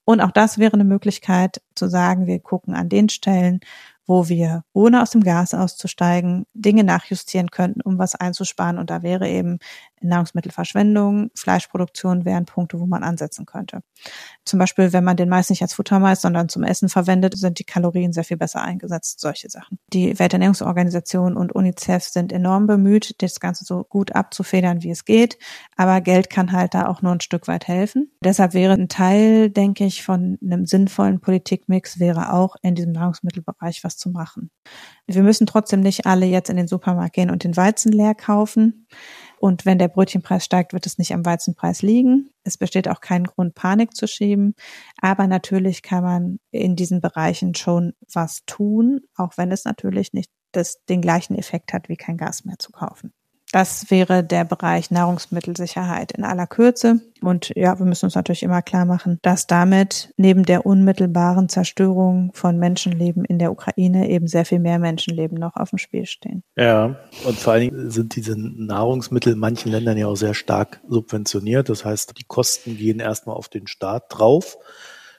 Und 0.05 0.21
auch 0.21 0.31
das 0.33 0.59
wäre 0.59 0.75
eine 0.75 0.85
Möglichkeit 0.85 1.63
zu 1.75 1.89
sagen, 1.89 2.27
wir 2.27 2.41
gucken 2.41 2.75
an 2.75 2.89
den 2.89 3.09
Stellen, 3.09 3.61
wo 4.07 4.29
wir, 4.29 4.65
ohne 4.75 5.01
aus 5.03 5.11
dem 5.11 5.23
Gas 5.23 5.55
auszusteigen, 5.55 6.45
Dinge 6.53 6.85
nachjustieren 6.85 7.51
könnten, 7.51 7.81
um 7.81 7.99
was 7.99 8.15
einzusparen. 8.15 8.79
Und 8.79 8.91
da 8.91 9.03
wäre 9.03 9.29
eben 9.29 9.59
Nahrungsmittelverschwendung, 10.09 11.31
Fleischproduktion 11.35 12.25
wären 12.25 12.45
Punkte, 12.45 12.81
wo 12.81 12.87
man 12.87 13.03
ansetzen 13.03 13.47
könnte. 13.47 13.83
Zum 14.45 14.59
Beispiel, 14.59 14.93
wenn 14.93 15.05
man 15.05 15.17
den 15.17 15.29
Mais 15.29 15.51
nicht 15.51 15.63
als 15.63 15.75
Futtermais, 15.75 16.21
sondern 16.21 16.49
zum 16.49 16.63
Essen 16.63 16.89
verwendet, 16.89 17.37
sind 17.39 17.59
die 17.59 17.65
Kalorien 17.65 18.13
sehr 18.13 18.25
viel 18.25 18.37
besser 18.37 18.63
eingesetzt, 18.63 19.21
solche 19.21 19.51
Sachen. 19.51 19.79
Die 19.93 20.19
Welternährungsorganisation 20.19 21.37
und 21.37 21.55
UNICEF 21.55 22.05
sind 22.05 22.33
enorm 22.33 22.67
bemüht, 22.67 23.23
das 23.23 23.41
Ganze 23.41 23.65
so 23.65 23.85
gut 23.85 24.15
abzufedern, 24.15 24.83
wie 24.83 24.91
es 24.91 25.05
geht. 25.05 25.39
Aber 25.77 26.01
Geld 26.01 26.31
kann 26.31 26.53
halt 26.53 26.75
da 26.75 26.89
auch 26.89 27.03
nur 27.03 27.13
ein 27.13 27.21
Stück 27.21 27.49
weit 27.49 27.69
helfen. 27.69 28.11
Deshalb 28.23 28.55
wäre 28.55 28.75
ein 28.75 28.89
Teil, 28.89 29.51
denke 29.51 29.85
ich, 29.85 30.03
von 30.03 30.39
einem 30.43 30.67
sinnvollen 30.67 31.21
Politikmix 31.21 31.99
wäre 31.99 32.33
auch 32.33 32.57
in 32.63 32.75
diesem 32.75 32.93
Nahrungsmittelbereich 32.93 33.85
was 33.85 33.97
zu 33.97 34.11
machen. 34.11 34.51
Wir 35.07 35.23
müssen 35.23 35.47
trotzdem 35.47 35.81
nicht 35.81 36.07
alle 36.07 36.27
jetzt 36.27 36.51
in 36.51 36.57
den 36.57 36.69
Supermarkt 36.69 37.15
gehen 37.15 37.31
und 37.31 37.45
den 37.45 37.57
Weizen 37.57 37.93
leer 37.93 38.15
kaufen. 38.15 38.87
Und 39.45 39.67
wenn 39.67 39.79
der 39.79 39.89
Brötchenpreis 39.89 40.43
steigt, 40.43 40.73
wird 40.73 40.87
es 40.87 40.97
nicht 40.97 41.13
am 41.13 41.27
Weizenpreis 41.27 41.83
liegen. 41.83 42.31
Es 42.45 42.57
besteht 42.57 42.89
auch 42.89 43.03
kein 43.03 43.25
Grund, 43.25 43.55
Panik 43.55 43.95
zu 43.95 44.09
schieben. 44.09 44.55
Aber 45.03 45.27
natürlich 45.27 45.83
kann 45.83 46.03
man 46.03 46.39
in 46.51 46.77
diesen 46.77 47.03
Bereichen 47.03 47.55
schon 47.55 47.93
was 48.11 48.47
tun, 48.47 49.03
auch 49.15 49.37
wenn 49.37 49.53
es 49.53 49.67
natürlich 49.67 50.15
nicht 50.15 50.31
das, 50.53 50.83
den 50.87 51.03
gleichen 51.03 51.37
Effekt 51.37 51.75
hat, 51.75 51.91
wie 51.91 51.97
kein 51.99 52.17
Gas 52.17 52.47
mehr 52.47 52.59
zu 52.59 52.73
kaufen. 52.73 53.13
Das 53.55 53.89
wäre 53.89 54.25
der 54.25 54.45
Bereich 54.45 54.91
Nahrungsmittelsicherheit 54.91 56.11
in 56.11 56.25
aller 56.25 56.49
Kürze. 56.49 56.99
Und 57.21 57.53
ja, 57.55 57.79
wir 57.79 57.87
müssen 57.87 58.07
uns 58.07 58.17
natürlich 58.17 58.43
immer 58.43 58.63
klar 58.63 58.85
machen, 58.85 59.21
dass 59.23 59.47
damit 59.47 60.13
neben 60.17 60.43
der 60.43 60.67
unmittelbaren 60.67 61.49
Zerstörung 61.49 62.33
von 62.35 62.59
Menschenleben 62.59 63.25
in 63.25 63.39
der 63.39 63.53
Ukraine 63.53 64.11
eben 64.11 64.27
sehr 64.27 64.45
viel 64.45 64.59
mehr 64.59 64.81
Menschenleben 64.81 65.39
noch 65.39 65.55
auf 65.55 65.71
dem 65.71 65.79
Spiel 65.79 66.05
stehen. 66.05 66.43
Ja, 66.57 66.97
und 67.25 67.39
vor 67.39 67.53
allen 67.53 67.71
Dingen 67.71 67.91
sind 67.93 68.17
diese 68.17 68.35
Nahrungsmittel 68.37 69.35
in 69.35 69.39
manchen 69.39 69.71
Ländern 69.71 69.99
ja 69.99 70.09
auch 70.09 70.17
sehr 70.17 70.35
stark 70.35 70.81
subventioniert. 70.89 71.69
Das 71.69 71.85
heißt, 71.85 72.19
die 72.19 72.25
Kosten 72.25 72.77
gehen 72.77 72.99
erstmal 72.99 73.37
auf 73.37 73.49
den 73.49 73.69
Staat 73.69 74.07
drauf. 74.09 74.59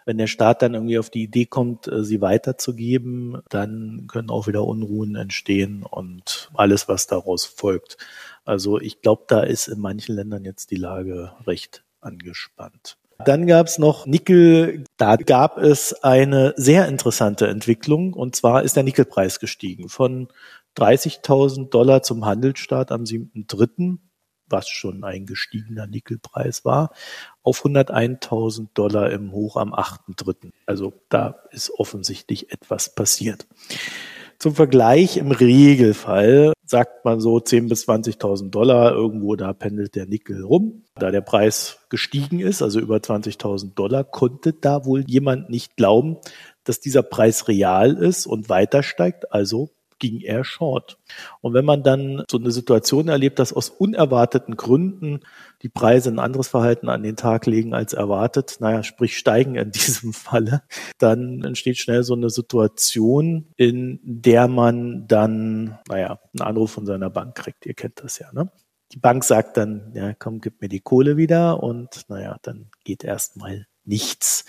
Wenn 0.06 0.18
der 0.18 0.28
Staat 0.28 0.62
dann 0.62 0.76
irgendwie 0.76 1.00
auf 1.00 1.10
die 1.10 1.24
Idee 1.24 1.46
kommt, 1.46 1.88
äh, 1.88 2.04
sie 2.04 2.22
weiterzugeben, 2.22 3.42
dann 3.50 4.06
können 4.08 4.30
auch 4.30 4.48
wieder 4.48 4.64
Unruhen 4.64 5.16
entstehen 5.16 5.84
und 5.84 6.50
alles, 6.54 6.88
was 6.88 7.08
daraus 7.08 7.46
folgt. 7.46 7.98
Also 8.46 8.80
ich 8.80 9.02
glaube, 9.02 9.24
da 9.28 9.42
ist 9.42 9.68
in 9.68 9.80
manchen 9.80 10.16
Ländern 10.16 10.46
jetzt 10.46 10.70
die 10.72 10.76
Lage 10.76 11.32
recht 11.48 11.84
angespannt. 12.02 12.98
Dann 13.24 13.48
gab 13.48 13.68
es 13.68 13.78
noch 13.78 14.06
Nickel. 14.06 14.84
Da 14.98 15.16
gab 15.16 15.58
es 15.58 15.94
eine 16.04 16.54
sehr 16.58 16.88
interessante 16.88 17.48
Entwicklung. 17.48 18.14
Und 18.14 18.36
zwar 18.36 18.64
ist 18.64 18.76
der 18.76 18.84
Nickelpreis 18.84 19.40
gestiegen 19.40 19.90
von 19.90 20.28
30.000 20.78 21.70
Dollar 21.70 22.04
zum 22.04 22.26
Handelsstart 22.26 22.92
am 22.92 23.04
7.3 23.04 23.98
was 24.48 24.70
schon 24.70 25.04
ein 25.04 25.26
gestiegener 25.26 25.88
Nickelpreis 25.88 26.66
war, 26.66 26.92
auf 27.44 27.64
101.000 27.66 28.68
Dollar 28.74 29.12
im 29.12 29.32
Hoch 29.32 29.58
am 29.58 29.74
8.3. 29.74 30.52
Also 30.66 30.94
da 31.10 31.44
ist 31.52 31.72
offensichtlich 31.72 32.52
etwas 32.52 32.94
passiert. 32.94 33.48
Zum 34.38 34.54
Vergleich 34.54 35.18
im 35.18 35.32
Regelfall 35.32 36.54
sagt 36.66 37.06
man 37.06 37.20
so 37.20 37.38
10.000 37.38 37.70
bis 37.70 37.88
20.000 37.88 38.50
Dollar 38.50 38.92
irgendwo, 38.92 39.36
da 39.36 39.54
pendelt 39.54 39.96
der 39.96 40.08
Nickel 40.08 40.44
rum. 40.44 40.84
Da 40.96 41.12
der 41.12 41.22
Preis 41.22 41.80
gestiegen 41.90 42.40
ist, 42.40 42.62
also 42.62 42.80
über 42.80 42.98
20.000 42.98 43.76
Dollar, 43.76 44.04
konnte 44.04 44.54
da 44.54 44.86
wohl 44.86 45.04
jemand 45.08 45.50
nicht 45.50 45.78
glauben, 45.78 46.18
dass 46.64 46.80
dieser 46.80 47.04
Preis 47.04 47.48
real 47.48 47.96
ist 47.96 48.26
und 48.26 48.50
weiter 48.50 48.84
steigt, 48.84 49.32
also 49.32 49.70
ging 50.00 50.20
er 50.22 50.44
short. 50.44 50.98
Und 51.42 51.54
wenn 51.54 51.66
man 51.66 51.84
dann 51.84 52.24
so 52.30 52.38
eine 52.38 52.52
Situation 52.52 53.08
erlebt, 53.08 53.40
dass 53.40 53.54
aus 53.54 53.70
unerwarteten 53.70 54.56
Gründen 54.56 55.22
die 55.62 55.70
Preise 55.70 56.10
ein 56.10 56.20
anderes 56.20 56.48
Verhalten 56.48 56.90
an 56.90 57.04
den 57.04 57.16
Tag 57.16 57.46
legen 57.46 57.74
als 57.74 57.94
erwartet, 57.94 58.58
naja, 58.60 58.84
sprich 58.84 59.18
steigen 59.18 59.56
in 59.56 59.72
diesem 59.72 60.14
Falle, 60.14 60.64
dann 60.98 61.44
entsteht 61.44 61.78
schnell 61.78 62.04
so 62.04 62.14
eine 62.14 62.30
Situation, 62.30 63.48
in 63.56 64.00
der 64.04 64.48
man 64.48 65.08
dann, 65.08 65.80
naja, 65.88 66.20
einen 66.34 66.48
Anruf 66.48 66.72
von 66.72 66.86
seiner 66.86 67.10
Bank 67.10 67.36
kriegt. 67.36 67.66
Ihr 67.66 67.74
kennt 67.74 68.04
das 68.04 68.20
ja, 68.20 68.32
ne? 68.34 68.52
Die 68.92 69.00
Bank 69.00 69.24
sagt 69.24 69.58
dann, 69.58 69.92
ja, 69.96 70.14
komm, 70.14 70.42
gib 70.42 70.62
mir 70.62 70.70
die 70.70 70.80
Kohle 70.80 71.18
wieder 71.18 71.64
und 71.64 72.08
naja, 72.08 72.38
dann 72.44 72.70
geht 72.84 73.04
erstmal 73.04 73.66
nichts. 73.84 74.46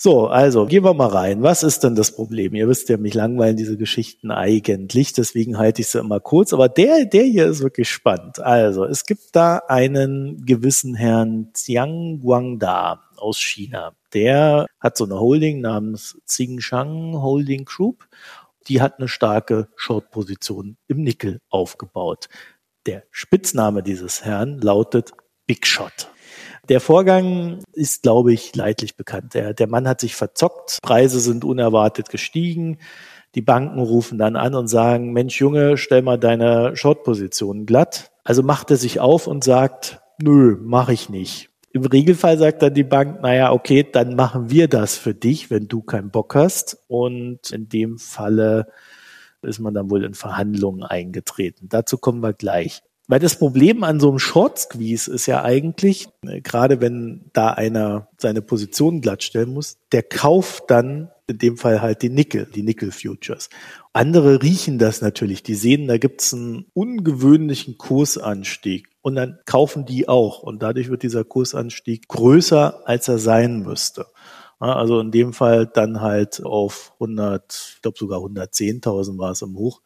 So, 0.00 0.28
also 0.28 0.66
gehen 0.66 0.84
wir 0.84 0.94
mal 0.94 1.08
rein. 1.08 1.42
Was 1.42 1.64
ist 1.64 1.82
denn 1.82 1.96
das 1.96 2.12
Problem? 2.12 2.54
Ihr 2.54 2.68
wisst 2.68 2.88
ja, 2.88 2.96
mich 2.96 3.14
langweilen 3.14 3.56
diese 3.56 3.76
Geschichten 3.76 4.30
eigentlich, 4.30 5.12
deswegen 5.12 5.58
halte 5.58 5.82
ich 5.82 5.88
sie 5.88 5.98
immer 5.98 6.20
kurz. 6.20 6.52
Aber 6.52 6.68
der, 6.68 7.04
der 7.04 7.24
hier 7.24 7.46
ist 7.46 7.62
wirklich 7.62 7.90
spannend. 7.90 8.38
Also, 8.38 8.84
es 8.84 9.06
gibt 9.06 9.34
da 9.34 9.56
einen 9.66 10.46
gewissen 10.46 10.94
Herrn 10.94 11.50
Xiang 11.52 12.20
Guangda 12.20 13.02
aus 13.16 13.40
China. 13.40 13.92
Der 14.14 14.66
hat 14.78 14.96
so 14.96 15.04
eine 15.04 15.18
Holding 15.18 15.62
namens 15.62 16.16
Tsingshan 16.26 17.20
Holding 17.20 17.64
Group. 17.64 18.06
Die 18.68 18.80
hat 18.80 19.00
eine 19.00 19.08
starke 19.08 19.66
Short-Position 19.74 20.76
im 20.86 21.02
Nickel 21.02 21.40
aufgebaut. 21.48 22.28
Der 22.86 23.02
Spitzname 23.10 23.82
dieses 23.82 24.24
Herrn 24.24 24.60
lautet 24.60 25.10
Big 25.48 25.66
Shot. 25.66 26.08
Der 26.68 26.80
Vorgang 26.80 27.60
ist, 27.72 28.02
glaube 28.02 28.34
ich, 28.34 28.54
leidlich 28.54 28.96
bekannt. 28.96 29.32
Der, 29.32 29.54
der 29.54 29.68
Mann 29.68 29.88
hat 29.88 30.00
sich 30.00 30.14
verzockt, 30.14 30.78
Preise 30.82 31.18
sind 31.18 31.44
unerwartet 31.44 32.10
gestiegen. 32.10 32.78
Die 33.34 33.40
Banken 33.40 33.80
rufen 33.80 34.18
dann 34.18 34.36
an 34.36 34.54
und 34.54 34.68
sagen, 34.68 35.12
Mensch 35.12 35.40
Junge, 35.40 35.78
stell 35.78 36.02
mal 36.02 36.18
deine 36.18 36.76
Short-Position 36.76 37.64
glatt. 37.64 38.10
Also 38.22 38.42
macht 38.42 38.70
er 38.70 38.76
sich 38.76 39.00
auf 39.00 39.26
und 39.26 39.44
sagt, 39.44 40.00
nö, 40.20 40.58
mache 40.60 40.92
ich 40.92 41.08
nicht. 41.08 41.48
Im 41.72 41.84
Regelfall 41.84 42.36
sagt 42.38 42.62
dann 42.62 42.74
die 42.74 42.84
Bank, 42.84 43.22
naja, 43.22 43.52
okay, 43.52 43.86
dann 43.90 44.14
machen 44.14 44.50
wir 44.50 44.68
das 44.68 44.96
für 44.96 45.14
dich, 45.14 45.50
wenn 45.50 45.68
du 45.68 45.82
keinen 45.82 46.10
Bock 46.10 46.34
hast. 46.34 46.78
Und 46.88 47.50
in 47.50 47.68
dem 47.68 47.98
Falle 47.98 48.68
ist 49.42 49.58
man 49.58 49.72
dann 49.72 49.90
wohl 49.90 50.04
in 50.04 50.14
Verhandlungen 50.14 50.82
eingetreten. 50.82 51.68
Dazu 51.68 51.96
kommen 51.96 52.22
wir 52.22 52.32
gleich. 52.32 52.82
Weil 53.10 53.20
das 53.20 53.36
Problem 53.36 53.84
an 53.84 54.00
so 54.00 54.10
einem 54.10 54.18
Short 54.18 54.58
Squeeze 54.58 55.10
ist 55.10 55.26
ja 55.26 55.42
eigentlich, 55.42 56.08
äh, 56.26 56.42
gerade 56.42 56.82
wenn 56.82 57.30
da 57.32 57.50
einer 57.50 58.08
seine 58.18 58.42
Position 58.42 59.00
glattstellen 59.00 59.52
muss, 59.52 59.78
der 59.92 60.02
kauft 60.02 60.64
dann 60.70 61.10
in 61.26 61.38
dem 61.38 61.56
Fall 61.56 61.82
halt 61.82 62.02
die 62.02 62.10
Nickel, 62.10 62.46
die 62.54 62.62
Nickel 62.62 62.92
Futures. 62.92 63.48
Andere 63.94 64.42
riechen 64.42 64.78
das 64.78 65.00
natürlich, 65.00 65.42
die 65.42 65.54
sehen, 65.54 65.88
da 65.88 65.98
gibt's 65.98 66.32
einen 66.32 66.66
ungewöhnlichen 66.74 67.78
Kursanstieg 67.78 68.88
und 69.02 69.14
dann 69.14 69.38
kaufen 69.46 69.86
die 69.86 70.08
auch 70.08 70.42
und 70.42 70.62
dadurch 70.62 70.90
wird 70.90 71.02
dieser 71.02 71.24
Kursanstieg 71.24 72.08
größer, 72.08 72.86
als 72.86 73.08
er 73.08 73.18
sein 73.18 73.60
müsste. 73.60 74.06
Also 74.58 75.00
in 75.00 75.12
dem 75.12 75.32
Fall 75.32 75.66
dann 75.66 76.00
halt 76.00 76.44
auf 76.44 76.92
100, 76.94 77.74
ich 77.76 77.82
glaube 77.82 77.98
sogar 77.98 78.20
110.000 78.20 79.16
war 79.18 79.30
es 79.30 79.42
im 79.42 79.56
Hoch, 79.56 79.82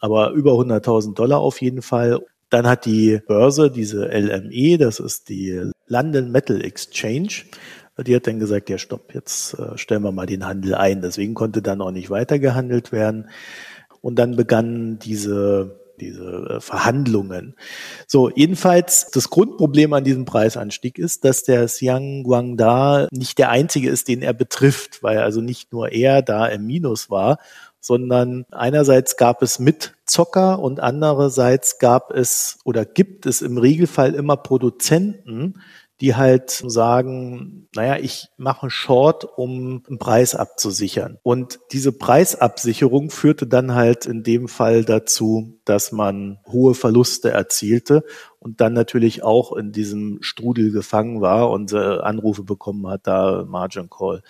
aber 0.00 0.30
über 0.32 0.52
100.000 0.52 1.14
Dollar 1.14 1.40
auf 1.40 1.60
jeden 1.60 1.82
Fall. 1.82 2.20
Dann 2.50 2.66
hat 2.66 2.86
die 2.86 3.20
Börse, 3.26 3.70
diese 3.70 4.06
LME, 4.06 4.78
das 4.78 5.00
ist 5.00 5.28
die 5.28 5.70
London 5.86 6.30
Metal 6.30 6.62
Exchange, 6.64 7.44
die 8.06 8.14
hat 8.14 8.26
dann 8.26 8.38
gesagt, 8.38 8.70
ja 8.70 8.78
stopp, 8.78 9.12
jetzt 9.14 9.54
äh, 9.58 9.76
stellen 9.76 10.02
wir 10.02 10.12
mal 10.12 10.26
den 10.26 10.46
Handel 10.46 10.74
ein. 10.74 11.02
Deswegen 11.02 11.34
konnte 11.34 11.62
dann 11.62 11.80
auch 11.80 11.90
nicht 11.90 12.10
weiter 12.10 12.38
gehandelt 12.38 12.92
werden. 12.92 13.28
Und 14.00 14.20
dann 14.20 14.36
begannen 14.36 15.00
diese 15.00 15.78
diese 15.98 16.46
äh, 16.48 16.60
Verhandlungen. 16.60 17.54
So, 18.06 18.30
jedenfalls 18.30 19.10
das 19.10 19.30
Grundproblem 19.30 19.92
an 19.92 20.04
diesem 20.04 20.24
Preisanstieg 20.24 20.98
ist, 20.98 21.24
dass 21.24 21.42
der 21.42 21.66
Xiang 21.66 22.22
Guangda 22.22 23.08
nicht 23.10 23.38
der 23.38 23.50
einzige 23.50 23.90
ist, 23.90 24.08
den 24.08 24.22
er 24.22 24.32
betrifft, 24.32 25.02
weil 25.02 25.18
also 25.18 25.40
nicht 25.40 25.72
nur 25.72 25.92
er 25.92 26.22
da 26.22 26.46
im 26.46 26.66
Minus 26.66 27.10
war, 27.10 27.38
sondern 27.80 28.44
einerseits 28.50 29.16
gab 29.16 29.42
es 29.42 29.58
Mitzocker 29.58 30.58
und 30.58 30.80
andererseits 30.80 31.78
gab 31.78 32.10
es 32.10 32.58
oder 32.64 32.84
gibt 32.84 33.26
es 33.26 33.42
im 33.42 33.58
Regelfall 33.58 34.14
immer 34.14 34.36
Produzenten, 34.36 35.62
die 36.00 36.14
halt 36.14 36.50
sagen, 36.50 37.68
naja, 37.74 37.96
ich 37.96 38.28
mache 38.36 38.70
Short, 38.70 39.24
um 39.24 39.82
einen 39.88 39.98
Preis 39.98 40.36
abzusichern. 40.36 41.18
Und 41.24 41.58
diese 41.72 41.90
Preisabsicherung 41.90 43.10
führte 43.10 43.48
dann 43.48 43.74
halt 43.74 44.06
in 44.06 44.22
dem 44.22 44.46
Fall 44.46 44.84
dazu, 44.84 45.58
dass 45.64 45.90
man 45.90 46.38
hohe 46.46 46.74
Verluste 46.74 47.30
erzielte 47.30 48.04
und 48.38 48.60
dann 48.60 48.74
natürlich 48.74 49.24
auch 49.24 49.56
in 49.56 49.72
diesem 49.72 50.18
Strudel 50.20 50.70
gefangen 50.70 51.20
war 51.20 51.50
und 51.50 51.72
äh, 51.72 51.76
Anrufe 51.76 52.44
bekommen 52.44 52.86
hat, 52.86 53.08
da 53.08 53.44
Margin 53.48 53.90
Call 53.90 54.22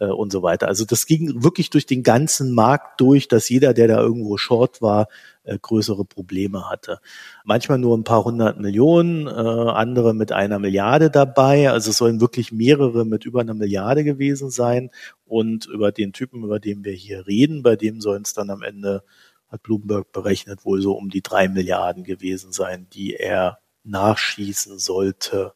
äh, 0.00 0.06
und 0.06 0.32
so 0.32 0.42
weiter. 0.42 0.66
Also 0.66 0.84
das 0.84 1.06
ging 1.06 1.44
wirklich 1.44 1.70
durch 1.70 1.86
den 1.86 2.02
ganzen 2.02 2.52
Markt 2.52 3.00
durch, 3.00 3.28
dass 3.28 3.48
jeder, 3.48 3.74
der 3.74 3.86
da 3.86 4.00
irgendwo 4.00 4.36
short 4.38 4.82
war, 4.82 5.06
äh, 5.44 5.58
größere 5.60 6.04
Probleme 6.04 6.68
hatte. 6.68 7.00
Manchmal 7.44 7.78
nur 7.78 7.96
ein 7.96 8.04
paar 8.04 8.24
hundert 8.24 8.58
Millionen, 8.58 9.26
äh, 9.28 9.30
andere 9.30 10.14
mit 10.14 10.32
einer 10.32 10.58
Milliarde 10.58 11.10
dabei. 11.10 11.70
Also 11.70 11.90
es 11.90 11.98
sollen 11.98 12.20
wirklich 12.20 12.50
mehrere 12.50 13.04
mit 13.04 13.24
über 13.24 13.40
einer 13.40 13.54
Milliarde 13.54 14.02
gewesen 14.02 14.50
sein. 14.50 14.90
Und 15.24 15.66
über 15.66 15.92
den 15.92 16.12
Typen, 16.12 16.42
über 16.42 16.58
den 16.58 16.84
wir 16.84 16.92
hier 16.92 17.26
reden, 17.26 17.62
bei 17.62 17.76
dem 17.76 18.00
sollen 18.00 18.22
es 18.22 18.34
dann 18.34 18.50
am 18.50 18.62
Ende, 18.62 19.04
hat 19.48 19.62
Bloomberg 19.62 20.10
berechnet, 20.12 20.64
wohl 20.64 20.80
so 20.80 20.92
um 20.92 21.10
die 21.10 21.22
drei 21.22 21.48
Milliarden 21.48 22.04
gewesen 22.04 22.52
sein, 22.52 22.86
die 22.92 23.14
er 23.14 23.58
nachschießen 23.84 24.78
sollte. 24.78 25.52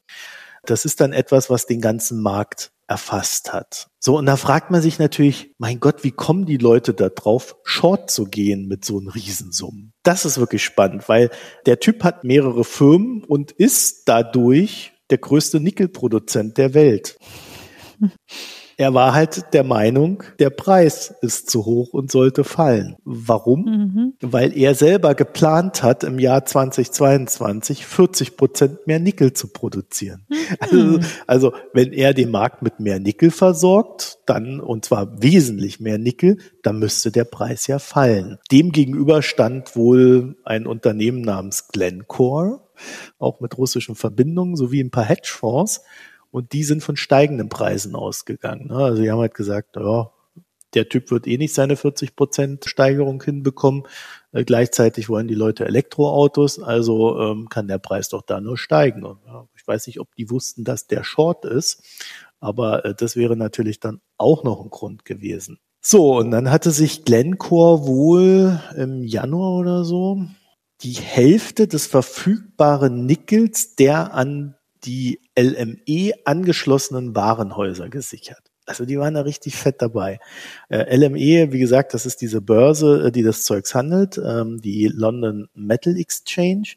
Das 0.64 0.84
ist 0.84 1.01
dann 1.01 1.12
etwas, 1.12 1.51
was 1.51 1.66
den 1.66 1.80
ganzen 1.80 2.22
Markt 2.22 2.74
erfasst 2.87 3.53
hat. 3.53 3.89
So, 3.99 4.18
und 4.18 4.26
da 4.26 4.37
fragt 4.37 4.70
man 4.70 4.82
sich 4.82 4.99
natürlich, 4.99 5.53
mein 5.59 5.80
Gott, 5.80 6.05
wie 6.05 6.11
kommen 6.11 6.45
die 6.45 6.59
Leute 6.59 6.93
da 6.93 7.09
drauf, 7.09 7.57
short 7.64 8.11
zu 8.11 8.24
gehen 8.24 8.68
mit 8.68 8.85
so 8.85 8.99
einem 8.99 9.09
Riesensummen? 9.09 9.93
Das 10.03 10.24
ist 10.24 10.39
wirklich 10.39 10.64
spannend, 10.64 11.09
weil 11.09 11.30
der 11.66 11.80
Typ 11.80 12.05
hat 12.05 12.24
mehrere 12.24 12.64
Firmen 12.64 13.24
und 13.24 13.53
ist 13.53 14.09
dadurch 14.09 14.93
der 15.11 15.18
größte 15.18 15.61
Nickelproduzent 15.61 16.59
der 16.59 16.74
Welt. 16.74 17.16
Er 18.77 18.95
war 18.95 19.14
halt 19.14 19.53
der 19.53 19.64
Meinung, 19.64 20.22
der 20.39 20.51
Preis 20.51 21.14
ist 21.22 21.51
zu 21.51 21.64
hoch 21.64 21.93
und 21.93 22.11
sollte 22.11 22.45
fallen. 22.45 22.97
Warum? 23.05 23.64
Mhm. 23.64 24.14
Weil 24.20 24.57
er 24.57 24.75
selber 24.75 25.14
geplant 25.14 25.83
hat, 25.83 26.05
im 26.05 26.18
Jahr 26.18 26.45
2022 26.45 27.87
40 27.87 28.37
Prozent 28.37 28.86
mehr 28.86 28.98
Nickel 28.98 29.32
zu 29.32 29.48
produzieren. 29.48 30.27
Mhm. 30.28 30.36
Also, 30.59 31.01
also 31.27 31.53
wenn 31.73 31.93
er 31.93 32.15
den 32.15 32.31
Markt 32.31 32.62
mit 32.62 32.81
mehr 32.81 32.98
Nickel 32.98 33.31
versorgt, 33.31 34.19
dann, 34.27 34.61
und 34.61 34.85
zwar 34.85 35.23
wesentlich 35.23 35.81
mehr 35.81 35.98
Nickel, 35.98 36.39
dann 36.62 36.78
müsste 36.78 37.11
der 37.11 37.24
Preis 37.24 37.66
ja 37.66 37.78
fallen. 37.78 38.39
Demgegenüber 38.51 39.23
stand 39.23 39.77
wohl 39.77 40.36
ein 40.44 40.66
Unternehmen 40.66 41.20
namens 41.20 41.69
Glencore, 41.69 42.61
auch 43.19 43.40
mit 43.40 43.57
russischen 43.57 43.94
Verbindungen, 43.94 44.57
sowie 44.57 44.82
ein 44.82 44.90
paar 44.90 45.05
Hedgefonds, 45.05 45.82
und 46.35 46.52
die 46.52 46.65
sind 46.65 46.82
von 46.82 46.97
steigenden 46.97 47.48
Preisen 47.48 47.94
ausgegangen. 47.94 48.66
Ne? 48.66 48.74
Also 48.74 49.01
die 49.01 49.09
haben 49.09 49.20
halt 49.20 49.35
gesagt, 49.35 49.77
ja, 49.77 50.11
der 50.74 50.89
Typ 50.89 51.12
wird 51.12 51.28
eh 51.28 51.39
nicht 51.39 51.55
seine 51.55 51.77
40 51.77 52.16
Prozent 52.16 52.65
Steigerung 52.65 53.23
hinbekommen. 53.23 53.85
Äh, 54.32 54.43
gleichzeitig 54.43 55.09
wollen 55.09 55.28
die 55.28 55.36
Leute 55.36 55.65
Elektroautos, 55.65 56.59
also 56.59 57.20
ähm, 57.20 57.48
kann 57.48 57.69
der 57.69 57.78
Preis 57.78 58.09
doch 58.09 58.23
da 58.23 58.40
nur 58.40 58.59
steigen. 58.59 59.05
Und, 59.05 59.20
ja, 59.24 59.47
ich 59.55 59.65
weiß 59.65 59.86
nicht, 59.86 60.01
ob 60.01 60.12
die 60.16 60.28
wussten, 60.28 60.65
dass 60.65 60.89
der 60.89 61.05
Short 61.05 61.44
ist, 61.44 61.85
aber 62.40 62.85
äh, 62.85 62.94
das 62.97 63.15
wäre 63.15 63.36
natürlich 63.36 63.78
dann 63.78 64.01
auch 64.19 64.43
noch 64.43 64.61
ein 64.61 64.70
Grund 64.70 65.05
gewesen. 65.05 65.61
So, 65.81 66.19
und 66.19 66.32
dann 66.32 66.51
hatte 66.51 66.73
sich 66.73 67.05
Glencore 67.05 67.86
wohl 67.86 68.61
im 68.77 69.05
Januar 69.05 69.52
oder 69.52 69.85
so 69.85 70.27
die 70.82 70.94
Hälfte 70.94 71.69
des 71.69 71.86
verfügbaren 71.86 73.06
Nickels 73.06 73.77
der 73.77 74.15
an 74.15 74.56
die 74.85 75.20
LME 75.39 76.12
angeschlossenen 76.24 77.15
Warenhäuser 77.15 77.89
gesichert. 77.89 78.51
Also 78.66 78.86
die 78.86 78.98
waren 78.98 79.15
da 79.15 79.23
richtig 79.23 79.56
fett 79.56 79.82
dabei. 79.82 80.20
Äh, 80.69 80.97
LME, 80.97 81.52
wie 81.52 81.59
gesagt, 81.59 81.93
das 81.94 82.06
ist 82.06 82.20
diese 82.20 82.40
Börse, 82.40 83.06
äh, 83.06 83.12
die 83.12 83.23
das 83.23 83.44
Zeugs 83.44 83.74
handelt, 83.74 84.19
ähm, 84.24 84.61
die 84.61 84.89
London 84.89 85.48
Metal 85.55 85.97
Exchange. 85.97 86.74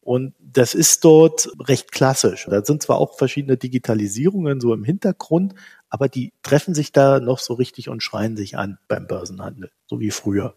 Und 0.00 0.34
das 0.38 0.74
ist 0.74 1.04
dort 1.04 1.48
recht 1.66 1.90
klassisch. 1.90 2.46
Da 2.48 2.62
sind 2.64 2.82
zwar 2.82 2.98
auch 2.98 3.16
verschiedene 3.16 3.56
Digitalisierungen 3.56 4.60
so 4.60 4.74
im 4.74 4.84
Hintergrund, 4.84 5.54
aber 5.88 6.08
die 6.08 6.32
treffen 6.42 6.74
sich 6.74 6.92
da 6.92 7.20
noch 7.20 7.38
so 7.38 7.54
richtig 7.54 7.88
und 7.88 8.02
schreien 8.02 8.36
sich 8.36 8.56
an 8.56 8.78
beim 8.86 9.06
Börsenhandel, 9.06 9.70
so 9.86 10.00
wie 10.00 10.10
früher. 10.10 10.54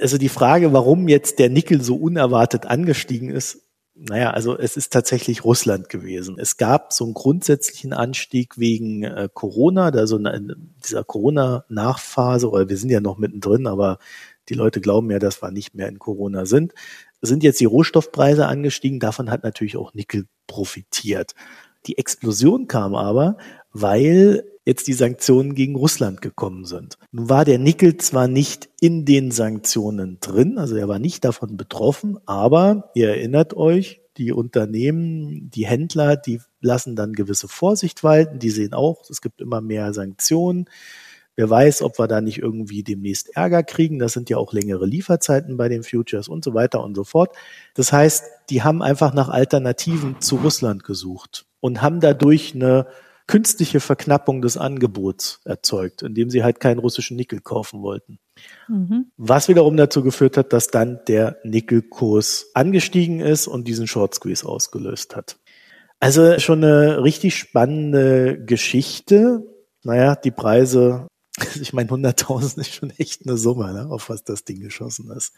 Also 0.00 0.18
die 0.18 0.28
Frage, 0.28 0.72
warum 0.72 1.08
jetzt 1.08 1.38
der 1.38 1.50
Nickel 1.50 1.82
so 1.82 1.96
unerwartet 1.96 2.66
angestiegen 2.66 3.30
ist, 3.30 3.69
naja, 4.08 4.30
also 4.30 4.56
es 4.56 4.78
ist 4.78 4.92
tatsächlich 4.92 5.44
Russland 5.44 5.90
gewesen. 5.90 6.36
Es 6.38 6.56
gab 6.56 6.92
so 6.92 7.04
einen 7.04 7.12
grundsätzlichen 7.12 7.92
Anstieg 7.92 8.56
wegen 8.56 9.02
äh, 9.02 9.28
Corona, 9.32 9.90
da 9.90 10.06
so 10.06 10.16
eine, 10.16 10.56
dieser 10.84 11.04
Corona-Nachphase, 11.04 12.48
oder 12.48 12.68
wir 12.70 12.78
sind 12.78 12.88
ja 12.88 13.00
noch 13.00 13.18
mittendrin, 13.18 13.66
aber 13.66 13.98
die 14.48 14.54
Leute 14.54 14.80
glauben 14.80 15.10
ja, 15.10 15.18
dass 15.18 15.42
wir 15.42 15.50
nicht 15.50 15.74
mehr 15.74 15.88
in 15.88 15.98
Corona 15.98 16.46
sind. 16.46 16.72
Sind 17.20 17.42
jetzt 17.42 17.60
die 17.60 17.66
Rohstoffpreise 17.66 18.46
angestiegen, 18.46 19.00
davon 19.00 19.30
hat 19.30 19.44
natürlich 19.44 19.76
auch 19.76 19.92
Nickel 19.92 20.24
profitiert. 20.46 21.34
Die 21.86 21.98
Explosion 21.98 22.68
kam 22.68 22.94
aber, 22.94 23.36
weil 23.72 24.44
jetzt 24.64 24.86
die 24.86 24.92
Sanktionen 24.92 25.54
gegen 25.54 25.76
Russland 25.76 26.20
gekommen 26.20 26.64
sind. 26.64 26.98
Nun 27.12 27.28
war 27.28 27.44
der 27.44 27.58
Nickel 27.58 27.96
zwar 27.96 28.28
nicht 28.28 28.68
in 28.80 29.04
den 29.04 29.30
Sanktionen 29.30 30.18
drin, 30.20 30.58
also 30.58 30.76
er 30.76 30.88
war 30.88 30.98
nicht 30.98 31.24
davon 31.24 31.56
betroffen, 31.56 32.18
aber 32.26 32.90
ihr 32.94 33.08
erinnert 33.08 33.54
euch, 33.54 34.00
die 34.16 34.32
Unternehmen, 34.32 35.50
die 35.50 35.66
Händler, 35.66 36.16
die 36.16 36.40
lassen 36.60 36.94
dann 36.94 37.14
gewisse 37.14 37.48
Vorsicht 37.48 38.04
walten, 38.04 38.38
die 38.38 38.50
sehen 38.50 38.74
auch, 38.74 39.08
es 39.08 39.22
gibt 39.22 39.40
immer 39.40 39.60
mehr 39.60 39.94
Sanktionen. 39.94 40.66
Wer 41.36 41.48
weiß, 41.48 41.80
ob 41.80 41.98
wir 41.98 42.06
da 42.06 42.20
nicht 42.20 42.38
irgendwie 42.38 42.82
demnächst 42.82 43.34
Ärger 43.34 43.62
kriegen. 43.62 43.98
Das 43.98 44.12
sind 44.12 44.28
ja 44.28 44.36
auch 44.36 44.52
längere 44.52 44.84
Lieferzeiten 44.84 45.56
bei 45.56 45.70
den 45.70 45.82
Futures 45.82 46.28
und 46.28 46.44
so 46.44 46.52
weiter 46.52 46.84
und 46.84 46.94
so 46.94 47.04
fort. 47.04 47.34
Das 47.74 47.94
heißt, 47.94 48.24
die 48.50 48.62
haben 48.62 48.82
einfach 48.82 49.14
nach 49.14 49.30
Alternativen 49.30 50.20
zu 50.20 50.36
Russland 50.36 50.84
gesucht 50.84 51.46
und 51.60 51.80
haben 51.80 52.00
dadurch 52.00 52.54
eine 52.54 52.88
künstliche 53.30 53.78
Verknappung 53.78 54.42
des 54.42 54.56
Angebots 54.56 55.40
erzeugt, 55.44 56.02
indem 56.02 56.30
sie 56.30 56.42
halt 56.42 56.58
keinen 56.58 56.80
russischen 56.80 57.16
Nickel 57.16 57.40
kaufen 57.40 57.80
wollten. 57.80 58.18
Mhm. 58.66 59.12
Was 59.16 59.46
wiederum 59.46 59.76
dazu 59.76 60.02
geführt 60.02 60.36
hat, 60.36 60.52
dass 60.52 60.66
dann 60.66 60.98
der 61.06 61.36
Nickelkurs 61.44 62.50
angestiegen 62.54 63.20
ist 63.20 63.46
und 63.46 63.68
diesen 63.68 63.86
Short 63.86 64.16
Squeeze 64.16 64.44
ausgelöst 64.44 65.14
hat. 65.14 65.38
Also 66.00 66.40
schon 66.40 66.64
eine 66.64 67.04
richtig 67.04 67.36
spannende 67.36 68.44
Geschichte. 68.44 69.46
Naja, 69.84 70.16
die 70.16 70.32
Preise 70.32 71.06
ich 71.60 71.72
meine, 71.72 71.88
100.000 71.88 72.60
ist 72.60 72.74
schon 72.74 72.90
echt 72.90 73.26
eine 73.26 73.36
Summe, 73.36 73.72
ne, 73.72 73.86
auf 73.90 74.08
was 74.08 74.24
das 74.24 74.44
Ding 74.44 74.60
geschossen 74.60 75.10
ist. 75.10 75.32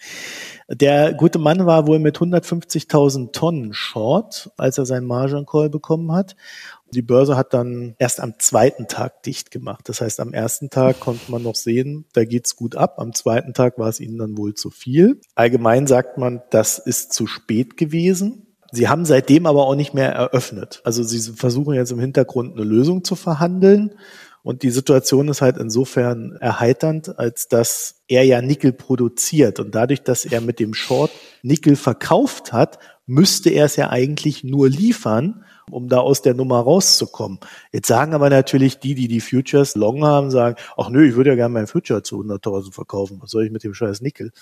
Der 0.68 1.12
gute 1.14 1.38
Mann 1.38 1.66
war 1.66 1.86
wohl 1.86 1.98
mit 1.98 2.18
150.000 2.18 3.32
Tonnen 3.32 3.72
Short, 3.72 4.50
als 4.56 4.78
er 4.78 4.86
seinen 4.86 5.06
Margin 5.06 5.46
Call 5.46 5.70
bekommen 5.70 6.12
hat. 6.12 6.36
Die 6.94 7.02
Börse 7.02 7.36
hat 7.36 7.54
dann 7.54 7.94
erst 7.98 8.20
am 8.20 8.34
zweiten 8.38 8.86
Tag 8.86 9.22
dicht 9.22 9.50
gemacht. 9.50 9.88
Das 9.88 10.00
heißt, 10.00 10.20
am 10.20 10.34
ersten 10.34 10.68
Tag 10.68 11.00
konnte 11.00 11.30
man 11.30 11.42
noch 11.42 11.54
sehen, 11.54 12.04
da 12.12 12.24
geht's 12.24 12.54
gut 12.54 12.76
ab. 12.76 12.98
Am 12.98 13.14
zweiten 13.14 13.54
Tag 13.54 13.78
war 13.78 13.88
es 13.88 13.98
ihnen 13.98 14.18
dann 14.18 14.36
wohl 14.36 14.54
zu 14.54 14.70
viel. 14.70 15.20
Allgemein 15.34 15.86
sagt 15.86 16.18
man, 16.18 16.42
das 16.50 16.78
ist 16.78 17.12
zu 17.14 17.26
spät 17.26 17.76
gewesen. 17.78 18.46
Sie 18.72 18.88
haben 18.88 19.04
seitdem 19.04 19.46
aber 19.46 19.66
auch 19.66 19.74
nicht 19.74 19.94
mehr 19.94 20.12
eröffnet. 20.12 20.80
Also 20.84 21.02
sie 21.02 21.20
versuchen 21.32 21.74
jetzt 21.74 21.92
im 21.92 22.00
Hintergrund 22.00 22.54
eine 22.54 22.64
Lösung 22.64 23.04
zu 23.04 23.16
verhandeln. 23.16 23.94
Und 24.42 24.62
die 24.62 24.70
Situation 24.70 25.28
ist 25.28 25.40
halt 25.40 25.56
insofern 25.56 26.36
erheiternd, 26.40 27.18
als 27.18 27.48
dass 27.48 28.02
er 28.08 28.24
ja 28.24 28.42
Nickel 28.42 28.72
produziert. 28.72 29.60
Und 29.60 29.74
dadurch, 29.74 30.02
dass 30.02 30.24
er 30.24 30.40
mit 30.40 30.58
dem 30.58 30.74
Short 30.74 31.12
Nickel 31.42 31.76
verkauft 31.76 32.52
hat, 32.52 32.78
müsste 33.06 33.50
er 33.50 33.66
es 33.66 33.76
ja 33.76 33.90
eigentlich 33.90 34.42
nur 34.42 34.68
liefern, 34.68 35.44
um 35.70 35.88
da 35.88 35.98
aus 35.98 36.22
der 36.22 36.34
Nummer 36.34 36.60
rauszukommen. 36.60 37.38
Jetzt 37.72 37.88
sagen 37.88 38.14
aber 38.14 38.30
natürlich 38.30 38.78
die, 38.78 38.94
die 38.94 39.08
die 39.08 39.20
Futures 39.20 39.74
long 39.74 40.04
haben, 40.04 40.30
sagen, 40.30 40.56
ach 40.76 40.88
nö, 40.88 41.06
ich 41.06 41.14
würde 41.14 41.30
ja 41.30 41.36
gerne 41.36 41.52
mein 41.54 41.66
Future 41.66 42.02
zu 42.02 42.20
100.000 42.20 42.72
verkaufen. 42.72 43.18
Was 43.20 43.30
soll 43.30 43.44
ich 43.44 43.52
mit 43.52 43.64
dem 43.64 43.74
scheiß 43.74 44.00
Nickel? 44.00 44.32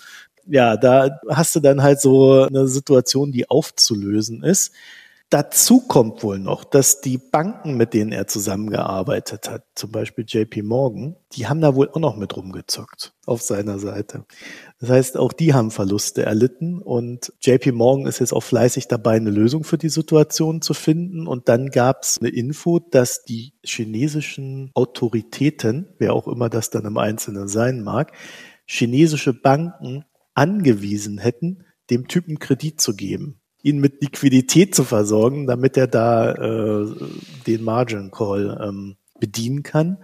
Ja, 0.47 0.75
da 0.77 1.19
hast 1.29 1.55
du 1.55 1.59
dann 1.59 1.83
halt 1.83 2.01
so 2.01 2.43
eine 2.43 2.67
Situation, 2.67 3.31
die 3.31 3.49
aufzulösen 3.49 4.43
ist. 4.43 4.73
Dazu 5.31 5.79
kommt 5.79 6.23
wohl 6.23 6.39
noch, 6.39 6.65
dass 6.65 6.99
die 6.99 7.17
Banken, 7.17 7.77
mit 7.77 7.93
denen 7.93 8.11
er 8.11 8.27
zusammengearbeitet 8.27 9.49
hat, 9.49 9.63
zum 9.75 9.89
Beispiel 9.89 10.25
JP 10.27 10.63
Morgan, 10.63 11.15
die 11.31 11.47
haben 11.47 11.61
da 11.61 11.73
wohl 11.73 11.89
auch 11.89 12.01
noch 12.01 12.17
mit 12.17 12.35
rumgezockt 12.35 13.13
auf 13.25 13.41
seiner 13.41 13.79
Seite. 13.79 14.25
Das 14.81 14.89
heißt, 14.89 15.17
auch 15.17 15.31
die 15.31 15.53
haben 15.53 15.71
Verluste 15.71 16.23
erlitten 16.23 16.81
und 16.81 17.31
JP 17.39 17.71
Morgan 17.71 18.07
ist 18.07 18.19
jetzt 18.19 18.33
auch 18.33 18.43
fleißig 18.43 18.89
dabei, 18.89 19.15
eine 19.15 19.29
Lösung 19.29 19.63
für 19.63 19.77
die 19.77 19.87
Situation 19.87 20.61
zu 20.61 20.73
finden. 20.73 21.27
Und 21.27 21.47
dann 21.47 21.69
gab 21.69 22.03
es 22.03 22.17
eine 22.19 22.27
Info, 22.27 22.79
dass 22.79 23.23
die 23.23 23.53
chinesischen 23.63 24.71
Autoritäten, 24.73 25.93
wer 25.97 26.13
auch 26.13 26.27
immer 26.27 26.49
das 26.49 26.71
dann 26.71 26.83
im 26.83 26.97
Einzelnen 26.97 27.47
sein 27.47 27.83
mag, 27.83 28.11
chinesische 28.65 29.31
Banken 29.31 30.03
angewiesen 30.33 31.19
hätten, 31.19 31.63
dem 31.89 32.09
Typen 32.09 32.37
Kredit 32.37 32.81
zu 32.81 32.97
geben 32.97 33.40
ihn 33.63 33.79
mit 33.79 34.01
Liquidität 34.01 34.75
zu 34.75 34.83
versorgen, 34.83 35.47
damit 35.47 35.77
er 35.77 35.87
da 35.87 36.31
äh, 36.33 36.87
den 37.47 37.63
Margin 37.63 38.11
Call 38.11 38.59
ähm, 38.61 38.95
bedienen 39.19 39.63
kann. 39.63 39.97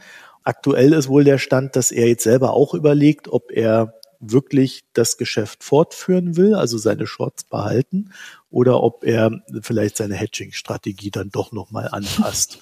Aktuell 0.43 0.93
ist 0.93 1.09
wohl 1.09 1.23
der 1.23 1.39
Stand, 1.39 1.75
dass 1.75 1.91
er 1.91 2.07
jetzt 2.07 2.23
selber 2.23 2.53
auch 2.53 2.73
überlegt, 2.73 3.27
ob 3.27 3.51
er 3.51 3.93
wirklich 4.19 4.85
das 4.93 5.17
Geschäft 5.17 5.63
fortführen 5.63 6.37
will, 6.37 6.55
also 6.55 6.77
seine 6.77 7.05
Shorts 7.05 7.43
behalten, 7.43 8.11
oder 8.49 8.81
ob 8.81 9.03
er 9.03 9.31
vielleicht 9.61 9.97
seine 9.97 10.15
Hedging-Strategie 10.15 11.11
dann 11.11 11.29
doch 11.29 11.51
nochmal 11.51 11.89
anpasst. 11.91 12.59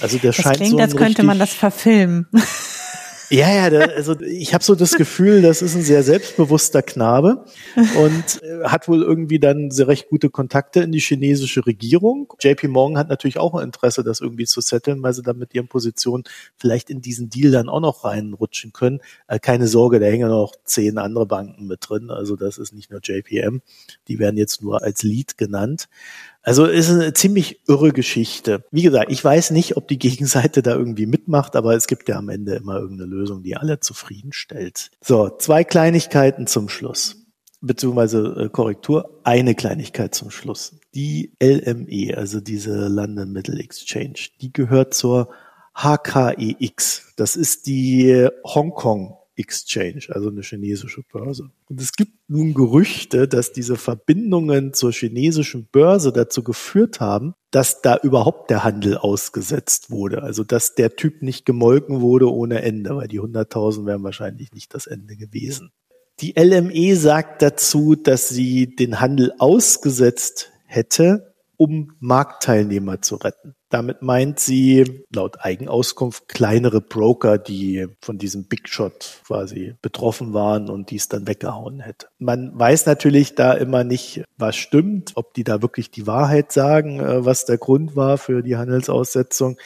Also 0.00 0.18
der 0.18 0.32
das 0.32 0.42
scheint 0.42 0.56
klingt, 0.56 0.72
so 0.72 0.78
als 0.78 0.96
könnte 0.96 1.22
man 1.22 1.38
das 1.38 1.52
verfilmen. 1.52 2.26
Ja, 3.30 3.54
ja, 3.54 3.68
da, 3.68 3.80
also 3.94 4.18
ich 4.20 4.54
habe 4.54 4.64
so 4.64 4.74
das 4.74 4.92
Gefühl, 4.92 5.42
das 5.42 5.60
ist 5.60 5.74
ein 5.74 5.82
sehr 5.82 6.02
selbstbewusster 6.02 6.80
Knabe 6.82 7.44
und 7.76 8.42
äh, 8.42 8.64
hat 8.64 8.88
wohl 8.88 9.02
irgendwie 9.02 9.38
dann 9.38 9.70
sehr 9.70 9.88
recht 9.88 10.08
gute 10.08 10.30
Kontakte 10.30 10.80
in 10.80 10.92
die 10.92 11.00
chinesische 11.00 11.66
Regierung. 11.66 12.32
JP 12.40 12.68
Morgan 12.68 12.96
hat 12.96 13.10
natürlich 13.10 13.38
auch 13.38 13.54
ein 13.54 13.64
Interesse, 13.64 14.02
das 14.02 14.20
irgendwie 14.20 14.46
zu 14.46 14.62
setteln, 14.62 15.02
weil 15.02 15.12
sie 15.12 15.22
dann 15.22 15.36
mit 15.36 15.54
ihren 15.54 15.68
Positionen 15.68 16.24
vielleicht 16.56 16.88
in 16.88 17.02
diesen 17.02 17.28
Deal 17.28 17.52
dann 17.52 17.68
auch 17.68 17.80
noch 17.80 18.04
reinrutschen 18.04 18.72
können. 18.72 19.00
Äh, 19.26 19.38
keine 19.38 19.68
Sorge, 19.68 20.00
da 20.00 20.06
hängen 20.06 20.30
noch 20.30 20.54
zehn 20.64 20.96
andere 20.96 21.26
Banken 21.26 21.66
mit 21.66 21.80
drin. 21.86 22.10
Also 22.10 22.34
das 22.34 22.56
ist 22.56 22.72
nicht 22.72 22.90
nur 22.90 23.00
JPM. 23.02 23.60
Die 24.08 24.18
werden 24.18 24.38
jetzt 24.38 24.62
nur 24.62 24.82
als 24.82 25.02
Lead 25.02 25.36
genannt. 25.36 25.88
Also 26.48 26.64
ist 26.64 26.88
eine 26.88 27.12
ziemlich 27.12 27.60
irre 27.68 27.92
Geschichte. 27.92 28.64
Wie 28.70 28.80
gesagt, 28.80 29.12
ich 29.12 29.22
weiß 29.22 29.50
nicht, 29.50 29.76
ob 29.76 29.86
die 29.86 29.98
Gegenseite 29.98 30.62
da 30.62 30.74
irgendwie 30.74 31.04
mitmacht, 31.04 31.56
aber 31.56 31.74
es 31.74 31.86
gibt 31.86 32.08
ja 32.08 32.16
am 32.16 32.30
Ende 32.30 32.54
immer 32.54 32.78
irgendeine 32.78 33.10
Lösung, 33.10 33.42
die 33.42 33.54
alle 33.54 33.80
zufriedenstellt. 33.80 34.90
So, 35.02 35.28
zwei 35.28 35.62
Kleinigkeiten 35.62 36.46
zum 36.46 36.70
Schluss. 36.70 37.16
Beziehungsweise 37.60 38.44
äh, 38.44 38.48
Korrektur, 38.48 39.20
eine 39.24 39.54
Kleinigkeit 39.54 40.14
zum 40.14 40.30
Schluss. 40.30 40.76
Die 40.94 41.34
LME, 41.42 42.16
also 42.16 42.40
diese 42.40 42.88
London 42.88 43.30
Metal 43.30 43.60
Exchange, 43.60 44.30
die 44.40 44.50
gehört 44.50 44.94
zur 44.94 45.28
HKEX. 45.74 47.12
Das 47.16 47.36
ist 47.36 47.66
die 47.66 48.26
Hongkong 48.42 49.17
Exchange, 49.38 50.06
also 50.10 50.28
eine 50.28 50.42
chinesische 50.42 51.02
Börse. 51.02 51.50
Und 51.66 51.80
es 51.80 51.92
gibt 51.92 52.12
nun 52.28 52.54
Gerüchte, 52.54 53.28
dass 53.28 53.52
diese 53.52 53.76
Verbindungen 53.76 54.74
zur 54.74 54.92
chinesischen 54.92 55.68
Börse 55.70 56.12
dazu 56.12 56.42
geführt 56.42 57.00
haben, 57.00 57.34
dass 57.50 57.80
da 57.80 57.96
überhaupt 57.96 58.50
der 58.50 58.64
Handel 58.64 58.98
ausgesetzt 58.98 59.90
wurde. 59.90 60.22
Also 60.22 60.44
dass 60.44 60.74
der 60.74 60.96
Typ 60.96 61.22
nicht 61.22 61.46
gemolken 61.46 62.00
wurde 62.00 62.32
ohne 62.32 62.62
Ende, 62.62 62.96
weil 62.96 63.08
die 63.08 63.20
100.000 63.20 63.86
wären 63.86 64.02
wahrscheinlich 64.02 64.52
nicht 64.52 64.74
das 64.74 64.86
Ende 64.86 65.16
gewesen. 65.16 65.70
Die 66.20 66.34
LME 66.36 66.96
sagt 66.96 67.42
dazu, 67.42 67.94
dass 67.94 68.28
sie 68.28 68.74
den 68.74 69.00
Handel 69.00 69.32
ausgesetzt 69.38 70.50
hätte, 70.64 71.34
um 71.56 71.92
Marktteilnehmer 72.00 73.00
zu 73.02 73.16
retten. 73.16 73.54
Damit 73.70 74.00
meint 74.00 74.40
sie 74.40 75.04
laut 75.14 75.44
Eigenauskunft 75.44 76.28
kleinere 76.28 76.80
Broker, 76.80 77.36
die 77.36 77.86
von 78.00 78.16
diesem 78.16 78.44
Big 78.44 78.68
Shot 78.68 79.20
quasi 79.26 79.74
betroffen 79.82 80.32
waren 80.32 80.70
und 80.70 80.90
dies 80.90 81.08
dann 81.08 81.26
weggehauen 81.26 81.80
hätte. 81.80 82.06
Man 82.18 82.58
weiß 82.58 82.86
natürlich 82.86 83.34
da 83.34 83.52
immer 83.52 83.84
nicht, 83.84 84.24
was 84.38 84.56
stimmt, 84.56 85.12
ob 85.16 85.34
die 85.34 85.44
da 85.44 85.60
wirklich 85.60 85.90
die 85.90 86.06
Wahrheit 86.06 86.50
sagen, 86.50 87.00
äh, 87.00 87.24
was 87.24 87.44
der 87.44 87.58
Grund 87.58 87.94
war 87.94 88.16
für 88.16 88.42
die 88.42 88.56
Handelsaussetzung. 88.56 89.58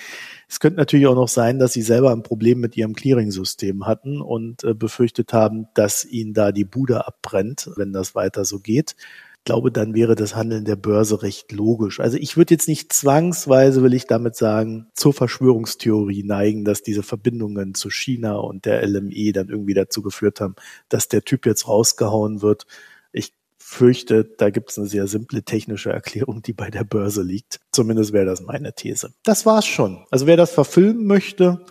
Es 0.49 0.59
könnte 0.59 0.79
natürlich 0.79 1.07
auch 1.07 1.15
noch 1.15 1.29
sein, 1.29 1.61
dass 1.61 1.73
sie 1.73 1.83
selber 1.83 2.11
ein 2.11 2.25
Problem 2.25 2.61
mit 2.61 2.77
ihrem 2.77 2.95
Clearing-System 2.95 3.87
hatten 3.87 4.21
und 4.21 4.65
äh, 4.65 4.75
befürchtet 4.75 5.33
haben, 5.33 5.69
dass 5.75 6.05
ihnen 6.05 6.35
da 6.35 6.51
die 6.51 6.65
Bude 6.65 7.07
abbrennt, 7.07 7.71
wenn 7.77 7.93
das 7.93 8.15
weiter 8.17 8.45
so 8.45 8.59
geht 8.59 8.97
glaube, 9.45 9.73
dann 9.73 9.95
wäre 9.95 10.15
das 10.15 10.37
Handeln 10.37 10.65
der 10.65 10.77
Börse 10.77 11.23
recht 11.23 11.53
logisch. 11.53 12.01
Also 12.01 12.17
ich 12.17 12.37
würde 12.37 12.55
jetzt 12.55 12.69
nicht 12.69 12.93
zwangsweise, 12.93 13.83
will 13.83 13.95
ich 13.95 14.07
damit 14.07 14.37
sagen, 14.37 14.89
zur 14.95 15.13
Verschwörungstheorie 15.13 16.23
neigen, 16.23 16.65
dass 16.65 16.83
diese 16.83 17.03
Verbindungen 17.03 17.75
zu 17.75 17.91
China 17.91 18.37
und 18.37 18.65
der 18.65 18.87
LME 18.87 19.33
dann 19.33 19.49
irgendwie 19.49 19.75
dazu 19.75 20.03
geführt 20.03 20.41
haben, 20.41 20.55
dass 20.89 21.09
der 21.09 21.23
Typ 21.23 21.47
jetzt 21.47 21.67
rausgehauen 21.67 22.43
wird. 22.43 22.67
Ich 23.13 23.35
fürchte, 23.59 24.25
da 24.25 24.51
gibt 24.51 24.71
es 24.71 24.79
eine 24.79 24.87
sehr 24.87 25.07
simple 25.07 25.43
technische 25.43 25.91
Erklärung, 25.91 26.43
die 26.43 26.53
bei 26.53 26.71
der 26.71 26.85
Börse 26.85 27.23
liegt. 27.23 27.61
Zumindest 27.73 28.13
wäre 28.13 28.27
das 28.27 28.43
meine 28.43 28.75
These. 28.75 29.13
Das 29.25 29.47
war's 29.47 29.67
schon. 29.67 30.05
Also 30.11 30.27
wer 30.27 30.37
das 30.37 30.53
verfilmen 30.53 31.07
möchte, 31.07 31.65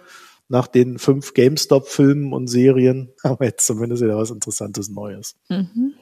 nach 0.50 0.68
den 0.68 1.00
fünf 1.00 1.34
GameStop-Filmen 1.34 2.34
und 2.34 2.48
Serien, 2.48 3.14
haben 3.24 3.40
wir 3.40 3.48
jetzt 3.48 3.66
zumindest 3.66 4.04
wieder 4.04 4.18
was 4.18 4.32
Interessantes 4.32 4.90
Neues. 4.90 5.38
Mhm. 5.48 5.94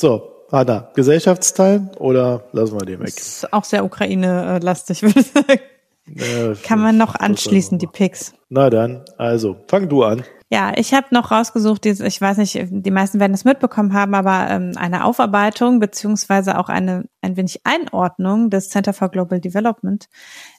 So, 0.00 0.32
Ada, 0.52 0.90
Gesellschaftsteil 0.94 1.90
oder 1.98 2.44
lassen 2.52 2.78
wir 2.78 2.84
den 2.84 3.00
weg? 3.00 3.14
Das 3.14 3.26
ist 3.26 3.52
auch 3.52 3.64
sehr 3.64 3.84
Ukraine-lastig, 3.84 5.02
würde 5.02 5.20
ich 5.20 5.26
sagen. 5.26 5.60
Ja, 6.06 6.54
Kann 6.62 6.80
man 6.80 6.98
noch 6.98 7.14
anschließen, 7.14 7.78
die 7.78 7.86
Picks. 7.86 8.34
Na 8.50 8.68
dann, 8.68 9.02
also, 9.16 9.56
fang 9.68 9.88
du 9.88 10.02
an. 10.02 10.24
Ja, 10.50 10.72
ich 10.76 10.92
habe 10.92 11.06
noch 11.12 11.30
rausgesucht, 11.30 11.86
ich 11.86 12.20
weiß 12.20 12.36
nicht, 12.36 12.66
die 12.70 12.90
meisten 12.90 13.18
werden 13.18 13.32
es 13.32 13.46
mitbekommen 13.46 13.94
haben, 13.94 14.14
aber 14.14 14.50
ähm, 14.50 14.72
eine 14.76 15.04
Aufarbeitung 15.04 15.80
beziehungsweise 15.80 16.58
auch 16.58 16.68
eine 16.68 17.04
ein 17.22 17.38
wenig 17.38 17.60
Einordnung 17.64 18.50
des 18.50 18.68
Center 18.68 18.92
for 18.92 19.08
Global 19.08 19.40
Development 19.40 20.10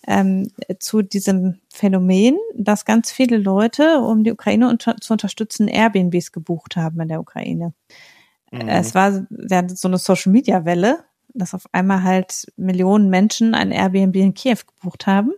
ähm, 0.08 0.48
zu 0.80 1.04
diesem 1.04 1.60
Phänomen, 1.72 2.40
dass 2.56 2.86
ganz 2.86 3.12
viele 3.12 3.38
Leute, 3.38 4.00
um 4.00 4.24
die 4.24 4.32
Ukraine 4.32 4.70
unter 4.70 4.96
zu 4.98 5.14
unterstützen, 5.14 5.68
Airbnbs 5.68 6.32
gebucht 6.32 6.78
haben 6.78 7.00
in 7.02 7.10
der 7.10 7.20
Ukraine. 7.20 7.74
Mhm. 8.54 8.70
Es 8.70 8.94
war 8.94 9.26
ja, 9.50 9.68
so 9.68 9.88
eine 9.88 9.98
Social-Media-Welle, 9.98 11.04
dass 11.34 11.54
auf 11.54 11.66
einmal 11.72 12.04
halt 12.04 12.46
Millionen 12.56 13.10
Menschen 13.10 13.56
ein 13.56 13.72
Airbnb 13.72 14.16
in 14.16 14.34
Kiew 14.34 14.60
gebucht 14.68 15.08
haben. 15.08 15.34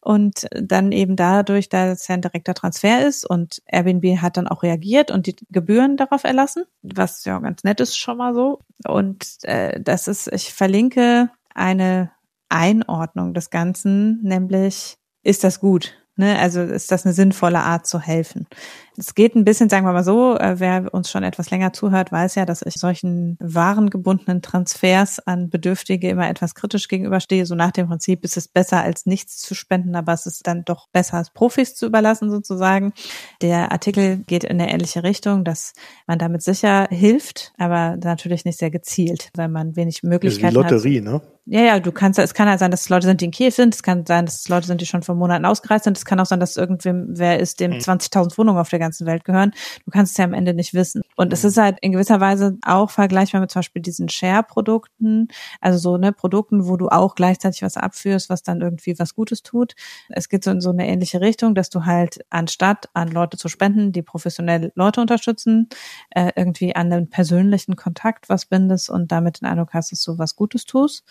Und 0.00 0.48
dann 0.50 0.90
eben 0.90 1.14
dadurch, 1.14 1.68
dass 1.68 2.00
es 2.00 2.08
ja 2.08 2.16
ein 2.16 2.22
direkter 2.22 2.54
Transfer 2.54 3.06
ist 3.06 3.24
und 3.24 3.62
Airbnb 3.66 4.20
hat 4.20 4.36
dann 4.36 4.48
auch 4.48 4.64
reagiert 4.64 5.12
und 5.12 5.28
die 5.28 5.36
Gebühren 5.50 5.96
darauf 5.96 6.24
erlassen, 6.24 6.64
was 6.82 7.24
ja 7.24 7.38
ganz 7.38 7.62
nett 7.62 7.78
ist 7.78 7.96
schon 7.96 8.18
mal 8.18 8.34
so. 8.34 8.58
Und 8.84 9.24
äh, 9.42 9.80
das 9.80 10.08
ist, 10.08 10.26
ich 10.32 10.52
verlinke 10.52 11.30
eine 11.54 12.10
Einordnung 12.48 13.32
des 13.32 13.50
Ganzen, 13.50 14.20
nämlich 14.22 14.96
ist 15.22 15.44
das 15.44 15.60
gut? 15.60 15.94
Ne? 16.16 16.36
Also 16.38 16.62
ist 16.62 16.90
das 16.90 17.06
eine 17.06 17.14
sinnvolle 17.14 17.60
Art 17.60 17.86
zu 17.86 18.00
helfen? 18.00 18.48
Es 18.96 19.14
geht 19.14 19.34
ein 19.34 19.44
bisschen, 19.44 19.68
sagen 19.68 19.86
wir 19.86 19.92
mal 19.92 20.04
so, 20.04 20.36
äh, 20.36 20.58
wer 20.58 20.92
uns 20.92 21.10
schon 21.10 21.22
etwas 21.22 21.50
länger 21.50 21.72
zuhört, 21.72 22.12
weiß 22.12 22.34
ja, 22.34 22.44
dass 22.44 22.62
ich 22.62 22.74
solchen 22.74 23.36
warengebundenen 23.40 24.42
Transfers 24.42 25.18
an 25.20 25.48
Bedürftige 25.48 26.10
immer 26.10 26.28
etwas 26.28 26.54
kritisch 26.54 26.88
gegenüberstehe. 26.88 27.46
So 27.46 27.54
nach 27.54 27.70
dem 27.70 27.88
Prinzip 27.88 28.24
ist 28.24 28.36
es 28.36 28.48
besser 28.48 28.82
als 28.82 29.06
nichts 29.06 29.38
zu 29.38 29.54
spenden, 29.54 29.96
aber 29.96 30.12
es 30.12 30.26
ist 30.26 30.46
dann 30.46 30.64
doch 30.64 30.88
besser 30.88 31.16
als 31.16 31.30
Profis 31.30 31.74
zu 31.74 31.86
überlassen 31.86 32.30
sozusagen. 32.30 32.92
Der 33.40 33.72
Artikel 33.72 34.18
geht 34.26 34.44
in 34.44 34.60
eine 34.60 34.72
ähnliche 34.72 35.02
Richtung, 35.02 35.44
dass 35.44 35.72
man 36.06 36.18
damit 36.18 36.42
sicher 36.42 36.86
hilft, 36.90 37.52
aber 37.58 37.96
natürlich 37.96 38.44
nicht 38.44 38.58
sehr 38.58 38.70
gezielt, 38.70 39.30
weil 39.34 39.48
man 39.48 39.76
wenig 39.76 40.02
Möglichkeiten 40.02 40.56
hat. 40.58 40.70
Die 40.70 40.74
Lotterie, 40.74 41.00
ne? 41.00 41.22
Ja, 41.44 41.60
ja, 41.60 41.80
du 41.80 41.90
kannst, 41.90 42.20
es 42.20 42.34
kann 42.34 42.46
ja 42.46 42.56
sein, 42.56 42.70
dass 42.70 42.82
es 42.82 42.88
Leute 42.88 43.06
sind, 43.06 43.20
die 43.20 43.24
in 43.24 43.30
Kiew 43.32 43.50
sind. 43.50 43.74
Es 43.74 43.82
kann 43.82 44.06
sein, 44.06 44.26
dass 44.26 44.42
es 44.42 44.48
Leute 44.48 44.68
sind, 44.68 44.80
die 44.80 44.86
schon 44.86 45.02
vor 45.02 45.16
Monaten 45.16 45.44
ausgereist 45.44 45.84
sind. 45.84 45.98
Es 45.98 46.04
kann 46.04 46.20
auch 46.20 46.26
sein, 46.26 46.38
dass 46.38 46.56
irgendwem, 46.56 47.06
wer 47.08 47.40
ist, 47.40 47.58
dem 47.58 47.72
20.000 47.72 48.30
hm. 48.30 48.38
Wohnungen 48.38 48.60
auf 48.60 48.68
der 48.68 48.78
ganzen 48.82 49.06
Welt 49.06 49.24
gehören. 49.24 49.52
Du 49.84 49.90
kannst 49.90 50.12
es 50.12 50.18
ja 50.18 50.24
am 50.24 50.34
Ende 50.34 50.54
nicht 50.54 50.74
wissen. 50.74 51.02
Und 51.16 51.32
es 51.32 51.42
mhm. 51.42 51.48
ist 51.48 51.56
halt 51.56 51.78
in 51.80 51.92
gewisser 51.92 52.20
Weise 52.20 52.58
auch 52.64 52.90
vergleichbar 52.90 53.40
mit 53.40 53.50
zum 53.50 53.60
Beispiel 53.60 53.82
diesen 53.82 54.08
Share-Produkten, 54.08 55.28
also 55.60 55.78
so 55.78 55.96
ne 55.96 56.12
Produkten, 56.12 56.66
wo 56.66 56.76
du 56.76 56.88
auch 56.88 57.14
gleichzeitig 57.14 57.62
was 57.62 57.76
abführst, 57.76 58.28
was 58.28 58.42
dann 58.42 58.60
irgendwie 58.60 58.98
was 58.98 59.14
Gutes 59.14 59.42
tut. 59.42 59.74
Es 60.08 60.28
geht 60.28 60.44
so 60.44 60.50
in 60.50 60.60
so 60.60 60.70
eine 60.70 60.86
ähnliche 60.86 61.20
Richtung, 61.20 61.54
dass 61.54 61.70
du 61.70 61.84
halt 61.84 62.24
anstatt 62.30 62.88
an 62.94 63.08
Leute 63.08 63.36
zu 63.36 63.48
spenden, 63.48 63.92
die 63.92 64.02
professionell 64.02 64.72
Leute 64.74 65.00
unterstützen, 65.00 65.68
äh, 66.10 66.32
irgendwie 66.36 66.74
an 66.74 66.92
einen 66.92 67.08
persönlichen 67.08 67.76
Kontakt 67.76 68.28
was 68.28 68.46
bindest 68.46 68.90
und 68.90 69.12
damit 69.12 69.40
den 69.40 69.48
Eindruck 69.48 69.74
hast, 69.74 69.92
dass 69.92 70.02
du 70.02 70.18
was 70.18 70.36
Gutes 70.36 70.64
tust 70.64 71.04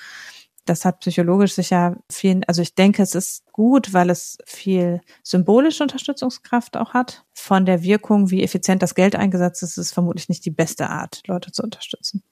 das 0.65 0.85
hat 0.85 0.99
psychologisch 0.99 1.53
sicher 1.53 1.97
viel, 2.11 2.41
also 2.47 2.61
ich 2.61 2.75
denke, 2.75 3.01
es 3.01 3.15
ist 3.15 3.51
gut, 3.51 3.93
weil 3.93 4.09
es 4.09 4.38
viel 4.45 5.01
symbolische 5.23 5.83
Unterstützungskraft 5.83 6.77
auch 6.77 6.93
hat. 6.93 7.23
Von 7.33 7.65
der 7.65 7.83
Wirkung, 7.83 8.29
wie 8.29 8.43
effizient 8.43 8.81
das 8.81 8.95
Geld 8.95 9.15
eingesetzt 9.15 9.63
ist, 9.63 9.71
ist 9.71 9.88
es 9.88 9.91
vermutlich 9.91 10.29
nicht 10.29 10.45
die 10.45 10.51
beste 10.51 10.89
Art, 10.89 11.21
Leute 11.27 11.51
zu 11.51 11.63
unterstützen. 11.63 12.23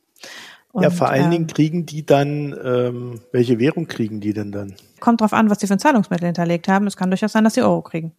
Und, 0.72 0.84
ja, 0.84 0.92
vor 0.92 1.10
allen 1.10 1.26
ähm, 1.26 1.32
Dingen 1.32 1.48
kriegen 1.48 1.86
die 1.86 2.06
dann, 2.06 2.56
ähm, 2.64 3.22
welche 3.32 3.58
Währung 3.58 3.88
kriegen 3.88 4.22
die 4.22 4.34
denn 4.34 4.52
dann? 4.52 4.76
Kommt 5.00 5.22
drauf 5.22 5.34
an, 5.34 5.50
was 5.50 5.58
die 5.58 5.68
für 5.68 5.74
ein 5.74 5.80
Zahlungsmittel 5.80 6.28
hinterlegt 6.28 6.68
haben. 6.68 6.86
Es 6.86 6.96
kann 6.96 7.10
durchaus 7.10 7.32
sein, 7.32 7.44
dass 7.44 7.56
sie 7.56 7.64
Euro 7.64 7.82
kriegen. 7.82 8.14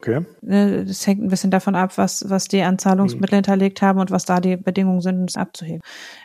Okay. 0.00 0.24
Ne, 0.42 0.84
das 0.84 1.04
hängt 1.06 1.22
ein 1.22 1.28
bisschen 1.28 1.50
davon 1.50 1.74
ab, 1.74 1.98
was, 1.98 2.30
was 2.30 2.46
die 2.46 2.62
an 2.62 2.78
Zahlungsmittel 2.78 3.34
mhm. 3.34 3.44
hinterlegt 3.44 3.82
haben 3.82 3.98
und 3.98 4.12
was 4.12 4.24
da 4.24 4.40
die 4.40 4.56
Bedingungen 4.56 5.00
sind, 5.00 5.18
um 5.18 5.24
es 5.24 5.36
abzuheben. 5.36 5.80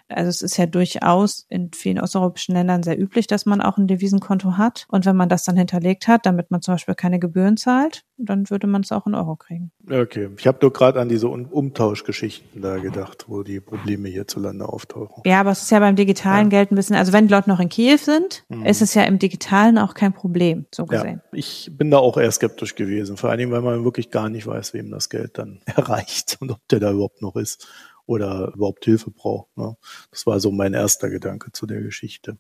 Also 0.10 0.30
es 0.30 0.42
ist 0.42 0.58
ja 0.58 0.66
durchaus 0.66 1.46
in 1.50 1.72
vielen 1.74 2.00
osteuropäischen 2.00 2.56
Ländern 2.56 2.84
sehr 2.84 3.00
üblich, 3.00 3.28
dass 3.28 3.46
man 3.46 3.62
auch 3.62 3.78
ein 3.78 3.88
Devisenkonto 3.88 4.58
hat. 4.58 4.86
Und 4.90 5.06
wenn 5.06 5.16
man 5.16 5.30
das 5.30 5.44
dann 5.44 5.58
hinterlegt 5.58 6.08
hat, 6.08 6.26
damit 6.26 6.52
man 6.52 6.62
zum 6.62 6.76
Beispiel 6.76 6.96
keine 6.96 7.20
Gebühren 7.20 7.58
zahlt, 7.58 8.04
dann 8.18 8.50
würde 8.50 8.68
man 8.68 8.82
es 8.82 8.92
auch 8.92 9.08
in 9.08 9.16
Euro 9.16 9.36
kriegen. 9.36 9.72
Okay. 9.90 10.30
Ich 10.38 10.48
habe 10.48 10.60
doch 10.60 10.72
gerade 10.72 11.00
an 11.02 11.10
diese 11.10 11.28
Umtauschgeschichten 11.28 12.62
da 12.62 12.78
gedacht, 12.78 13.26
wo 13.28 13.44
die 13.44 13.60
Probleme 13.60 14.10
hierzulande 14.10 14.68
auftauchen. 14.68 15.24
Ja, 15.26 15.40
aber 15.40 15.52
es 15.52 15.64
ist 15.64 15.72
ja 15.72 15.80
beim 15.80 15.96
digitalen 15.96 16.46
ja. 16.46 16.60
Geld 16.60 16.72
ein 16.72 16.76
bisschen, 16.76 16.96
also 16.96 17.14
wenn 17.14 17.28
die 17.28 17.34
Leute 17.34 17.50
noch 17.50 17.60
in 17.60 17.70
Kiew 17.70 17.98
sind, 17.98 18.46
mhm. 18.50 18.66
ist 18.66 18.82
es 18.82 18.94
ja 18.94 19.04
im 19.04 19.20
digitalen 19.20 19.78
auch 19.78 19.94
kein 19.94 20.14
Problem, 20.14 20.66
so 20.74 20.86
gesehen. 20.86 21.22
Ja, 21.32 21.38
ich 21.38 21.72
bin 21.74 21.92
da 21.92 21.98
auch 21.98 22.18
eher 22.18 22.32
skeptisch 22.32 22.76
gewesen, 22.76 23.18
vor 23.18 23.30
allen 23.30 23.40
Dingen, 23.40 23.52
weil 23.52 23.62
man 23.62 23.84
wirklich 23.84 24.12
gar 24.12 24.30
nicht 24.30 24.48
weiß, 24.48 24.74
wem 24.74 24.92
das 24.92 25.10
Geld 25.10 25.38
dann 25.38 25.62
erreicht 25.66 26.38
und 26.40 26.52
ob 26.52 26.60
der 26.70 26.80
da 26.80 26.92
überhaupt 26.92 27.22
noch 27.22 27.36
ist 27.36 27.68
oder 28.06 28.52
überhaupt 28.54 28.86
Hilfe 28.86 29.12
braucht. 29.12 29.56
Ne? 29.58 29.76
Das 30.12 30.26
war 30.26 30.40
so 30.40 30.52
mein 30.52 30.74
erster 30.74 31.10
Gedanke 31.10 31.52
zu 31.52 31.66
der 31.66 31.82
Geschichte. 31.82 32.38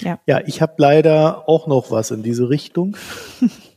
Ja, 0.00 0.20
ja 0.26 0.40
ich 0.46 0.62
habe 0.62 0.74
leider 0.78 1.48
auch 1.48 1.66
noch 1.66 1.90
was 1.90 2.10
in 2.10 2.22
diese 2.22 2.48
Richtung. 2.48 2.96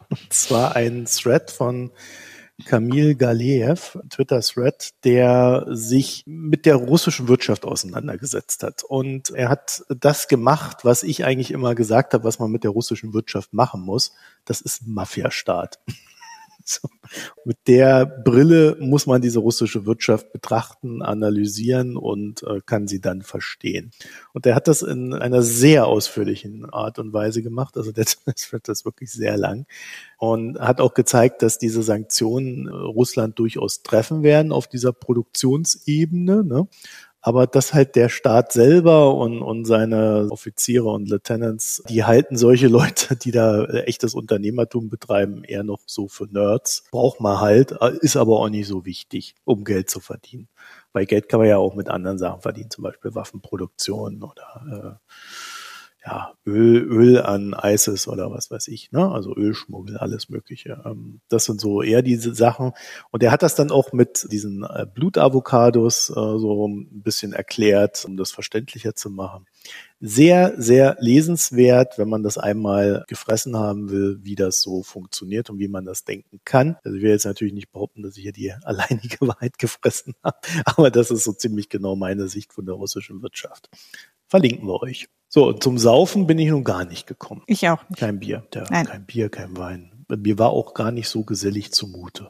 Und 0.10 0.34
zwar 0.34 0.76
ein 0.76 1.06
Thread 1.06 1.50
von 1.50 1.92
Kamil 2.66 3.16
Galeev, 3.16 3.98
Twitter-Thread, 4.10 4.92
der 5.04 5.66
sich 5.70 6.24
mit 6.28 6.66
der 6.66 6.76
russischen 6.76 7.28
Wirtschaft 7.28 7.66
auseinandergesetzt 7.66 8.64
hat. 8.64 8.84
Und 8.84 9.32
er 9.32 9.50
hat 9.50 9.84
das 9.90 10.28
gemacht, 10.28 10.86
was 10.86 11.04
ich 11.04 11.26
eigentlich 11.26 11.52
immer 11.52 11.74
gesagt 11.76 12.14
habe, 12.14 12.24
was 12.24 12.40
man 12.40 12.52
mit 12.52 12.64
der 12.64 12.72
russischen 12.72 13.14
Wirtschaft 13.14 13.54
machen 13.54 13.82
muss. 13.82 14.14
Das 14.46 14.62
ist 14.62 14.86
Mafiastaat. 14.86 15.80
So. 16.74 16.88
Mit 17.46 17.58
der 17.68 18.06
Brille 18.06 18.78
muss 18.80 19.06
man 19.06 19.22
diese 19.22 19.40
russische 19.40 19.86
Wirtschaft 19.86 20.32
betrachten, 20.32 21.02
analysieren 21.02 21.98
und 21.98 22.44
äh, 22.44 22.62
kann 22.66 22.88
sie 22.88 23.02
dann 23.02 23.22
verstehen. 23.22 23.92
Und 24.32 24.46
er 24.46 24.56
hat 24.56 24.68
das 24.68 24.82
in 24.82 25.14
einer 25.14 25.42
sehr 25.42 25.86
ausführlichen 25.86 26.70
Art 26.70 27.00
und 27.00 27.12
Weise 27.14 27.44
gemacht. 27.44 27.76
Also 27.76 27.92
das 28.26 28.26
wird 28.26 28.68
das 28.68 28.86
wirklich 28.86 29.12
sehr 29.12 29.38
lang 29.38 29.66
und 30.18 30.58
hat 30.60 30.80
auch 30.80 30.94
gezeigt, 30.94 31.42
dass 31.42 31.58
diese 31.58 31.84
Sanktionen 31.84 32.68
äh, 32.68 32.72
Russland 32.72 33.38
durchaus 33.40 33.84
treffen 33.84 34.24
werden 34.24 34.52
auf 34.54 34.68
dieser 34.68 34.94
Produktionsebene. 34.94 36.44
Ne? 36.44 36.68
Aber 37.26 37.48
dass 37.48 37.74
halt 37.74 37.96
der 37.96 38.10
Staat 38.10 38.52
selber 38.52 39.16
und, 39.16 39.42
und 39.42 39.64
seine 39.64 40.28
Offiziere 40.30 40.90
und 40.90 41.08
Lieutenants, 41.10 41.82
die 41.88 42.04
halten 42.04 42.36
solche 42.36 42.68
Leute, 42.68 43.16
die 43.16 43.32
da 43.32 43.64
echtes 43.64 44.14
Unternehmertum 44.14 44.90
betreiben, 44.90 45.46
eher 45.46 45.64
noch 45.64 45.80
so 45.86 46.10
für 46.10 46.26
Nerds. 46.26 46.84
Braucht 46.92 47.22
man 47.22 47.40
halt, 47.40 47.72
ist 48.02 48.18
aber 48.18 48.42
auch 48.42 48.50
nicht 48.50 48.68
so 48.68 48.86
wichtig, 48.86 49.36
um 49.46 49.64
Geld 49.64 49.90
zu 49.90 50.02
verdienen. 50.02 50.50
Weil 50.92 51.06
Geld 51.06 51.30
kann 51.30 51.40
man 51.40 51.48
ja 51.48 51.58
auch 51.58 51.76
mit 51.76 51.88
anderen 51.88 52.18
Sachen 52.18 52.42
verdienen, 52.42 52.70
zum 52.70 52.84
Beispiel 52.84 53.16
Waffenproduktion 53.16 54.22
oder 54.22 55.00
äh, 55.02 55.12
ja, 56.06 56.34
Öl, 56.46 56.84
Öl 56.84 57.22
an 57.22 57.56
ISIS 57.62 58.10
oder 58.10 58.30
was 58.30 58.52
weiß 58.52 58.68
ich, 58.68 58.92
ne? 58.92 59.10
Also 59.10 59.34
Ölschmuggel, 59.34 59.98
alles 59.98 60.28
Mögliche. 60.28 60.82
Ähm, 60.86 61.22
das 61.30 61.46
sind 61.46 61.62
so 61.62 61.82
eher 61.82 62.02
diese 62.02 62.36
Sachen. 62.36 62.74
Und 63.12 63.24
er 63.24 63.32
hat 63.32 63.42
das 63.42 63.56
dann 63.56 63.72
auch 63.72 63.94
mit 63.94 64.28
diesen 64.30 64.64
äh, 64.64 64.86
Blutavocados 64.94 66.10
äh, 66.10 66.14
so 66.14 66.68
ein 66.68 67.02
bisschen 67.04 67.32
erklärt, 67.32 68.04
um 68.04 68.18
das 68.18 68.32
verständlicher 68.32 68.96
zu 68.96 69.10
machen. 69.10 69.46
Sehr, 70.02 70.54
sehr 70.58 70.98
lesenswert, 71.00 71.98
wenn 71.98 72.10
man 72.10 72.22
das 72.24 72.38
einmal 72.38 73.06
gefressen 73.08 73.56
haben 73.56 73.90
will, 73.90 74.20
wie 74.24 74.36
das 74.36 74.62
so 74.62 74.84
funktioniert 74.84 75.50
und 75.50 75.60
wie 75.60 75.70
man 75.70 75.86
das 75.86 76.04
denken 76.04 76.42
kann. 76.44 76.76
Also 76.84 76.98
ich 76.98 77.04
will 77.04 77.12
jetzt 77.12 77.26
natürlich 77.26 77.54
nicht 77.54 77.72
behaupten, 77.72 78.04
dass 78.04 78.18
ich 78.18 78.24
hier 78.24 78.34
die 78.34 78.52
alleinige 78.64 79.22
Wahrheit 79.22 79.58
gefressen 79.58 80.16
habe, 80.22 80.40
aber 80.66 80.92
das 80.92 81.12
ist 81.12 81.24
so 81.24 81.32
ziemlich 81.32 81.70
genau 81.70 81.96
meine 81.96 82.28
Sicht 82.28 82.52
von 82.52 82.66
der 82.66 82.76
russischen 82.76 83.22
Wirtschaft. 83.22 83.70
Verlinken 84.28 84.68
wir 84.68 84.82
euch. 84.82 85.08
So, 85.36 85.48
und 85.48 85.64
zum 85.64 85.80
Saufen 85.80 86.28
bin 86.28 86.38
ich 86.38 86.50
nun 86.50 86.64
gar 86.64 86.86
nicht 86.86 87.08
gekommen. 87.08 87.42
Ich 87.48 87.68
auch 87.68 87.90
nicht. 87.90 87.98
Kein 87.98 88.20
Bier, 88.20 88.44
der, 88.54 88.66
Nein. 88.70 88.86
kein 88.86 89.04
Bier, 89.04 89.30
kein 89.30 89.58
Wein. 89.58 90.06
Mir 90.08 90.38
war 90.38 90.52
auch 90.52 90.76
gar 90.76 90.92
nicht 90.92 91.10
so 91.10 91.24
gesellig 91.24 91.72
zumute. 91.72 92.30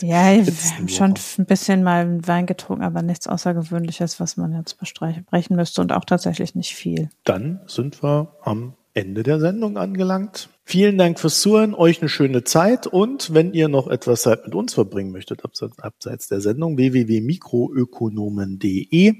Ja, 0.00 0.36
wir 0.36 0.54
haben 0.76 0.88
schon 0.88 1.14
ein 1.38 1.46
bisschen 1.46 1.82
mal 1.82 2.24
Wein 2.28 2.46
getrunken, 2.46 2.84
aber 2.84 3.02
nichts 3.02 3.26
Außergewöhnliches, 3.26 4.20
was 4.20 4.36
man 4.36 4.52
jetzt 4.52 4.78
besprechen 4.78 5.56
müsste 5.56 5.80
und 5.80 5.92
auch 5.92 6.04
tatsächlich 6.04 6.54
nicht 6.54 6.76
viel. 6.76 7.10
Dann 7.24 7.58
sind 7.66 8.04
wir 8.04 8.36
am 8.44 8.74
Ende 8.92 9.24
der 9.24 9.40
Sendung 9.40 9.76
angelangt. 9.76 10.48
Vielen 10.62 10.96
Dank 10.96 11.18
fürs 11.18 11.40
Zuhören, 11.40 11.74
euch 11.74 12.02
eine 12.02 12.08
schöne 12.08 12.44
Zeit 12.44 12.86
und 12.86 13.34
wenn 13.34 13.52
ihr 13.52 13.66
noch 13.66 13.88
etwas 13.88 14.22
Zeit 14.22 14.44
mit 14.44 14.54
uns 14.54 14.74
verbringen 14.74 15.10
möchtet, 15.10 15.42
abseits 15.42 16.28
der 16.28 16.40
Sendung, 16.40 16.76
www.mikroökonomen.de, 16.76 19.14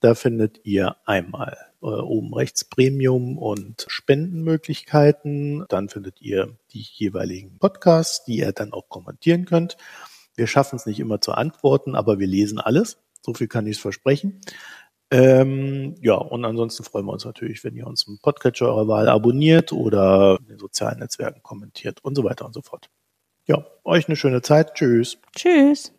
da 0.00 0.14
findet 0.14 0.60
ihr 0.64 0.96
einmal 1.06 1.56
äh, 1.84 2.00
oben 2.00 2.34
rechts 2.34 2.64
Premium 2.64 3.38
und 3.38 3.84
Spendenmöglichkeiten. 3.88 5.66
Dann 5.68 5.88
findet 5.88 6.20
ihr 6.20 6.56
die 6.72 6.80
jeweiligen 6.80 7.58
Podcasts, 7.58 8.24
die 8.24 8.38
ihr 8.38 8.52
dann 8.52 8.72
auch 8.72 8.88
kommentieren 8.88 9.44
könnt. 9.44 9.76
Wir 10.34 10.46
schaffen 10.46 10.76
es 10.76 10.86
nicht 10.86 10.98
immer 10.98 11.20
zu 11.20 11.32
antworten, 11.32 11.94
aber 11.94 12.18
wir 12.18 12.26
lesen 12.26 12.58
alles. 12.58 12.98
So 13.22 13.34
viel 13.34 13.48
kann 13.48 13.66
ich 13.66 13.78
versprechen. 13.78 14.40
Ähm, 15.10 15.94
ja, 16.00 16.14
und 16.14 16.44
ansonsten 16.44 16.82
freuen 16.82 17.06
wir 17.06 17.12
uns 17.12 17.24
natürlich, 17.24 17.62
wenn 17.62 17.76
ihr 17.76 17.86
uns 17.86 18.06
im 18.08 18.18
Podcatcher 18.18 18.66
eurer 18.66 18.88
Wahl 18.88 19.08
abonniert 19.08 19.72
oder 19.72 20.38
in 20.40 20.46
den 20.46 20.58
sozialen 20.58 20.98
Netzwerken 20.98 21.42
kommentiert 21.42 22.02
und 22.02 22.16
so 22.16 22.24
weiter 22.24 22.46
und 22.46 22.54
so 22.54 22.62
fort. 22.62 22.88
Ja, 23.46 23.64
euch 23.84 24.08
eine 24.08 24.16
schöne 24.16 24.42
Zeit. 24.42 24.74
Tschüss. 24.74 25.18
Tschüss. 25.36 25.92